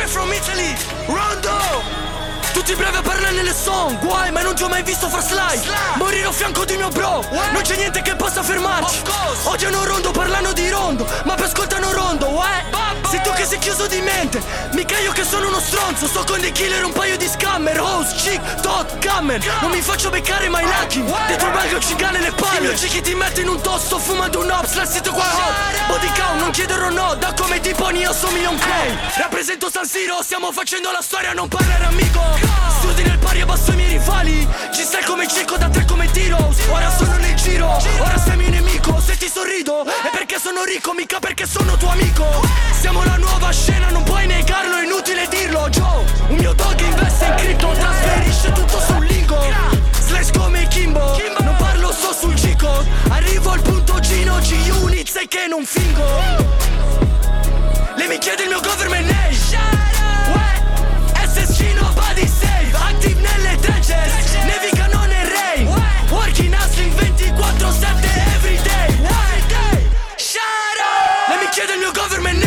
From 0.07 0.33
Italy. 0.33 0.75
Rondo. 1.09 2.04
Tutti 2.65 2.79
bravi 2.79 2.97
a 2.97 3.03
parlare 3.03 3.35
nelle 3.35 3.53
song. 3.53 3.99
Guai 3.99 4.31
ma 4.31 4.41
non 4.41 4.55
ti 4.55 4.63
ho 4.63 4.69
mai 4.69 4.83
visto 4.83 5.07
far 5.11 5.23
slide. 5.23 5.71
Morire 5.97 6.29
a 6.29 6.33
fianco 6.33 6.65
di 6.65 6.79
mio 6.79 6.89
bro. 6.89 7.23
Non 7.53 7.61
c'è 7.61 7.77
niente 7.77 8.01
che 8.01 8.17
possa 8.17 8.43
fermarci. 8.43 9.03
Odiano 9.43 9.85
rondo 9.85 10.11
parlano 10.13 10.51
di 10.55 10.71
rondo 10.71 11.07
Ma 11.25 11.35
poi 11.35 11.45
ascoltano 11.45 11.93
rondo 11.93 12.27
eh? 12.43 13.09
Sei 13.11 13.21
tu 13.21 13.31
che 13.33 13.45
sei 13.45 13.59
chiuso 13.59 13.87
di 13.87 14.01
mente. 14.01 14.43
Mica 14.73 14.99
io 14.99 15.13
che 15.13 15.25
sono 15.25 15.49
uno 15.49 15.61
stronzo. 15.61 16.07
Sto 16.07 16.25
con 16.25 16.41
dei 16.41 16.53
killer 16.53 16.83
un 16.85 16.93
paio 16.93 17.19
di 17.19 17.29
scammer. 17.29 17.79
Host, 17.79 18.15
chick, 18.23 18.63
tot, 18.63 18.97
cammer 18.99 19.45
Non 19.61 19.71
mi 19.71 19.83
faccio 19.83 20.09
beccare 20.09 20.49
mai 20.49 20.65
lucky. 20.65 21.05
Dentro 21.27 21.49
il 21.49 21.53
banco 21.53 21.79
ci 21.81 21.95
gane 21.97 22.19
le 22.19 22.33
palle. 22.33 22.73
Il 22.73 22.79
mio 22.81 23.03
ti 23.03 23.15
mette 23.15 23.43
in 23.43 23.49
un 23.49 23.61
tosto 23.61 23.99
Fumando 23.99 24.41
un 24.41 24.51
ops, 24.51 24.73
la 24.73 24.87
sito 24.87 25.13
qua 25.13 25.23
hot 25.23 25.87
Body 25.89 26.11
count, 26.19 26.41
non 26.41 26.51
chiederò 26.51 26.89
no. 26.89 27.15
Da 27.17 27.35
come 27.37 27.61
ti 27.61 27.75
poni 27.75 27.99
io 28.01 28.15
somiglio 28.15 28.49
a 28.49 28.53
un 28.53 28.59
clown. 28.59 28.99
Rappresento 29.17 29.69
San 29.71 29.85
Siro 29.85 30.23
Stiamo 30.23 30.51
facendo 30.51 30.91
la 30.91 31.03
storia, 31.03 31.35
non 31.35 31.47
parlare 31.47 31.85
amico 31.85 32.54
Studi 32.79 33.03
nel 33.03 33.19
pari 33.19 33.41
abbasso 33.41 33.73
i 33.73 33.77
miei 33.77 33.91
rivali. 33.91 34.47
Ci 34.73 34.83
stai 34.83 35.03
come 35.05 35.27
circo 35.29 35.57
da 35.57 35.69
te 35.69 35.85
come 35.85 36.11
tiro. 36.11 36.53
Ora 36.71 36.91
sono 36.91 37.17
nel 37.19 37.35
giro 37.35 37.77
Ora 37.99 38.19
sei 38.19 38.37
mio 38.37 38.51
nemico. 38.51 39.01
Se 39.01 39.17
ti 39.17 39.29
sorrido 39.29 39.85
È 39.85 40.11
perché 40.13 40.39
sono 40.39 40.65
ricco 40.65 40.93
Mica 40.95 41.19
perché 41.19 41.47
sono 41.47 41.77
tuo 41.77 41.91
amico. 41.91 42.25
Siamo 42.81 43.03
la 43.05 43.17
nuova 43.17 43.51
scena 43.53 43.89
Non 43.91 44.03
puoi 44.05 44.27
negarlo 44.27 44.77
È 44.79 44.85
inutile 44.85 45.27
dirlo. 45.29 45.69
Joe 45.69 46.05
Un 46.29 46.37
mio 46.37 46.53
dog 46.55 46.79
investe 46.81 47.25
in 47.27 47.35
cripto 47.37 47.69
Trasferisce 47.73 48.53
tutto 48.53 48.81
sul 48.81 49.05
lingo. 49.05 49.39
Slash 50.07 50.31
come 50.33 50.67
Kimbo 50.69 51.17
Non 51.41 51.57
parlo 51.57 51.93
sto 51.93 52.13
sul 52.13 52.35
Gico 52.35 52.85
Arrivo 53.09 53.51
al 53.51 53.61
punto 53.63 53.99
Gino 54.01 54.39
G-Unit 54.39 55.09
Sai 55.09 55.29
che 55.29 55.47
non 55.49 55.65
fingo. 55.65 56.03
Lei 57.97 58.09
mi 58.09 58.19
chiede 58.19 58.43
il 58.43 58.49
mio 58.49 58.61
government 58.61 59.09
Uè, 59.09 59.94
di 62.15 62.27
safe, 62.27 62.75
active 62.77 63.21
nelle 63.21 63.59
trenches 63.61 64.35
Nevicano 64.45 65.05
nel 65.07 65.27
rain, 65.27 65.67
working 66.11 66.53
hustling 66.53 66.93
24-7 66.93 68.05
everyday. 68.35 68.89
Everyday, 69.03 69.89
Shadow! 70.17 71.29
Let 71.29 71.41
me 71.41 71.49
kill 71.53 71.67
the 71.67 71.77
new 71.77 71.93
government 71.93 72.44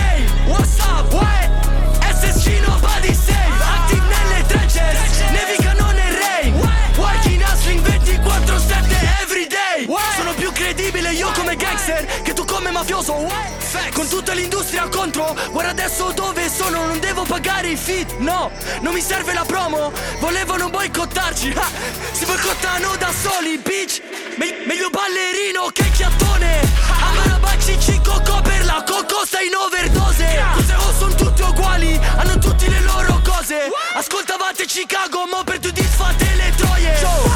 mafioso 12.87 13.13
uè. 13.15 13.55
Con 13.93 14.07
tutta 14.07 14.33
l'industria 14.33 14.87
contro? 14.87 15.35
Guarda 15.51 15.71
adesso 15.71 16.11
dove 16.13 16.49
sono 16.49 16.85
Non 16.85 16.99
devo 16.99 17.23
pagare 17.23 17.69
i 17.69 17.75
fit 17.75 18.15
No, 18.19 18.49
non 18.81 18.93
mi 18.93 19.01
serve 19.01 19.33
la 19.33 19.43
promo 19.45 19.91
Volevano 20.19 20.69
boicottarci. 20.69 21.53
Ah, 21.57 21.67
Si 22.11 22.25
boicottano 22.25 22.95
da 22.95 23.11
soli 23.11 23.57
bitch. 23.57 24.01
Me- 24.37 24.63
Meglio 24.65 24.89
ballerino 24.89 25.67
che 25.73 25.89
chiattone. 25.91 26.59
Amarabacci 27.01 27.99
coco 28.03 28.41
per 28.41 28.63
la 28.65 28.83
coco 28.87 29.25
Stai 29.25 29.47
in 29.47 29.55
overdose. 29.55 30.43
Cose 30.53 30.73
o 30.73 30.93
sono 30.97 31.15
tutti 31.15 31.41
uguali 31.41 31.99
Hanno 32.17 32.37
tutti 32.37 32.69
le 32.69 32.79
loro 32.81 33.19
cose. 33.23 33.69
Ascoltavate 33.95 34.65
Chicago 34.65 35.25
Mo 35.29 35.43
per 35.43 35.59
tu 35.59 35.71
disfate 35.71 36.25
le 36.35 36.53
troie. 36.55 36.95
Story, 36.97 37.26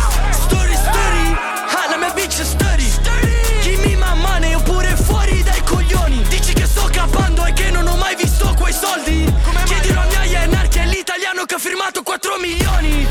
l'italiano 11.42 11.46
che 11.46 11.56
ha 11.56 11.60
firmato 11.60 12.04
4 12.04 12.38
milioni. 12.40 13.08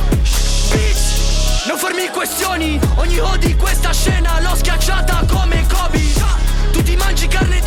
Bitch, 0.70 1.66
non 1.66 1.76
farmi 1.76 2.08
questioni. 2.08 2.78
Ogni 2.96 3.18
O 3.18 3.36
di 3.36 3.56
questa 3.56 3.92
scena 3.92 4.40
l'ho 4.40 4.54
schiacciata 4.54 5.24
come 5.28 5.66
Kobe. 5.66 5.98
Tu 6.72 6.82
ti 6.82 6.96
mangi 6.96 7.26
carne 7.26 7.59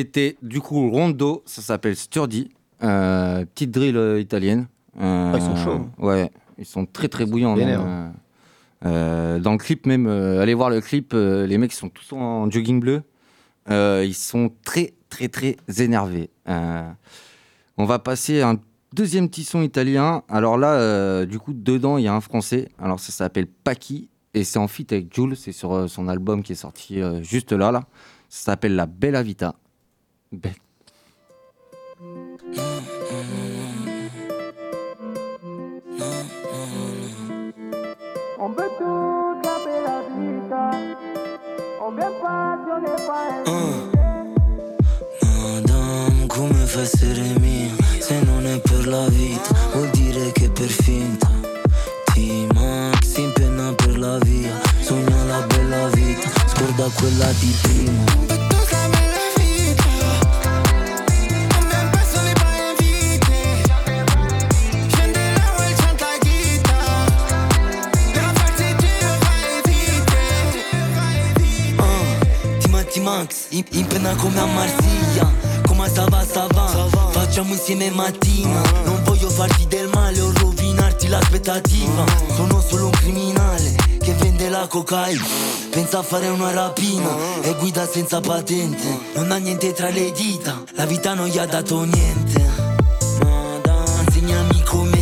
C'était 0.00 0.38
du 0.40 0.62
coup 0.62 0.88
Rondo, 0.88 1.42
ça 1.44 1.60
s'appelle 1.60 1.94
Sturdy, 1.94 2.48
euh, 2.82 3.44
petite 3.44 3.70
drill 3.70 3.98
euh, 3.98 4.18
italienne. 4.18 4.66
Euh, 4.98 5.32
Ah, 5.34 5.36
ils 5.36 5.42
sont 5.42 5.56
chauds. 5.56 5.86
Ouais, 5.98 6.30
ils 6.56 6.64
sont 6.64 6.86
très 6.86 7.08
très 7.08 7.26
bouillants. 7.26 7.54
Euh, 7.58 8.08
euh, 8.86 9.38
dans 9.40 9.52
le 9.52 9.58
clip 9.58 9.84
même, 9.84 10.06
allez 10.06 10.54
voir 10.54 10.70
le 10.70 10.80
clip, 10.80 11.12
les 11.12 11.58
mecs 11.58 11.74
sont 11.74 11.90
tous 11.90 12.14
en 12.14 12.50
jogging 12.50 12.80
bleu. 12.80 13.02
Ils 13.68 14.14
sont 14.14 14.50
très 14.64 14.94
très 15.10 15.28
très 15.28 15.56
énervés. 15.76 16.30
On 16.46 17.84
va 17.84 17.98
passer 17.98 18.40
à 18.40 18.48
un 18.48 18.56
deuxième 18.94 19.28
petit 19.28 19.44
son 19.44 19.60
italien. 19.60 20.22
Alors 20.30 20.56
là, 20.56 21.26
du 21.26 21.38
coup, 21.38 21.52
dedans 21.52 21.98
il 21.98 22.04
y 22.04 22.08
a 22.08 22.14
un 22.14 22.22
français. 22.22 22.70
Alors 22.78 23.00
ça 23.00 23.12
s'appelle 23.12 23.48
Paki 23.48 24.08
et 24.32 24.44
c'est 24.44 24.58
en 24.58 24.66
feat 24.66 24.94
avec 24.94 25.14
Jules. 25.14 25.36
C'est 25.36 25.52
sur 25.52 25.90
son 25.90 26.08
album 26.08 26.42
qui 26.42 26.52
est 26.52 26.62
sorti 26.66 27.02
juste 27.20 27.52
là 27.52 27.70
là. 27.70 27.82
Ça 28.30 28.52
s'appelle 28.52 28.76
La 28.76 28.86
Bella 28.86 29.22
Vita. 29.22 29.56
Be- 30.32 30.54
On 38.38 38.50
veut 38.50 38.70
toute 38.78 39.44
la 39.44 39.58
bella 39.64 40.02
vita. 40.16 40.70
On 41.84 41.90
vient 41.90 42.12
pas, 42.22 42.58
on 42.70 42.80
n'est 42.80 43.06
pas 43.08 43.42
Madame, 45.42 46.28
come 46.28 46.54
fa 46.66 46.78
a 46.78 46.82
essere 46.82 47.36
mia? 47.40 47.72
Se 47.98 48.20
non 48.24 48.46
è 48.46 48.60
per 48.60 48.86
la 48.86 49.08
vita, 49.08 49.52
vuol 49.72 49.90
dire 49.90 50.30
che 50.30 50.44
è 50.44 50.50
per 50.50 50.68
finta. 50.68 51.28
T-Max 52.14 53.04
si 53.04 53.22
impenna 53.22 53.72
per 53.74 53.98
la 53.98 54.16
via, 54.18 54.52
sogna 54.80 55.24
la 55.24 55.40
bella 55.48 55.88
vita, 55.88 56.28
scorda 56.46 56.88
quella 56.96 57.32
di 57.40 57.52
prima. 57.62 58.39
Timati 72.90 73.00
Max, 73.00 73.46
in, 73.50 73.64
in 73.70 73.86
penna 73.86 74.14
come 74.16 74.40
a 74.40 74.46
Marsiglia. 74.46 75.32
Come 75.64 75.88
stava 75.88 76.24
stava, 76.24 76.66
facciamo 77.10 77.52
insieme 77.52 77.88
mattina. 77.90 78.60
Non 78.84 79.00
voglio 79.04 79.30
farti 79.30 79.66
del 79.68 79.88
male 79.92 80.20
o 80.20 80.32
rovinarti 80.34 81.06
l'aspettativa. 81.06 82.04
Sono 82.34 82.60
solo 82.60 82.86
un 82.86 82.90
criminale 82.90 83.76
che 84.00 84.12
vende 84.14 84.48
la 84.48 84.66
cocaina. 84.66 85.24
Pensa 85.70 86.00
a 86.00 86.02
fare 86.02 86.28
una 86.28 86.50
rapina 86.50 87.10
e 87.42 87.54
guida 87.58 87.86
senza 87.86 88.20
patente. 88.20 88.98
Non 89.14 89.30
ha 89.30 89.36
niente 89.36 89.72
tra 89.72 89.88
le 89.90 90.10
dita, 90.10 90.60
la 90.72 90.84
vita 90.84 91.14
non 91.14 91.28
gli 91.28 91.38
ha 91.38 91.46
dato 91.46 91.84
niente. 91.84 92.48
Insegnami 94.06 94.62
come 94.64 94.99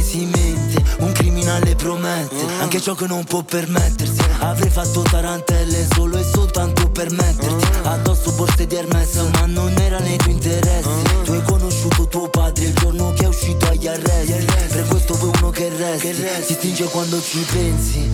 Un 1.49 1.55
criminale 1.55 1.75
promette 1.77 2.47
Anche 2.61 2.79
ciò 2.79 2.95
che 2.95 3.07
non 3.07 3.25
può 3.25 3.43
permettersi. 3.43 4.21
Avrei 4.41 4.69
fatto 4.69 5.01
tarantelle 5.01 5.87
solo 5.95 6.19
e 6.19 6.23
soltanto 6.23 6.91
per 6.91 7.11
metterti. 7.11 7.67
Addosso 7.85 8.33
borse 8.33 8.67
di 8.67 8.75
Hermes 8.75 9.15
Ma 9.33 9.47
non 9.47 9.73
era 9.79 9.99
nei 9.99 10.19
tuoi 10.19 10.35
interessi. 10.35 10.89
Tu 11.25 11.33
hai 11.33 11.43
conosciuto 11.43 12.07
tuo 12.07 12.29
padre 12.29 12.65
il 12.65 12.75
giorno 12.75 13.13
che 13.13 13.25
è 13.25 13.29
uscito 13.29 13.67
agli 13.67 13.87
arresti. 13.87 14.45
Per 14.45 14.87
questo 14.89 15.15
vuoi 15.15 15.31
uno 15.39 15.51
che 15.51 15.71
resti. 15.71 16.15
Si 16.45 16.53
stringe 16.53 16.85
quando 16.85 17.19
ci 17.23 17.41
pensi. 17.51 18.11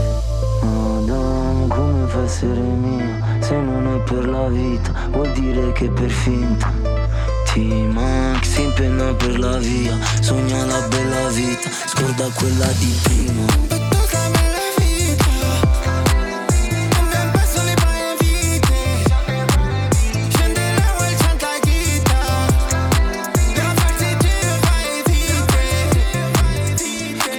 Madame, 0.62 1.66
come 1.68 2.06
fa 2.06 2.22
essere 2.22 2.60
mia? 2.60 3.38
Se 3.40 3.56
non 3.56 3.96
è 3.96 4.10
per 4.10 4.26
la 4.26 4.48
vita 4.48 4.92
Vuol 5.10 5.32
dire 5.32 5.72
che 5.72 5.90
per 5.90 6.10
finta. 6.10 6.72
T-Max 7.52 8.33
si 8.54 8.62
impenna 8.62 9.12
per 9.14 9.38
la 9.38 9.58
via 9.58 9.98
Sogna 10.20 10.64
la 10.64 10.80
bella 10.88 11.28
vita 11.28 11.68
Scorda 11.86 12.28
quella 12.34 12.66
di 12.78 12.98
prima 13.02 13.72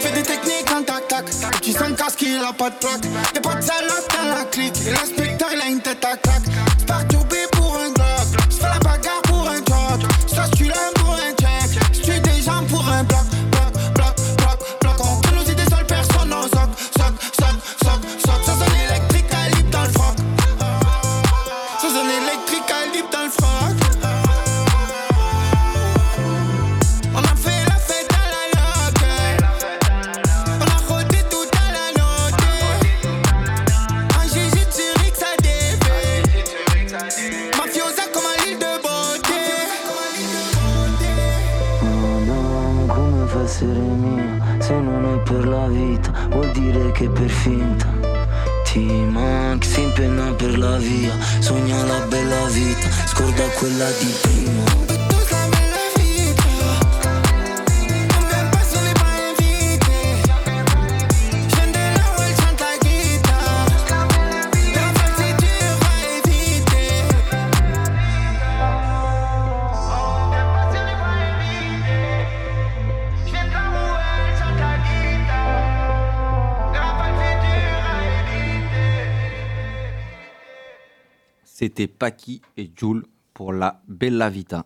Fais 0.02 0.12
des 0.12 0.24
techniques 0.24 0.72
en 0.72 0.84
tac 0.84 1.08
tac. 1.08 1.26
Tu 1.62 1.72
sens 1.72 1.90
le 1.90 1.96
casque, 1.96 2.22
il 2.22 2.44
a 2.44 2.54
pas 2.54 2.70
de 2.70 2.76
plaque. 2.76 3.06
Y'a 3.34 3.42
pas 3.42 3.56
de 3.56 3.62
salope 3.62 4.08
dans 4.10 4.36
la 4.36 4.44
clique. 4.46 4.76
Et 4.86 4.92
l'inspecteur, 4.92 5.50
il 5.54 5.62
a 5.62 5.68
une 5.68 5.82
tête 5.82 6.04
à 6.06 6.18
claque. 6.18 6.75
C'était 81.58 81.88
Paki 81.88 82.42
et 82.58 82.70
Jules 82.76 83.04
pour 83.34 83.54
la 83.54 83.80
Bella 83.88 84.30
Vita. 84.30 84.66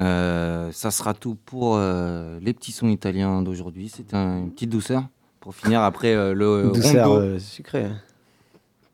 Euh, 0.00 0.70
ça 0.70 0.92
sera 0.92 1.14
tout 1.14 1.34
pour 1.34 1.74
euh, 1.74 2.38
les 2.40 2.54
petits 2.54 2.70
sons 2.70 2.86
italiens 2.86 3.42
d'aujourd'hui. 3.42 3.88
C'était 3.88 4.14
un- 4.14 4.38
une 4.44 4.52
petite 4.52 4.70
douceur 4.70 5.02
pour 5.40 5.52
finir 5.56 5.82
après 5.82 6.14
euh, 6.14 6.32
le 6.32 6.70
Douceur 6.74 7.08
rondo. 7.08 7.20
euh, 7.22 7.38
sucrée. 7.40 7.88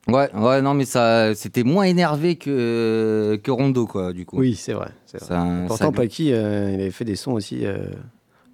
Ouais, 0.08 0.34
ouais, 0.34 0.62
non, 0.62 0.72
mais 0.72 0.86
ça, 0.86 1.34
c'était 1.34 1.64
moins 1.64 1.84
énervé 1.84 2.36
que, 2.36 3.38
que 3.44 3.50
Rondo, 3.50 3.86
quoi, 3.86 4.14
du 4.14 4.24
coup. 4.24 4.38
Oui, 4.38 4.54
c'est 4.54 4.72
vrai. 4.72 4.88
c'est 5.04 5.20
vrai. 5.22 5.66
Pourtant, 5.66 5.92
Paki, 5.92 6.28
il 6.28 6.34
avait 6.34 6.90
fait 6.90 7.04
des 7.04 7.14
sons 7.14 7.32
aussi 7.32 7.62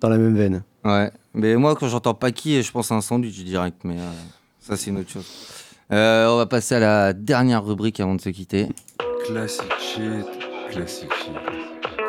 dans 0.00 0.08
la 0.08 0.18
même 0.18 0.34
veine. 0.36 0.64
Ouais, 0.84 1.12
mais 1.32 1.54
moi, 1.54 1.76
quand 1.76 1.86
j'entends 1.86 2.12
Paki, 2.14 2.60
je 2.60 2.72
pense 2.72 2.90
à 2.90 2.96
un 2.96 3.00
sandwich 3.02 3.44
direct, 3.44 3.76
mais 3.84 3.98
ça, 4.58 4.76
c'est 4.76 4.90
une 4.90 4.98
autre 4.98 5.10
chose. 5.10 5.26
Euh, 5.90 6.28
on 6.28 6.36
va 6.36 6.44
passer 6.44 6.74
à 6.74 6.80
la 6.80 7.12
dernière 7.14 7.64
rubrique 7.64 7.98
avant 7.98 8.14
de 8.14 8.20
se 8.20 8.28
quitter. 8.28 8.68
Classic 9.24 9.72
shit, 9.78 10.26
classic 10.70 11.10
shit, 11.14 11.32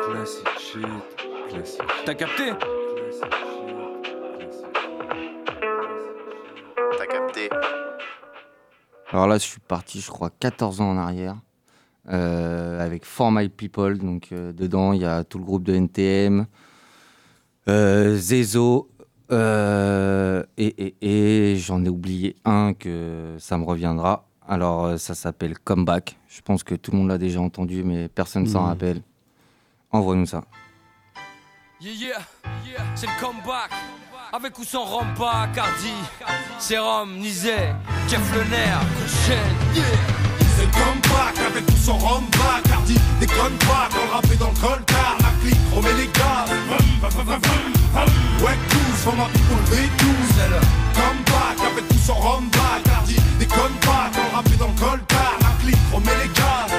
classic 0.04 0.48
shit, 0.58 1.48
classic 1.48 1.80
T'as 2.04 2.14
capté? 2.14 2.52
T'as 6.98 7.06
capté 7.06 7.48
Alors 9.08 9.26
là, 9.26 9.38
je 9.38 9.44
suis 9.44 9.60
parti, 9.60 10.02
je 10.02 10.10
crois, 10.10 10.28
14 10.28 10.82
ans 10.82 10.90
en 10.90 10.98
arrière, 10.98 11.36
euh, 12.10 12.84
avec 12.84 13.06
For 13.06 13.32
My 13.32 13.48
People. 13.48 13.96
Donc, 13.96 14.28
euh, 14.32 14.52
dedans, 14.52 14.92
il 14.92 15.00
y 15.00 15.06
a 15.06 15.24
tout 15.24 15.38
le 15.38 15.44
groupe 15.44 15.62
de 15.62 15.72
NTM, 15.72 16.44
euh, 17.66 18.14
Zezo, 18.14 18.89
euh, 19.32 20.42
et, 20.58 20.66
et, 21.00 21.52
et 21.52 21.56
j'en 21.56 21.84
ai 21.84 21.88
oublié 21.88 22.36
un 22.44 22.72
que 22.74 23.36
ça 23.38 23.56
me 23.58 23.64
reviendra. 23.64 24.24
Alors, 24.48 24.84
euh, 24.86 24.96
ça 24.96 25.14
s'appelle 25.14 25.58
Comeback. 25.58 26.16
Je 26.28 26.40
pense 26.40 26.64
que 26.64 26.74
tout 26.74 26.90
le 26.92 26.98
monde 26.98 27.08
l'a 27.08 27.18
déjà 27.18 27.40
entendu, 27.40 27.82
mais 27.84 28.08
personne 28.08 28.46
s'en 28.46 28.62
Mhm. 28.62 28.66
rappelle. 28.68 29.02
Envoie-nous 29.92 30.26
ça. 30.26 30.42
Yeah, 31.80 31.92
yeah, 31.92 32.18
yeah, 32.66 32.84
c'est 32.94 33.06
le 33.06 33.20
comeback. 33.20 33.70
Avec 34.32 34.56
ou 34.58 34.64
sans 34.64 34.84
Rampa, 34.84 35.48
Cardi, 35.54 35.92
Serum, 36.58 37.16
Nizet, 37.18 37.74
Jeff 38.08 38.32
Le 38.32 38.44
Nerf. 38.50 38.80
C'est 39.26 40.66
le 40.66 40.72
comeback 40.72 41.38
avec 41.50 41.66
tout 41.66 41.72
son 41.76 41.96
rhum 41.96 42.24
Cardi 42.68 42.94
déconne 43.18 43.56
Déconne 43.56 43.58
pas 43.66 43.88
quand 43.90 44.04
le 44.04 44.12
rap 44.12 44.24
est 44.26 44.36
dans 44.38 44.50
le 44.50 44.60
coltard 44.60 45.16
La 45.20 45.30
clique 45.40 45.58
remet 45.74 45.92
les 45.94 46.06
vroom, 46.06 47.10
vroom, 47.10 47.24
vroom, 47.24 47.40
vroom. 47.40 48.29
Ouais 48.42 48.56
tous, 48.70 48.96
for 49.04 49.14
my 49.14 49.26
people 49.32 49.62
V12 49.70 50.06
C'est 50.34 50.48
le 50.48 50.60
comeback 50.94 51.72
avec 51.72 51.88
tout 51.88 51.98
son 52.06 52.14
rumba 52.14 52.80
Car 52.84 53.02
dit 53.02 53.16
déconne 53.38 53.74
pas 53.82 54.10
quand 54.14 54.22
le 54.30 54.36
rap 54.36 54.46
est 54.46 54.58
dans 54.58 54.68
le 54.68 54.80
coltard 54.80 55.36
La 55.40 55.62
clique 55.62 55.76
remet 55.92 56.16
les 56.22 56.28
gaz. 56.28 56.70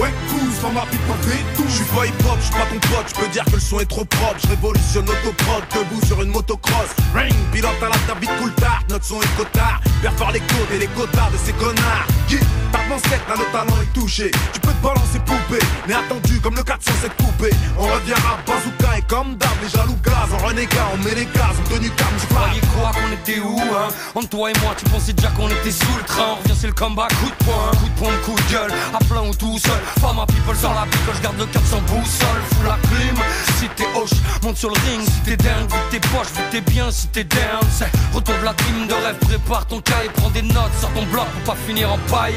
Ouais 0.00 0.12
tous, 0.28 0.60
for 0.60 0.70
my 0.72 0.80
people 0.90 1.14
V12 1.28 1.68
Je 1.68 1.74
suis 1.74 1.84
pas 1.84 2.06
hip-hop, 2.06 2.36
je 2.38 2.44
suis 2.44 2.54
pas 2.54 2.66
ton 2.66 2.78
pote, 2.88 3.06
je 3.08 3.14
peux 3.20 3.28
dire 3.28 3.44
que 3.44 3.52
le 3.52 3.60
son 3.60 3.80
est 3.80 3.86
trop 3.86 4.04
propre. 4.04 4.36
Je 4.42 4.48
révolutionne 4.48 5.06
l'autoprod, 5.06 5.64
debout 5.74 6.06
sur 6.06 6.22
une 6.22 6.30
motocross. 6.30 6.90
Ring, 7.14 7.34
pilote 7.52 7.82
à 7.82 7.88
la 7.88 8.14
David 8.14 8.30
Coulthard, 8.38 8.82
notre 8.90 9.04
son 9.04 9.20
est 9.20 9.36
cotard. 9.36 9.80
Perfore 10.02 10.32
les 10.32 10.40
côtes 10.40 10.72
et 10.74 10.78
les 10.78 10.88
quotas 10.88 11.30
de 11.30 11.38
ces 11.44 11.52
connards. 11.52 12.06
Qui 12.28 12.36
tape 12.72 12.88
mon 12.88 12.98
set, 12.98 13.20
là 13.28 13.34
le 13.38 13.52
talent 13.52 13.80
est 13.82 13.92
touché. 13.92 14.30
Tu 14.52 14.60
peux 14.60 14.72
te 14.72 14.82
balancer 14.82 15.05
poupée, 15.46 15.64
mais 15.86 15.94
attendu 15.94 16.40
comme 16.40 16.54
le 16.56 16.62
407 16.62 17.12
coupé. 17.16 17.50
On 17.78 17.82
revient 17.84 18.12
à 18.12 18.38
bazooka 18.46 18.98
et 18.98 19.02
comme 19.02 19.36
d'hab, 19.36 19.50
les 19.62 19.68
jaloux 19.68 19.96
gaz. 20.04 20.28
En 20.32 20.46
renégat, 20.46 20.88
on 20.94 21.04
met 21.04 21.14
les 21.14 21.26
gaz, 21.26 21.54
en 21.58 21.68
tenue 21.68 21.90
Tu 21.90 22.04
camouflage. 22.04 22.28
croyais 22.30 22.60
quoi 22.74 22.92
qu'on 22.92 23.12
était 23.12 23.40
où 23.40 23.58
hein? 23.58 23.88
Entre 24.14 24.28
toi 24.28 24.50
et 24.50 24.54
moi 24.62 24.74
tu 24.76 24.84
pensais 24.86 25.12
déjà 25.12 25.28
qu'on 25.30 25.48
était 25.48 25.70
sous 25.70 25.96
le 25.96 26.04
train. 26.04 26.24
On 26.32 26.42
revient 26.42 26.54
c'est 26.58 26.66
le 26.66 26.72
combat 26.72 27.08
coup 27.08 27.30
de 27.30 27.44
poing 27.44 27.70
Coup 27.78 27.88
de 27.88 27.98
pompe, 27.98 28.22
coup 28.24 28.34
de 28.34 28.52
gueule. 28.52 28.72
À 28.94 28.98
plein 29.04 29.22
ou 29.22 29.34
tout 29.34 29.58
seul. 29.58 29.80
Femme 30.00 30.18
à 30.18 30.26
people 30.26 30.56
sur 30.56 30.72
la 30.72 30.86
picole 30.86 31.14
Je 31.16 31.22
garde 31.22 31.38
le 31.38 31.46
cap 31.46 31.62
sans 31.70 31.80
boussole. 31.82 32.40
Fous 32.50 32.62
la 32.64 32.78
clim 32.88 33.16
Si 33.58 33.68
t'es 33.76 33.86
hoche 33.94 34.18
Monte 34.42 34.56
sur 34.56 34.70
le 34.70 34.76
ring. 34.88 35.02
Si 35.02 35.20
t'es 35.24 35.36
dingue 35.36 35.68
Vu 35.70 35.78
t'es 35.90 36.00
poche 36.00 36.28
Vu 36.34 36.42
t'es 36.50 36.60
bien 36.60 36.90
Si 36.90 37.06
t'es 37.08 37.24
down 37.24 37.62
C'est 37.70 37.90
retour 38.14 38.34
de 38.40 38.44
la 38.44 38.54
team 38.54 38.86
de 38.88 38.94
rêve. 38.94 39.16
Prépare 39.20 39.66
ton 39.66 39.80
cahier 39.80 40.10
Prends 40.14 40.30
des 40.30 40.42
notes 40.42 40.72
Sors 40.80 40.92
ton 40.92 41.04
bloc 41.06 41.26
Pour 41.44 41.54
pas 41.54 41.60
finir 41.66 41.92
en 41.92 41.98
paille 42.10 42.34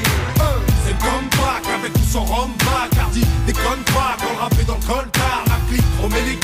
Le 0.89 0.95
comeback 0.95 1.69
avec 1.71 1.93
tout 1.93 2.09
son 2.11 2.25
rumba 2.25 2.89
Car 2.95 3.09
dit 3.11 3.23
déconne 3.45 3.83
pas 3.93 4.17
quand 4.17 4.33
le 4.33 4.39
rap 4.39 4.53
est 4.59 4.65
dans 4.65 4.73
le 4.73 4.81
coltard 4.81 5.43
La 5.45 5.57
clique 5.69 5.85
remet 6.01 6.21
les 6.25 6.35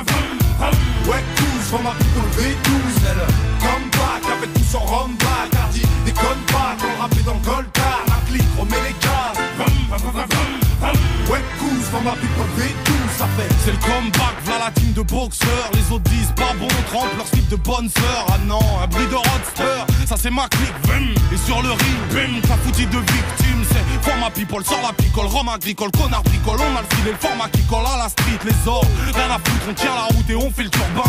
vroom. 0.00 0.38
Ouais 1.06 1.22
tous, 1.36 1.68
for 1.68 1.80
my 1.80 1.92
people 1.98 2.24
V12 2.38 2.72
C'est 3.02 3.14
le 3.14 3.26
comeback 3.60 4.24
avec 4.34 4.50
tout 4.54 4.64
son 4.64 4.78
déconne 6.06 6.42
pas 6.46 6.74
quand 6.80 6.88
le 6.88 7.00
rap 7.00 7.12
dans 7.26 7.34
le 7.34 7.44
coltard 7.44 8.02
La 8.08 8.16
clique 8.30 8.48
remet 8.58 8.82
les 8.88 8.94
vroom. 9.58 10.48
Ouais 11.30 11.44
tous, 11.58 11.84
my 12.00 12.16
people 12.16 12.37
la 14.68 14.80
team 14.80 14.92
de 14.92 15.02
boxeurs. 15.02 15.70
Les 15.72 15.94
autres 15.94 16.10
disent 16.10 16.32
pas 16.36 16.52
bon, 16.58 16.68
trempe 16.90 17.08
leur 17.16 17.26
slip 17.26 17.48
de 17.48 17.56
bonne 17.56 17.88
sœur. 17.88 18.26
Ah 18.28 18.38
non, 18.46 18.60
un 18.82 18.86
bruit 18.86 19.06
de 19.06 19.14
roadster, 19.14 19.78
ça 20.06 20.16
c'est 20.18 20.30
ma 20.30 20.46
clique. 20.48 20.74
Vum. 20.84 21.14
Et 21.32 21.36
sur 21.46 21.62
le 21.62 21.70
ring, 21.70 21.98
bim, 22.12 22.40
t'as 22.46 22.56
foutu 22.58 22.84
de 22.86 22.98
victime. 22.98 23.64
C'est 23.70 24.10
format 24.10 24.30
people, 24.30 24.64
sort 24.64 24.80
la 24.82 24.92
picole, 24.92 25.26
rhum 25.26 25.48
agricole, 25.48 25.90
connard 25.92 26.22
bricole. 26.22 26.58
On 26.60 26.76
a 26.76 26.82
le 26.82 26.96
filet, 26.96 27.12
le 27.12 27.18
format 27.18 27.48
qui 27.48 27.62
colle 27.64 27.86
à 27.86 27.96
la 27.98 28.08
street, 28.08 28.38
les 28.44 28.68
ordres. 28.68 28.88
Rien 29.14 29.30
à 29.30 29.38
foutre, 29.38 29.66
on 29.70 29.74
tient 29.74 29.94
la 29.94 30.14
route 30.14 30.28
et 30.30 30.36
on 30.36 30.50
fait 30.50 30.64
le 30.64 30.70
turbin. 30.70 31.02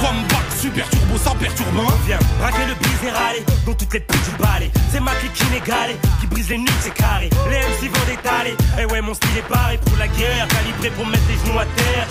Comeback, 0.00 0.46
super 0.60 0.88
turbo, 0.90 1.16
ça 1.22 1.30
perturbe. 1.38 1.78
hein. 1.78 1.92
Viens, 2.06 2.18
braquer 2.40 2.64
le 2.66 2.74
bise 2.74 3.02
et 3.06 3.10
râler 3.10 3.44
Dans 3.66 3.74
toutes 3.74 3.92
les 3.92 4.00
putes 4.00 4.24
du 4.24 4.42
balai 4.42 4.70
C'est 4.92 5.00
ma 5.00 5.12
clique 5.16 5.38
inégalée 5.48 5.96
Qui 6.20 6.26
brise 6.26 6.48
les 6.50 6.58
nuques, 6.58 6.80
c'est 6.80 6.94
carré 6.94 7.30
Les 7.50 7.58
MC 7.58 7.90
vont 7.92 8.06
détaler 8.06 8.54
Et 8.78 8.84
ouais, 8.86 9.00
mon 9.00 9.14
style 9.14 9.36
est 9.38 9.48
paré 9.48 9.78
pour 9.78 9.96
la 9.96 10.06
guerre 10.08 10.46
Calibré 10.48 10.90
pour 10.90 11.06
mettre 11.06 11.22
les 11.28 11.34
genoux 11.46 11.58
à 11.58 11.64
terre 11.64 12.06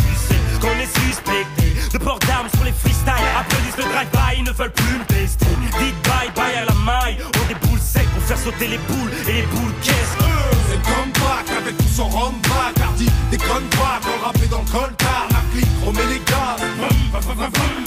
qu'on 0.66 0.80
est 0.80 0.94
suspecté 1.06 1.76
De 1.94 1.98
port 1.98 2.20
d'armes 2.28 2.50
sur 2.54 2.64
les 2.64 2.74
freestyles 2.74 3.30
Applaudissent 3.38 3.78
le 3.78 3.84
drive-by, 3.84 4.40
ils 4.40 4.44
ne 4.44 4.52
veulent 4.52 4.74
plus 4.74 4.98
me 4.98 5.06
tester. 5.06 5.46
Dites 5.80 5.96
bye 6.08 6.32
bye 6.36 6.56
à 6.56 6.66
la 6.66 6.78
maille 6.82 7.18
On 7.22 7.48
des 7.48 7.60
boules 7.68 7.80
secs 7.80 8.10
pour 8.14 8.24
faire 8.24 8.38
sauter 8.38 8.68
les 8.68 8.82
boules 8.90 9.12
Et 9.28 9.34
les 9.34 9.48
boules. 9.54 9.74
Qu'est-ce 9.82 10.16
que 10.18 10.32
C'est 10.68 10.78
le 10.82 10.86
comeback 10.90 11.46
avec 11.62 11.78
tout 11.78 11.94
son 11.94 12.08
rumba 12.10 12.74
Car 12.76 12.92
dit 12.94 13.10
déconne 13.30 13.68
pas 13.78 14.00
quand 14.02 14.16
le 14.18 14.24
rap 14.26 14.38
est 14.42 14.50
dans 14.50 14.64
le 14.66 14.72
coltard. 14.72 15.28
La 15.30 15.44
clique 15.54 15.76
remet 15.86 16.08
les 16.10 16.22
vroom. 16.26 17.84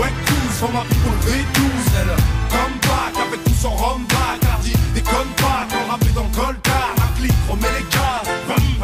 Ouais 0.00 0.12
tous, 0.26 0.52
for 0.58 0.70
my 0.72 0.82
people 0.88 1.18
V12 1.26 1.60
C'est 1.92 2.06
le 2.10 2.16
comeback 2.50 3.14
avec 3.26 3.44
tout 3.44 3.58
son 3.60 3.70
rumba 3.70 4.26
Car 4.40 4.58
dit 4.60 4.74
déconne 4.94 5.32
pas 5.36 5.66
quand 5.70 5.84
le 5.84 5.90
rap 5.90 6.02
est 6.02 6.14
dans 6.14 6.28
le 6.28 6.34
coltard. 6.34 6.92
La 6.96 7.08
clique 7.18 7.42
remet 7.48 7.72
les 7.78 7.84
vroom. 8.48 8.80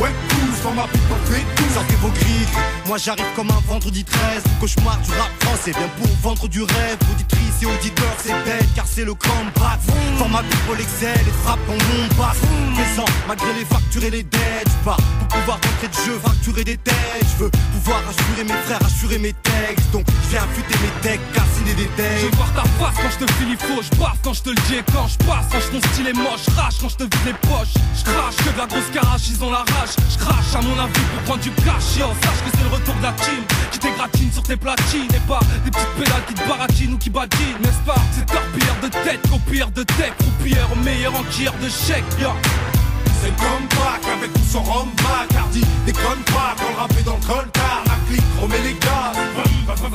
Ouais 0.00 0.12
tous, 0.28 0.62
for 0.62 0.72
my 0.72 0.86
people 0.88 1.20
V12 1.28 1.61
Sortez 1.74 1.94
vos 1.96 2.08
grilles, 2.08 2.48
moi 2.86 2.98
j'arrive 2.98 3.24
comme 3.34 3.50
un 3.50 3.62
vendredi 3.66 4.04
13 4.04 4.20
Le 4.44 4.60
cauchemar 4.60 4.98
du 4.98 5.10
rap 5.12 5.30
français, 5.40 5.72
bien 5.72 5.88
pour 5.96 6.08
vendre 6.22 6.48
du 6.48 6.62
rêve. 6.62 6.98
Auditrice 7.12 7.62
et 7.62 7.66
auditeur, 7.66 8.14
c'est 8.22 8.34
bête 8.44 8.68
car 8.74 8.86
c'est 8.86 9.04
le 9.04 9.14
comeback 9.14 9.80
Format 10.18 10.42
people 10.42 10.80
excel 10.80 11.18
et 11.26 11.44
frappe 11.44 11.60
en 11.68 11.72
mon 11.72 12.06
basse 12.18 12.38
Présent, 12.74 13.04
malgré 13.26 13.52
les 13.54 13.64
factures 13.64 14.04
et 14.04 14.10
les 14.10 14.22
dettes 14.22 14.66
Je 14.66 14.84
pars. 14.84 14.96
Pour 14.96 15.28
pouvoir 15.28 15.56
rentrer 15.56 15.88
de 15.88 15.94
jeu, 16.06 16.18
facturer 16.22 16.64
des 16.64 16.76
têtes 16.76 17.26
Je 17.32 17.44
veux 17.44 17.50
pouvoir 17.72 18.02
assurer 18.08 18.44
mes 18.44 18.60
frères, 18.64 18.84
assurer 18.84 19.18
mes 19.18 19.32
textes. 19.32 19.90
Donc 19.92 20.04
je 20.24 20.28
viens 20.30 20.42
affûter 20.42 20.74
mes 20.82 21.08
decks, 21.08 21.20
cassiner 21.32 21.74
des 21.74 21.88
Je 21.96 22.18
Je 22.20 22.26
decks 22.26 22.34
voir 22.36 22.52
ta 22.52 22.62
face 22.62 22.96
quand 23.00 23.10
je 23.10 23.24
te 23.24 23.32
file 23.32 23.56
faux, 23.58 23.82
je 23.82 23.96
passe 23.96 24.18
quand 24.22 24.34
je 24.34 24.42
te 24.42 24.50
le 24.50 24.60
dis. 24.68 24.74
Et 24.74 24.84
quand 24.92 25.06
je 25.08 25.18
passe, 25.24 25.46
quand 25.50 25.80
ton 25.80 25.88
style 25.88 26.08
est 26.08 26.12
moche, 26.12 26.44
je 26.48 26.54
rage 26.54 26.74
quand 26.80 26.88
je 26.88 26.96
te 26.96 27.04
vide 27.04 27.26
les 27.26 27.48
poches, 27.48 27.74
je 27.96 28.04
crache 28.04 28.36
que 28.36 28.52
de 28.52 28.58
la 28.58 28.66
grosse 28.66 28.90
carache, 28.92 29.22
ils 29.28 29.42
ont 29.42 29.50
la 29.50 29.64
rage, 29.72 29.94
je 30.10 30.18
crache 30.18 30.54
à 30.54 30.60
mon 30.60 30.78
avis 30.78 30.92
pour 30.92 31.22
prendre 31.24 31.42
du 31.42 31.50
cash, 31.64 31.96
yo, 31.98 32.06
sache 32.22 32.42
que 32.44 32.50
c'est 32.56 32.64
le 32.64 32.74
retour 32.74 32.94
de 32.94 33.02
la 33.02 33.12
team, 33.12 33.42
qui 33.70 33.78
t'égratine 33.78 34.32
sur 34.32 34.42
tes 34.42 34.56
platines, 34.56 35.12
et 35.14 35.28
pas 35.28 35.40
des 35.64 35.70
petites 35.70 35.94
pédales 35.98 36.24
qui 36.26 36.34
te 36.34 36.48
baratinent 36.48 36.94
ou 36.94 36.98
qui 36.98 37.10
badinent, 37.10 37.60
n'est-ce 37.62 37.84
pas? 37.86 38.00
C'est 38.12 38.26
torpilleur 38.26 38.76
de 38.82 38.88
tête, 38.88 39.20
copieur 39.30 39.70
de 39.70 39.82
tech, 39.82 40.12
croupière, 40.18 40.68
meilleur 40.84 41.14
enquilleur 41.14 41.54
de 41.62 41.68
chèque, 41.68 42.04
yo. 42.20 42.30
C'est 43.22 43.28
le 43.28 43.36
comeback 43.36 44.02
avec 44.18 44.32
tout 44.32 44.50
son 44.50 44.62
rumba 44.64 45.26
Car 45.30 45.46
dit 45.48 45.64
déconne 45.86 46.22
pas 46.34 46.56
quand 46.58 46.70
le 46.70 46.76
rap 46.76 46.90
est 46.90 47.04
dans 47.04 47.14
le 47.14 47.20
coltard 47.20 47.84
La 47.86 47.94
clique 48.08 48.24
remet 48.42 48.58
les 48.64 48.74
vroom. 48.74 49.94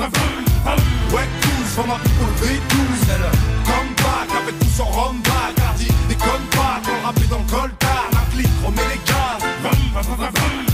Ouais 1.12 1.28
tous, 1.42 1.68
for 1.76 1.86
my 1.86 1.98
people 2.04 2.34
V12 2.42 2.78
C'est 3.06 3.18
le 3.18 3.30
comeback 3.66 4.30
avec 4.42 4.58
tout 4.60 4.74
son 4.78 4.86
rumba 4.86 5.52
Car 5.58 5.74
dit 5.74 5.92
déconne 6.08 6.48
pas 6.52 6.80
quand 6.86 6.94
le 6.94 7.06
rap 7.06 7.18
est 7.18 7.30
dans 7.30 7.40
le 7.40 7.52
coltard 7.52 8.08
La 8.14 8.24
clique 8.34 8.58
remet 8.64 8.88
les 8.88 9.02
gaz 9.06 10.67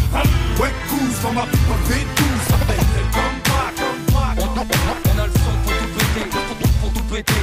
Ouais 0.59 0.71
tous, 0.87 1.13
for 1.21 1.33
my 1.33 1.41
people 1.49 1.79
V12 1.89 2.21
Ça 2.47 2.57
fait 2.57 2.77
c'est 2.77 3.03
le 3.03 3.09
comeback, 3.13 3.73
comeback 3.75 4.35
On 4.39 5.19
a 5.19 5.25
le 5.25 5.31
son 5.33 5.53
pour 5.63 5.73
tout 5.73 5.89
péter, 5.97 6.25
pour 6.29 6.43
tout, 6.43 6.69
pour 6.81 6.89
tout 6.93 7.05
péter. 7.13 7.41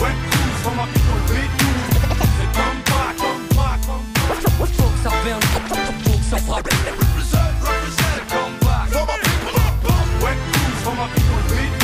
Ouais 0.00 0.14
tous, 0.30 0.56
for 0.62 0.72
my 0.74 0.86
people 0.92 1.20
V12 1.28 1.64
C'est 1.90 2.44
le 2.44 2.52
comeback, 2.54 3.14
comeback, 3.18 3.80
comeback 3.86 4.40
Faut 4.56 4.66
que 4.66 4.98
ça 5.02 5.10
berne, 5.24 5.42
faut 5.42 6.18
que 6.18 6.24
ça 6.30 6.38
frappe. 6.38 6.64
Represent, 6.64 7.48
represent, 7.62 8.20
comeback 8.30 8.86
For 8.90 9.04
my 9.06 9.16
people 9.22 9.56
up, 9.56 9.84
up 9.84 10.06
Ouais 10.22 10.36
tous, 10.52 10.76
for 10.84 10.94
my 10.94 11.06
people 11.14 11.42
V12 11.50 11.74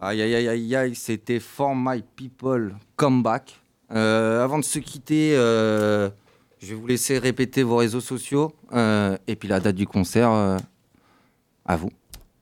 Aïe 0.00 0.22
aïe 0.22 0.34
aïe 0.36 0.48
aïe 0.48 0.76
aïe, 0.76 0.94
c'était 0.94 1.40
For 1.40 1.74
My 1.74 2.02
People 2.14 2.76
Comeback. 2.96 3.58
Euh, 3.92 4.42
avant 4.44 4.58
de 4.58 4.64
se 4.64 4.78
quitter, 4.78 5.34
euh, 5.36 6.10
je 6.60 6.66
vais 6.68 6.74
vous 6.74 6.86
laisser 6.86 7.18
répéter 7.18 7.62
vos 7.62 7.76
réseaux 7.76 8.00
sociaux 8.00 8.52
euh, 8.72 9.16
et 9.26 9.36
puis 9.36 9.48
la 9.48 9.60
date 9.60 9.76
du 9.76 9.86
concert. 9.86 10.30
euh, 10.30 10.58
à 11.64 11.76
vous. 11.76 11.90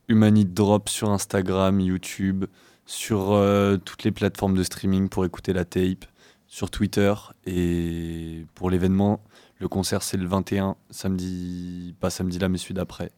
Humanite 0.09 0.55
Drop 0.55 0.89
sur 0.89 1.11
Instagram, 1.11 1.81
YouTube, 1.81 2.45
sur 2.85 3.33
euh, 3.33 3.77
toutes 3.77 4.05
les 4.05 4.13
plateformes 4.13 4.57
de 4.57 4.63
streaming 4.63 5.09
pour 5.09 5.25
écouter 5.25 5.53
la 5.53 5.65
tape, 5.65 6.05
sur 6.47 6.71
Twitter. 6.71 7.13
Et 7.45 8.47
pour 8.55 8.71
l'événement, 8.71 9.21
le 9.59 9.67
concert 9.69 10.03
c'est 10.05 10.17
le 10.17 10.27
21, 10.27 10.77
samedi, 10.91 11.95
pas 11.99 12.11
samedi 12.11 12.39
là, 12.39 12.49
mais 12.49 12.59
celui 12.59 12.75
d'après. 12.75 13.11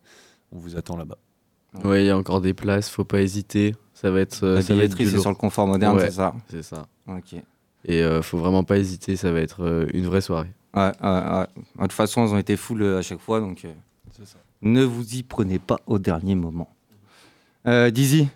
On 0.51 0.59
vous 0.59 0.77
attend 0.77 0.97
là-bas. 0.97 1.19
Ouais, 1.85 2.05
il 2.05 2.07
y 2.07 2.11
a 2.11 2.17
encore 2.17 2.41
des 2.41 2.55
places, 2.55 2.89
faut 2.89 3.05
pas 3.05 3.21
hésiter. 3.21 3.75
Ça 3.93 4.11
va 4.11 4.21
être. 4.21 4.43
euh, 4.45 4.55
La 4.57 4.63
ça 4.63 4.75
va 4.75 4.85
être 4.85 4.97
sur 4.97 5.29
le 5.29 5.35
confort 5.35 5.67
moderne, 5.67 5.97
Ouais, 5.97 6.07
c'est 6.07 6.13
ça? 6.17 6.35
C'est 6.51 6.63
ça. 6.63 6.87
Ok. 7.07 7.35
Et 7.85 8.03
euh, 8.03 8.23
faut 8.23 8.39
vraiment 8.39 8.65
pas 8.65 8.79
hésiter, 8.79 9.17
ça 9.17 9.31
va 9.33 9.41
être 9.41 9.65
euh, 9.65 9.87
une 9.95 10.07
vraie 10.07 10.21
soirée. 10.21 10.51
Ouais, 10.75 10.93
ouais, 11.03 11.09
ouais. 11.09 11.47
De 11.77 11.83
toute 11.83 11.93
façon, 11.93 12.27
ils 12.27 12.35
ont 12.35 12.39
été 12.39 12.57
full 12.57 12.83
euh, 12.83 12.99
à 12.99 13.03
chaque 13.03 13.21
fois, 13.21 13.41
donc 13.41 13.65
euh, 13.65 13.73
ne 14.63 14.83
vous 14.85 15.15
y 15.15 15.23
prenez 15.23 15.59
pas 15.59 15.79
au 15.87 15.99
dernier 15.99 16.35
moment. 16.35 16.69
Euh, 17.67 17.91
Dizzy, 17.91 18.29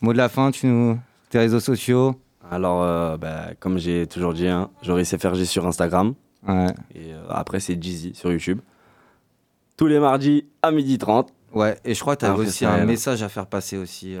mot 0.00 0.12
de 0.12 0.18
la 0.18 0.28
fin, 0.28 0.50
tu 0.50 0.66
nous... 0.66 0.98
tes 1.30 1.38
réseaux 1.38 1.60
sociaux 1.60 2.14
Alors, 2.50 2.82
euh, 2.82 3.16
bah, 3.16 3.50
comme 3.58 3.78
j'ai 3.78 4.06
toujours 4.06 4.34
dit, 4.34 4.46
hein, 4.48 4.70
Joris 4.82 5.16
FRG 5.16 5.44
sur 5.44 5.66
Instagram. 5.66 6.14
Et 6.94 7.12
euh, 7.12 7.24
après, 7.30 7.58
c'est 7.60 7.82
Jeezy 7.82 8.14
sur 8.14 8.30
YouTube. 8.30 8.60
Tous 9.76 9.86
les 9.86 9.98
mardis 9.98 10.46
à 10.62 10.70
12h30. 10.70 11.28
Ouais, 11.54 11.78
et 11.84 11.94
je 11.94 12.00
crois 12.00 12.16
que 12.16 12.20
tu 12.24 12.26
avais 12.30 12.40
aussi 12.46 12.64
un 12.66 12.84
message 12.84 13.22
à 13.22 13.28
faire 13.28 13.46
passer 13.46 13.76
aussi. 13.76 14.16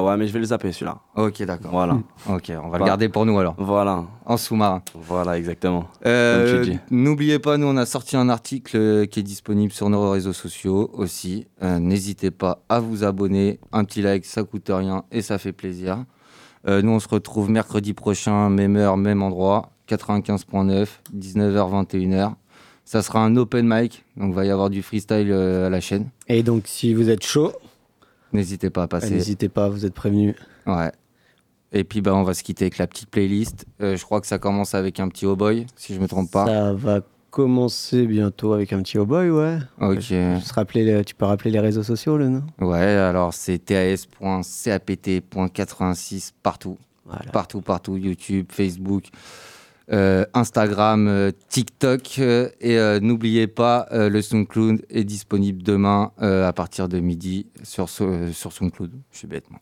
Ouais, 0.00 0.02
ouais, 0.08 0.16
mais 0.16 0.26
je 0.26 0.32
vais 0.32 0.38
le 0.38 0.46
zapper 0.46 0.72
celui-là. 0.72 0.98
Ok, 1.16 1.42
d'accord. 1.42 1.70
Voilà. 1.70 1.98
Ok, 2.28 2.50
on 2.62 2.68
va 2.70 2.78
le 2.78 2.84
garder 2.84 3.08
pour 3.10 3.26
nous 3.26 3.38
alors. 3.38 3.54
Voilà. 3.58 4.04
En 4.24 4.36
sous-marin. 4.38 4.82
Voilà, 4.94 5.36
exactement. 5.38 5.84
Euh. 6.06 6.64
N'oubliez 6.90 7.38
pas, 7.38 7.58
nous 7.58 7.66
on 7.66 7.76
a 7.76 7.84
sorti 7.86 8.16
un 8.16 8.28
article 8.30 8.76
euh, 8.76 9.04
qui 9.06 9.20
est 9.20 9.24
disponible 9.24 9.72
sur 9.72 9.90
nos 9.90 10.10
réseaux 10.10 10.32
sociaux 10.32 10.90
aussi. 10.94 11.46
Euh, 11.62 11.78
N'hésitez 11.78 12.30
pas 12.30 12.62
à 12.70 12.80
vous 12.80 13.04
abonner. 13.04 13.60
Un 13.72 13.84
petit 13.84 14.00
like, 14.00 14.24
ça 14.24 14.42
coûte 14.42 14.70
rien 14.70 15.04
et 15.12 15.20
ça 15.22 15.38
fait 15.38 15.52
plaisir. 15.52 16.04
Nous, 16.66 16.90
on 16.90 16.98
se 16.98 17.08
retrouve 17.08 17.50
mercredi 17.50 17.92
prochain, 17.92 18.48
même 18.48 18.76
heure, 18.76 18.96
même 18.96 19.22
endroit, 19.22 19.68
95.9, 19.86 20.86
19h, 21.14 21.84
21h. 21.86 22.32
Ça 22.84 23.02
sera 23.02 23.24
un 23.24 23.36
open 23.36 23.66
mic, 23.66 24.04
donc 24.16 24.30
il 24.30 24.34
va 24.34 24.44
y 24.44 24.50
avoir 24.50 24.70
du 24.70 24.82
freestyle 24.82 25.30
euh, 25.30 25.66
à 25.66 25.70
la 25.70 25.80
chaîne. 25.80 26.08
Et 26.28 26.42
donc, 26.42 26.64
si 26.66 26.92
vous 26.94 27.08
êtes 27.10 27.24
chaud, 27.24 27.52
N'hésitez 28.32 28.68
pas 28.68 28.82
à 28.84 28.88
passer. 28.88 29.10
n'hésitez 29.10 29.48
pas, 29.48 29.68
vous 29.68 29.86
êtes 29.86 29.94
prévenus. 29.94 30.34
Ouais. 30.66 30.90
Et 31.72 31.84
puis 31.84 32.00
bah, 32.00 32.14
on 32.14 32.22
va 32.24 32.34
se 32.34 32.42
quitter 32.42 32.64
avec 32.64 32.78
la 32.78 32.86
petite 32.86 33.10
playlist. 33.10 33.64
Euh, 33.80 33.96
je 33.96 34.04
crois 34.04 34.20
que 34.20 34.26
ça 34.26 34.38
commence 34.38 34.74
avec 34.74 35.00
un 35.00 35.08
petit 35.08 35.26
oh 35.26 35.36
boy, 35.36 35.66
si 35.76 35.94
je 35.94 36.00
me 36.00 36.08
trompe 36.08 36.30
pas. 36.30 36.46
Ça 36.46 36.72
va 36.72 37.00
commencer 37.30 38.06
bientôt 38.06 38.52
avec 38.52 38.72
un 38.72 38.82
petit 38.82 38.98
oh 38.98 39.06
boy, 39.06 39.30
ouais. 39.30 39.58
Ok. 39.80 40.00
Je 40.10 40.48
te 40.48 40.54
rappeler 40.54 40.84
les- 40.84 41.04
tu 41.04 41.14
peux 41.14 41.24
rappeler 41.24 41.50
les 41.50 41.60
réseaux 41.60 41.82
sociaux, 41.82 42.16
là, 42.18 42.28
non 42.28 42.42
Ouais, 42.60 42.78
alors 42.80 43.34
c'est 43.34 43.58
tas.capt.86 43.58 46.32
partout. 46.42 46.76
Partout, 47.32 47.60
partout. 47.60 47.96
YouTube, 47.96 48.46
Facebook, 48.50 49.04
euh, 49.92 50.24
Instagram, 50.34 51.06
euh, 51.08 51.30
TikTok. 51.48 52.18
euh, 52.18 52.48
et 52.60 53.00
n'oubliez 53.00 53.46
pas, 53.46 53.86
le 53.90 54.22
SoundCloud 54.22 54.84
est 54.88 55.04
disponible 55.04 55.62
demain 55.62 56.12
à 56.18 56.52
partir 56.52 56.88
de 56.88 57.00
midi 57.00 57.46
sur, 57.62 57.88
sur 57.88 58.52
SoundCloud. 58.52 58.92
Je 59.12 59.18
suis 59.18 59.26
bête, 59.26 59.50
moi. 59.50 59.60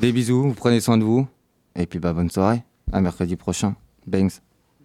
Des 0.00 0.12
bisous, 0.12 0.42
vous 0.42 0.54
prenez 0.54 0.80
soin 0.80 0.98
de 0.98 1.04
vous. 1.04 1.26
Et 1.74 1.86
puis 1.86 1.98
bah, 1.98 2.12
bonne 2.12 2.30
soirée. 2.30 2.62
À 2.92 3.00
mercredi 3.00 3.36
prochain. 3.36 3.74
Bangs. 4.06 4.45